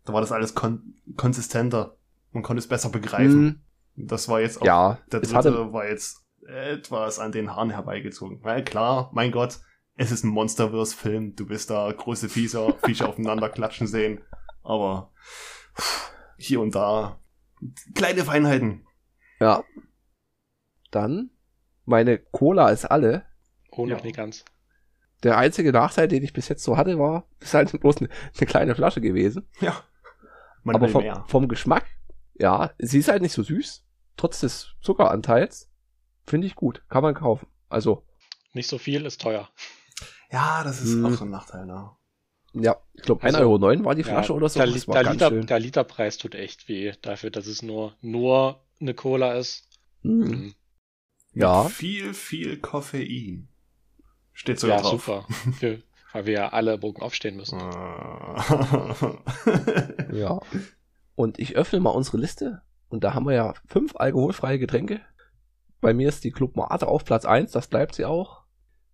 Da 0.04 0.12
war 0.12 0.20
das 0.20 0.32
alles 0.32 0.54
kon 0.54 0.94
konsistenter. 1.16 1.96
Man 2.32 2.42
konnte 2.42 2.58
es 2.58 2.68
besser 2.68 2.90
begreifen. 2.90 3.62
Hm, 3.96 4.06
Das 4.06 4.28
war 4.28 4.40
jetzt 4.40 4.60
auch, 4.60 4.66
ja, 4.66 4.98
der 5.10 5.20
dritte 5.20 5.72
war 5.72 5.86
jetzt 5.88 6.26
etwas 6.46 7.18
an 7.18 7.32
den 7.32 7.54
Haaren 7.54 7.70
herbeigezogen. 7.70 8.42
Weil 8.42 8.64
klar, 8.64 9.10
mein 9.12 9.32
Gott, 9.32 9.60
es 9.96 10.10
ist 10.10 10.24
ein 10.24 10.28
Monsterverse-Film, 10.28 11.34
du 11.34 11.46
bist 11.46 11.70
da 11.70 11.90
große 11.90 12.28
Viecher, 12.28 12.74
Viecher 12.84 13.08
aufeinander 13.08 13.48
klatschen 13.48 13.86
sehen, 13.86 14.20
aber 14.62 15.12
hier 16.36 16.60
und 16.60 16.74
da 16.74 17.18
kleine 17.94 18.24
Feinheiten. 18.24 18.86
Ja. 19.40 19.64
Dann, 20.90 21.30
meine 21.88 22.18
Cola 22.18 22.70
ist 22.70 22.84
alle. 22.84 23.24
Oh, 23.70 23.86
noch 23.86 23.98
Ja. 23.98 24.04
nicht 24.04 24.16
ganz. 24.16 24.44
Der 25.24 25.36
einzige 25.36 25.72
Nachteil, 25.72 26.06
den 26.06 26.22
ich 26.22 26.32
bis 26.32 26.48
jetzt 26.48 26.62
so 26.62 26.76
hatte, 26.76 26.98
war, 26.98 27.26
ist 27.40 27.54
halt 27.54 27.78
bloß 27.80 27.98
eine, 27.98 28.08
eine 28.36 28.46
kleine 28.46 28.74
Flasche 28.74 29.00
gewesen. 29.00 29.48
Ja. 29.60 29.82
Man 30.62 30.76
Aber 30.76 30.86
will 30.86 30.92
vom, 30.92 31.02
mehr. 31.02 31.24
vom 31.28 31.48
Geschmack, 31.48 31.86
ja, 32.34 32.70
sie 32.78 32.98
ist 32.98 33.08
halt 33.08 33.22
nicht 33.22 33.32
so 33.32 33.42
süß. 33.42 33.84
Trotz 34.16 34.40
des 34.40 34.74
Zuckeranteils. 34.82 35.70
Finde 36.26 36.46
ich 36.46 36.54
gut. 36.56 36.82
Kann 36.88 37.02
man 37.02 37.14
kaufen. 37.14 37.46
Also, 37.68 38.04
Nicht 38.52 38.68
so 38.68 38.78
viel, 38.78 39.06
ist 39.06 39.20
teuer. 39.20 39.48
Ja, 40.30 40.62
das 40.64 40.80
ist 40.82 40.92
Hm. 40.94 41.06
auch 41.06 41.10
so 41.12 41.24
ein 41.24 41.30
Nachteil, 41.30 41.64
ne? 41.66 41.90
ja, 42.54 42.76
ich 42.94 43.02
glaube, 43.02 43.22
1,09 43.24 43.26
Also, 43.36 43.38
Euro 43.66 43.84
war 43.84 43.94
die 43.94 44.02
Flasche 44.04 44.34
oder 44.34 44.48
so. 44.48 44.58
Der, 44.60 44.66
Das 44.72 44.86
der, 44.86 45.02
Liter, 45.12 45.28
schön. 45.28 45.46
der 45.46 45.58
Literpreis 45.60 46.18
tut 46.18 46.34
echt 46.34 46.68
weh, 46.68 46.92
dafür, 47.02 47.30
dass 47.30 47.46
es 47.46 47.62
nur, 47.62 47.94
nur 48.00 48.64
eine 48.80 48.94
Cola 48.94 49.34
ist. 49.34 49.68
Mhm. 50.02 50.54
Ja. 51.32 51.64
Mit 51.64 51.72
viel, 51.72 52.14
viel 52.14 52.58
Koffein. 52.58 53.48
Steht 54.32 54.58
so 54.60 54.68
ja, 54.68 54.80
drauf. 54.80 55.04
super. 55.04 55.26
Wir, 55.60 55.82
weil 56.12 56.24
wir 56.26 56.32
ja 56.32 56.48
alle 56.50 56.78
Bogen 56.78 57.02
aufstehen 57.02 57.36
müssen. 57.36 57.58
Äh. 57.60 59.14
Ja. 60.16 60.40
Und 61.14 61.38
ich 61.38 61.56
öffne 61.56 61.80
mal 61.80 61.90
unsere 61.90 62.16
Liste. 62.18 62.62
Und 62.88 63.04
da 63.04 63.12
haben 63.12 63.26
wir 63.26 63.34
ja 63.34 63.54
fünf 63.66 63.94
alkoholfreie 63.96 64.58
Getränke. 64.58 65.00
Bei 65.80 65.92
mir 65.92 66.08
ist 66.08 66.24
die 66.24 66.30
Club 66.30 66.56
Mate 66.56 66.86
auf 66.88 67.04
Platz 67.04 67.24
1, 67.26 67.52
das 67.52 67.66
bleibt 67.68 67.94
sie 67.94 68.04
auch. 68.06 68.42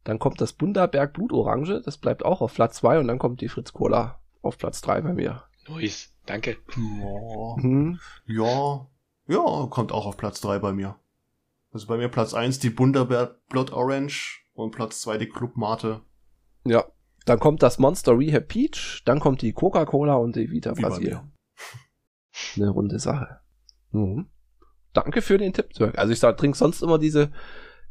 Dann 0.02 0.18
kommt 0.18 0.40
das 0.40 0.52
Bundaberg 0.52 1.12
Blutorange, 1.12 1.80
das 1.82 1.96
bleibt 1.98 2.24
auch 2.24 2.40
auf 2.40 2.52
Platz 2.54 2.76
2. 2.78 2.98
Und 2.98 3.06
dann 3.08 3.18
kommt 3.18 3.40
die 3.40 3.48
Fritz 3.48 3.72
Cola 3.72 4.18
auf 4.42 4.58
Platz 4.58 4.80
3 4.82 5.00
bei 5.02 5.12
mir. 5.14 5.44
Luis, 5.66 6.12
danke. 6.26 6.56
ja, 6.76 7.56
Mhm. 7.62 8.00
ja, 8.26 8.86
ja, 9.28 9.66
kommt 9.70 9.92
auch 9.92 10.06
auf 10.06 10.16
Platz 10.16 10.40
3 10.40 10.58
bei 10.58 10.72
mir. 10.72 10.96
Also 11.74 11.88
bei 11.88 11.96
mir 11.96 12.08
Platz 12.08 12.34
1 12.34 12.60
die 12.60 12.70
Bundaberg 12.70 13.46
Blood 13.48 13.72
Orange 13.72 14.44
und 14.54 14.70
Platz 14.70 15.00
2 15.00 15.18
die 15.18 15.28
Club 15.28 15.56
Mate. 15.56 16.02
Ja. 16.64 16.84
Dann 17.26 17.40
kommt 17.40 17.62
das 17.62 17.78
Monster 17.78 18.16
Rehab 18.16 18.48
Peach, 18.48 19.02
dann 19.06 19.18
kommt 19.18 19.42
die 19.42 19.52
Coca-Cola 19.52 20.14
und 20.14 20.36
die 20.36 20.50
Vita 20.50 20.72
Brasil. 20.74 21.10
mir. 21.14 21.32
Eine 22.56 22.68
runde 22.70 22.98
Sache. 23.00 23.40
Mhm. 23.90 24.28
Danke 24.92 25.20
für 25.20 25.36
den 25.36 25.52
Tipp, 25.52 25.72
Dirk. 25.72 25.98
Also 25.98 26.12
ich 26.12 26.20
sag, 26.20 26.36
trink 26.36 26.54
sonst 26.54 26.82
immer 26.82 26.98
diese, 26.98 27.32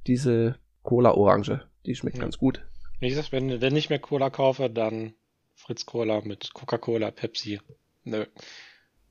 diese 0.07 0.55
Cola 0.83 1.11
Orange. 1.11 1.67
Die 1.85 1.95
schmeckt 1.95 2.17
Ja. 2.17 2.23
ganz 2.23 2.37
gut. 2.37 2.65
Wie 3.01 3.09
gesagt, 3.09 3.33
wenn, 3.33 3.59
wenn 3.59 3.75
ich 3.75 3.89
mehr 3.89 3.99
Cola 3.99 4.29
kaufe, 4.29 4.69
dann 4.69 5.13
Fritz 5.55 5.85
Cola 5.85 6.21
mit 6.21 6.53
Coca-Cola, 6.53 7.11
Pepsi. 7.11 7.59
Nö. 8.03 8.25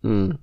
Mhm. 0.01 0.39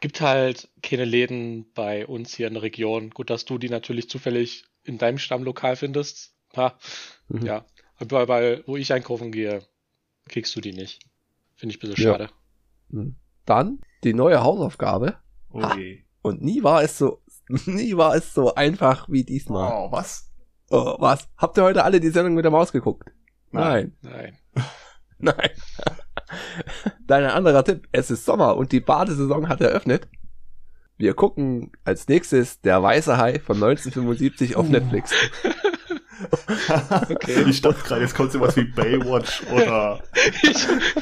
Gibt 0.00 0.20
halt 0.20 0.68
keine 0.82 1.04
Läden 1.04 1.72
bei 1.72 2.06
uns 2.06 2.34
hier 2.34 2.46
in 2.48 2.54
der 2.54 2.62
Region. 2.62 3.10
Gut, 3.10 3.30
dass 3.30 3.44
du 3.44 3.58
die 3.58 3.68
natürlich 3.70 4.08
zufällig 4.10 4.64
in 4.84 4.98
deinem 4.98 5.18
Stammlokal 5.18 5.76
findest. 5.76 6.34
Ha, 6.56 6.78
Mhm. 7.28 7.46
ja. 7.46 7.64
Aber 7.98 8.26
bei, 8.26 8.62
wo 8.66 8.76
ich 8.76 8.92
einkaufen 8.92 9.32
gehe, 9.32 9.62
kriegst 10.28 10.54
du 10.54 10.60
die 10.60 10.72
nicht. 10.72 11.00
Finde 11.56 11.74
ich 11.74 11.78
ein 11.82 11.88
bisschen 11.88 12.04
Ja. 12.04 12.12
schade. 12.12 12.30
Mhm. 12.88 13.16
Dann 13.46 13.80
die 14.04 14.12
neue 14.14 14.42
Hausaufgabe. 14.42 15.16
Ha. 15.54 15.74
Ui. 15.74 16.04
Und 16.22 16.42
nie 16.42 16.62
war 16.62 16.82
es 16.82 16.98
so, 16.98 17.22
nie 17.66 17.96
war 17.96 18.14
es 18.14 18.34
so 18.34 18.54
einfach 18.54 19.08
wie 19.08 19.24
diesmal. 19.24 19.72
Oh, 19.72 19.90
was? 19.92 20.30
Oh, 20.70 20.96
was? 20.98 21.28
Habt 21.38 21.56
ihr 21.56 21.64
heute 21.64 21.84
alle 21.84 22.00
die 22.00 22.10
Sendung 22.10 22.34
mit 22.34 22.44
der 22.44 22.50
Maus 22.52 22.70
geguckt? 22.72 23.10
Nein. 23.50 23.96
Nein. 24.02 24.36
Nein. 25.18 25.50
Dein 27.06 27.24
anderer 27.24 27.64
Tipp. 27.64 27.88
Es 27.92 28.10
ist 28.10 28.24
Sommer 28.24 28.56
und 28.56 28.72
die 28.72 28.80
Badesaison 28.80 29.48
hat 29.48 29.60
eröffnet. 29.60 30.08
Wir 30.98 31.14
gucken 31.14 31.72
als 31.84 32.08
nächstes 32.08 32.60
Der 32.62 32.82
Weiße 32.82 33.18
Hai 33.18 33.38
von 33.38 33.56
1975 33.56 34.56
auf 34.56 34.68
Uh. 34.68 34.72
Netflix. 34.72 35.12
okay. 37.10 37.44
Ich 37.48 37.60
dachte 37.60 37.82
gerade, 37.82 38.00
jetzt 38.00 38.14
kommt 38.14 38.32
sowas 38.32 38.56
wie 38.56 38.64
Baywatch 38.64 39.42
oder 39.52 40.00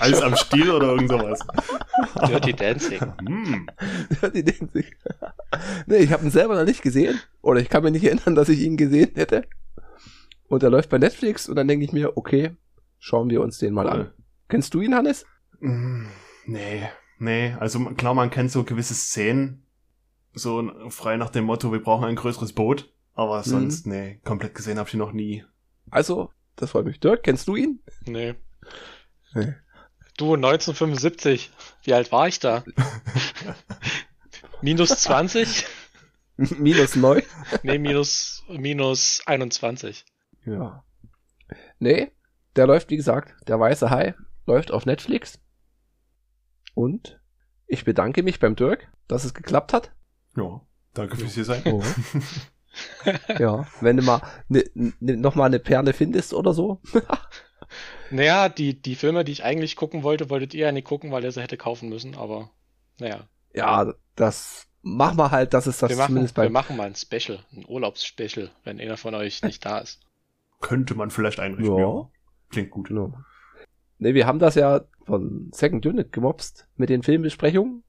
Eis 0.00 0.20
am 0.20 0.34
Stiel 0.36 0.70
oder 0.70 0.88
irgend 0.88 1.10
sowas. 1.10 1.38
Dirty 2.26 2.52
Dancing. 2.52 3.00
Hm. 3.24 3.66
Denken 4.22 4.68
sich, 4.68 4.92
nee, 5.86 5.98
ich 5.98 6.12
habe 6.12 6.24
ihn 6.24 6.30
selber 6.30 6.56
noch 6.56 6.64
nicht 6.64 6.82
gesehen. 6.82 7.20
Oder 7.42 7.60
ich 7.60 7.68
kann 7.68 7.84
mich 7.84 7.92
nicht 7.92 8.04
erinnern, 8.04 8.34
dass 8.34 8.48
ich 8.48 8.60
ihn 8.60 8.76
gesehen 8.76 9.12
hätte. 9.14 9.44
Und 10.48 10.62
er 10.62 10.70
läuft 10.70 10.90
bei 10.90 10.98
Netflix 10.98 11.48
und 11.48 11.54
dann 11.56 11.68
denke 11.68 11.84
ich 11.84 11.92
mir, 11.92 12.16
okay, 12.16 12.56
schauen 12.98 13.30
wir 13.30 13.40
uns 13.40 13.58
den 13.58 13.74
mal 13.74 13.88
an. 13.88 14.10
Kennst 14.48 14.74
du 14.74 14.80
ihn, 14.80 14.94
Hannes? 14.94 15.24
Mm, 15.60 16.06
Nee, 16.46 16.88
nee, 17.18 17.54
also 17.58 17.80
klar, 17.94 18.12
man 18.14 18.30
kennt 18.30 18.50
so 18.50 18.64
gewisse 18.64 18.94
Szenen, 18.94 19.66
so 20.34 20.70
frei 20.90 21.16
nach 21.16 21.30
dem 21.30 21.44
Motto, 21.44 21.72
wir 21.72 21.82
brauchen 21.82 22.04
ein 22.04 22.16
größeres 22.16 22.52
Boot, 22.52 22.92
aber 23.14 23.42
sonst, 23.42 23.86
nee, 23.86 24.20
komplett 24.24 24.54
gesehen 24.54 24.78
habe 24.78 24.88
ich 24.88 24.94
ihn 24.94 24.98
noch 24.98 25.12
nie. 25.12 25.44
Also, 25.90 26.30
das 26.56 26.70
freut 26.72 26.84
mich. 26.84 27.00
Dirk, 27.00 27.22
kennst 27.22 27.48
du 27.48 27.56
ihn? 27.56 27.80
Nee. 28.04 28.34
Nee. 29.34 29.54
Du, 30.16 30.34
1975. 30.34 31.50
Wie 31.82 31.94
alt 31.94 32.12
war 32.12 32.28
ich 32.28 32.40
da? 32.40 32.62
minus 34.62 34.90
20? 34.90 35.66
Minus 36.36 36.96
neu. 36.96 37.22
Nee, 37.62 37.78
minus, 37.78 38.42
minus 38.48 39.22
21. 39.26 40.04
Ja. 40.44 40.84
Nee, 41.78 42.10
der 42.56 42.66
läuft, 42.66 42.90
wie 42.90 42.96
gesagt, 42.96 43.34
der 43.46 43.60
weiße 43.60 43.88
Hai 43.90 44.14
läuft 44.46 44.70
auf 44.70 44.86
Netflix. 44.86 45.38
Und 46.74 47.20
ich 47.66 47.84
bedanke 47.84 48.22
mich 48.22 48.40
beim 48.40 48.56
Dirk, 48.56 48.90
dass 49.08 49.24
es 49.24 49.34
geklappt 49.34 49.72
hat. 49.72 49.92
Ja, 50.36 50.60
danke 50.92 51.16
fürs 51.16 51.34
hier 51.34 51.44
sein. 51.44 51.62
Oh. 51.66 51.82
ja, 53.38 53.66
wenn 53.80 53.96
du 53.96 54.02
mal 54.02 54.22
ne, 54.48 54.64
ne, 54.74 55.16
noch 55.16 55.34
mal 55.34 55.46
eine 55.46 55.60
Perle 55.60 55.92
findest 55.92 56.34
oder 56.34 56.52
so. 56.52 56.80
Naja, 58.10 58.48
die, 58.48 58.80
die 58.80 58.94
Filme, 58.94 59.24
die 59.24 59.32
ich 59.32 59.42
eigentlich 59.42 59.74
gucken 59.74 60.02
wollte, 60.02 60.30
wolltet 60.30 60.54
ihr 60.54 60.66
ja 60.66 60.72
nicht 60.72 60.86
gucken, 60.86 61.10
weil 61.10 61.24
ihr 61.24 61.32
sie 61.32 61.42
hätte 61.42 61.56
kaufen 61.56 61.88
müssen, 61.88 62.14
aber 62.14 62.50
naja. 63.00 63.26
ja, 63.52 63.92
das 64.14 64.66
machen 64.82 65.16
wir 65.16 65.30
halt, 65.30 65.54
dass 65.54 65.66
es 65.66 65.78
das 65.78 65.90
wir, 65.90 65.96
machen, 65.96 66.08
zumindest 66.08 66.36
wir 66.36 66.44
bei 66.44 66.50
machen 66.50 66.76
mal 66.76 66.86
ein 66.86 66.94
Special, 66.94 67.40
ein 67.52 67.64
Urlaubsspecial, 67.66 68.50
wenn 68.62 68.80
einer 68.80 68.96
von 68.96 69.14
euch 69.14 69.42
nicht 69.42 69.64
da 69.64 69.78
ist. 69.78 70.00
Könnte 70.60 70.94
man 70.94 71.10
vielleicht 71.10 71.40
einrichten, 71.40 71.76
Ja. 71.76 71.82
ja. 71.82 72.10
Klingt 72.50 72.70
gut. 72.70 72.88
Genau. 72.88 73.14
Ne, 74.04 74.12
wir 74.12 74.26
haben 74.26 74.38
das 74.38 74.54
ja 74.54 74.82
von 75.06 75.48
Second 75.52 75.86
Unit 75.86 76.12
gemobst 76.12 76.68
mit 76.76 76.90
den 76.90 77.02
Filmbesprechungen. 77.02 77.82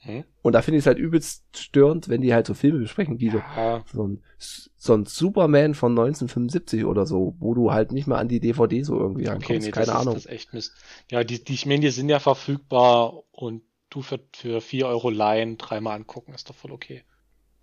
Hm? 0.00 0.24
Und 0.42 0.52
da 0.52 0.60
finde 0.60 0.76
ich 0.76 0.82
es 0.82 0.86
halt 0.86 0.98
übelst 0.98 1.44
störend, 1.56 2.10
wenn 2.10 2.20
die 2.20 2.34
halt 2.34 2.46
so 2.46 2.52
Filme 2.52 2.80
besprechen, 2.80 3.20
wie 3.20 3.30
so 3.30 3.38
Ja, 3.38 3.82
so 3.90 4.06
ein, 4.06 4.22
so 4.36 4.92
ein 4.92 5.06
Superman 5.06 5.74
von 5.74 5.92
1975 5.92 6.84
oder 6.84 7.06
so, 7.06 7.36
wo 7.38 7.54
du 7.54 7.72
halt 7.72 7.90
nicht 7.90 8.06
mal 8.06 8.18
an 8.18 8.28
die 8.28 8.38
DVD 8.38 8.82
so 8.82 8.98
irgendwie 8.98 9.22
okay, 9.22 9.30
rankommst. 9.30 9.66
nee, 9.66 9.70
Keine 9.70 9.86
das, 9.86 9.94
Ahnung. 9.94 10.16
Ist, 10.16 10.26
das 10.26 10.32
echt 10.32 10.52
Mist. 10.52 10.74
Ja, 11.10 11.24
die, 11.24 11.42
die, 11.42 11.54
ich 11.54 11.64
meine, 11.64 11.80
die 11.80 11.90
sind 11.90 12.10
ja 12.10 12.18
verfügbar 12.18 13.22
und 13.30 13.62
du 13.88 14.02
für, 14.02 14.20
für 14.34 14.60
4 14.60 14.88
Euro 14.88 15.08
leihen, 15.08 15.56
dreimal 15.56 15.96
angucken, 15.96 16.34
ist 16.34 16.50
doch 16.50 16.54
voll 16.54 16.72
okay. 16.72 17.02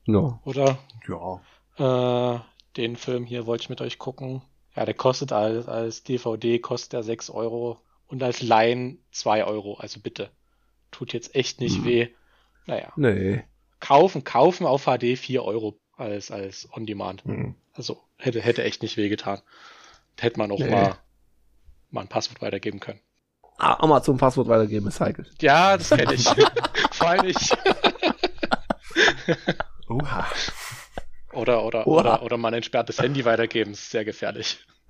No. 0.08 0.40
Oder 0.46 0.80
Ja. 1.08 2.36
Äh, 2.36 2.40
den 2.76 2.96
Film 2.96 3.26
hier 3.26 3.46
wollte 3.46 3.64
ich 3.66 3.70
mit 3.70 3.82
euch 3.82 4.00
gucken. 4.00 4.42
Ja, 4.76 4.86
der 4.86 4.96
kostet 4.96 5.32
als, 5.32 5.68
als 5.68 6.02
DVD 6.04 6.58
kostet 6.58 6.94
er 6.94 7.04
6 7.04 7.30
Euro 7.30 7.78
und 8.10 8.22
als 8.22 8.42
Laien 8.42 9.02
2 9.12 9.46
Euro. 9.46 9.76
Also 9.76 10.00
bitte. 10.02 10.30
Tut 10.92 11.14
jetzt 11.14 11.34
echt 11.36 11.62
nicht 11.62 11.78
Hm. 11.78 11.86
weh. 11.86 12.08
Naja. 12.66 12.92
Nee. 12.98 13.44
Kaufen, 13.80 14.24
kaufen 14.26 14.66
auf 14.68 14.86
HD 14.86 15.18
4 15.18 15.44
Euro 15.44 15.80
als, 15.96 16.30
als 16.32 16.68
On-Demand. 16.74 17.24
Hm. 17.24 17.56
Also 17.74 18.04
hätte, 18.18 18.42
hätte 18.42 18.64
echt 18.64 18.82
nicht 18.82 18.98
weh 18.98 19.08
getan. 19.10 19.40
Hätte 20.20 20.38
man 20.38 20.52
auch 20.52 20.60
Nee. 20.60 20.70
mal, 20.70 20.98
mal 21.92 22.02
ein 22.02 22.08
Passwort 22.10 22.42
weitergeben 22.42 22.80
können. 22.82 23.00
Ah, 23.58 23.76
Amazon 23.84 24.18
Passwort 24.18 24.48
weitergeben 24.48 24.88
ist 24.88 25.00
heikel. 25.00 25.26
Ja, 25.42 25.78
das 25.78 25.90
kenne 25.90 26.14
ich. 26.14 26.24
Vor 26.92 27.08
allem 27.10 27.26
ich. 27.26 27.38
Oha. 29.90 30.28
Oder, 31.34 31.64
oder, 31.64 31.88
Oha. 31.88 32.00
oder, 32.00 32.24
oder 32.24 32.38
mal 32.38 32.50
ein 32.50 32.56
entsperrtes 32.56 33.00
Handy 33.00 33.24
weitergeben. 33.26 33.72
ist 33.72 33.90
sehr 33.92 34.06
gefährlich. 34.06 34.66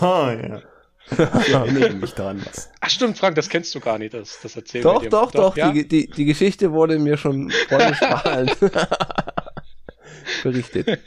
ja. 0.00 0.62
Ich 1.10 1.18
erinnere 1.52 1.90
mich 1.94 2.12
daran. 2.12 2.44
Was. 2.44 2.70
Ach 2.80 2.90
stimmt, 2.90 3.18
Frank, 3.18 3.34
das 3.36 3.48
kennst 3.48 3.74
du 3.74 3.80
gar 3.80 3.98
nicht. 3.98 4.14
Das, 4.14 4.38
das 4.42 4.56
erzählen 4.56 4.84
Doch, 4.84 5.02
wir 5.02 5.08
dir. 5.08 5.10
doch, 5.10 5.30
doch, 5.32 5.56
ja? 5.56 5.72
die, 5.72 5.86
die, 5.86 6.08
die 6.08 6.24
Geschichte 6.24 6.72
wurde 6.72 6.98
mir 6.98 7.16
schon 7.16 7.50
freudestrahlend 7.50 8.56
berichtet. 10.42 10.98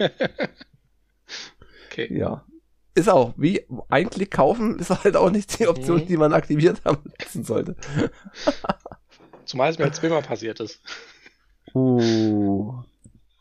Okay. 1.91 2.07
Ja. 2.17 2.43
Ist 2.95 3.09
auch, 3.09 3.33
wie 3.37 3.65
ein 3.89 4.09
Klick 4.09 4.31
kaufen, 4.31 4.77
ist 4.77 4.91
halt 5.03 5.15
auch 5.15 5.31
nicht 5.31 5.57
die 5.59 5.67
Option, 5.67 6.01
Mhm. 6.01 6.07
die 6.07 6.17
man 6.17 6.31
aktiviert 6.33 6.81
haben 6.85 7.11
lassen 7.19 7.43
sollte. 7.43 7.75
Zumal 9.45 9.71
es 9.71 9.79
mir 9.79 9.85
jetzt 9.85 9.99
zweimal 9.99 10.21
passiert 10.21 10.59
ist. 10.59 10.79
Uh, 11.73 12.83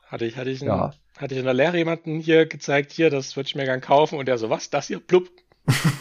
Hatte 0.06 0.24
ich, 0.24 0.36
hatte 0.38 0.48
ich, 0.50 0.62
einen, 0.62 0.70
ja. 0.70 0.94
hatte 1.18 1.34
ich 1.34 1.38
in 1.40 1.44
der 1.44 1.52
Lehre 1.54 1.76
jemanden 1.76 2.18
hier 2.18 2.46
gezeigt, 2.46 2.92
hier, 2.92 3.10
das 3.10 3.36
würde 3.36 3.46
ich 3.48 3.54
mir 3.54 3.64
gern 3.64 3.82
kaufen. 3.82 4.18
Und 4.18 4.26
der 4.26 4.38
so, 4.38 4.48
was, 4.48 4.70
das 4.70 4.86
hier? 4.86 5.00
Plupp. 5.00 5.28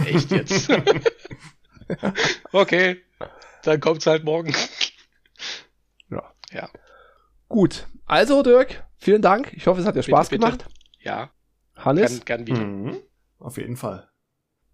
Echt 0.05 0.31
jetzt? 0.31 0.69
okay, 2.51 2.97
dann 3.63 3.79
kommt's 3.79 4.05
halt 4.07 4.23
morgen. 4.23 4.53
Ja. 6.09 6.23
Ja. 6.51 6.69
Gut. 7.47 7.87
Also, 8.05 8.43
Dirk, 8.43 8.83
vielen 8.97 9.21
Dank. 9.21 9.53
Ich 9.53 9.67
hoffe, 9.67 9.81
es 9.81 9.87
hat 9.87 9.95
dir 9.95 10.03
Spaß 10.03 10.29
bitte. 10.29 10.43
gemacht. 10.45 10.65
Ja, 10.99 11.31
Hannes, 11.75 12.23
gern, 12.25 12.45
gern 12.45 12.47
wieder. 12.57 12.65
Mhm. 12.67 12.97
Auf 13.39 13.57
jeden 13.57 13.75
Fall. 13.77 14.09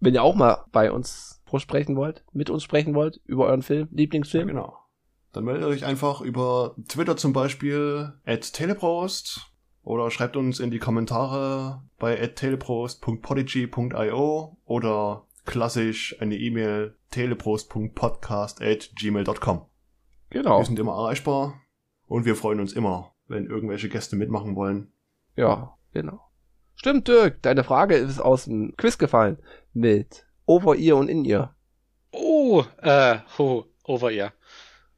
wenn 0.00 0.14
ihr 0.14 0.22
auch 0.22 0.34
mal 0.34 0.64
bei 0.72 0.92
uns 0.92 1.42
vorsprechen 1.46 1.96
wollt, 1.96 2.24
mit 2.32 2.50
uns 2.50 2.62
sprechen 2.62 2.94
wollt, 2.94 3.20
über 3.24 3.46
euren 3.46 3.62
Film, 3.62 3.88
Ja, 3.90 3.96
Lieblingsfilm, 3.96 4.48
genau. 4.48 4.78
Dann 5.32 5.44
meldet 5.44 5.64
euch 5.64 5.84
einfach 5.84 6.20
über 6.20 6.74
Twitter 6.88 7.16
zum 7.16 7.32
Beispiel 7.32 8.12
at 8.24 8.52
teleprost 8.52 9.47
oder 9.88 10.10
schreibt 10.10 10.36
uns 10.36 10.60
in 10.60 10.70
die 10.70 10.78
Kommentare 10.78 11.82
bei 11.98 12.20
at 12.22 12.36
teleprost.podigy.io 12.36 14.56
oder 14.64 15.26
klassisch 15.46 16.16
eine 16.20 16.36
E-Mail 16.36 16.94
teleprost.podcast 17.10 18.60
at 18.62 18.90
gmail.com. 18.94 19.64
genau. 20.30 20.58
Wir 20.58 20.64
sind 20.66 20.78
immer 20.78 20.92
erreichbar 20.92 21.54
und 22.06 22.24
wir 22.26 22.36
freuen 22.36 22.60
uns 22.60 22.72
immer, 22.74 23.14
wenn 23.28 23.46
irgendwelche 23.46 23.88
Gäste 23.88 24.14
mitmachen 24.16 24.54
wollen. 24.56 24.92
Ja, 25.36 25.74
genau. 25.92 26.20
Stimmt, 26.74 27.08
Dirk, 27.08 27.40
deine 27.42 27.64
Frage 27.64 27.94
ist 27.96 28.20
aus 28.20 28.44
dem 28.44 28.74
Quiz 28.76 28.98
gefallen 28.98 29.38
mit 29.72 30.26
Over 30.46 30.76
Ear 30.76 30.96
und 30.96 31.08
In 31.08 31.24
Ear. 31.24 31.54
Oh, 32.12 32.62
äh, 32.82 33.18
ho, 33.38 33.64
over 33.84 34.10
ihr. 34.12 34.32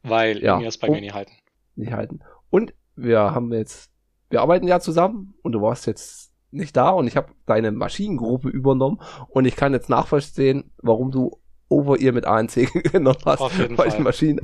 Weil 0.03 0.43
Ja. 0.43 0.59
mir 0.59 0.67
ist 0.69 0.79
bei 0.79 0.89
Oh. 0.89 0.93
mir 0.93 1.01
nie 1.01 1.13
halten. 1.13 1.33
nicht 1.77 1.93
halten. 1.93 2.21
Und 2.51 2.75
wir 2.97 3.21
haben 3.21 3.53
jetzt, 3.53 3.91
wir 4.31 4.41
arbeiten 4.41 4.67
ja 4.67 4.81
zusammen 4.81 5.35
und 5.43 5.53
du 5.53 5.61
warst 5.61 5.87
jetzt 5.87 6.33
nicht 6.53 6.77
da 6.77 6.91
und 6.91 7.07
ich 7.07 7.17
habe 7.17 7.33
deine 7.47 7.71
Maschinengruppe 7.73 8.49
übernommen 8.49 9.01
und 9.29 9.45
ich 9.45 9.55
kann 9.57 9.73
jetzt 9.73 9.89
nachvollziehen, 9.89 10.73
warum 10.79 11.11
du 11.11 11.39
Over 11.69 12.01
Ear 12.01 12.13
mit 12.13 12.25
ANC 12.25 12.73
genommen 12.93 13.19
hast, 13.25 13.41
Auf 13.41 13.57
jeden 13.59 13.79
weil 13.79 13.91
Fall. 13.91 13.99
die 13.99 14.03
Maschinen 14.03 14.41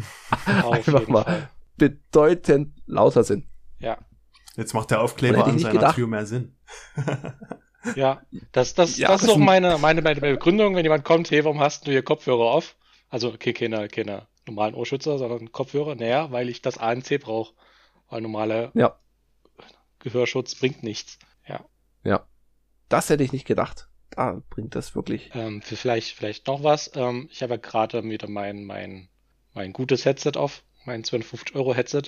Auf 0.62 0.72
einfach 0.72 1.08
mal 1.08 1.24
Fall. 1.24 1.48
bedeutend 1.76 2.74
lauter 2.86 3.24
sind. 3.24 3.46
Ja. 3.80 3.98
Jetzt 4.56 4.74
macht 4.74 4.90
der 4.90 5.00
Aufkleber 5.02 5.44
an 5.44 5.58
seiner 5.58 5.72
gedacht. 5.74 5.94
Tür 5.96 6.06
mehr 6.06 6.26
Sinn. 6.26 6.54
Ja, 7.94 8.20
das, 8.52 8.74
das, 8.74 8.96
Ja, 8.98 9.08
das 9.08 9.22
ist 9.22 9.28
auch 9.30 9.36
meine, 9.36 9.78
meine, 9.78 10.02
meine 10.02 10.20
Begründung, 10.20 10.74
wenn 10.74 10.82
jemand 10.84 11.04
kommt, 11.04 11.30
hey, 11.30 11.44
warum 11.44 11.60
hast 11.60 11.86
du 11.86 11.92
hier 11.92 12.02
Kopfhörer 12.02 12.50
auf? 12.50 12.74
Also, 13.10 13.28
okay, 13.28 13.52
keine, 13.52 13.86
keine 13.88 14.26
normalen 14.46 14.74
Ohrschützer, 14.74 15.18
sondern 15.18 15.52
Kopfhörer. 15.52 15.94
Naja, 15.94 16.32
weil 16.32 16.48
ich 16.48 16.62
das 16.62 16.78
ANC 16.78 17.20
brauche. 17.20 17.54
Weil 18.10 18.22
normale 18.22 18.70
Ja. 18.74 18.96
Gehörschutz 20.06 20.54
bringt 20.54 20.82
nichts. 20.82 21.18
Ja. 21.48 21.64
Das 22.88 23.10
hätte 23.10 23.24
ich 23.24 23.32
nicht 23.32 23.46
gedacht. 23.46 23.88
Da 24.10 24.40
bringt 24.50 24.74
das 24.74 24.94
wirklich. 24.94 25.30
Ähm, 25.34 25.60
für 25.60 25.76
vielleicht, 25.76 26.12
vielleicht 26.14 26.46
noch 26.46 26.62
was. 26.62 26.92
Ähm, 26.94 27.28
ich 27.32 27.42
habe 27.42 27.54
ja 27.54 27.60
gerade 27.60 28.04
wieder 28.04 28.28
mein, 28.28 28.64
mein, 28.64 29.08
mein 29.52 29.72
gutes 29.72 30.04
Headset 30.04 30.32
auf, 30.36 30.62
mein 30.84 31.02
250 31.02 31.56
Euro 31.56 31.74
Headset. 31.74 32.04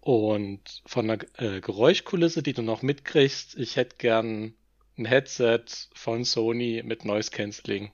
Und 0.00 0.82
von 0.86 1.06
der 1.06 1.18
äh, 1.38 1.60
Geräuschkulisse, 1.60 2.42
die 2.42 2.54
du 2.54 2.62
noch 2.62 2.82
mitkriegst, 2.82 3.56
ich 3.58 3.76
hätte 3.76 3.96
gern 3.96 4.54
ein 4.96 5.04
Headset 5.04 5.64
von 5.92 6.24
Sony 6.24 6.82
mit 6.84 7.04
Noise 7.04 7.30
Cancelling. 7.30 7.92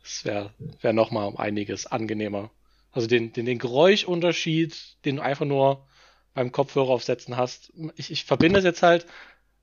Das 0.00 0.24
wäre 0.24 0.54
wär 0.80 0.92
noch 0.92 1.10
mal 1.10 1.26
um 1.26 1.36
einiges 1.36 1.86
angenehmer. 1.86 2.50
Also 2.90 3.06
den, 3.06 3.32
den, 3.32 3.44
den 3.44 3.58
Geräuschunterschied, 3.58 5.04
den 5.04 5.16
du 5.16 5.22
einfach 5.22 5.44
nur 5.44 5.86
beim 6.34 6.52
Kopfhörer 6.52 6.88
aufsetzen 6.90 7.36
hast. 7.36 7.72
Ich, 7.96 8.10
ich 8.10 8.24
verbinde 8.24 8.58
es 8.58 8.64
jetzt 8.64 8.82
halt 8.82 9.06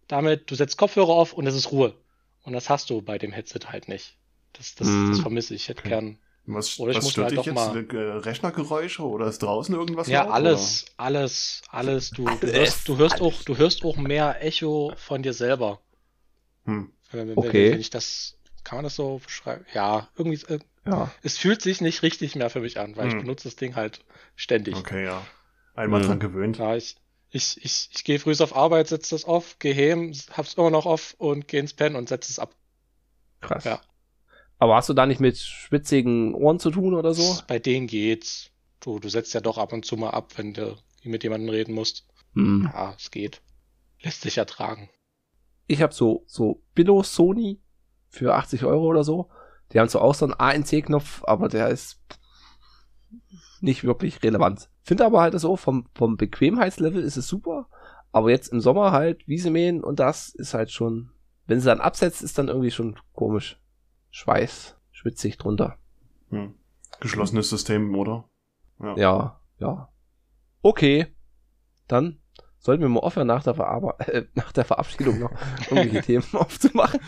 damit, 0.07 0.49
du 0.51 0.55
setzt 0.55 0.77
Kopfhörer 0.77 1.09
auf 1.09 1.33
und 1.33 1.45
es 1.47 1.55
ist 1.55 1.71
Ruhe. 1.71 1.95
Und 2.43 2.53
das 2.53 2.69
hast 2.69 2.89
du 2.89 3.01
bei 3.01 3.17
dem 3.17 3.31
Headset 3.31 3.59
halt 3.67 3.87
nicht. 3.87 4.17
Das, 4.53 4.75
das, 4.75 4.87
Mm. 4.87 5.11
das 5.11 5.19
vermisse 5.19 5.53
ich. 5.55 5.63
Ich 5.63 5.69
hätte 5.69 5.81
Okay. 5.81 5.89
gern. 5.89 6.19
Was, 6.45 6.79
Oder 6.79 6.91
ich 6.91 6.97
was 6.97 7.03
muss 7.03 7.11
stört 7.13 7.25
halt 7.25 7.31
dich 7.33 7.37
doch 7.37 7.45
jetzt? 7.45 7.55
mal- 7.55 8.19
Rechnergeräusche 8.21 9.03
oder 9.03 9.27
ist 9.27 9.39
draußen 9.43 9.75
irgendwas 9.75 10.07
Ja, 10.07 10.23
laut, 10.23 10.33
alles, 10.33 10.85
alles, 10.97 11.61
alles. 11.69 12.09
Du, 12.09 12.25
du 12.25 12.31
Alles, 12.47 12.53
hörst, 12.53 12.87
du 12.87 12.97
hörst 12.97 13.21
alles. 13.21 13.35
auch, 13.35 13.43
du 13.43 13.57
hörst 13.57 13.83
auch 13.85 13.97
mehr 13.97 14.43
Echo 14.43 14.93
von 14.97 15.21
dir 15.21 15.33
selber. 15.33 15.81
Oder? 16.65 16.73
Hm. 16.73 16.93
Wenn, 17.11 17.27
wenn, 17.29 17.37
Okay. 17.37 17.71
wenn 17.71 17.79
ich 17.79 17.91
das, 17.91 18.35
kann 18.63 18.77
man 18.77 18.83
das 18.83 18.95
so 18.95 19.19
beschreiben? 19.23 19.65
Ja, 19.73 20.09
irgendwie, 20.17 20.43
äh, 20.51 20.59
Ja. 20.87 21.11
es 21.21 21.37
fühlt 21.37 21.61
sich 21.61 21.81
nicht 21.81 22.01
richtig 22.01 22.35
mehr 22.35 22.49
für 22.49 22.61
mich 22.61 22.79
an, 22.79 22.95
weil 22.95 23.07
ich 23.07 23.13
Hm. 23.13 23.21
benutze 23.21 23.43
das 23.43 23.55
Ding 23.55 23.75
halt 23.75 24.01
ständig. 24.35 24.75
Okay, 24.75 25.05
ja. 25.05 25.21
Einmal 25.79 26.01
Hm. 26.01 26.07
dran 26.07 26.19
gewöhnt. 26.19 26.57
Ja, 26.57 26.75
ich, 26.75 26.97
ich, 27.29 27.57
ich, 27.63 27.89
ich 27.93 28.03
gehe 28.03 28.19
früh 28.19 28.33
auf 28.39 28.55
Arbeit, 28.55 28.87
setze 28.89 29.15
das 29.15 29.23
auf, 29.23 29.59
gehe 29.59 29.73
heim, 29.73 30.13
hab's 30.31 30.55
immer 30.55 30.69
noch 30.69 30.85
off 30.85 31.15
und 31.17 31.47
gehe 31.47 31.59
ins 31.61 31.73
Pen 31.73 31.95
und 31.95 32.09
setze 32.09 32.31
es 32.31 32.37
ab. 32.39 32.53
Krass. 33.39 33.63
Ja. 33.63 33.79
Aber 34.57 34.75
hast 34.75 34.89
du 34.89 34.93
da 34.93 35.05
nicht 35.05 35.21
mit 35.21 35.37
schwitzigen 35.37 36.33
Ohren 36.33 36.59
zu 36.59 36.69
tun 36.69 36.93
oder 36.93 37.13
so? 37.13 37.41
Bei 37.47 37.59
denen 37.59 37.87
geht's. 37.87 38.51
Du, 38.81 38.99
du 38.99 39.07
setzt 39.07 39.33
ja 39.33 39.39
doch 39.39 39.57
ab 39.57 39.71
und 39.71 39.85
zu 39.85 39.95
mal 39.95 40.09
ab, 40.09 40.37
wenn 40.37 40.53
du 40.53 40.75
mit 41.03 41.23
jemandem 41.23 41.49
reden 41.49 41.73
musst. 41.73 42.05
Hm. 42.33 42.69
Ja, 42.73 42.93
es 42.97 43.09
geht. 43.09 43.41
Lässt 44.01 44.21
sich 44.21 44.37
ertragen. 44.37 44.89
Ich 45.67 45.81
habe 45.81 45.93
so, 45.93 46.23
so 46.27 46.61
Billo 46.75 47.03
Sony 47.03 47.61
für 48.09 48.35
80 48.35 48.65
Euro 48.65 48.85
oder 48.87 49.05
so. 49.05 49.29
Die 49.71 49.79
haben 49.79 49.87
zwar 49.87 50.01
auch 50.01 50.15
so 50.15 50.25
einen 50.25 50.33
ANC-Knopf, 50.33 51.23
aber 51.23 51.47
der 51.47 51.69
ist 51.69 51.99
nicht 53.61 53.83
wirklich 53.83 54.23
relevant. 54.23 54.69
Finde 54.81 55.05
aber 55.05 55.21
halt 55.21 55.39
so, 55.39 55.55
vom, 55.55 55.87
vom 55.93 56.17
Bequemheitslevel 56.17 57.03
ist 57.03 57.17
es 57.17 57.27
super. 57.27 57.67
Aber 58.11 58.29
jetzt 58.31 58.51
im 58.51 58.59
Sommer 58.59 58.91
halt 58.91 59.27
Wiese 59.27 59.51
mähen 59.51 59.83
und 59.83 59.99
das 59.99 60.29
ist 60.29 60.53
halt 60.53 60.71
schon, 60.71 61.11
wenn 61.45 61.59
sie 61.59 61.67
dann 61.67 61.81
absetzt, 61.81 62.21
ist 62.21 62.37
dann 62.37 62.47
irgendwie 62.47 62.71
schon 62.71 62.99
komisch. 63.13 63.59
Schweiß, 64.11 64.75
schwitzig 64.91 65.37
drunter. 65.37 65.77
Hm. 66.29 66.55
Geschlossenes 66.99 67.49
System, 67.49 67.95
oder? 67.95 68.27
Ja. 68.79 68.95
Ja, 68.97 69.41
ja. 69.59 69.89
Okay. 70.61 71.07
Dann 71.87 72.19
sollten 72.57 72.81
wir 72.81 72.89
mal 72.89 72.99
aufhören, 72.99 73.27
nach 73.27 73.43
der, 73.43 73.55
Verarbe 73.55 73.99
äh, 74.07 74.25
nach 74.33 74.51
der 74.51 74.65
Verabschiedung 74.65 75.19
noch 75.19 75.31
irgendwelche 75.69 76.01
Themen 76.01 76.25
aufzumachen. 76.33 76.99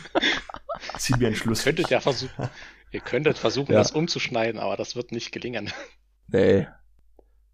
Ziehen 0.97 1.19
wir 1.19 1.27
einen 1.27 1.35
Schluss. 1.35 1.63
Könntet 1.63 1.89
ja 1.89 1.99
versuchen, 1.99 2.49
ihr 2.91 2.99
könntet 3.01 3.37
versuchen, 3.37 3.71
Ja. 3.73 3.79
das 3.79 3.91
umzuschneiden, 3.91 4.59
aber 4.59 4.77
das 4.77 4.95
wird 4.95 5.11
nicht 5.11 5.31
gelingen. 5.31 5.71
Nee. 6.33 6.65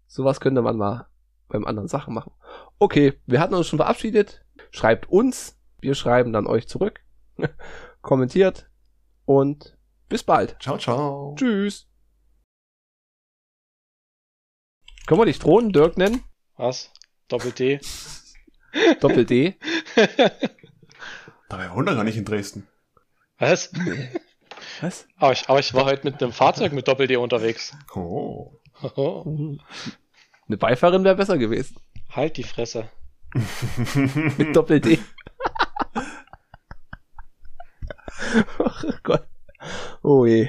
Sowas 0.06 0.38
könnte 0.38 0.62
man 0.62 0.76
mal 0.76 1.08
beim 1.48 1.64
anderen 1.66 1.88
Sachen 1.88 2.14
machen. 2.14 2.32
Okay, 2.78 3.14
wir 3.26 3.40
hatten 3.40 3.54
uns 3.54 3.66
schon 3.66 3.78
verabschiedet. 3.80 4.44
Schreibt 4.70 5.08
uns. 5.08 5.58
Wir 5.80 5.96
schreiben 5.96 6.32
dann 6.32 6.46
euch 6.46 6.68
zurück. 6.68 7.00
Kommentiert. 8.02 8.70
Und 9.24 9.76
bis 10.08 10.22
bald. 10.22 10.56
Ciao, 10.62 10.78
ciao. 10.78 11.34
Tschüss. 11.36 11.88
Können 15.08 15.20
wir 15.20 15.26
dich 15.26 15.40
Thron 15.40 15.72
Dirk 15.72 15.96
nennen? 15.96 16.22
Was? 16.56 16.92
Doppel-D? 17.28 17.80
Doppel 19.00 19.24
D. 19.24 19.56
Da 21.48 21.74
wohnt 21.74 21.88
er 21.88 21.94
gar 21.96 22.04
nicht 22.04 22.16
in 22.18 22.24
Dresden. 22.26 22.68
Was? 23.38 23.72
Was? 24.80 25.06
Aber 25.16 25.32
ich, 25.32 25.48
aber 25.48 25.58
ich 25.58 25.74
war 25.74 25.84
heute 25.84 26.04
mit 26.04 26.22
einem 26.22 26.32
Fahrzeug 26.32 26.72
mit 26.72 26.88
Doppel-D 26.88 27.16
unterwegs. 27.16 27.76
Oh. 27.94 28.52
Eine 30.46 30.56
Beifahrerin 30.56 31.04
wäre 31.04 31.16
besser 31.16 31.38
gewesen. 31.38 31.76
halt 32.10 32.36
die 32.36 32.44
Fresse. 32.44 32.88
Mit 34.38 34.56
Doppel 34.56 34.80
D. 34.80 34.98
oh 38.58 38.70
Gott. 39.02 39.26
Oh 40.02 40.24
je. 40.24 40.48